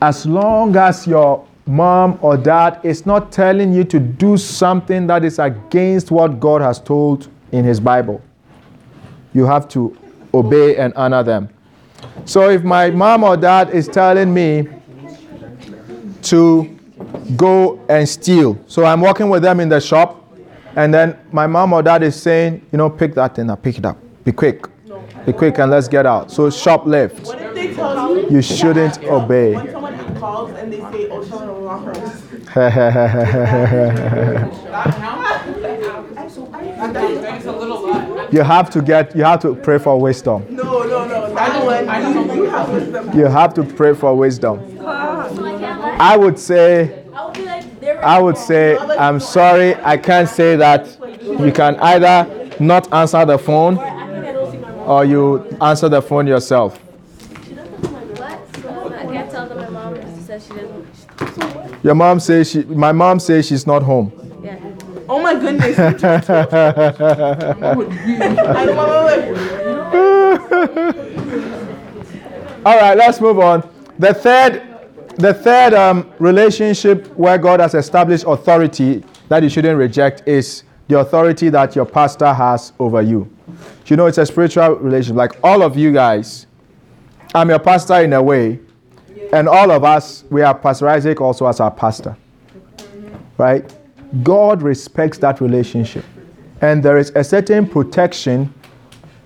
as 0.00 0.24
long 0.24 0.74
as 0.76 1.06
your 1.06 1.46
mom 1.66 2.18
or 2.22 2.38
dad 2.38 2.80
is 2.84 3.04
not 3.04 3.30
telling 3.30 3.74
you 3.74 3.84
to 3.84 4.00
do 4.00 4.38
something 4.38 5.06
that 5.08 5.26
is 5.26 5.38
against 5.38 6.10
what 6.10 6.40
God 6.40 6.62
has 6.62 6.80
told 6.80 7.28
in 7.52 7.62
His 7.62 7.78
Bible, 7.78 8.22
you 9.34 9.44
have 9.44 9.68
to 9.68 9.94
obey 10.32 10.78
and 10.78 10.94
honor 10.94 11.22
them. 11.22 11.50
So 12.24 12.48
if 12.48 12.64
my 12.64 12.88
mom 12.88 13.24
or 13.24 13.36
dad 13.36 13.68
is 13.74 13.88
telling 13.88 14.32
me 14.32 14.68
to 16.22 16.75
go 17.36 17.80
and 17.88 18.08
steal, 18.08 18.58
so 18.66 18.84
I'm 18.84 19.00
working 19.00 19.28
with 19.28 19.42
them 19.42 19.60
in 19.60 19.68
the 19.68 19.80
shop, 19.80 20.22
and 20.76 20.92
then 20.92 21.16
my 21.32 21.46
mom 21.46 21.72
or 21.72 21.82
dad 21.82 22.02
is 22.02 22.20
saying, 22.20 22.66
you 22.72 22.78
know, 22.78 22.90
pick 22.90 23.14
that 23.14 23.34
thing 23.36 23.50
up, 23.50 23.62
pick 23.62 23.78
it 23.78 23.84
up, 23.86 23.98
be 24.24 24.32
quick, 24.32 24.66
be 25.24 25.32
quick, 25.32 25.58
and 25.58 25.70
let's 25.70 25.88
get 25.88 26.06
out. 26.06 26.30
So 26.30 26.48
shoplift, 26.48 27.24
What 27.26 27.40
if 27.40 27.54
they 27.54 27.74
tell 27.74 28.16
you? 28.16 28.28
you 28.30 28.42
shouldn't 28.42 29.02
obey. 29.04 29.54
When 29.54 29.70
someone 29.72 30.16
calls 30.18 30.50
and 30.52 30.72
they 30.72 30.78
say, 30.80 31.08
oh, 31.10 31.22
she's 31.24 31.32
on 31.32 31.46
the 31.46 31.52
wrong 31.52 31.84
house. 31.84 32.22
That 32.54 32.72
counts? 34.96 36.92
That 36.92 37.38
is 37.40 37.46
a 37.46 37.52
little 37.52 37.88
lot. 37.88 38.32
you 38.32 38.42
have 38.42 38.70
to 38.70 38.82
get, 38.82 39.16
you 39.16 39.24
have 39.24 39.40
to 39.40 39.54
pray 39.54 39.78
for 39.78 39.98
wisdom. 40.00 40.44
No, 40.50 40.82
no, 40.84 41.06
no. 41.06 41.34
That 41.34 41.64
one, 41.64 42.36
you, 42.36 42.44
you 42.44 42.50
have 42.50 42.70
wisdom. 42.70 43.18
You 43.18 43.24
have 43.26 43.54
to 43.54 43.62
pray 43.64 43.94
for 43.94 44.14
wisdom. 44.16 44.76
So 44.78 44.86
I 44.86 45.28
can't 45.58 45.80
lie. 45.80 45.96
I 45.98 46.16
would 46.16 46.38
say, 46.38 47.04
I 48.02 48.18
would 48.20 48.34
be 48.34 48.38
like, 48.40 48.48
they're 48.48 48.78
I 48.78 48.78
would 48.78 48.78
say, 48.78 48.78
I'm 48.98 49.20
sorry, 49.20 49.74
I 49.76 49.96
can't 49.96 50.28
say 50.28 50.56
that. 50.56 50.88
You 51.22 51.52
can 51.52 51.76
either 51.76 52.50
not 52.60 52.92
answer 52.92 53.24
the 53.24 53.38
phone 53.38 53.78
I 53.78 54.06
think 54.06 54.26
I 54.26 54.32
don't 54.32 54.50
see 54.52 54.58
my 54.58 54.70
mom. 54.70 54.90
or 54.90 55.04
you 55.04 55.44
answer 55.60 55.88
the 55.88 56.02
phone 56.02 56.26
yourself. 56.26 56.76
What? 56.78 58.56
So 58.62 58.94
I 58.94 59.04
can't 59.12 59.30
tell 59.30 59.48
that 59.48 59.56
my 59.56 59.68
mom 59.68 59.94
says 60.22 60.46
she 60.46 60.54
doesn't. 60.54 61.84
Your 61.84 61.94
mom 61.94 62.20
says 62.20 62.50
she, 62.50 62.62
my 62.64 62.92
mom 62.92 63.20
says 63.20 63.46
she's 63.46 63.66
not 63.66 63.82
home. 63.82 64.12
Yeah. 64.42 64.58
Oh 65.08 65.20
my 65.22 65.34
goodness. 65.34 65.78
All 72.66 72.76
right, 72.80 72.96
let's 72.96 73.20
move 73.20 73.38
on. 73.38 73.68
The 73.98 74.12
third, 74.12 74.62
the 75.16 75.32
third 75.32 75.74
um, 75.74 76.10
relationship 76.18 77.06
where 77.16 77.38
God 77.38 77.60
has 77.60 77.74
established 77.74 78.24
authority 78.26 79.02
that 79.28 79.42
you 79.42 79.48
shouldn't 79.48 79.78
reject 79.78 80.26
is 80.26 80.62
the 80.88 80.98
authority 80.98 81.48
that 81.48 81.74
your 81.74 81.86
pastor 81.86 82.32
has 82.32 82.72
over 82.78 83.02
you. 83.02 83.30
You 83.86 83.96
know, 83.96 84.06
it's 84.06 84.18
a 84.18 84.26
spiritual 84.26 84.76
relationship. 84.76 85.16
Like 85.16 85.32
all 85.42 85.62
of 85.62 85.76
you 85.76 85.92
guys, 85.92 86.46
I'm 87.34 87.48
your 87.48 87.58
pastor 87.58 88.00
in 88.02 88.12
a 88.12 88.22
way, 88.22 88.60
and 89.32 89.48
all 89.48 89.70
of 89.70 89.84
us, 89.84 90.24
we 90.30 90.42
are 90.42 90.54
Pastor 90.54 90.88
Isaac 90.88 91.20
also 91.20 91.46
as 91.46 91.60
our 91.60 91.70
pastor. 91.70 92.16
Right? 93.38 93.74
God 94.22 94.62
respects 94.62 95.18
that 95.18 95.40
relationship. 95.40 96.04
And 96.60 96.82
there 96.82 96.96
is 96.96 97.10
a 97.14 97.24
certain 97.24 97.68
protection 97.68 98.54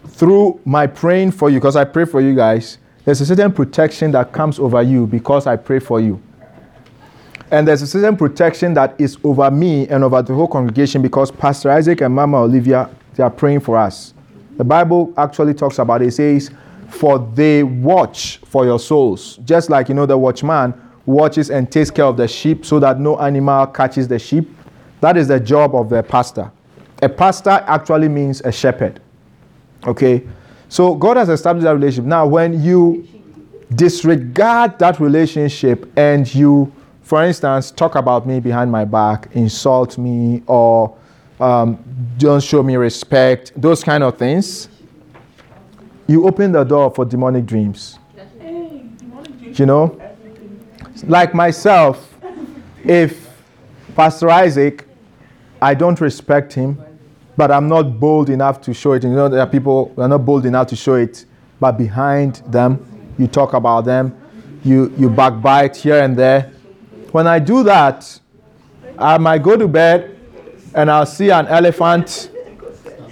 through 0.08 0.60
my 0.64 0.86
praying 0.86 1.32
for 1.32 1.50
you, 1.50 1.58
because 1.58 1.76
I 1.76 1.84
pray 1.84 2.04
for 2.04 2.20
you 2.20 2.34
guys. 2.34 2.78
There's 3.04 3.20
a 3.20 3.26
certain 3.26 3.52
protection 3.52 4.10
that 4.12 4.32
comes 4.32 4.58
over 4.58 4.82
you 4.82 5.06
because 5.06 5.46
I 5.46 5.56
pray 5.56 5.78
for 5.78 6.00
you. 6.00 6.20
And 7.50 7.66
there's 7.66 7.82
a 7.82 7.86
certain 7.86 8.16
protection 8.16 8.74
that 8.74 8.94
is 9.00 9.18
over 9.24 9.50
me 9.50 9.88
and 9.88 10.04
over 10.04 10.22
the 10.22 10.34
whole 10.34 10.46
congregation 10.46 11.02
because 11.02 11.30
Pastor 11.30 11.70
Isaac 11.70 12.00
and 12.00 12.14
Mama 12.14 12.42
Olivia, 12.42 12.88
they 13.14 13.24
are 13.24 13.30
praying 13.30 13.60
for 13.60 13.76
us. 13.76 14.14
The 14.56 14.64
Bible 14.64 15.12
actually 15.16 15.54
talks 15.54 15.78
about 15.78 16.02
it. 16.02 16.08
It 16.08 16.12
says, 16.12 16.50
For 16.90 17.18
they 17.18 17.62
watch 17.62 18.38
for 18.44 18.64
your 18.64 18.78
souls. 18.78 19.38
Just 19.44 19.70
like, 19.70 19.88
you 19.88 19.94
know, 19.94 20.06
the 20.06 20.18
watchman 20.18 20.74
watches 21.06 21.50
and 21.50 21.72
takes 21.72 21.90
care 21.90 22.04
of 22.04 22.16
the 22.16 22.28
sheep 22.28 22.64
so 22.64 22.78
that 22.78 23.00
no 23.00 23.18
animal 23.18 23.66
catches 23.66 24.06
the 24.06 24.18
sheep. 24.18 24.48
That 25.00 25.16
is 25.16 25.28
the 25.28 25.40
job 25.40 25.74
of 25.74 25.88
the 25.88 26.02
pastor. 26.02 26.52
A 27.02 27.08
pastor 27.08 27.64
actually 27.66 28.08
means 28.08 28.42
a 28.42 28.52
shepherd. 28.52 29.00
Okay? 29.86 30.22
So 30.70 30.94
God 30.94 31.18
has 31.18 31.28
established 31.28 31.64
that 31.64 31.74
relationship. 31.74 32.06
Now, 32.06 32.26
when 32.26 32.62
you 32.62 33.06
disregard 33.74 34.78
that 34.78 34.98
relationship 34.98 35.92
and 35.98 36.32
you 36.34 36.72
for 37.10 37.24
instance, 37.24 37.72
talk 37.72 37.96
about 37.96 38.24
me 38.24 38.38
behind 38.38 38.70
my 38.70 38.84
back, 38.84 39.30
insult 39.32 39.98
me, 39.98 40.44
or 40.46 40.96
um, 41.40 41.76
don't 42.18 42.40
show 42.40 42.62
me 42.62 42.76
respect, 42.76 43.50
those 43.56 43.82
kind 43.82 44.04
of 44.04 44.16
things, 44.16 44.68
you 46.06 46.24
open 46.24 46.52
the 46.52 46.62
door 46.62 46.88
for 46.94 47.04
demonic 47.04 47.46
dreams. 47.46 47.98
You 48.38 49.66
know? 49.66 50.00
Like 51.02 51.34
myself, 51.34 52.14
if 52.84 53.28
Pastor 53.96 54.30
Isaac, 54.30 54.86
I 55.60 55.74
don't 55.74 56.00
respect 56.00 56.52
him, 56.52 56.80
but 57.36 57.50
I'm 57.50 57.68
not 57.68 57.98
bold 57.98 58.30
enough 58.30 58.60
to 58.62 58.74
show 58.74 58.92
it. 58.92 59.04
You 59.04 59.10
know, 59.10 59.28
there 59.28 59.40
are 59.40 59.46
people 59.46 59.92
who 59.94 60.02
are 60.02 60.08
not 60.08 60.24
bold 60.24 60.46
enough 60.46 60.66
to 60.68 60.76
show 60.76 60.94
it, 60.94 61.24
but 61.58 61.72
behind 61.72 62.36
them, 62.46 62.86
you 63.18 63.26
talk 63.26 63.54
about 63.54 63.84
them, 63.84 64.16
you, 64.64 64.92
you 64.98 65.10
backbite 65.10 65.76
here 65.76 66.02
and 66.02 66.16
there 66.16 66.52
when 67.12 67.26
I 67.26 67.38
do 67.40 67.62
that, 67.64 68.20
I 68.98 69.18
might 69.18 69.42
go 69.42 69.56
to 69.56 69.66
bed 69.66 70.16
and 70.74 70.90
I'll 70.90 71.06
see 71.06 71.30
an 71.30 71.46
elephant 71.48 72.30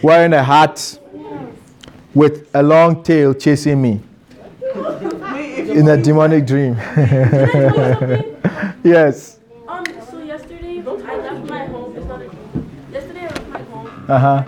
wearing 0.02 0.32
a 0.32 0.42
hat 0.42 0.98
with 2.14 2.48
a 2.54 2.62
long 2.62 3.02
tail 3.02 3.34
chasing 3.34 3.82
me 3.82 4.00
in 5.56 5.88
a 5.88 6.00
demonic 6.00 6.46
dream. 6.46 6.74
yes. 8.84 9.37
Uh 14.08 14.18
huh. 14.18 14.44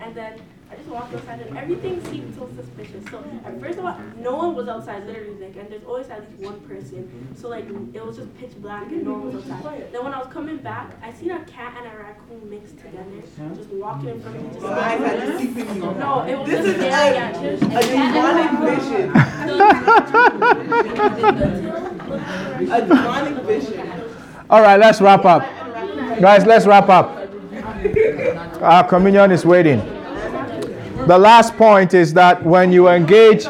And 0.00 0.14
then 0.14 0.40
I 0.70 0.74
just 0.76 0.88
walked 0.88 1.14
outside 1.14 1.40
and 1.40 1.56
everything 1.56 2.02
seemed 2.06 2.34
so 2.34 2.48
suspicious. 2.56 3.04
So 3.10 3.22
at 3.44 3.60
first 3.60 3.78
of 3.78 3.84
all, 3.84 3.96
no 4.18 4.34
one 4.34 4.54
was 4.56 4.66
outside, 4.66 5.06
literally, 5.06 5.36
like, 5.40 5.54
and 5.56 5.70
there's 5.70 5.84
always 5.84 6.08
at 6.10 6.28
least 6.28 6.42
one 6.42 6.58
person. 6.62 7.08
So 7.36 7.48
like 7.48 7.66
it 7.94 8.04
was 8.04 8.16
just 8.16 8.36
pitch 8.38 8.50
black 8.60 8.90
and 8.90 9.04
no 9.04 9.12
one 9.12 9.32
was 9.36 9.48
outside. 9.50 9.92
Then 9.92 10.02
when 10.04 10.12
I 10.12 10.18
was 10.18 10.26
coming 10.32 10.56
back, 10.58 10.90
I 11.02 11.12
seen 11.12 11.30
a 11.30 11.44
cat 11.44 11.74
and 11.78 11.86
a 11.86 11.90
raccoon 11.96 12.50
mixed 12.50 12.76
together, 12.78 13.22
just 13.54 13.68
walking 13.70 14.08
in 14.10 14.20
front 14.20 14.36
of 14.36 14.42
me. 14.42 14.48
Just 14.50 14.60
Your 14.62 14.72
eyes 14.72 14.98
had 15.00 15.20
deceiving 15.38 15.74
you. 15.76 15.80
no, 15.94 16.24
it 16.26 16.36
was 16.38 16.48
This 16.50 16.66
just 16.66 16.68
is 16.68 16.74
staring 16.82 17.14
a- 17.14 17.18
at 17.20 17.40
you. 17.40 17.50
A 17.78 17.80
demonic 17.94 18.50
vision. 18.80 19.06
A 22.70 22.80
demonic 22.86 23.42
vision. 23.44 23.90
All 24.50 24.62
right, 24.62 24.78
let's 24.78 25.00
wrap 25.00 25.24
up. 25.24 25.42
Guys, 26.20 26.46
let's 26.46 26.66
wrap 26.66 26.88
up. 26.88 27.23
Our 28.62 28.84
communion 28.88 29.30
is 29.30 29.44
waiting. 29.44 29.78
The 31.06 31.18
last 31.18 31.54
point 31.56 31.92
is 31.92 32.14
that 32.14 32.42
when 32.42 32.72
you 32.72 32.88
engage, 32.88 33.44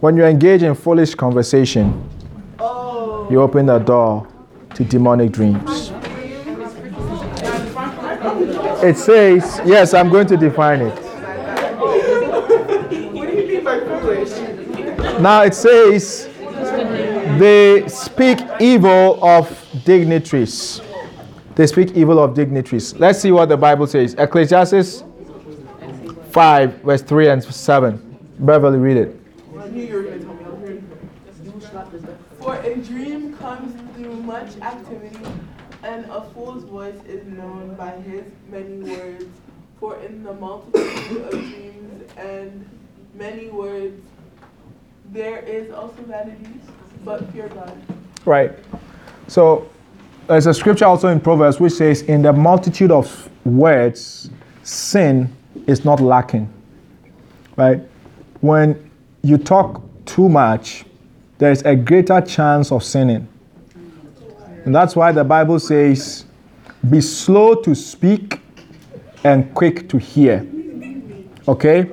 when 0.00 0.16
you 0.16 0.24
engage 0.24 0.62
in 0.62 0.74
foolish 0.74 1.14
conversation, 1.14 2.06
you 3.30 3.40
open 3.40 3.64
the 3.66 3.78
door 3.78 4.28
to 4.74 4.84
demonic 4.84 5.32
dreams. 5.32 5.90
It 8.82 8.98
says, 8.98 9.62
yes, 9.64 9.94
I'm 9.94 10.10
going 10.10 10.26
to 10.26 10.36
define 10.36 10.82
it. 10.82 10.98
What 11.78 12.90
do 12.90 12.96
you 12.96 13.46
mean 13.46 13.64
by 13.64 13.80
foolish? 13.80 14.30
Now 15.20 15.42
it 15.44 15.54
says, 15.54 16.28
they 17.38 17.88
speak 17.88 18.38
evil 18.60 19.22
of 19.24 19.66
dignitaries. 19.84 20.80
They 21.54 21.66
speak 21.66 21.92
evil 21.92 22.18
of 22.18 22.34
dignitaries. 22.34 22.94
Let's 22.98 23.20
see 23.20 23.32
what 23.32 23.48
the 23.48 23.56
Bible 23.56 23.86
says. 23.86 24.14
Ecclesiastes 24.14 25.04
5, 26.30 26.74
verse 26.82 27.02
3 27.02 27.28
and 27.28 27.44
7. 27.44 28.18
Beverly, 28.40 28.78
read 28.78 28.96
it. 28.96 29.20
For 32.40 32.56
a 32.56 32.76
dream 32.76 33.36
comes 33.38 33.74
through 33.94 34.16
much 34.16 34.56
activity, 34.60 35.24
and 35.82 36.04
a 36.06 36.22
fool's 36.34 36.64
voice 36.64 36.98
is 37.08 37.24
known 37.26 37.74
by 37.76 37.92
his 38.00 38.24
many 38.50 38.78
words. 38.78 39.26
For 39.80 39.96
in 40.00 40.22
the 40.22 40.34
multitude 40.34 41.22
of 41.22 41.30
dreams 41.30 42.10
and 42.16 42.68
many 43.14 43.48
words, 43.48 44.02
there 45.12 45.38
is 45.38 45.70
also 45.72 46.02
vanity, 46.02 46.60
but 47.04 47.30
fear 47.32 47.48
God. 47.48 47.76
Right. 48.24 48.52
So 49.28 49.68
there's 50.26 50.46
a 50.46 50.54
scripture 50.54 50.86
also 50.86 51.08
in 51.08 51.20
Proverbs 51.20 51.60
which 51.60 51.74
says, 51.74 52.02
In 52.02 52.22
the 52.22 52.32
multitude 52.32 52.90
of 52.90 53.30
words, 53.44 54.30
sin 54.62 55.34
is 55.66 55.84
not 55.84 56.00
lacking. 56.00 56.52
Right? 57.56 57.80
When 58.40 58.90
you 59.22 59.38
talk 59.38 59.82
too 60.06 60.28
much, 60.28 60.84
there's 61.38 61.62
a 61.62 61.74
greater 61.76 62.20
chance 62.20 62.72
of 62.72 62.82
sinning. 62.82 63.28
And 64.64 64.74
that's 64.74 64.96
why 64.96 65.12
the 65.12 65.24
Bible 65.24 65.58
says, 65.58 66.24
Be 66.88 67.00
slow 67.00 67.54
to 67.56 67.74
speak 67.74 68.40
and 69.24 69.54
quick 69.54 69.88
to 69.90 69.98
hear. 69.98 70.46
Okay? 71.46 71.90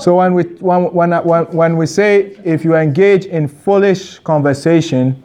So 0.00 0.16
when 0.16 0.32
we 0.32 0.44
when, 0.44 0.84
when, 0.94 1.12
when, 1.12 1.76
we 1.76 1.84
say 1.84 2.34
if 2.42 2.64
you 2.64 2.74
engage 2.74 3.26
in 3.26 3.48
foolish 3.48 4.18
conversation, 4.20 5.22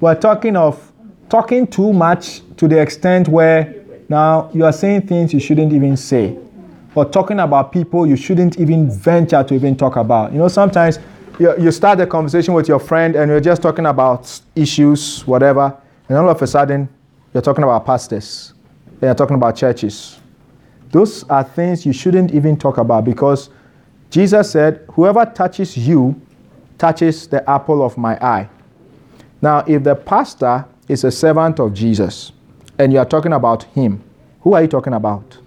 we're 0.00 0.14
talking 0.14 0.56
of 0.56 0.92
talking 1.28 1.66
too 1.66 1.92
much 1.92 2.40
to 2.56 2.66
the 2.66 2.80
extent 2.80 3.28
where 3.28 3.84
now 4.08 4.50
you 4.54 4.64
are 4.64 4.72
saying 4.72 5.06
things 5.06 5.34
you 5.34 5.40
shouldn't 5.40 5.74
even 5.74 5.96
say, 5.98 6.38
or 6.94 7.04
talking 7.04 7.40
about 7.40 7.70
people 7.70 8.06
you 8.06 8.16
shouldn't 8.16 8.58
even 8.58 8.90
venture 8.90 9.44
to 9.44 9.54
even 9.54 9.76
talk 9.76 9.96
about. 9.96 10.32
You 10.32 10.38
know, 10.38 10.48
sometimes 10.48 10.98
you, 11.38 11.54
you 11.58 11.70
start 11.70 12.00
a 12.00 12.06
conversation 12.06 12.54
with 12.54 12.66
your 12.66 12.78
friend 12.78 13.16
and 13.16 13.30
you're 13.30 13.40
just 13.40 13.60
talking 13.60 13.84
about 13.84 14.40
issues, 14.56 15.26
whatever, 15.26 15.76
and 16.08 16.16
all 16.16 16.30
of 16.30 16.40
a 16.40 16.46
sudden 16.46 16.88
you're 17.34 17.42
talking 17.42 17.64
about 17.64 17.84
pastors, 17.84 18.54
and 18.86 19.02
you're 19.02 19.14
talking 19.14 19.36
about 19.36 19.54
churches. 19.54 20.18
Those 20.92 21.24
are 21.24 21.44
things 21.44 21.84
you 21.84 21.92
shouldn't 21.92 22.32
even 22.32 22.56
talk 22.56 22.78
about 22.78 23.04
because 23.04 23.50
Jesus 24.10 24.50
said, 24.50 24.84
Whoever 24.92 25.24
touches 25.24 25.76
you 25.76 26.20
touches 26.78 27.26
the 27.26 27.48
apple 27.48 27.82
of 27.82 27.96
my 27.96 28.16
eye. 28.24 28.48
Now, 29.40 29.58
if 29.66 29.82
the 29.82 29.94
pastor 29.94 30.64
is 30.88 31.04
a 31.04 31.10
servant 31.10 31.60
of 31.60 31.74
Jesus 31.74 32.32
and 32.78 32.92
you 32.92 32.98
are 32.98 33.04
talking 33.04 33.32
about 33.32 33.64
him, 33.64 34.02
who 34.40 34.54
are 34.54 34.62
you 34.62 34.68
talking 34.68 34.92
about? 34.94 35.38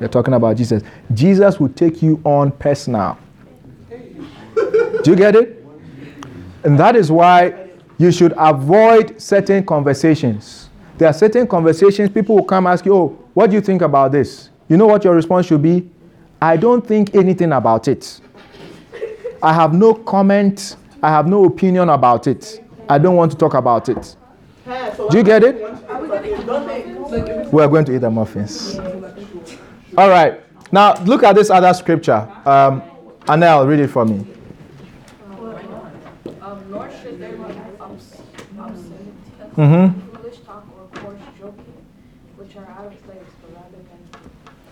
You're 0.00 0.08
talking 0.08 0.34
about 0.34 0.56
Jesus. 0.56 0.82
Jesus 1.12 1.60
will 1.60 1.68
take 1.68 2.02
you 2.02 2.20
on 2.24 2.50
personal. 2.50 3.18
Do 4.56 5.10
you 5.10 5.16
get 5.16 5.36
it? 5.36 5.64
And 6.64 6.78
that 6.78 6.96
is 6.96 7.10
why 7.10 7.68
you 7.98 8.10
should 8.10 8.34
avoid 8.36 9.20
certain 9.20 9.64
conversations. 9.64 10.70
There 10.98 11.08
are 11.08 11.12
certain 11.12 11.46
conversations 11.46 12.10
people 12.10 12.36
will 12.36 12.44
come 12.44 12.66
ask 12.66 12.84
you, 12.84 12.94
Oh, 12.94 13.08
what 13.34 13.50
do 13.50 13.54
you 13.54 13.62
think 13.62 13.82
about 13.82 14.12
this? 14.12 14.50
You 14.68 14.76
know 14.76 14.86
what 14.86 15.04
your 15.04 15.14
response 15.14 15.46
should 15.46 15.62
be? 15.62 15.88
I 16.42 16.56
don't 16.56 16.84
think 16.84 17.14
anything 17.14 17.52
about 17.52 17.86
it. 17.86 18.20
I 19.40 19.52
have 19.52 19.72
no 19.72 19.94
comment. 19.94 20.76
I 21.00 21.08
have 21.08 21.28
no 21.28 21.44
opinion 21.44 21.88
about 21.88 22.26
it. 22.26 22.64
I 22.88 22.98
don't 22.98 23.14
want 23.14 23.30
to 23.30 23.38
talk 23.38 23.54
about 23.54 23.88
it. 23.88 24.16
Do 25.10 25.18
you 25.18 25.22
get 25.22 25.44
it? 25.44 25.54
We 27.52 27.62
are 27.62 27.68
going 27.68 27.84
to 27.84 27.94
eat 27.94 28.00
the 28.00 28.10
muffins. 28.10 28.76
All 29.96 30.08
right. 30.08 30.40
Now 30.72 30.94
look 31.04 31.22
at 31.22 31.36
this 31.36 31.48
other 31.48 31.72
scripture. 31.74 32.28
Um, 32.44 32.82
Anel, 33.26 33.68
read 33.68 33.78
it 33.78 33.88
for 33.88 34.04
me. 34.04 34.26
Mm-hmm. 39.54 40.16
foolish 40.16 40.38
talk 40.40 40.64
or 40.74 40.98
coarse 40.98 41.20
joking, 41.38 41.74
which 42.36 42.56
are 42.56 42.66
out 42.66 42.86
of 42.86 43.04
place, 43.04 43.18
but 43.42 43.54
rather 43.54 43.76
than 43.76 44.02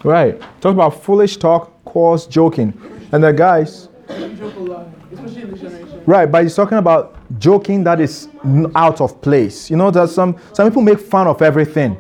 Right. 0.05 0.41
Talk 0.61 0.75
about 0.75 1.03
foolish 1.03 1.37
talk, 1.37 1.85
coarse 1.85 2.27
joking. 2.27 2.73
And 3.13 3.23
the 3.23 3.33
guys, 3.33 3.89
Joke 4.09 4.57
a 4.57 4.61
lot, 4.61 4.87
especially 5.13 5.43
in 5.43 5.51
this 5.51 5.61
generation. 5.61 6.03
right, 6.07 6.27
but 6.27 6.43
he's 6.43 6.55
talking 6.55 6.79
about 6.79 7.17
joking 7.39 7.85
that 7.85 8.01
is 8.01 8.29
out 8.75 9.01
of 9.01 9.21
place. 9.21 9.71
You 9.71 9.77
know, 9.77 9.91
that 9.91 10.09
some, 10.09 10.37
some 10.53 10.69
people 10.69 10.83
make 10.83 10.99
fun 10.99 11.27
of 11.27 11.43
everything. 11.43 11.97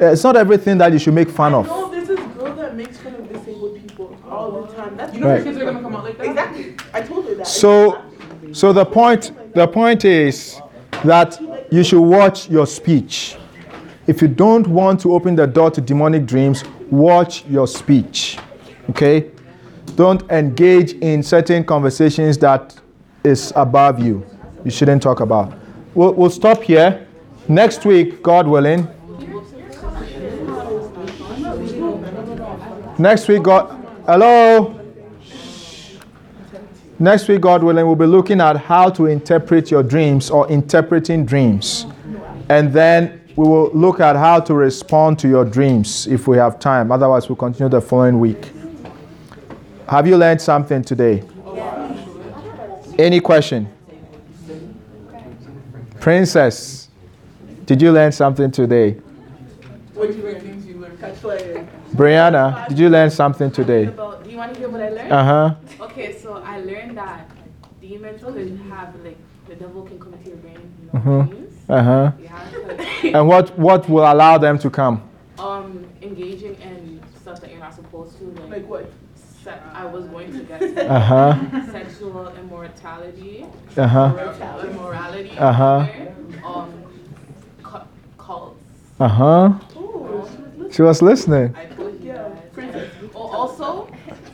Uh, 0.00 0.06
It's 0.06 0.24
not 0.24 0.36
everything 0.36 0.78
that 0.78 0.92
you 0.92 0.98
should 0.98 1.14
make 1.14 1.30
fun 1.30 1.54
of. 1.54 1.66
No, 1.66 1.90
there's 1.90 2.08
this 2.08 2.18
girl 2.20 2.54
that 2.56 2.76
makes 2.76 2.98
fun 2.98 3.14
of 3.14 3.32
disabled 3.32 3.80
people 3.80 4.16
all 4.28 4.50
the 4.62 4.72
time. 4.74 4.96
That's 4.96 5.14
You 5.14 5.20
know 5.20 5.28
Right. 5.28 5.36
your 5.36 5.44
kids 5.44 5.58
are 5.58 5.64
gonna 5.64 5.80
come 5.82 5.94
out 5.96 6.04
like 6.04 6.18
that? 6.18 6.26
Exactly. 6.26 6.76
I 6.92 7.00
told 7.02 7.24
her 7.26 7.34
that. 7.36 7.46
So, 7.46 8.02
so 8.52 8.72
the 8.72 8.84
point, 8.84 9.32
the 9.54 9.66
point 9.68 10.04
is 10.04 10.60
that 11.04 11.40
you 11.70 11.84
should 11.84 12.02
watch 12.02 12.50
your 12.50 12.66
speech. 12.66 13.36
If 14.06 14.20
you 14.20 14.28
don't 14.28 14.66
want 14.66 15.00
to 15.02 15.14
open 15.14 15.34
the 15.36 15.46
door 15.46 15.70
to 15.70 15.80
demonic 15.80 16.26
dreams, 16.26 16.62
watch 16.98 17.44
your 17.46 17.66
speech. 17.66 18.38
Okay? 18.90 19.30
Don't 19.96 20.22
engage 20.30 20.92
in 20.94 21.22
certain 21.22 21.64
conversations 21.64 22.38
that 22.38 22.74
is 23.22 23.52
above 23.56 24.00
you. 24.00 24.26
You 24.64 24.70
shouldn't 24.70 25.02
talk 25.02 25.20
about. 25.20 25.52
We'll, 25.94 26.14
we'll 26.14 26.30
stop 26.30 26.62
here. 26.62 27.06
Next 27.48 27.84
week, 27.84 28.22
God 28.22 28.46
willing. 28.46 28.88
Next 32.98 33.28
week, 33.28 33.42
God. 33.42 33.84
Hello. 34.06 34.80
Next 36.98 37.26
week, 37.26 37.40
God 37.40 37.64
willing, 37.64 37.86
we'll 37.86 37.96
be 37.96 38.06
looking 38.06 38.40
at 38.40 38.56
how 38.56 38.88
to 38.90 39.06
interpret 39.06 39.70
your 39.70 39.82
dreams 39.82 40.30
or 40.30 40.48
interpreting 40.48 41.26
dreams. 41.26 41.86
And 42.48 42.72
then 42.72 43.20
we 43.36 43.46
will 43.48 43.70
look 43.72 44.00
at 44.00 44.16
how 44.16 44.38
to 44.40 44.54
respond 44.54 45.18
to 45.20 45.28
your 45.28 45.44
dreams 45.44 46.06
if 46.06 46.28
we 46.28 46.36
have 46.36 46.58
time. 46.60 46.92
Otherwise, 46.92 47.28
we'll 47.28 47.36
continue 47.36 47.68
the 47.68 47.80
following 47.80 48.20
week. 48.20 48.52
Have 49.88 50.06
you 50.06 50.16
learned 50.16 50.40
something 50.40 50.82
today? 50.82 51.24
Any 52.98 53.20
question? 53.20 53.68
Princess, 56.00 56.88
did 57.66 57.82
you 57.82 57.90
learn 57.90 58.12
something 58.12 58.50
today? 58.50 58.92
What 59.94 60.12
do 60.12 60.18
you 60.18 60.38
think 60.38 60.66
you 60.66 60.78
learned? 60.78 61.68
Brianna, 61.96 62.68
did 62.68 62.78
you 62.78 62.88
learn 62.88 63.10
something 63.10 63.50
today? 63.50 63.86
About, 63.86 64.22
do 64.22 64.30
you 64.30 64.36
want 64.36 64.52
to 64.54 64.58
hear 64.60 64.68
what 64.68 64.80
I 64.80 64.90
learned? 64.90 65.12
Uh 65.12 65.24
huh. 65.24 65.54
Okay, 65.86 66.16
so 66.18 66.42
I 66.44 66.60
learned 66.60 66.96
that 66.98 67.30
demons 67.80 68.22
could 68.22 68.60
have 68.70 68.94
like 69.04 69.16
the 69.48 69.54
devil 69.56 69.82
can 69.82 69.98
come 69.98 70.14
into 70.14 70.28
your 70.28 70.38
brain, 70.38 70.58
you 70.80 70.86
know, 70.92 71.00
Mhm. 71.00 71.43
Dreams. 71.66 71.70
Uh 71.70 71.82
huh. 71.82 72.12
And 73.18 73.28
what, 73.28 73.56
what 73.58 73.88
will 73.88 74.10
allow 74.10 74.38
them 74.38 74.58
to 74.58 74.70
come? 74.70 75.02
um, 75.38 75.84
engaging 76.02 76.54
in 76.60 77.00
stuff 77.20 77.40
that 77.40 77.50
you're 77.50 77.58
not 77.60 77.74
supposed 77.74 78.16
to, 78.18 78.24
like, 78.42 78.50
Like 78.50 78.68
what? 78.68 78.92
se- 79.42 79.58
I 79.74 79.84
was 79.86 80.06
going 80.06 80.32
to 80.32 80.44
get 80.44 80.60
to 80.76 80.90
Uh 80.90 81.00
huh. 81.00 81.70
sexual 81.72 82.28
immortality, 82.36 83.44
Uh 83.76 83.86
huh. 83.86 84.12
spiritual 84.12 84.60
immorality, 84.70 85.30
Uh-huh. 85.38 85.86
um, 86.44 86.72
cu- 87.62 87.78
cults. 88.18 88.60
Uh 89.00 89.08
huh. 89.08 89.52
She 90.70 90.82
was 90.82 91.02
listening. 91.02 91.54
I 91.56 91.66
told 91.66 92.00
you 92.02 92.12
guys. 92.12 92.90
Oh, 93.14 93.28
also, 93.28 93.88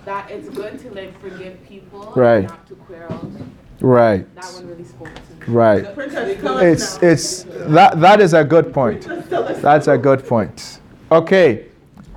that 0.04 0.30
it's 0.30 0.48
good 0.50 0.78
to 0.80 0.90
like 0.94 1.18
forgive 1.20 1.62
people, 1.66 2.12
Right. 2.14 2.46
not 2.46 2.66
to 2.68 2.74
quarrel. 2.76 3.32
Right. 3.80 4.26
That 4.36 4.44
one 4.52 4.68
really 4.68 4.84
spoke 4.84 5.08
to 5.14 5.20
me. 5.20 5.29
Right. 5.48 5.94
Princess, 5.94 6.40
tell 6.40 6.58
us 6.58 6.62
It's 6.62 7.02
it's 7.02 7.42
that 7.72 8.00
that 8.00 8.20
is 8.20 8.34
a 8.34 8.44
good 8.44 8.72
point. 8.72 9.02
That's 9.30 9.88
a 9.88 9.98
good 9.98 10.26
point. 10.26 10.80
Okay, 11.10 11.66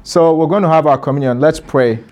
so 0.03 0.35
we're 0.35 0.47
going 0.47 0.63
to 0.63 0.69
have 0.69 0.85
our 0.85 0.97
communion. 0.97 1.39
Let's 1.39 1.59
pray 1.59 2.03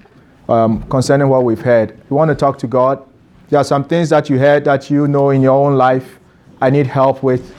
um, 0.49 0.83
concerning 0.89 1.29
what 1.29 1.43
we've 1.43 1.61
heard. 1.61 1.97
You 2.09 2.15
want 2.15 2.29
to 2.29 2.35
talk 2.35 2.57
to 2.59 2.67
God. 2.67 3.05
There 3.49 3.59
are 3.59 3.63
some 3.63 3.83
things 3.83 4.09
that 4.09 4.29
you 4.29 4.39
heard 4.39 4.63
that 4.65 4.89
you 4.89 5.07
know 5.07 5.29
in 5.29 5.41
your 5.41 5.53
own 5.65 5.75
life. 5.77 6.19
I 6.61 6.69
need 6.69 6.87
help 6.87 7.21
with. 7.23 7.53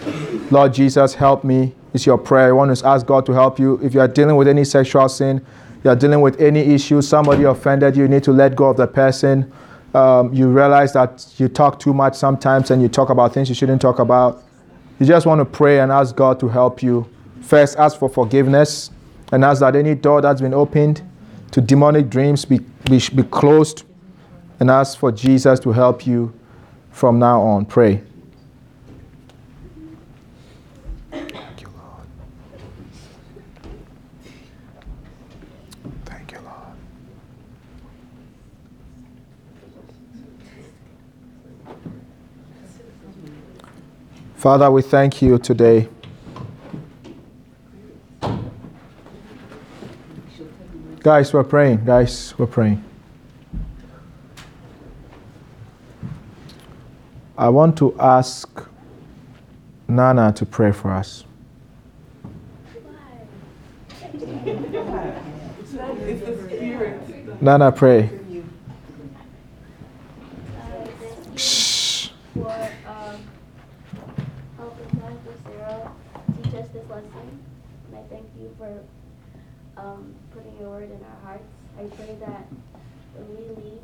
Lord 0.50 0.74
Jesus, 0.74 1.14
help 1.14 1.44
me. 1.44 1.74
It's 1.94 2.06
your 2.06 2.18
prayer. 2.18 2.48
You 2.48 2.56
want 2.56 2.76
to 2.76 2.86
ask 2.86 3.06
God 3.06 3.26
to 3.26 3.32
help 3.32 3.58
you. 3.58 3.78
If 3.82 3.94
you 3.94 4.00
are 4.00 4.08
dealing 4.08 4.36
with 4.36 4.48
any 4.48 4.64
sexual 4.64 5.08
sin, 5.08 5.44
you 5.84 5.90
are 5.90 5.96
dealing 5.96 6.20
with 6.20 6.40
any 6.40 6.60
issue, 6.60 7.02
somebody 7.02 7.42
offended 7.44 7.96
you, 7.96 8.04
you 8.04 8.08
need 8.08 8.22
to 8.24 8.32
let 8.32 8.54
go 8.54 8.66
of 8.66 8.76
the 8.76 8.86
person. 8.86 9.52
Um, 9.94 10.32
you 10.32 10.48
realize 10.48 10.92
that 10.94 11.34
you 11.36 11.48
talk 11.48 11.78
too 11.78 11.92
much 11.92 12.14
sometimes 12.14 12.70
and 12.70 12.80
you 12.80 12.88
talk 12.88 13.10
about 13.10 13.34
things 13.34 13.48
you 13.48 13.54
shouldn't 13.54 13.82
talk 13.82 13.98
about. 13.98 14.42
You 14.98 15.06
just 15.06 15.26
want 15.26 15.40
to 15.40 15.44
pray 15.44 15.80
and 15.80 15.92
ask 15.92 16.16
God 16.16 16.40
to 16.40 16.48
help 16.48 16.82
you. 16.82 17.08
First, 17.42 17.76
ask 17.76 17.98
for 17.98 18.08
forgiveness 18.08 18.90
and 19.32 19.44
ask 19.44 19.60
that 19.60 19.76
any 19.76 19.94
door 19.94 20.20
that's 20.20 20.40
been 20.40 20.54
opened 20.54 21.02
to 21.50 21.60
demonic 21.60 22.08
dreams 22.08 22.44
be, 22.44 22.58
be, 22.88 23.02
be 23.14 23.22
closed 23.24 23.84
and 24.60 24.70
ask 24.70 24.98
for 24.98 25.10
Jesus 25.12 25.58
to 25.60 25.72
help 25.72 26.06
you 26.06 26.32
from 26.90 27.18
now 27.18 27.40
on. 27.40 27.64
Pray. 27.66 28.02
Thank 31.10 31.60
you, 31.60 31.68
Lord. 31.76 32.06
Thank 36.04 36.32
you, 36.32 36.38
Lord. 36.38 36.76
Father, 44.42 44.68
we 44.72 44.82
thank 44.82 45.22
you 45.22 45.38
today. 45.38 45.88
Guys, 50.98 51.32
we're 51.32 51.44
praying. 51.44 51.84
Guys, 51.84 52.34
we're 52.36 52.48
praying. 52.48 52.82
I 57.38 57.50
want 57.50 57.78
to 57.78 57.94
ask 58.00 58.48
Nana 59.86 60.32
to 60.32 60.44
pray 60.44 60.72
for 60.72 60.90
us. 60.90 61.22
Nana, 67.40 67.70
pray. 67.70 68.10
Shh. 71.36 72.08
For 72.34 72.68
um, 72.88 73.16
helping 74.58 75.00
Pastor 75.00 75.34
Sarah 75.44 75.90
teach 76.36 76.54
us 76.54 76.68
this 76.68 76.88
lesson. 76.88 77.42
And 77.88 77.96
I 77.96 78.02
thank 78.08 78.26
you 78.40 78.54
for 78.58 78.84
um, 79.76 80.14
putting 80.32 80.56
your 80.60 80.70
word 80.70 80.84
in 80.90 81.00
our 81.02 81.20
hearts. 81.24 81.42
I 81.82 81.86
pray 81.96 82.14
that 82.20 82.46
when 83.16 83.26
we 83.34 83.42
leave, 83.60 83.82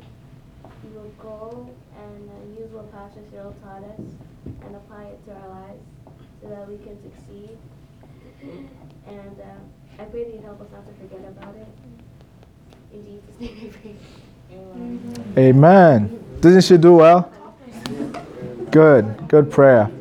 we 0.83 0.89
will 0.95 1.11
go 1.19 1.69
and 1.99 2.29
uh, 2.29 2.57
use 2.57 2.71
what 2.71 2.89
Pastor 2.93 3.19
Cyril 3.29 3.53
taught 3.61 3.83
us 3.83 3.99
and 4.45 4.75
apply 4.75 5.03
it 5.03 5.19
to 5.25 5.33
our 5.33 5.49
lives 5.49 5.83
so 6.41 6.47
that 6.47 6.65
we 6.69 6.77
can 6.77 6.95
succeed. 7.03 7.57
And 9.05 9.35
uh, 9.41 10.01
I 10.01 10.05
pray 10.05 10.23
that 10.23 10.33
you 10.33 10.41
help 10.41 10.61
us 10.61 10.67
not 10.71 10.87
to 10.87 10.93
forget 10.93 11.27
about 11.27 11.55
it. 11.57 11.67
In 12.93 13.05
Jesus' 13.05 13.37
name 13.41 13.73
I 14.49 15.35
pray. 15.35 15.49
Amen. 15.49 16.23
Didn't 16.39 16.61
she 16.61 16.77
do 16.77 16.93
well? 16.93 17.29
Good. 18.71 19.27
Good 19.27 19.51
prayer. 19.51 19.91